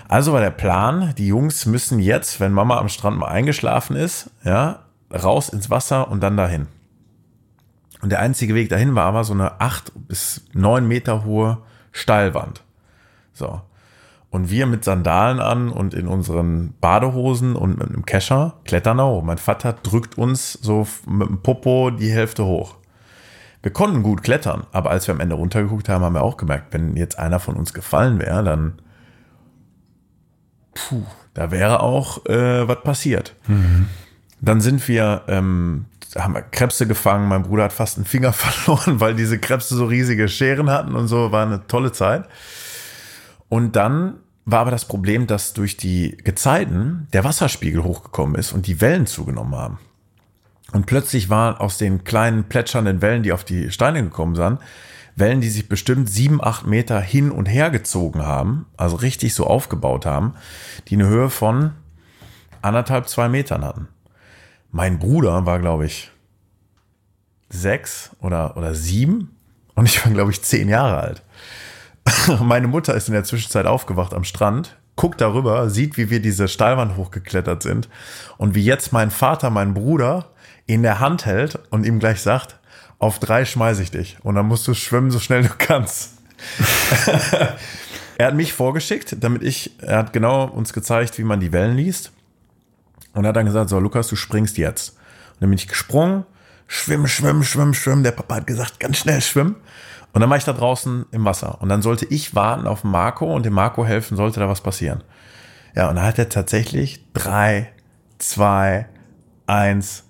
Also 0.07 0.31
war 0.31 0.39
der 0.39 0.51
Plan, 0.51 1.13
die 1.17 1.27
Jungs 1.27 1.65
müssen 1.65 1.99
jetzt, 1.99 2.39
wenn 2.39 2.53
Mama 2.53 2.77
am 2.77 2.87
Strand 2.87 3.17
mal 3.17 3.27
eingeschlafen 3.27 3.97
ist, 3.97 4.29
ja, 4.45 4.85
raus 5.11 5.49
ins 5.49 5.69
Wasser 5.69 6.09
und 6.09 6.21
dann 6.21 6.37
dahin. 6.37 6.67
Und 8.07 8.11
der 8.11 8.21
einzige 8.21 8.55
Weg 8.55 8.69
dahin 8.69 8.95
war 8.95 9.03
aber 9.03 9.25
so 9.25 9.33
eine 9.33 9.59
acht 9.59 9.91
bis 10.07 10.45
neun 10.53 10.87
Meter 10.87 11.25
hohe 11.25 11.57
Steilwand. 11.91 12.63
So. 13.33 13.59
Und 14.29 14.49
wir 14.49 14.65
mit 14.65 14.85
Sandalen 14.85 15.41
an 15.41 15.67
und 15.67 15.93
in 15.93 16.07
unseren 16.07 16.73
Badehosen 16.79 17.57
und 17.57 17.77
mit 17.77 17.89
einem 17.89 18.05
Kescher 18.05 18.61
klettern 18.63 19.01
auch. 19.01 19.23
Mein 19.23 19.39
Vater 19.39 19.73
drückt 19.73 20.17
uns 20.17 20.53
so 20.53 20.87
mit 21.05 21.27
dem 21.27 21.41
Popo 21.41 21.89
die 21.89 22.09
Hälfte 22.09 22.45
hoch. 22.45 22.77
Wir 23.61 23.73
konnten 23.73 24.03
gut 24.03 24.23
klettern, 24.23 24.65
aber 24.71 24.89
als 24.89 25.05
wir 25.05 25.13
am 25.13 25.19
Ende 25.19 25.35
runtergeguckt 25.35 25.89
haben, 25.89 26.05
haben 26.05 26.15
wir 26.15 26.23
auch 26.23 26.37
gemerkt, 26.37 26.73
wenn 26.73 26.95
jetzt 26.95 27.19
einer 27.19 27.41
von 27.41 27.57
uns 27.57 27.73
gefallen 27.73 28.21
wäre, 28.21 28.41
dann 28.41 28.81
puh, 30.73 31.03
da 31.33 31.51
wäre 31.51 31.81
auch 31.81 32.25
äh, 32.25 32.65
was 32.69 32.83
passiert. 32.83 33.35
Mhm. 33.47 33.89
Dann 34.39 34.61
sind 34.61 34.87
wir, 34.87 35.23
ähm, 35.27 35.87
haben 36.15 36.33
wir 36.33 36.41
Krebse 36.41 36.87
gefangen. 36.87 37.27
Mein 37.27 37.43
Bruder 37.43 37.65
hat 37.65 37.73
fast 37.73 37.97
einen 37.97 38.05
Finger 38.05 38.33
verloren, 38.33 38.99
weil 38.99 39.15
diese 39.15 39.39
Krebse 39.39 39.75
so 39.75 39.85
riesige 39.85 40.27
Scheren 40.29 40.69
hatten 40.69 40.95
und 40.95 41.07
so. 41.07 41.31
War 41.31 41.45
eine 41.45 41.67
tolle 41.67 41.91
Zeit. 41.91 42.25
Und 43.49 43.75
dann 43.75 44.15
war 44.45 44.61
aber 44.61 44.71
das 44.71 44.85
Problem, 44.85 45.27
dass 45.27 45.53
durch 45.53 45.75
die 45.77 46.15
Gezeiten 46.23 47.07
der 47.13 47.23
Wasserspiegel 47.23 47.83
hochgekommen 47.83 48.35
ist 48.35 48.53
und 48.53 48.67
die 48.67 48.79
Wellen 48.79 49.05
zugenommen 49.05 49.55
haben. 49.55 49.79
Und 50.73 50.85
plötzlich 50.85 51.29
waren 51.29 51.55
aus 51.55 51.77
den 51.77 52.03
kleinen 52.03 52.45
plätschernden 52.45 53.01
Wellen, 53.01 53.23
die 53.23 53.31
auf 53.31 53.43
die 53.43 53.71
Steine 53.71 54.03
gekommen 54.03 54.35
sind, 54.35 54.59
Wellen, 55.17 55.41
die 55.41 55.49
sich 55.49 55.67
bestimmt 55.67 56.09
sieben, 56.09 56.43
acht 56.43 56.65
Meter 56.67 57.01
hin 57.01 57.31
und 57.31 57.47
her 57.47 57.71
gezogen 57.71 58.21
haben, 58.21 58.67
also 58.77 58.97
richtig 58.97 59.33
so 59.33 59.47
aufgebaut 59.47 60.05
haben, 60.05 60.35
die 60.87 60.95
eine 60.95 61.07
Höhe 61.07 61.29
von 61.29 61.71
anderthalb, 62.61 63.09
zwei 63.09 63.27
Metern 63.27 63.65
hatten. 63.65 63.87
Mein 64.78 64.99
Bruder 64.99 65.47
war, 65.47 65.57
glaube 65.57 65.88
ich, 65.88 66.11
sechs 67.49 68.11
oder, 68.21 68.55
oder 68.57 68.75
sieben 68.75 69.36
und 69.73 69.88
ich 69.88 70.05
war, 70.05 70.13
glaube 70.13 70.30
ich, 70.30 70.43
zehn 70.43 70.69
Jahre 70.69 71.01
alt. 71.01 71.23
Meine 72.43 72.67
Mutter 72.67 72.93
ist 72.93 73.07
in 73.07 73.15
der 73.15 73.23
Zwischenzeit 73.23 73.65
aufgewacht 73.65 74.13
am 74.13 74.23
Strand, 74.23 74.78
guckt 74.95 75.19
darüber, 75.19 75.67
sieht, 75.71 75.97
wie 75.97 76.11
wir 76.11 76.21
diese 76.21 76.47
Steilwand 76.47 76.95
hochgeklettert 76.95 77.63
sind 77.63 77.89
und 78.38 78.53
wie 78.53 78.63
jetzt 78.63 78.93
mein 78.93 79.09
Vater, 79.09 79.49
mein 79.49 79.73
Bruder, 79.73 80.30
in 80.67 80.84
der 80.84 80.99
Hand 80.99 81.25
hält 81.25 81.57
und 81.71 81.84
ihm 81.84 81.97
gleich 81.97 82.21
sagt, 82.21 82.59
auf 82.99 83.17
drei 83.17 83.45
schmeiße 83.45 83.82
ich 83.82 83.89
dich 83.89 84.17
und 84.21 84.36
dann 84.36 84.45
musst 84.45 84.67
du 84.67 84.75
schwimmen, 84.75 85.09
so 85.09 85.17
schnell 85.17 85.41
du 85.41 85.53
kannst. 85.57 86.19
er 88.19 88.28
hat 88.28 88.36
mich 88.36 88.53
vorgeschickt, 88.53 89.15
damit 89.21 89.41
ich, 89.41 89.71
er 89.82 89.97
hat 89.97 90.13
genau 90.13 90.45
uns 90.45 90.71
gezeigt, 90.71 91.17
wie 91.17 91.23
man 91.23 91.39
die 91.39 91.51
Wellen 91.51 91.78
liest 91.78 92.11
und 93.18 93.26
hat 93.26 93.36
dann 93.36 93.47
gesagt, 93.47 93.70
so 93.70 93.80
Lukas, 93.80 94.07
du 94.09 94.15
springst 94.15 94.59
jetzt. 94.59 94.91
Und 94.91 95.41
dann 95.41 95.49
bin 95.49 95.57
ich 95.57 95.68
gesprungen, 95.68 96.24
schwimm, 96.68 97.07
schwimm, 97.07 97.41
schwimm, 97.41 97.74
schwimm. 97.74 98.03
Der 98.03 98.11
Papa 98.11 98.36
hat 98.36 98.47
gesagt, 98.47 98.80
ganz 98.80 98.97
schnell 98.97 99.22
schwimmen. 99.22 99.55
Und 100.13 100.22
dann 100.22 100.30
war 100.30 100.38
ich 100.38 100.43
da 100.43 100.53
draußen 100.53 101.07
im 101.11 101.26
Wasser. 101.26 101.59
Und 101.59 101.70
dann 101.70 101.82
sollte 101.82 102.05
ich 102.05 102.36
warten 102.36 102.68
auf 102.68 102.84
Marco 102.84 103.34
und 103.36 103.43
dem 103.43 103.53
Marco 103.53 103.84
helfen, 103.84 104.18
sollte 104.18 104.39
da 104.39 104.47
was 104.47 104.61
passieren. 104.61 105.03
Ja, 105.76 105.89
und 105.89 105.95
dann 105.95 106.05
hat 106.05 106.20
er 106.20 106.30
tatsächlich 106.30 107.11
drei, 107.13 107.72
zwei, 108.20 108.88
eins, 109.47 110.03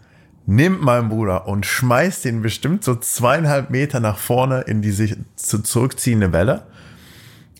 nimmt 0.45 0.81
meinen 0.81 1.07
Bruder 1.07 1.47
und 1.47 1.65
schmeißt 1.65 2.25
ihn 2.25 2.41
bestimmt 2.41 2.83
so 2.83 2.95
zweieinhalb 2.95 3.69
Meter 3.69 4.01
nach 4.01 4.17
vorne 4.17 4.61
in 4.61 4.81
die 4.81 4.91
sich 4.91 5.15
zurückziehende 5.37 6.33
Welle. 6.33 6.67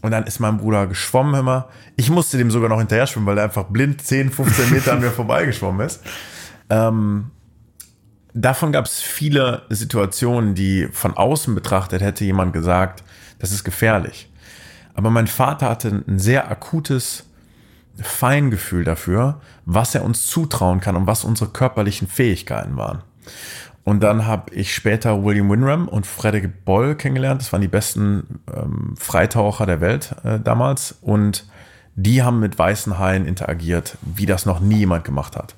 Und 0.02 0.12
dann 0.12 0.26
ist 0.26 0.39
mein 0.39 0.58
Bruder 0.58 0.88
geschwommen 0.88 1.39
immer. 1.39 1.70
Ich 1.95 2.10
musste 2.10 2.38
dem 2.38 2.52
sogar 2.52 2.70
noch 2.70 2.78
hinterher 2.78 3.08
schwimmen, 3.08 3.26
weil 3.26 3.38
er 3.38 3.45
einfach 3.45 3.66
blind 3.66 4.02
10, 4.02 4.32
15 4.32 4.70
Meter 4.70 4.93
an 4.93 5.00
mir 5.00 5.12
vorbeigeschwommen 5.12 5.86
ist. 5.86 6.02
Ähm, 6.70 7.32
davon 8.34 8.72
gab 8.72 8.86
es 8.86 9.02
viele 9.02 9.64
Situationen, 9.70 10.54
die 10.54 10.88
von 10.91 11.18
außen 11.18 11.56
betrachtet 11.56 12.02
hätte 12.02 12.26
jemand 12.26 12.54
gesagt, 12.54 13.04
das 13.39 13.52
ist 13.52 13.64
gefährlich. 13.64 14.30
Aber 14.93 15.10
mein 15.10 15.28
Vater 15.28 15.70
hatte 15.70 16.04
ein 16.08 16.20
sehr 16.20 16.50
akutes 16.50 17.26
Feingefühl 18.02 18.84
dafür, 18.84 19.41
was 19.66 19.95
er 19.95 20.04
uns 20.04 20.28
zutrauen 20.28 20.80
kann 20.80 20.95
und 20.95 21.08
was 21.08 21.24
unsere 21.24 21.50
körperlichen 21.50 22.08
Fähigkeiten 22.08 22.78
waren. 22.78 23.04
Und 23.88 24.03
dann 24.03 24.25
habe 24.25 24.53
ich 24.53 24.75
später 24.75 25.23
William 25.23 25.49
Winram 25.49 25.88
und 25.88 26.05
Frederick 26.05 26.65
Boll 26.65 26.95
kennengelernt. 26.95 27.39
Das 27.39 27.53
waren 27.53 27.61
die 27.61 27.69
besten 27.69 28.41
ähm, 28.53 28.95
Freitaucher 28.97 29.65
der 29.65 29.79
Welt 29.79 30.13
äh, 30.25 30.41
damals. 30.41 30.97
Und 30.99 31.47
die 31.95 32.21
haben 32.21 32.41
mit 32.41 32.59
weißen 32.59 32.99
Haien 32.99 33.25
interagiert, 33.25 33.97
wie 34.01 34.25
das 34.25 34.45
noch 34.45 34.59
nie 34.59 34.79
jemand 34.79 35.05
gemacht 35.05 35.38
hat. 35.38 35.55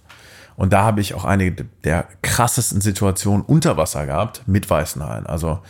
Und 0.55 0.73
da 0.73 0.83
habe 0.83 1.01
ich 1.01 1.15
auch 1.15 1.25
eine 1.25 1.49
der 1.83 2.07
krassesten 2.21 2.81
Situationen 2.81 3.43
unter 3.43 3.77
Wasser 3.77 4.05
gehabt 4.05 4.43
mit 4.45 4.69
weißen 4.69 5.03
Haien. 5.03 5.25
Also 5.25 5.61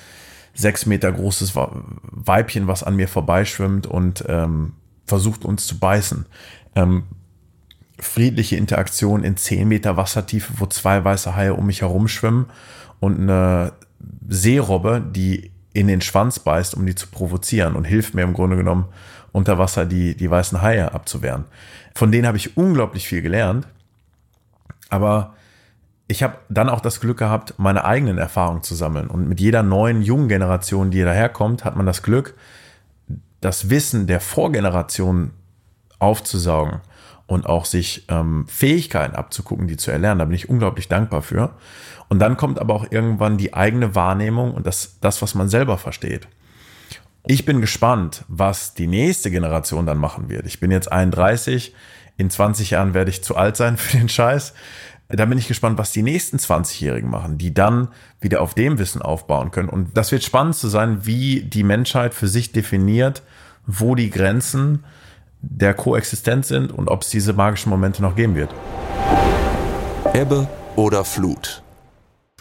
sechs 0.53 0.86
Meter 0.86 1.14
großes 1.14 1.55
Weibchen, 1.55 2.68
was 2.68 2.84
an 2.84 2.97
mir 2.97 3.07
vorbeischwimmt 3.07 3.88
und 3.88 4.26
ähm, 4.28 4.74
versucht 5.05 5.45
uns 5.45 5.66
zu 5.66 5.80
beißen 5.80 6.26
ähm, 6.76 7.03
friedliche 8.02 8.56
Interaktion 8.56 9.24
in 9.24 9.38
10 9.38 9.68
Meter 9.68 9.97
Wassertiefe, 9.97 10.54
wo 10.58 10.66
zwei 10.66 11.04
weiße 11.04 11.36
Haie 11.36 11.54
um 11.54 11.66
mich 11.66 11.82
herum 11.82 12.07
schwimmen 12.07 12.48
und 12.99 13.19
eine 13.19 13.74
Seerobbe, 14.28 15.02
die 15.02 15.52
in 15.74 15.88
den 15.88 16.02
Schwanz 16.02 16.40
beißt, 16.40 16.76
um 16.76 16.86
die 16.86 16.95
zu 16.95 17.07
provozieren 17.07 17.76
und 17.76 17.86
hilft 17.86 18.14
mir 18.14 18.24
im 18.24 18.34
Grunde 18.34 18.57
genommen 18.57 18.86
unter 19.32 19.57
Wasser 19.57 19.86
die, 19.86 20.15
die 20.15 20.30
weißen 20.30 20.61
Haie 20.61 20.94
abzuwehren. 20.94 21.45
Von 21.94 22.11
denen 22.11 22.28
habe 22.28 22.38
ich 22.38 22.57
unglaublich 22.57 23.07
viel 23.07 23.22
gelernt, 23.22 23.68
aber 24.90 25.36
ich 26.07 26.24
habe 26.24 26.38
dann 26.49 26.69
auch 26.69 26.82
das 26.82 26.99
Glück 26.99 27.19
gehabt, 27.19 27.53
meine 27.57 27.86
eigenen 27.86 28.18
Erfahrungen 28.18 28.64
zu 28.64 28.74
sammeln. 28.74 29.07
Und 29.07 29.30
mit 29.30 29.40
jeder 29.40 29.61
neuen 29.61 30.02
jungen 30.02 30.28
Generation, 30.28 30.90
die 30.90 31.03
daherkommt, 31.03 31.64
hat 31.64 31.76
man 31.76 31.86
das 31.86 32.02
Glück, 32.02 32.34
das 33.41 33.69
Wissen 33.69 34.07
der 34.07 34.19
Vorgeneration 34.19 35.32
aufzusaugen 35.99 36.82
und 37.30 37.45
auch 37.45 37.65
sich 37.65 38.06
ähm, 38.07 38.45
Fähigkeiten 38.47 39.15
abzugucken, 39.15 39.68
die 39.68 39.77
zu 39.77 39.91
erlernen. 39.91 40.18
Da 40.18 40.26
bin 40.26 40.34
ich 40.34 40.49
unglaublich 40.49 40.88
dankbar 40.88 41.22
für. 41.22 41.51
Und 42.07 42.18
dann 42.18 42.38
kommt 42.38 42.57
aber 42.57 42.73
auch 42.73 42.88
irgendwann 42.89 43.38
die 43.38 43.53
eigene 43.53 43.93
Wahrnehmung 43.93 44.56
und 44.56 44.65
das, 44.65 44.97
das, 44.99 45.22
was 45.22 45.35
man 45.35 45.47
selber 45.47 45.77
versteht. 45.77 46.27
Ich 47.27 47.45
bin 47.45 47.61
gespannt, 47.61 48.26
was 48.30 48.73
die 48.73 48.88
nächste 48.88 49.30
Generation 49.30 49.85
dann 49.85 49.99
machen 49.99 50.27
wird. 50.27 50.47
Ich 50.47 50.60
bin 50.60 50.72
jetzt 50.72 50.91
31, 50.91 51.76
in 52.18 52.31
20 52.31 52.72
Jahren 52.72 52.95
werde 52.95 53.11
ich 53.11 53.23
zu 53.23 53.35
alt 53.35 53.56
sein 53.56 53.77
für 53.77 53.95
den 53.95 54.10
Scheiß. 54.10 54.56
Da 55.10 55.26
bin 55.26 55.38
ich 55.38 55.47
gespannt, 55.47 55.77
was 55.77 55.91
die 55.91 56.01
nächsten 56.01 56.38
20-Jährigen 56.38 57.11
machen, 57.11 57.38
die 57.38 57.53
dann 57.53 57.89
wieder 58.22 58.41
auf 58.41 58.56
dem 58.56 58.80
Wissen 58.80 59.03
aufbauen 59.03 59.51
können. 59.51 59.69
Und 59.69 59.95
das 59.95 60.11
wird 60.11 60.23
spannend 60.23 60.56
zu 60.56 60.68
sein, 60.68 61.06
wie 61.06 61.43
die 61.43 61.64
Menschheit 61.64 62.15
für 62.15 62.27
sich 62.27 62.53
definiert, 62.53 63.22
wo 63.68 63.93
die 63.93 64.10
Grenzen 64.10 64.84
äh, 64.84 64.99
der 65.41 65.74
koexistent 65.74 66.45
sind 66.45 66.72
und 66.72 66.88
ob 66.88 67.03
es 67.03 67.10
diese 67.10 67.34
magischen 67.34 67.70
Momente 67.70 68.02
noch 68.02 68.16
geben 68.16 68.36
wird. 68.36 68.53
Ebbe 70.14 70.48
oder 70.76 71.06
Flut? 71.06 71.64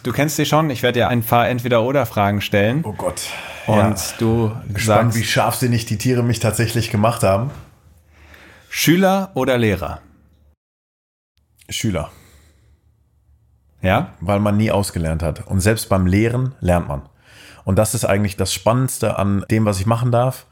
Du 0.03 0.13
kennst 0.13 0.37
sie 0.37 0.47
schon. 0.47 0.71
Ich 0.71 0.83
werde 0.83 1.01
dir 1.01 1.09
ein 1.09 1.23
paar 1.23 1.49
Entweder-Oder-Fragen 1.49 2.41
stellen. 2.41 2.83
Oh 2.85 2.93
Gott. 2.93 3.23
Und 3.67 3.77
ja. 3.77 3.97
du 4.19 4.53
Gespannt, 4.73 5.13
sagst, 5.13 5.19
wie 5.19 5.25
scharfsinnig 5.25 5.87
die 5.87 5.99
Tiere 5.99 6.23
mich 6.23 6.39
tatsächlich 6.39 6.91
gemacht 6.91 7.23
haben. 7.23 7.51
Schüler 8.71 9.31
oder 9.35 9.59
Lehrer? 9.59 10.01
Schüler. 11.69 12.11
Ja? 13.83 14.15
Weil 14.21 14.41
man 14.41 14.57
nie 14.57 14.71
ausgelernt 14.71 15.23
hat. 15.23 15.47
Und 15.47 15.61
selbst 15.61 15.89
beim 15.89 16.07
Lehren 16.07 16.55
lernt 16.61 16.89
man. 16.89 17.03
Und 17.65 17.77
das 17.77 17.95
ist 17.95 18.05
eigentlich 18.05 18.37
das 18.37 18.53
Spannendste 18.53 19.19
an 19.19 19.45
dem, 19.51 19.65
was 19.65 19.81
ich 19.81 19.87
machen 19.87 20.11
darf 20.11 20.47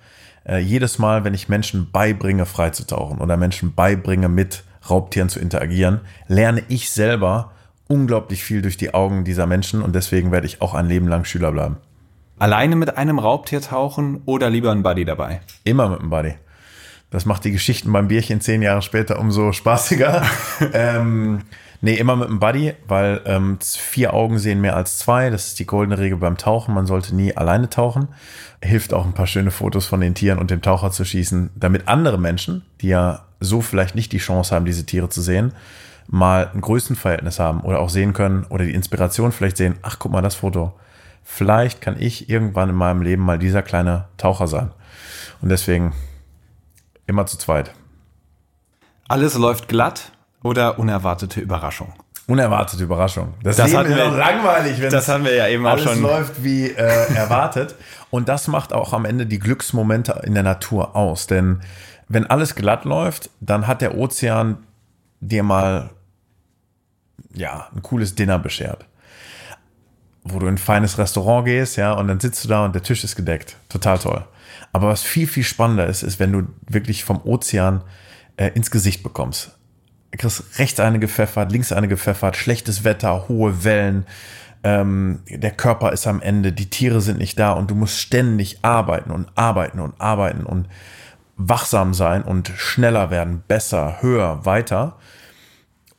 äh, 0.46 0.58
jedes 0.58 0.98
Mal, 0.98 1.24
wenn 1.24 1.34
ich 1.34 1.48
Menschen 1.48 1.90
beibringe, 1.90 2.46
freizutauchen 2.46 3.18
oder 3.18 3.36
Menschen 3.36 3.74
beibringe, 3.74 4.28
mit 4.28 4.64
Raubtieren 4.88 5.28
zu 5.28 5.40
interagieren, 5.40 6.00
lerne 6.28 6.62
ich 6.68 6.90
selber 6.90 7.52
unglaublich 7.88 8.42
viel 8.44 8.62
durch 8.62 8.76
die 8.76 8.94
Augen 8.94 9.24
dieser 9.24 9.46
Menschen 9.46 9.82
und 9.82 9.94
deswegen 9.94 10.32
werde 10.32 10.46
ich 10.46 10.62
auch 10.62 10.74
ein 10.74 10.86
Leben 10.86 11.08
lang 11.08 11.24
Schüler 11.24 11.52
bleiben. 11.52 11.76
Alleine 12.38 12.76
mit 12.76 12.96
einem 12.96 13.18
Raubtier 13.18 13.60
tauchen 13.60 14.22
oder 14.26 14.50
lieber 14.50 14.70
ein 14.70 14.82
Buddy 14.82 15.04
dabei? 15.04 15.40
Immer 15.64 15.88
mit 15.88 16.00
einem 16.00 16.10
Buddy. 16.10 16.34
Das 17.10 17.24
macht 17.24 17.44
die 17.44 17.52
Geschichten 17.52 17.92
beim 17.92 18.08
Bierchen 18.08 18.40
zehn 18.40 18.62
Jahre 18.62 18.82
später 18.82 19.18
umso 19.18 19.52
spaßiger. 19.52 20.22
ähm, 20.72 21.42
nee, 21.86 21.94
immer 21.94 22.16
mit 22.16 22.28
einem 22.28 22.40
Buddy, 22.40 22.74
weil 22.88 23.20
ähm, 23.26 23.58
vier 23.60 24.12
Augen 24.12 24.40
sehen 24.40 24.60
mehr 24.60 24.76
als 24.76 24.98
zwei. 24.98 25.30
Das 25.30 25.46
ist 25.46 25.60
die 25.60 25.66
goldene 25.66 25.98
Regel 25.98 26.18
beim 26.18 26.36
Tauchen. 26.36 26.74
Man 26.74 26.84
sollte 26.84 27.14
nie 27.14 27.36
alleine 27.36 27.70
tauchen. 27.70 28.08
Hilft 28.60 28.92
auch 28.92 29.06
ein 29.06 29.12
paar 29.12 29.28
schöne 29.28 29.52
Fotos 29.52 29.86
von 29.86 30.00
den 30.00 30.16
Tieren 30.16 30.40
und 30.40 30.50
dem 30.50 30.62
Taucher 30.62 30.90
zu 30.90 31.04
schießen, 31.04 31.50
damit 31.54 31.86
andere 31.86 32.18
Menschen, 32.18 32.64
die 32.80 32.88
ja 32.88 33.22
so 33.38 33.60
vielleicht 33.60 33.94
nicht 33.94 34.10
die 34.10 34.18
Chance 34.18 34.52
haben, 34.52 34.64
diese 34.64 34.84
Tiere 34.84 35.08
zu 35.10 35.22
sehen, 35.22 35.52
mal 36.08 36.50
ein 36.52 36.60
Größenverhältnis 36.60 37.38
haben 37.38 37.60
oder 37.60 37.78
auch 37.78 37.90
sehen 37.90 38.12
können 38.14 38.42
oder 38.48 38.64
die 38.64 38.74
Inspiration 38.74 39.30
vielleicht 39.30 39.56
sehen, 39.56 39.76
ach 39.82 40.00
guck 40.00 40.10
mal 40.10 40.22
das 40.22 40.34
Foto. 40.34 40.72
Vielleicht 41.22 41.80
kann 41.80 41.94
ich 42.00 42.28
irgendwann 42.28 42.70
in 42.70 42.74
meinem 42.74 43.02
Leben 43.02 43.22
mal 43.22 43.38
dieser 43.38 43.62
kleine 43.62 44.06
Taucher 44.16 44.48
sein. 44.48 44.72
Und 45.40 45.50
deswegen 45.50 45.92
immer 47.06 47.26
zu 47.26 47.38
zweit. 47.38 47.70
Alles 49.06 49.38
läuft 49.38 49.68
glatt 49.68 50.10
oder 50.46 50.78
unerwartete 50.78 51.40
Überraschung? 51.40 51.92
Unerwartete 52.28 52.82
Überraschung. 52.82 53.34
Das, 53.42 53.56
das 53.56 53.70
Leben 53.70 53.84
ist 53.84 53.98
doch 53.98 54.16
langweilig, 54.16 54.80
wenn 54.80 54.90
das 54.90 55.08
haben 55.08 55.24
wir 55.24 55.34
ja 55.34 55.46
eben 55.46 55.64
auch 55.66 55.72
alles 55.72 55.84
schon. 55.84 56.02
läuft 56.02 56.42
wie 56.42 56.70
äh, 56.70 57.14
erwartet. 57.14 57.76
Und 58.10 58.28
das 58.28 58.48
macht 58.48 58.72
auch 58.72 58.92
am 58.92 59.04
Ende 59.04 59.26
die 59.26 59.38
Glücksmomente 59.38 60.22
in 60.24 60.34
der 60.34 60.42
Natur 60.42 60.96
aus. 60.96 61.26
Denn 61.26 61.60
wenn 62.08 62.26
alles 62.26 62.54
glatt 62.54 62.84
läuft, 62.84 63.30
dann 63.40 63.66
hat 63.66 63.80
der 63.80 63.96
Ozean 63.96 64.58
dir 65.20 65.42
mal 65.42 65.90
ja 67.32 67.68
ein 67.74 67.82
cooles 67.82 68.14
Dinner 68.14 68.38
beschert, 68.38 68.86
wo 70.24 70.38
du 70.38 70.46
in 70.46 70.54
ein 70.54 70.58
feines 70.58 70.98
Restaurant 70.98 71.44
gehst, 71.44 71.76
ja, 71.76 71.92
und 71.92 72.08
dann 72.08 72.18
sitzt 72.18 72.44
du 72.44 72.48
da 72.48 72.64
und 72.64 72.74
der 72.74 72.82
Tisch 72.82 73.04
ist 73.04 73.16
gedeckt. 73.16 73.56
Total 73.68 73.98
toll. 73.98 74.24
Aber 74.72 74.88
was 74.88 75.02
viel 75.02 75.26
viel 75.26 75.44
spannender 75.44 75.86
ist, 75.86 76.02
ist, 76.02 76.18
wenn 76.18 76.32
du 76.32 76.42
wirklich 76.68 77.04
vom 77.04 77.20
Ozean 77.24 77.82
äh, 78.36 78.50
ins 78.54 78.70
Gesicht 78.70 79.02
bekommst 79.02 79.55
kriegst 80.16 80.58
rechts 80.58 80.80
eine 80.80 80.98
gepfeffert, 80.98 81.52
links 81.52 81.72
eine 81.72 81.88
gepfeffert, 81.88 82.36
schlechtes 82.36 82.84
Wetter, 82.84 83.28
hohe 83.28 83.64
Wellen, 83.64 84.06
ähm, 84.66 85.20
der 85.28 85.52
Körper 85.52 85.92
ist 85.92 86.06
am 86.06 86.20
Ende, 86.20 86.52
die 86.52 86.68
Tiere 86.68 87.00
sind 87.00 87.18
nicht 87.18 87.38
da 87.38 87.52
und 87.52 87.70
du 87.70 87.74
musst 87.74 88.00
ständig 88.00 88.58
arbeiten 88.62 89.10
und 89.10 89.28
arbeiten 89.36 89.80
und 89.80 90.00
arbeiten 90.00 90.44
und 90.44 90.68
wachsam 91.36 91.94
sein 91.94 92.22
und 92.22 92.48
schneller 92.56 93.10
werden, 93.10 93.44
besser, 93.46 93.98
höher, 94.00 94.44
weiter, 94.44 94.96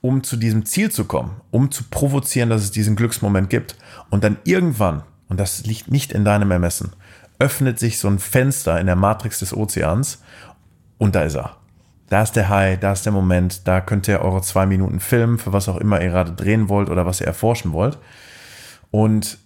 um 0.01 0.23
zu 0.23 0.35
diesem 0.35 0.65
Ziel 0.65 0.91
zu 0.91 1.05
kommen, 1.05 1.39
um 1.51 1.71
zu 1.71 1.85
provozieren, 1.89 2.49
dass 2.49 2.63
es 2.63 2.71
diesen 2.71 2.95
Glücksmoment 2.95 3.49
gibt. 3.49 3.77
Und 4.09 4.23
dann 4.23 4.37
irgendwann, 4.43 5.03
und 5.29 5.39
das 5.39 5.65
liegt 5.65 5.89
nicht 5.89 6.11
in 6.11 6.25
deinem 6.25 6.51
Ermessen, 6.51 6.91
öffnet 7.39 7.79
sich 7.79 7.99
so 7.99 8.07
ein 8.07 8.19
Fenster 8.19 8.79
in 8.79 8.87
der 8.87 8.95
Matrix 8.95 9.39
des 9.39 9.55
Ozeans 9.55 10.23
und 10.97 11.15
da 11.15 11.21
ist 11.23 11.35
er 11.35 11.55
da 12.09 12.21
ist 12.21 12.33
der 12.33 12.49
High, 12.49 12.79
da 12.79 12.93
ist 12.93 13.05
der 13.05 13.11
Moment, 13.11 13.67
da 13.67 13.81
könnt 13.81 14.07
ihr 14.07 14.21
eure 14.21 14.41
zwei 14.41 14.65
Minuten 14.65 14.99
filmen, 14.99 15.37
für 15.37 15.53
was 15.53 15.67
auch 15.67 15.77
immer 15.77 16.01
ihr 16.01 16.09
gerade 16.09 16.31
drehen 16.31 16.69
wollt 16.69 16.89
oder 16.89 17.05
was 17.05 17.19
ihr 17.19 17.27
erforschen 17.27 17.73
wollt. 17.73 17.97
Und 18.91 19.37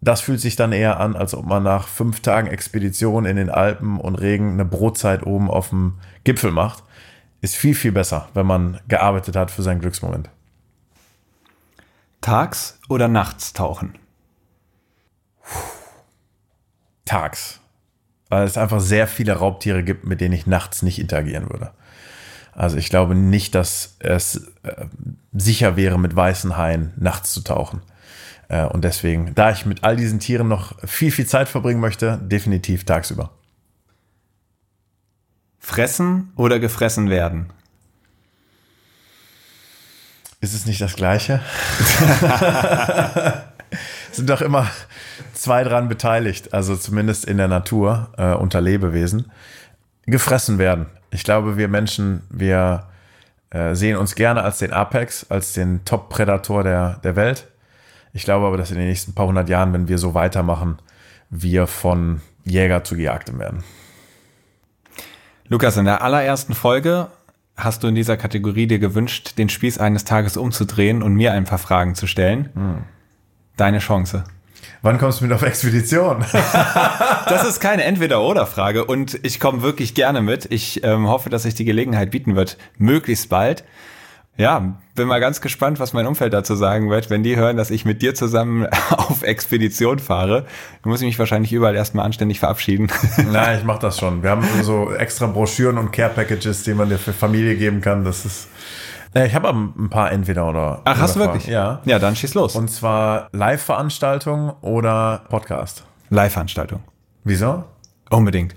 das 0.00 0.20
fühlt 0.20 0.40
sich 0.40 0.56
dann 0.56 0.72
eher 0.72 1.00
an, 1.00 1.14
als 1.16 1.34
ob 1.34 1.46
man 1.46 1.62
nach 1.62 1.88
fünf 1.88 2.20
Tagen 2.20 2.46
Expedition 2.46 3.26
in 3.26 3.36
den 3.36 3.50
Alpen 3.50 4.00
und 4.00 4.14
Regen 4.14 4.52
eine 4.52 4.64
Brotzeit 4.64 5.26
oben 5.26 5.50
auf 5.50 5.70
dem 5.70 5.94
Gipfel 6.24 6.52
macht. 6.52 6.84
Ist 7.42 7.56
viel, 7.56 7.74
viel 7.74 7.92
besser, 7.92 8.28
wenn 8.32 8.46
man 8.46 8.80
gearbeitet 8.88 9.36
hat 9.36 9.50
für 9.50 9.62
seinen 9.62 9.80
Glücksmoment. 9.80 10.30
Tags 12.22 12.78
oder 12.88 13.08
nachts 13.08 13.52
tauchen? 13.52 13.94
Tags. 17.04 17.60
Weil 18.28 18.44
es 18.44 18.58
einfach 18.58 18.80
sehr 18.80 19.06
viele 19.06 19.34
Raubtiere 19.34 19.84
gibt, 19.84 20.06
mit 20.06 20.20
denen 20.20 20.34
ich 20.34 20.46
nachts 20.46 20.82
nicht 20.82 20.98
interagieren 20.98 21.50
würde. 21.50 21.72
Also 22.56 22.78
ich 22.78 22.88
glaube 22.88 23.14
nicht, 23.14 23.54
dass 23.54 23.96
es 23.98 24.50
äh, 24.62 24.86
sicher 25.34 25.76
wäre, 25.76 25.98
mit 25.98 26.16
weißen 26.16 26.56
Haien 26.56 26.94
nachts 26.96 27.34
zu 27.34 27.42
tauchen. 27.42 27.82
Äh, 28.48 28.64
und 28.64 28.82
deswegen, 28.82 29.34
da 29.34 29.50
ich 29.50 29.66
mit 29.66 29.84
all 29.84 29.94
diesen 29.94 30.20
Tieren 30.20 30.48
noch 30.48 30.74
viel, 30.86 31.10
viel 31.10 31.26
Zeit 31.26 31.48
verbringen 31.48 31.80
möchte, 31.80 32.18
definitiv 32.22 32.84
tagsüber. 32.84 33.30
Fressen 35.58 36.32
oder 36.34 36.58
gefressen 36.58 37.10
werden? 37.10 37.52
Ist 40.40 40.54
es 40.54 40.64
nicht 40.64 40.80
das 40.80 40.96
Gleiche? 40.96 41.42
sind 44.12 44.30
doch 44.30 44.40
immer 44.40 44.70
zwei 45.34 45.62
dran 45.62 45.88
beteiligt, 45.88 46.54
also 46.54 46.74
zumindest 46.74 47.26
in 47.26 47.36
der 47.36 47.48
Natur 47.48 48.12
äh, 48.16 48.32
unter 48.32 48.62
Lebewesen. 48.62 49.30
Gefressen 50.06 50.56
werden. 50.56 50.86
Ich 51.10 51.24
glaube, 51.24 51.56
wir 51.56 51.68
Menschen, 51.68 52.22
wir 52.30 52.86
äh, 53.50 53.74
sehen 53.74 53.96
uns 53.96 54.14
gerne 54.14 54.42
als 54.42 54.58
den 54.58 54.72
Apex, 54.72 55.26
als 55.30 55.52
den 55.52 55.84
Top-Predator 55.84 56.62
der, 56.62 57.00
der 57.04 57.16
Welt. 57.16 57.48
Ich 58.12 58.24
glaube 58.24 58.46
aber, 58.46 58.56
dass 58.56 58.70
in 58.70 58.78
den 58.78 58.88
nächsten 58.88 59.14
paar 59.14 59.26
hundert 59.26 59.48
Jahren, 59.48 59.72
wenn 59.72 59.88
wir 59.88 59.98
so 59.98 60.14
weitermachen, 60.14 60.78
wir 61.30 61.66
von 61.66 62.20
Jäger 62.44 62.84
zu 62.84 62.96
Gejagtem 62.96 63.38
werden. 63.38 63.64
Lukas, 65.48 65.76
in 65.76 65.84
der 65.84 66.02
allerersten 66.02 66.54
Folge 66.54 67.08
hast 67.56 67.82
du 67.82 67.88
in 67.88 67.94
dieser 67.94 68.16
Kategorie 68.16 68.66
dir 68.66 68.78
gewünscht, 68.78 69.38
den 69.38 69.48
Spieß 69.48 69.78
eines 69.78 70.04
Tages 70.04 70.36
umzudrehen 70.36 71.02
und 71.02 71.14
mir 71.14 71.32
ein 71.32 71.44
paar 71.44 71.58
Fragen 71.58 71.94
zu 71.94 72.06
stellen. 72.06 72.50
Hm. 72.54 72.84
Deine 73.56 73.78
Chance. 73.78 74.24
Wann 74.82 74.98
kommst 74.98 75.20
du 75.20 75.24
mit 75.24 75.32
auf 75.32 75.42
Expedition? 75.42 76.24
das 77.28 77.48
ist 77.48 77.60
keine 77.60 77.84
Entweder-Oder-Frage 77.84 78.84
und 78.84 79.18
ich 79.22 79.40
komme 79.40 79.62
wirklich 79.62 79.94
gerne 79.94 80.22
mit. 80.22 80.46
Ich 80.50 80.84
ähm, 80.84 81.08
hoffe, 81.08 81.30
dass 81.30 81.42
sich 81.42 81.54
die 81.54 81.64
Gelegenheit 81.64 82.10
bieten 82.10 82.36
wird, 82.36 82.56
möglichst 82.78 83.28
bald. 83.28 83.64
Ja, 84.38 84.74
bin 84.94 85.08
mal 85.08 85.18
ganz 85.18 85.40
gespannt, 85.40 85.80
was 85.80 85.94
mein 85.94 86.06
Umfeld 86.06 86.34
dazu 86.34 86.54
sagen 86.56 86.90
wird, 86.90 87.08
wenn 87.08 87.22
die 87.22 87.36
hören, 87.36 87.56
dass 87.56 87.70
ich 87.70 87.86
mit 87.86 88.02
dir 88.02 88.14
zusammen 88.14 88.66
auf 88.90 89.22
Expedition 89.22 89.98
fahre. 89.98 90.44
Du 90.82 90.90
musst 90.90 91.02
mich 91.02 91.18
wahrscheinlich 91.18 91.54
überall 91.54 91.74
erstmal 91.74 92.04
anständig 92.04 92.38
verabschieden. 92.40 92.88
Nein, 93.32 93.58
ich 93.58 93.64
mach 93.64 93.78
das 93.78 93.98
schon. 93.98 94.22
Wir 94.22 94.30
haben 94.30 94.46
so 94.62 94.92
extra 94.92 95.26
Broschüren 95.26 95.78
und 95.78 95.90
Care-Packages, 95.90 96.64
die 96.64 96.74
man 96.74 96.90
dir 96.90 96.98
für 96.98 97.14
Familie 97.14 97.56
geben 97.56 97.80
kann. 97.80 98.04
Das 98.04 98.26
ist 98.26 98.48
ich 99.24 99.34
habe 99.34 99.48
ein 99.48 99.88
paar 99.88 100.12
entweder 100.12 100.48
oder. 100.48 100.82
Ach, 100.84 100.98
hast 100.98 101.16
du 101.16 101.20
wirklich? 101.20 101.46
Ja. 101.46 101.80
Ja, 101.84 101.98
dann 101.98 102.16
schieß 102.16 102.34
los. 102.34 102.56
Und 102.56 102.68
zwar 102.68 103.28
Live-Veranstaltung 103.32 104.50
oder 104.60 105.22
Podcast? 105.28 105.84
Live-Veranstaltung. 106.10 106.80
Wieso? 107.24 107.64
Unbedingt. 108.10 108.54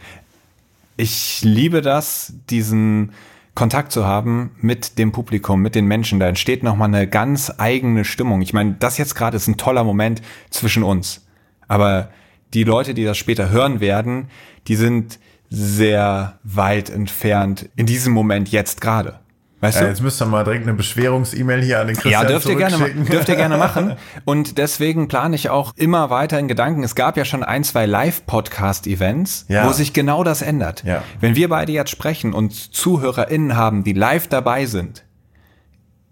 Ich 0.98 1.42
liebe 1.44 1.82
das, 1.82 2.34
diesen 2.50 3.14
Kontakt 3.56 3.92
zu 3.92 4.06
haben 4.06 4.52
mit 4.62 4.98
dem 4.98 5.12
Publikum, 5.12 5.62
mit 5.62 5.76
den 5.76 5.86
Menschen. 5.86 6.20
Da 6.20 6.28
entsteht 6.28 6.64
nochmal 6.64 6.88
eine 6.88 7.08
ganz 7.08 7.54
eigene 7.58 8.06
Stimmung. 8.06 8.42
Ich 8.42 8.54
meine, 8.54 8.76
das 8.80 8.98
jetzt 8.98 9.16
gerade 9.16 9.38
ist 9.38 9.48
ein 9.48 9.58
toller 9.58 9.84
Moment 9.84 10.22
zwischen 10.50 10.84
uns. 10.84 11.26
Aber 11.68 12.10
die 12.54 12.64
Leute, 12.64 12.94
die 12.94 13.04
das 13.04 13.18
später 13.18 13.50
hören 13.50 13.80
werden, 13.80 14.30
die 14.68 14.76
sind 14.76 15.20
sehr 15.50 16.40
weit 16.44 16.90
entfernt 16.90 17.70
in 17.76 17.86
diesem 17.86 18.14
Moment 18.14 18.50
jetzt 18.50 18.82
gerade. 18.82 19.20
Weißt 19.62 19.82
du? 19.82 19.86
Äh, 19.86 19.90
jetzt 19.90 20.02
müsst 20.02 20.22
ihr 20.22 20.26
mal 20.26 20.44
direkt 20.44 20.64
eine 20.64 20.74
Beschwerungs-E-Mail 20.74 21.62
hier 21.62 21.82
an 21.82 21.88
den 21.88 21.96
Christian 21.96 22.24
Ja, 22.24 22.28
dürft 22.28 22.48
ihr, 22.48 22.56
gerne, 22.56 22.78
dürft 22.78 23.28
ihr 23.28 23.36
gerne 23.36 23.58
machen. 23.58 23.96
Und 24.26 24.58
deswegen 24.58 25.10
plane 25.10 25.36
ich 25.36 25.50
auch 25.50 25.74
immer 25.76 26.10
weiter 26.10 26.40
in 26.40 26.48
Gedanken. 26.48 26.84
Es 26.84 26.96
gab 26.96 27.18
ja 27.18 27.26
schon 27.26 27.44
ein, 27.44 27.66
zwei 27.66 27.86
Live-Podcast-Events, 27.86 29.46
ja. 29.50 29.68
wo 29.68 29.74
sich 29.74 29.92
genau 29.92 30.24
das 30.24 30.42
ändert. 30.42 30.84
Ja. 30.86 31.04
Wenn 31.20 31.36
wir 31.36 31.50
beide 31.50 31.74
jetzt 31.74 31.92
sprechen 31.92 32.34
und 32.34 32.54
ZuhörerInnen 32.54 33.58
haben, 33.58 33.84
die 33.84 33.94
live 33.94 34.28
dabei 34.28 34.66
sind, 34.66 35.04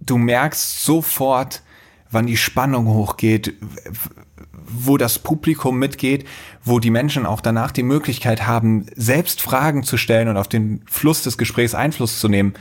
du 0.02 0.18
merkst 0.18 0.84
sofort, 0.84 1.62
wann 2.12 2.28
die 2.28 2.38
Spannung 2.38 2.88
hochgeht, 2.88 3.54
wo 4.70 4.98
das 4.98 5.20
Publikum 5.20 5.80
mitgeht, 5.80 6.26
wo 6.64 6.80
die 6.80 6.90
Menschen 6.90 7.26
auch 7.26 7.40
danach 7.40 7.72
die 7.72 7.84
Möglichkeit 7.84 8.46
haben, 8.46 8.86
selbst 8.96 9.42
Fragen 9.42 9.84
zu 9.84 9.96
stellen 9.96 10.28
und 10.28 10.36
auf 10.36 10.50
den 10.50 10.82
Fluss 10.86 11.24
des 11.24 11.38
Gesprächs 11.38 11.74
Einfluss 11.74 12.20
zu 12.20 12.28
nehmen. 12.28 12.54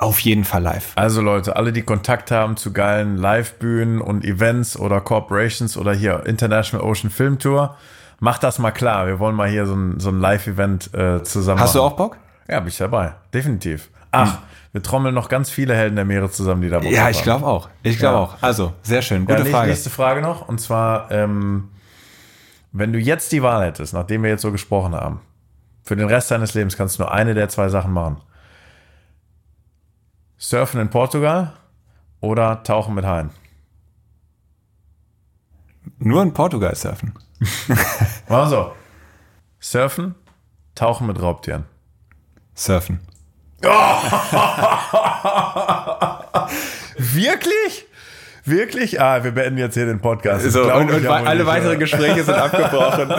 Auf 0.00 0.20
jeden 0.20 0.44
Fall 0.44 0.62
live. 0.62 0.92
Also 0.94 1.20
Leute, 1.20 1.56
alle, 1.56 1.72
die 1.72 1.82
Kontakt 1.82 2.30
haben 2.30 2.56
zu 2.56 2.72
geilen 2.72 3.16
Live-Bühnen 3.16 4.00
und 4.00 4.24
Events 4.24 4.78
oder 4.78 5.00
Corporations 5.00 5.76
oder 5.76 5.92
hier 5.92 6.24
International 6.24 6.86
Ocean 6.86 7.10
Film 7.10 7.40
Tour, 7.40 7.76
macht 8.20 8.44
das 8.44 8.60
mal 8.60 8.70
klar. 8.70 9.08
Wir 9.08 9.18
wollen 9.18 9.34
mal 9.34 9.48
hier 9.48 9.66
so 9.66 9.74
ein, 9.74 9.98
so 9.98 10.10
ein 10.10 10.20
Live-Event 10.20 10.94
äh, 10.94 11.24
zusammen 11.24 11.60
Hast 11.60 11.74
machen. 11.74 11.78
du 11.78 11.82
auch 11.82 11.96
Bock? 11.96 12.16
Ja, 12.48 12.60
bin 12.60 12.68
ich 12.68 12.78
dabei. 12.78 13.14
Definitiv. 13.34 13.90
Ach, 14.12 14.34
hm. 14.34 14.38
wir 14.70 14.82
trommeln 14.84 15.16
noch 15.16 15.28
ganz 15.28 15.50
viele 15.50 15.74
Helden 15.74 15.96
der 15.96 16.04
Meere 16.04 16.30
zusammen, 16.30 16.62
die 16.62 16.68
da 16.68 16.78
Bock 16.78 16.92
Ja, 16.92 17.10
ich 17.10 17.24
glaube 17.24 17.44
auch. 17.44 17.68
Ich 17.82 17.98
glaube 17.98 18.14
ja. 18.18 18.22
auch. 18.22 18.36
Also, 18.40 18.74
sehr 18.82 19.02
schön. 19.02 19.26
Gute 19.26 19.40
ja, 19.40 19.44
Frage. 19.46 19.70
Nächste 19.70 19.90
Frage 19.90 20.22
noch. 20.22 20.46
Und 20.46 20.60
zwar, 20.60 21.10
ähm, 21.10 21.70
wenn 22.70 22.92
du 22.92 23.00
jetzt 23.00 23.32
die 23.32 23.42
Wahl 23.42 23.66
hättest, 23.66 23.94
nachdem 23.94 24.22
wir 24.22 24.30
jetzt 24.30 24.42
so 24.42 24.52
gesprochen 24.52 24.94
haben, 24.94 25.22
für 25.82 25.96
den 25.96 26.06
Rest 26.06 26.30
deines 26.30 26.54
Lebens 26.54 26.76
kannst 26.76 26.98
du 26.98 27.02
nur 27.02 27.12
eine 27.12 27.34
der 27.34 27.48
zwei 27.48 27.68
Sachen 27.68 27.92
machen 27.92 28.18
Surfen 30.38 30.80
in 30.80 30.88
Portugal 30.88 31.52
oder 32.20 32.62
Tauchen 32.62 32.94
mit 32.94 33.04
Haien? 33.04 33.30
Nur 35.98 36.22
in 36.22 36.32
Portugal 36.32 36.74
surfen. 36.76 37.12
Machen 37.68 37.80
wir 38.28 38.46
so. 38.46 38.72
Surfen, 39.60 40.14
Tauchen 40.76 41.08
mit 41.08 41.20
Raubtieren. 41.20 41.64
Surfen. 42.54 43.00
Wirklich? 46.96 47.86
Wirklich? 48.44 49.00
Ah, 49.00 49.24
wir 49.24 49.32
beenden 49.32 49.58
jetzt 49.58 49.74
hier 49.74 49.86
den 49.86 50.00
Podcast. 50.00 50.48
So, 50.50 50.72
und, 50.72 50.90
und 50.90 51.06
alle 51.06 51.44
weiteren? 51.46 51.80
Gespräche 51.80 52.22
sind 52.22 52.34
abgebrochen. 52.38 53.12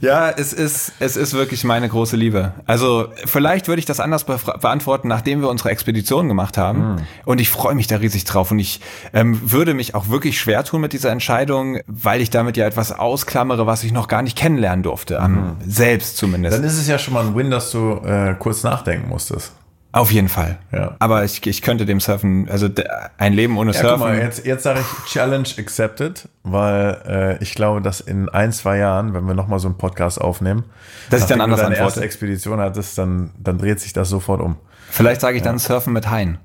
Ja, 0.00 0.30
es 0.30 0.52
ist, 0.52 0.92
es 1.00 1.16
ist 1.16 1.34
wirklich 1.34 1.64
meine 1.64 1.88
große 1.88 2.16
Liebe. 2.16 2.52
Also 2.66 3.08
vielleicht 3.24 3.68
würde 3.68 3.80
ich 3.80 3.86
das 3.86 4.00
anders 4.00 4.24
beantworten, 4.24 5.08
nachdem 5.08 5.40
wir 5.40 5.48
unsere 5.48 5.70
Expedition 5.70 6.28
gemacht 6.28 6.56
haben. 6.56 7.02
Und 7.24 7.40
ich 7.40 7.50
freue 7.50 7.74
mich 7.74 7.86
da 7.86 7.96
riesig 7.96 8.24
drauf. 8.24 8.50
Und 8.50 8.58
ich 8.58 8.80
ähm, 9.12 9.50
würde 9.50 9.74
mich 9.74 9.94
auch 9.94 10.08
wirklich 10.08 10.38
schwer 10.38 10.64
tun 10.64 10.80
mit 10.80 10.92
dieser 10.92 11.10
Entscheidung, 11.10 11.78
weil 11.86 12.20
ich 12.20 12.30
damit 12.30 12.56
ja 12.56 12.66
etwas 12.66 12.92
ausklammere, 12.92 13.66
was 13.66 13.84
ich 13.84 13.92
noch 13.92 14.08
gar 14.08 14.22
nicht 14.22 14.36
kennenlernen 14.36 14.82
durfte. 14.82 15.20
Am, 15.20 15.56
selbst 15.66 16.16
zumindest. 16.16 16.56
Dann 16.56 16.64
ist 16.64 16.78
es 16.78 16.86
ja 16.86 16.98
schon 16.98 17.14
mal 17.14 17.26
ein 17.26 17.34
Win, 17.34 17.50
dass 17.50 17.70
du 17.70 18.00
äh, 18.04 18.34
kurz 18.38 18.62
nachdenken 18.62 19.08
musstest. 19.08 19.52
Auf 19.90 20.12
jeden 20.12 20.28
Fall. 20.28 20.58
Ja. 20.70 20.96
Aber 20.98 21.24
ich, 21.24 21.44
ich 21.46 21.62
könnte 21.62 21.86
dem 21.86 21.98
Surfen, 21.98 22.48
also 22.50 22.68
ein 23.16 23.32
Leben 23.32 23.56
ohne 23.56 23.72
Ja, 23.72 23.80
Surfen. 23.80 23.98
guck 24.00 24.08
mal, 24.08 24.18
jetzt, 24.18 24.44
jetzt 24.44 24.62
sage 24.62 24.80
ich 24.80 25.10
Challenge 25.10 25.48
accepted, 25.58 26.28
weil 26.42 27.00
äh, 27.06 27.42
ich 27.42 27.54
glaube, 27.54 27.80
dass 27.80 28.00
in 28.00 28.28
ein, 28.28 28.52
zwei 28.52 28.76
Jahren, 28.78 29.14
wenn 29.14 29.24
wir 29.24 29.34
nochmal 29.34 29.58
so 29.60 29.68
einen 29.68 29.78
Podcast 29.78 30.20
aufnehmen, 30.20 30.64
Dass 31.10 31.22
ich 31.22 31.26
dann 31.26 31.40
anders 31.40 31.60
du 31.60 31.64
deine 31.64 31.76
antworte. 31.76 32.00
erste 32.00 32.04
Expedition 32.04 32.60
hattest, 32.60 32.98
dann, 32.98 33.30
dann 33.38 33.56
dreht 33.58 33.80
sich 33.80 33.92
das 33.94 34.08
sofort 34.10 34.40
um. 34.42 34.56
Vielleicht 34.90 35.20
sage 35.22 35.36
ich 35.38 35.42
dann 35.42 35.58
Surfen 35.58 35.92
mit 35.94 36.10
Haien. 36.10 36.38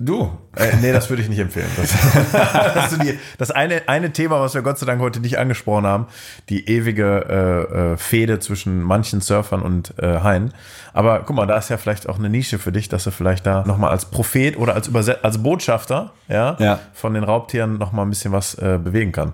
Du? 0.00 0.36
Äh, 0.56 0.76
nee, 0.80 0.92
das 0.92 1.08
würde 1.08 1.22
ich 1.22 1.28
nicht 1.28 1.38
empfehlen. 1.38 1.68
Das, 1.76 2.98
die, 2.98 3.16
das 3.38 3.52
eine, 3.52 3.82
eine 3.88 4.12
Thema, 4.12 4.40
was 4.40 4.54
wir 4.54 4.62
Gott 4.62 4.76
sei 4.78 4.86
Dank 4.86 5.00
heute 5.00 5.20
nicht 5.20 5.38
angesprochen 5.38 5.86
haben, 5.86 6.06
die 6.48 6.68
ewige 6.68 7.68
äh, 7.72 7.92
äh, 7.92 7.96
Fehde 7.96 8.40
zwischen 8.40 8.82
manchen 8.82 9.20
Surfern 9.20 9.62
und 9.62 9.94
äh, 9.98 10.18
Haien. 10.20 10.52
Aber 10.92 11.20
guck 11.20 11.36
mal, 11.36 11.46
da 11.46 11.56
ist 11.56 11.70
ja 11.70 11.76
vielleicht 11.76 12.08
auch 12.08 12.18
eine 12.18 12.28
Nische 12.28 12.58
für 12.58 12.72
dich, 12.72 12.88
dass 12.88 13.04
du 13.04 13.12
vielleicht 13.12 13.46
da 13.46 13.64
nochmal 13.66 13.90
als 13.90 14.06
Prophet 14.06 14.56
oder 14.58 14.74
als, 14.74 14.88
Überset 14.88 15.24
als 15.24 15.40
Botschafter 15.40 16.12
ja, 16.28 16.56
Ja. 16.58 16.80
von 16.92 17.14
den 17.14 17.22
Raubtieren 17.22 17.78
nochmal 17.78 18.04
ein 18.04 18.10
bisschen 18.10 18.32
was 18.32 18.54
äh, 18.54 18.80
bewegen 18.82 19.12
kann. 19.12 19.32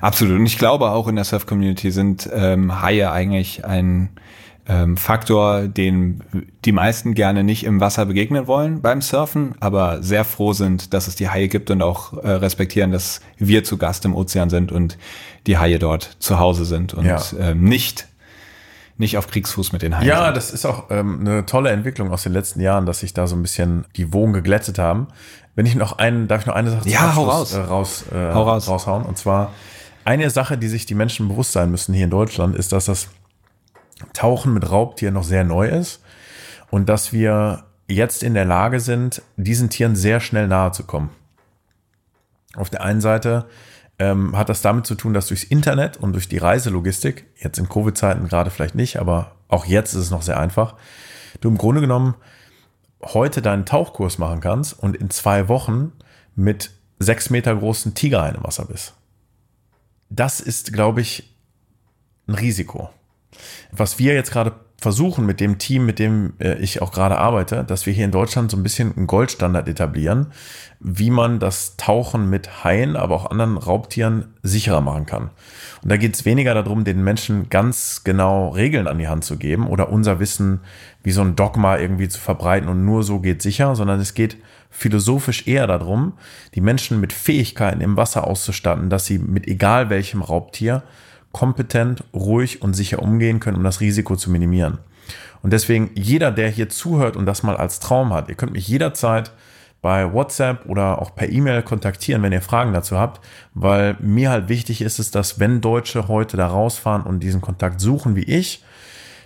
Absolut. 0.00 0.40
Und 0.40 0.46
ich 0.46 0.58
glaube 0.58 0.90
auch 0.90 1.06
in 1.06 1.14
der 1.14 1.24
Surf-Community 1.24 1.92
sind 1.92 2.28
ähm, 2.32 2.82
Haie 2.82 3.12
eigentlich 3.12 3.64
ein 3.64 4.08
ähm, 4.68 4.96
Faktor, 4.96 5.68
den 5.68 6.22
die 6.64 6.72
meisten 6.72 7.14
gerne 7.14 7.44
nicht 7.44 7.64
im 7.64 7.80
Wasser 7.80 8.04
begegnen 8.06 8.46
wollen 8.48 8.80
beim 8.82 9.00
Surfen, 9.00 9.54
aber 9.60 10.02
sehr 10.02 10.24
froh 10.24 10.52
sind, 10.52 10.92
dass 10.92 11.06
es 11.06 11.14
die 11.14 11.28
Haie 11.28 11.46
gibt 11.48 11.70
und 11.70 11.82
auch 11.82 12.14
äh, 12.24 12.28
respektieren, 12.30 12.90
dass 12.90 13.20
wir 13.38 13.62
zu 13.62 13.76
Gast 13.78 14.04
im 14.04 14.14
Ozean 14.14 14.50
sind 14.50 14.72
und 14.72 14.98
die 15.46 15.56
Haie 15.58 15.78
dort 15.78 16.16
zu 16.18 16.38
Hause 16.40 16.64
sind 16.64 16.94
und 16.94 17.04
Ja. 17.04 17.22
ähm, 17.38 17.62
nicht, 17.62 18.08
nicht 18.98 19.16
auf 19.18 19.28
Kriegsfuß 19.28 19.72
mit 19.72 19.82
den 19.82 19.96
Haien 19.98 20.08
Ja, 20.08 20.24
sind. 20.26 20.36
das 20.36 20.50
ist 20.50 20.66
auch 20.66 20.90
ähm, 20.90 21.20
eine 21.20 21.46
tolle 21.46 21.70
Entwicklung 21.70 22.10
aus 22.10 22.24
den 22.24 22.32
letzten 22.32 22.60
Jahren, 22.60 22.86
dass 22.86 23.00
sich 23.00 23.14
da 23.14 23.26
so 23.28 23.36
ein 23.36 23.42
bisschen 23.42 23.84
die 23.96 24.12
Wogen 24.12 24.32
geglättet 24.32 24.78
haben. 24.80 25.06
Wenn 25.54 25.66
ich 25.66 25.74
noch 25.76 25.98
einen, 25.98 26.26
darf 26.28 26.40
ich 26.40 26.46
noch 26.46 26.54
eine 26.56 26.70
Sache 26.70 26.88
Ja, 26.88 27.14
hau 27.14 27.24
raus. 27.24 27.54
Äh, 27.54 27.60
raus, 27.60 28.04
äh, 28.12 28.34
Hau 28.34 28.42
raus. 28.42 28.68
raushauen? 28.68 29.04
Und 29.04 29.16
zwar 29.16 29.52
eine 30.04 30.28
Sache, 30.30 30.58
die 30.58 30.68
sich 30.68 30.86
die 30.86 30.94
Menschen 30.96 31.28
bewusst 31.28 31.52
sein 31.52 31.70
müssen 31.70 31.94
hier 31.94 32.04
in 32.04 32.10
Deutschland, 32.10 32.56
ist, 32.56 32.72
dass 32.72 32.86
das 32.86 33.08
Tauchen 34.12 34.52
mit 34.52 34.70
Raubtieren 34.70 35.14
noch 35.14 35.24
sehr 35.24 35.44
neu 35.44 35.68
ist 35.68 36.02
und 36.70 36.88
dass 36.88 37.12
wir 37.12 37.64
jetzt 37.88 38.22
in 38.22 38.34
der 38.34 38.44
Lage 38.44 38.80
sind, 38.80 39.22
diesen 39.36 39.70
Tieren 39.70 39.96
sehr 39.96 40.20
schnell 40.20 40.48
nahe 40.48 40.72
zu 40.72 40.84
kommen. 40.84 41.10
Auf 42.54 42.70
der 42.70 42.82
einen 42.82 43.00
Seite 43.00 43.46
ähm, 43.98 44.36
hat 44.36 44.48
das 44.48 44.62
damit 44.62 44.86
zu 44.86 44.94
tun, 44.94 45.14
dass 45.14 45.28
durchs 45.28 45.44
Internet 45.44 45.96
und 45.96 46.12
durch 46.12 46.28
die 46.28 46.38
Reiselogistik, 46.38 47.26
jetzt 47.36 47.58
in 47.58 47.68
Covid-Zeiten 47.68 48.28
gerade 48.28 48.50
vielleicht 48.50 48.74
nicht, 48.74 48.98
aber 48.98 49.32
auch 49.48 49.64
jetzt 49.66 49.94
ist 49.94 50.00
es 50.00 50.10
noch 50.10 50.22
sehr 50.22 50.38
einfach, 50.38 50.74
du 51.40 51.48
im 51.48 51.58
Grunde 51.58 51.80
genommen 51.80 52.14
heute 53.02 53.42
deinen 53.42 53.66
Tauchkurs 53.66 54.18
machen 54.18 54.40
kannst 54.40 54.78
und 54.78 54.96
in 54.96 55.10
zwei 55.10 55.48
Wochen 55.48 55.92
mit 56.34 56.70
sechs 56.98 57.30
Meter 57.30 57.54
großen 57.54 57.94
Tigerhaien 57.94 58.36
im 58.36 58.44
Wasser 58.44 58.64
bist. 58.66 58.94
Das 60.08 60.40
ist, 60.40 60.72
glaube 60.72 61.00
ich, 61.00 61.34
ein 62.26 62.34
Risiko. 62.34 62.90
Was 63.72 63.98
wir 63.98 64.14
jetzt 64.14 64.30
gerade 64.32 64.52
versuchen 64.78 65.24
mit 65.24 65.40
dem 65.40 65.58
Team, 65.58 65.86
mit 65.86 65.98
dem 65.98 66.34
äh, 66.38 66.58
ich 66.58 66.82
auch 66.82 66.92
gerade 66.92 67.16
arbeite, 67.16 67.64
dass 67.64 67.86
wir 67.86 67.92
hier 67.92 68.04
in 68.04 68.10
Deutschland 68.10 68.50
so 68.50 68.56
ein 68.56 68.62
bisschen 68.62 68.94
einen 68.94 69.06
Goldstandard 69.06 69.68
etablieren, 69.68 70.26
wie 70.80 71.10
man 71.10 71.38
das 71.38 71.76
Tauchen 71.78 72.28
mit 72.28 72.62
Haien, 72.62 72.94
aber 72.94 73.14
auch 73.14 73.30
anderen 73.30 73.56
Raubtieren 73.56 74.34
sicherer 74.42 74.82
machen 74.82 75.06
kann. 75.06 75.30
Und 75.82 75.90
da 75.90 75.96
geht 75.96 76.14
es 76.14 76.26
weniger 76.26 76.52
darum, 76.52 76.84
den 76.84 77.02
Menschen 77.02 77.48
ganz 77.48 78.02
genau 78.04 78.50
Regeln 78.50 78.86
an 78.86 78.98
die 78.98 79.08
Hand 79.08 79.24
zu 79.24 79.38
geben 79.38 79.66
oder 79.66 79.88
unser 79.88 80.20
Wissen 80.20 80.60
wie 81.02 81.12
so 81.12 81.22
ein 81.22 81.36
Dogma 81.36 81.78
irgendwie 81.78 82.08
zu 82.08 82.20
verbreiten 82.20 82.68
und 82.68 82.84
nur 82.84 83.02
so 83.02 83.20
geht 83.20 83.40
sicher, 83.40 83.74
sondern 83.76 83.98
es 83.98 84.12
geht 84.12 84.36
philosophisch 84.70 85.46
eher 85.46 85.66
darum, 85.66 86.12
die 86.54 86.60
Menschen 86.60 87.00
mit 87.00 87.14
Fähigkeiten 87.14 87.80
im 87.80 87.96
Wasser 87.96 88.26
auszustatten, 88.26 88.90
dass 88.90 89.06
sie 89.06 89.18
mit 89.18 89.46
egal 89.46 89.88
welchem 89.88 90.20
Raubtier 90.20 90.82
kompetent, 91.36 92.02
ruhig 92.14 92.62
und 92.62 92.72
sicher 92.72 93.02
umgehen 93.02 93.40
können, 93.40 93.58
um 93.58 93.62
das 93.62 93.82
Risiko 93.82 94.16
zu 94.16 94.30
minimieren. 94.30 94.78
Und 95.42 95.52
deswegen 95.52 95.90
jeder, 95.94 96.32
der 96.32 96.48
hier 96.48 96.70
zuhört 96.70 97.14
und 97.14 97.26
das 97.26 97.42
mal 97.42 97.58
als 97.58 97.78
Traum 97.78 98.14
hat, 98.14 98.30
ihr 98.30 98.36
könnt 98.36 98.54
mich 98.54 98.66
jederzeit 98.66 99.32
bei 99.82 100.14
WhatsApp 100.14 100.64
oder 100.64 101.02
auch 101.02 101.14
per 101.14 101.28
E-Mail 101.28 101.62
kontaktieren, 101.62 102.22
wenn 102.22 102.32
ihr 102.32 102.40
Fragen 102.40 102.72
dazu 102.72 102.96
habt, 102.96 103.20
weil 103.52 103.98
mir 104.00 104.30
halt 104.30 104.48
wichtig 104.48 104.80
ist 104.80 104.98
es, 104.98 105.10
dass 105.10 105.38
wenn 105.38 105.60
Deutsche 105.60 106.08
heute 106.08 106.38
da 106.38 106.46
rausfahren 106.46 107.02
und 107.02 107.20
diesen 107.20 107.42
Kontakt 107.42 107.82
suchen 107.82 108.16
wie 108.16 108.24
ich, 108.24 108.64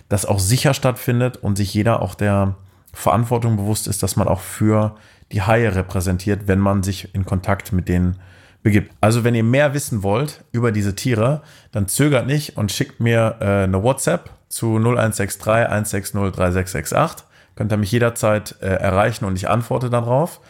das 0.09 0.25
auch 0.25 0.39
sicher 0.39 0.73
stattfindet 0.73 1.37
und 1.37 1.55
sich 1.55 1.73
jeder 1.73 2.01
auch 2.01 2.13
der 2.13 2.55
Verantwortung 2.91 3.55
bewusst 3.55 3.87
ist, 3.87 4.03
dass 4.03 4.17
man 4.17 4.27
auch 4.27 4.41
für 4.41 4.95
die 5.31 5.43
Haie 5.43 5.73
repräsentiert, 5.73 6.49
wenn 6.49 6.59
man 6.59 6.83
sich 6.83 7.15
in 7.15 7.25
Kontakt 7.25 7.71
mit 7.71 7.87
denen 7.87 8.17
begibt. 8.63 8.93
Also 9.01 9.23
wenn 9.23 9.35
ihr 9.35 9.43
mehr 9.43 9.73
wissen 9.73 10.03
wollt 10.03 10.43
über 10.51 10.71
diese 10.71 10.95
Tiere, 10.95 11.41
dann 11.71 11.87
zögert 11.87 12.27
nicht 12.27 12.57
und 12.57 12.71
schickt 12.71 12.99
mir 12.99 13.37
äh, 13.39 13.63
eine 13.63 13.81
WhatsApp 13.83 14.29
zu 14.49 14.77
0163 14.77 15.67
160 15.67 16.11
3668. 16.13 17.25
Könnt 17.55 17.71
ihr 17.71 17.77
mich 17.77 17.91
jederzeit 17.91 18.55
äh, 18.61 18.67
erreichen 18.67 19.25
und 19.25 19.35
ich 19.35 19.49
antworte 19.49 19.89
darauf. 19.89 20.41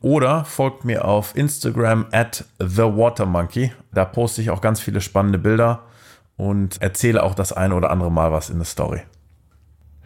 Oder 0.00 0.44
folgt 0.46 0.84
mir 0.84 1.04
auf 1.04 1.36
Instagram 1.36 2.06
at 2.10 2.44
thewatermonkey. 2.58 3.72
Da 3.92 4.06
poste 4.06 4.40
ich 4.40 4.50
auch 4.50 4.62
ganz 4.62 4.80
viele 4.80 5.02
spannende 5.02 5.38
Bilder 5.38 5.82
und 6.36 6.80
erzähle 6.80 7.22
auch 7.22 7.34
das 7.34 7.52
eine 7.52 7.74
oder 7.74 7.90
andere 7.90 8.10
Mal 8.10 8.32
was 8.32 8.48
in 8.48 8.56
der 8.56 8.64
Story. 8.64 9.02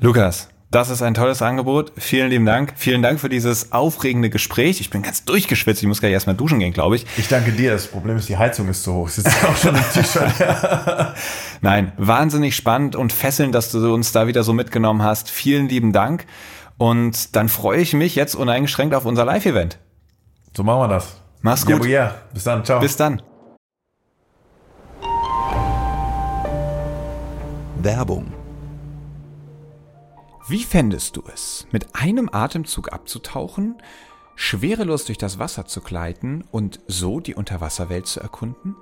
Lukas, 0.01 0.49
das 0.75 0.91
ist 0.91 1.03
ein 1.03 1.15
tolles 1.15 1.41
Angebot. 1.41 1.93
Vielen 1.97 2.31
lieben 2.31 2.47
Dank. 2.47 2.73
Vielen 2.77 3.01
Dank 3.01 3.21
für 3.21 3.29
dieses 3.29 3.71
aufregende 3.71 4.29
Gespräch. 4.29 4.81
Ich 4.81 4.91
bin 4.91 5.03
ganz 5.03 5.25
durchgeschwitzt. 5.25 5.81
Ich 5.83 5.87
muss 5.87 6.01
gleich 6.01 6.13
erstmal 6.13 6.35
duschen 6.35 6.59
gehen, 6.59 6.73
glaube 6.73 6.97
ich. 6.97 7.07
Ich 7.17 7.29
danke 7.29 7.53
dir. 7.53 7.71
Das 7.73 7.87
Problem 7.87 8.17
ist, 8.17 8.29
die 8.29 8.37
Heizung 8.37 8.69
ist 8.69 8.83
zu 8.83 8.93
hoch. 8.93 9.07
Ich 9.09 9.15
sitze 9.15 9.31
auch 9.49 9.57
schon 9.57 9.77
im 9.77 9.85
T-Shirt. 9.93 10.33
Nein, 11.61 11.93
wahnsinnig 11.97 12.57
spannend 12.57 12.97
und 12.97 13.13
fesselnd, 13.13 13.55
dass 13.55 13.71
du 13.71 13.95
uns 13.95 14.11
da 14.11 14.27
wieder 14.27 14.43
so 14.43 14.53
mitgenommen 14.53 15.03
hast. 15.03 15.31
Vielen 15.31 15.69
lieben 15.69 15.93
Dank. 15.93 16.27
Und 16.77 17.37
dann 17.37 17.49
freue 17.49 17.81
ich 17.81 17.95
mich 17.95 18.17
jetzt 18.17 18.35
uneingeschränkt 18.35 18.97
auf 18.97 19.05
unser 19.05 19.25
Live-Event. 19.25 19.79
So 20.57 20.65
machen 20.65 20.81
wir 20.81 20.89
das. 20.89 21.17
Mach's 21.41 21.63
Ja, 21.69 21.77
gut. 21.77 21.83
aber 21.83 21.89
ja. 21.89 22.15
Bis 22.33 22.43
dann. 22.43 22.65
Ciao. 22.65 22.81
Bis 22.81 22.97
dann. 22.97 23.23
Werbung. 27.81 28.44
Wie 30.47 30.63
fändest 30.63 31.17
du 31.17 31.23
es, 31.33 31.67
mit 31.73 31.95
einem 31.95 32.29
Atemzug 32.31 32.93
abzutauchen, 32.93 33.77
schwerelos 34.37 35.07
durch 35.07 35.17
das 35.17 35.39
Wasser 35.39 35.65
zu 35.65 35.81
gleiten 35.81 36.45
und 36.51 36.81
so 36.87 37.19
die 37.21 37.35
Unterwasserwelt 37.35 38.07
zu 38.07 38.21
erkunden? 38.21 38.77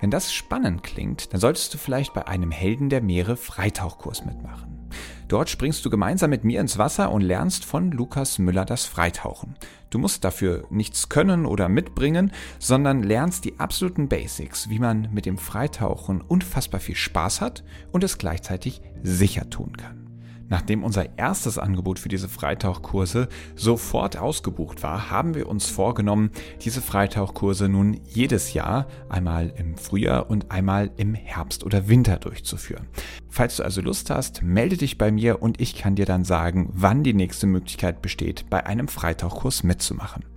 Wenn 0.00 0.10
das 0.10 0.32
spannend 0.32 0.82
klingt, 0.82 1.34
dann 1.34 1.40
solltest 1.42 1.74
du 1.74 1.78
vielleicht 1.78 2.14
bei 2.14 2.26
einem 2.26 2.50
Helden 2.50 2.88
der 2.88 3.02
Meere 3.02 3.36
Freitauchkurs 3.36 4.24
mitmachen. 4.24 4.88
Dort 5.28 5.50
springst 5.50 5.84
du 5.84 5.90
gemeinsam 5.90 6.30
mit 6.30 6.42
mir 6.42 6.58
ins 6.58 6.78
Wasser 6.78 7.12
und 7.12 7.20
lernst 7.20 7.66
von 7.66 7.90
Lukas 7.90 8.38
Müller 8.38 8.64
das 8.64 8.86
Freitauchen. 8.86 9.56
Du 9.90 9.98
musst 9.98 10.24
dafür 10.24 10.66
nichts 10.70 11.10
können 11.10 11.44
oder 11.44 11.68
mitbringen, 11.68 12.32
sondern 12.58 13.02
lernst 13.02 13.44
die 13.44 13.60
absoluten 13.60 14.08
Basics, 14.08 14.70
wie 14.70 14.78
man 14.78 15.10
mit 15.12 15.26
dem 15.26 15.36
Freitauchen 15.36 16.22
unfassbar 16.22 16.80
viel 16.80 16.96
Spaß 16.96 17.42
hat 17.42 17.62
und 17.92 18.04
es 18.04 18.16
gleichzeitig 18.16 18.80
sicher 19.02 19.50
tun 19.50 19.76
kann. 19.76 20.03
Nachdem 20.48 20.84
unser 20.84 21.18
erstes 21.18 21.58
Angebot 21.58 21.98
für 21.98 22.08
diese 22.08 22.28
Freitauchkurse 22.28 23.28
sofort 23.56 24.16
ausgebucht 24.16 24.82
war, 24.82 25.10
haben 25.10 25.34
wir 25.34 25.48
uns 25.48 25.66
vorgenommen, 25.66 26.30
diese 26.60 26.82
Freitauchkurse 26.82 27.68
nun 27.68 28.00
jedes 28.04 28.52
Jahr 28.52 28.86
einmal 29.08 29.52
im 29.56 29.76
Frühjahr 29.76 30.28
und 30.28 30.50
einmal 30.50 30.90
im 30.96 31.14
Herbst 31.14 31.64
oder 31.64 31.88
Winter 31.88 32.18
durchzuführen. 32.18 32.86
Falls 33.28 33.56
du 33.56 33.62
also 33.62 33.80
Lust 33.80 34.10
hast, 34.10 34.42
melde 34.42 34.76
dich 34.76 34.98
bei 34.98 35.10
mir 35.10 35.42
und 35.42 35.60
ich 35.60 35.74
kann 35.74 35.96
dir 35.96 36.06
dann 36.06 36.24
sagen, 36.24 36.70
wann 36.72 37.02
die 37.02 37.14
nächste 37.14 37.46
Möglichkeit 37.46 38.02
besteht, 38.02 38.48
bei 38.50 38.66
einem 38.66 38.88
Freitauchkurs 38.88 39.62
mitzumachen. 39.62 40.33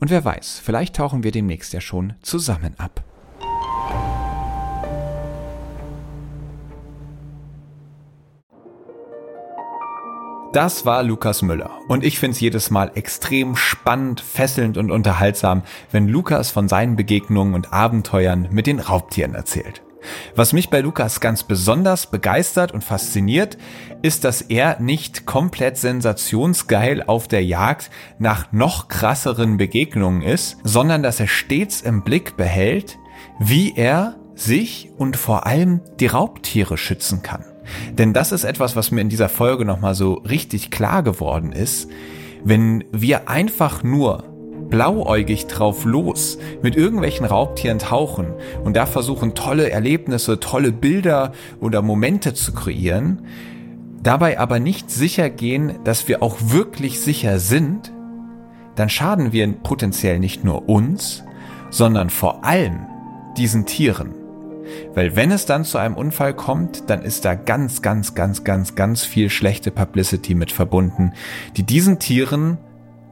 Und 0.00 0.10
wer 0.10 0.24
weiß, 0.24 0.60
vielleicht 0.64 0.96
tauchen 0.96 1.22
wir 1.22 1.30
demnächst 1.30 1.72
ja 1.72 1.80
schon 1.80 2.14
zusammen 2.22 2.74
ab. 2.76 3.04
Das 10.56 10.86
war 10.86 11.02
Lukas 11.02 11.42
Müller. 11.42 11.82
Und 11.86 12.02
ich 12.02 12.18
finde 12.18 12.32
es 12.32 12.40
jedes 12.40 12.70
Mal 12.70 12.92
extrem 12.94 13.56
spannend, 13.56 14.22
fesselnd 14.22 14.78
und 14.78 14.90
unterhaltsam, 14.90 15.62
wenn 15.92 16.08
Lukas 16.08 16.50
von 16.50 16.66
seinen 16.66 16.96
Begegnungen 16.96 17.52
und 17.52 17.74
Abenteuern 17.74 18.48
mit 18.50 18.66
den 18.66 18.80
Raubtieren 18.80 19.34
erzählt. 19.34 19.82
Was 20.34 20.54
mich 20.54 20.70
bei 20.70 20.80
Lukas 20.80 21.20
ganz 21.20 21.42
besonders 21.42 22.06
begeistert 22.06 22.72
und 22.72 22.82
fasziniert, 22.82 23.58
ist, 24.00 24.24
dass 24.24 24.40
er 24.40 24.80
nicht 24.80 25.26
komplett 25.26 25.76
sensationsgeil 25.76 27.02
auf 27.02 27.28
der 27.28 27.44
Jagd 27.44 27.90
nach 28.18 28.50
noch 28.50 28.88
krasseren 28.88 29.58
Begegnungen 29.58 30.22
ist, 30.22 30.56
sondern 30.64 31.02
dass 31.02 31.20
er 31.20 31.28
stets 31.28 31.82
im 31.82 32.02
Blick 32.02 32.38
behält, 32.38 32.96
wie 33.38 33.74
er 33.76 34.16
sich 34.34 34.90
und 34.96 35.18
vor 35.18 35.44
allem 35.44 35.82
die 36.00 36.06
Raubtiere 36.06 36.78
schützen 36.78 37.22
kann. 37.22 37.44
Denn 37.92 38.12
das 38.12 38.32
ist 38.32 38.44
etwas, 38.44 38.76
was 38.76 38.90
mir 38.90 39.00
in 39.00 39.08
dieser 39.08 39.28
Folge 39.28 39.64
nochmal 39.64 39.94
so 39.94 40.14
richtig 40.14 40.70
klar 40.70 41.02
geworden 41.02 41.52
ist. 41.52 41.90
Wenn 42.44 42.84
wir 42.92 43.28
einfach 43.28 43.82
nur 43.82 44.24
blauäugig 44.68 45.46
drauf 45.46 45.84
los 45.84 46.38
mit 46.62 46.76
irgendwelchen 46.76 47.26
Raubtieren 47.26 47.78
tauchen 47.78 48.28
und 48.64 48.76
da 48.76 48.86
versuchen, 48.86 49.34
tolle 49.34 49.70
Erlebnisse, 49.70 50.40
tolle 50.40 50.72
Bilder 50.72 51.32
oder 51.60 51.82
Momente 51.82 52.34
zu 52.34 52.52
kreieren, 52.52 53.22
dabei 54.02 54.38
aber 54.38 54.58
nicht 54.58 54.90
sicher 54.90 55.30
gehen, 55.30 55.74
dass 55.84 56.08
wir 56.08 56.22
auch 56.22 56.36
wirklich 56.40 57.00
sicher 57.00 57.38
sind, 57.38 57.92
dann 58.74 58.88
schaden 58.88 59.32
wir 59.32 59.50
potenziell 59.52 60.18
nicht 60.18 60.44
nur 60.44 60.68
uns, 60.68 61.24
sondern 61.70 62.10
vor 62.10 62.44
allem 62.44 62.86
diesen 63.36 63.66
Tieren. 63.66 64.25
Weil 64.94 65.16
wenn 65.16 65.30
es 65.30 65.46
dann 65.46 65.64
zu 65.64 65.78
einem 65.78 65.94
Unfall 65.94 66.34
kommt, 66.34 66.88
dann 66.90 67.02
ist 67.02 67.24
da 67.24 67.34
ganz, 67.34 67.82
ganz, 67.82 68.14
ganz, 68.14 68.44
ganz, 68.44 68.74
ganz 68.74 69.02
viel 69.04 69.30
schlechte 69.30 69.70
Publicity 69.70 70.34
mit 70.34 70.52
verbunden, 70.52 71.12
die 71.56 71.62
diesen 71.62 71.98
Tieren 71.98 72.58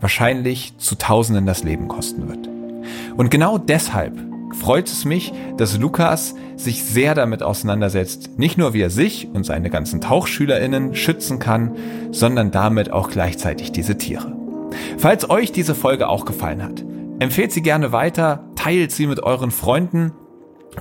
wahrscheinlich 0.00 0.76
zu 0.78 0.96
Tausenden 0.96 1.46
das 1.46 1.64
Leben 1.64 1.88
kosten 1.88 2.28
wird. 2.28 2.48
Und 3.16 3.30
genau 3.30 3.58
deshalb 3.58 4.18
freut 4.54 4.88
es 4.88 5.04
mich, 5.04 5.32
dass 5.56 5.78
Lukas 5.78 6.34
sich 6.56 6.84
sehr 6.84 7.14
damit 7.14 7.42
auseinandersetzt, 7.42 8.38
nicht 8.38 8.58
nur 8.58 8.74
wie 8.74 8.82
er 8.82 8.90
sich 8.90 9.28
und 9.32 9.44
seine 9.44 9.70
ganzen 9.70 10.00
Tauchschülerinnen 10.00 10.94
schützen 10.94 11.38
kann, 11.38 11.76
sondern 12.10 12.50
damit 12.50 12.92
auch 12.92 13.10
gleichzeitig 13.10 13.72
diese 13.72 13.98
Tiere. 13.98 14.36
Falls 14.98 15.28
euch 15.28 15.52
diese 15.52 15.74
Folge 15.74 16.08
auch 16.08 16.24
gefallen 16.24 16.62
hat, 16.62 16.84
empfehlt 17.18 17.52
sie 17.52 17.62
gerne 17.62 17.92
weiter, 17.92 18.44
teilt 18.56 18.92
sie 18.92 19.06
mit 19.06 19.22
euren 19.22 19.50
Freunden 19.50 20.12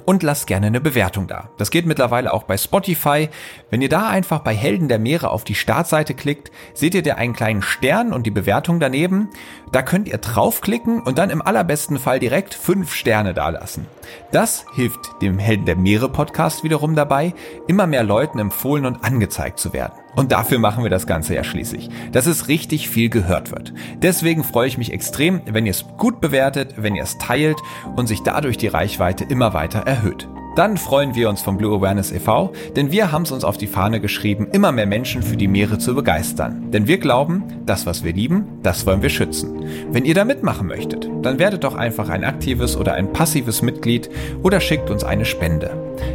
und 0.06 0.24
lasst 0.24 0.48
gerne 0.48 0.68
eine 0.68 0.82
Bewertung 0.82 1.28
da. 1.28 1.50
Das 1.58 1.72
geht 1.72 1.86
mittlerweile 1.86 2.34
auch 2.34 2.44
bei 2.44 2.58
Spotify. 2.58 3.30
Wenn 3.70 3.82
ihr 3.82 3.90
da 3.90 4.10
einfach 4.10 4.40
bei 4.40 4.54
Helden 4.56 4.88
der 4.88 5.00
Meere 5.00 5.30
auf 5.30 5.44
die 5.44 5.56
Startseite 5.56 6.14
klickt, 6.14 6.52
seht 6.74 6.96
ihr 6.96 7.04
da 7.04 7.16
einen 7.16 7.34
kleinen 7.34 7.62
Stern 7.62 8.14
und 8.14 8.26
die 8.26 8.32
Bewertung 8.32 8.80
daneben. 8.80 9.30
Da 9.72 9.82
könnt 9.82 10.08
ihr 10.08 10.18
draufklicken 10.18 11.02
und 11.02 11.18
dann 11.18 11.30
im 11.30 11.42
allerbesten 11.42 12.00
Fall 12.00 12.20
direkt 12.20 12.54
fünf 12.54 12.94
Sterne 12.94 13.34
dalassen. 13.34 13.88
Das 14.32 14.66
hilft 14.76 15.22
dem 15.22 15.40
Helden 15.40 15.66
der 15.66 15.76
Meere 15.76 16.10
Podcast 16.10 16.64
wiederum 16.64 16.96
dabei, 16.96 17.34
immer 17.68 17.88
mehr 17.88 18.04
Leuten 18.04 18.40
empfohlen 18.40 18.86
und 18.86 19.04
angezeigt 19.04 19.60
zu 19.60 19.74
werden. 19.74 20.03
Und 20.16 20.32
dafür 20.32 20.60
machen 20.60 20.84
wir 20.84 20.90
das 20.90 21.08
Ganze 21.08 21.36
ja 21.36 21.44
schließlich, 21.44 21.90
dass 22.12 22.26
es 22.26 22.48
richtig 22.48 22.90
viel 22.90 23.10
gehört 23.10 23.52
wird. 23.52 23.74
Deswegen 24.02 24.44
freue 24.44 24.68
ich 24.68 24.78
mich 24.78 24.94
extrem, 24.94 25.42
wenn 25.46 25.66
ihr 25.66 25.72
es 25.72 25.86
gut 25.98 26.22
bewertet, 26.22 26.76
wenn 26.78 26.96
ihr 26.96 27.04
es 27.04 27.18
teilt 27.18 27.58
und 27.96 28.08
sich 28.08 28.22
dadurch 28.22 28.58
die 28.58 28.68
Reichweite 28.68 29.24
immer 29.24 29.54
weiter 29.54 29.80
erhöht. 29.80 30.28
Dann 30.56 30.78
freuen 30.78 31.16
wir 31.16 31.30
uns 31.30 31.42
vom 31.42 31.58
Blue 31.58 31.76
Awareness 31.76 32.12
e.V., 32.12 32.54
denn 32.76 32.92
wir 32.92 33.12
haben 33.12 33.24
es 33.24 33.32
uns 33.32 33.44
auf 33.44 33.58
die 33.58 33.68
Fahne 33.68 34.00
geschrieben, 34.00 34.48
immer 34.52 34.72
mehr 34.72 34.86
Menschen 34.86 35.24
für 35.24 35.36
die 35.36 35.48
Meere 35.48 35.80
zu 35.80 35.96
begeistern. 35.96 36.70
Denn 36.72 36.88
wir 36.88 37.00
glauben, 37.00 37.44
das, 37.66 37.88
was 37.88 38.04
wir 38.04 38.14
lieben, 38.14 38.60
das 38.62 38.86
wollen 38.86 39.02
wir 39.02 39.10
schützen. 39.10 39.66
Wenn 39.92 40.06
ihr 40.06 40.14
da 40.14 40.26
mitmachen 40.26 40.68
möchtet, 40.68 41.10
dann 41.24 41.40
werdet 41.40 41.64
doch 41.64 41.74
einfach 41.74 42.10
ein 42.10 42.24
aktives 42.24 42.78
oder 42.78 42.94
ein 42.94 43.12
passives 43.12 43.64
Mitglied 43.64 44.12
oder 44.44 44.60
schickt 44.60 44.92
uns 44.92 45.04
eine 45.04 45.26
Spende. 45.26 45.72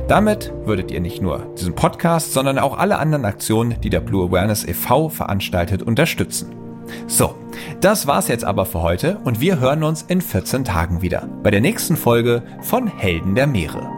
Damit 0.07 0.53
würdet 0.65 0.93
ihr 0.93 1.01
nicht 1.01 1.21
nur 1.21 1.53
diesen 1.59 1.75
Podcast, 1.75 2.33
sondern 2.33 2.59
auch 2.59 2.79
alle 2.79 2.99
anderen 2.99 3.25
Aktionen, 3.25 3.81
die 3.81 3.91
der 3.91 4.01
Blue 4.01 4.29
Awareness 4.29 4.65
e.V. 4.65 5.09
veranstaltet, 5.09 5.83
unterstützen. 5.83 6.55
So, 7.07 7.35
das 7.81 8.07
war's 8.07 8.29
jetzt 8.29 8.45
aber 8.45 8.67
für 8.67 8.83
heute 8.83 9.19
und 9.25 9.41
wir 9.41 9.59
hören 9.59 9.83
uns 9.83 10.03
in 10.03 10.21
14 10.21 10.65
Tagen 10.65 11.03
wieder 11.03 11.29
bei 11.43 11.51
der 11.51 11.61
nächsten 11.61 11.97
Folge 11.97 12.43
von 12.63 12.87
Helden 12.87 13.35
der 13.35 13.47
Meere. 13.47 13.98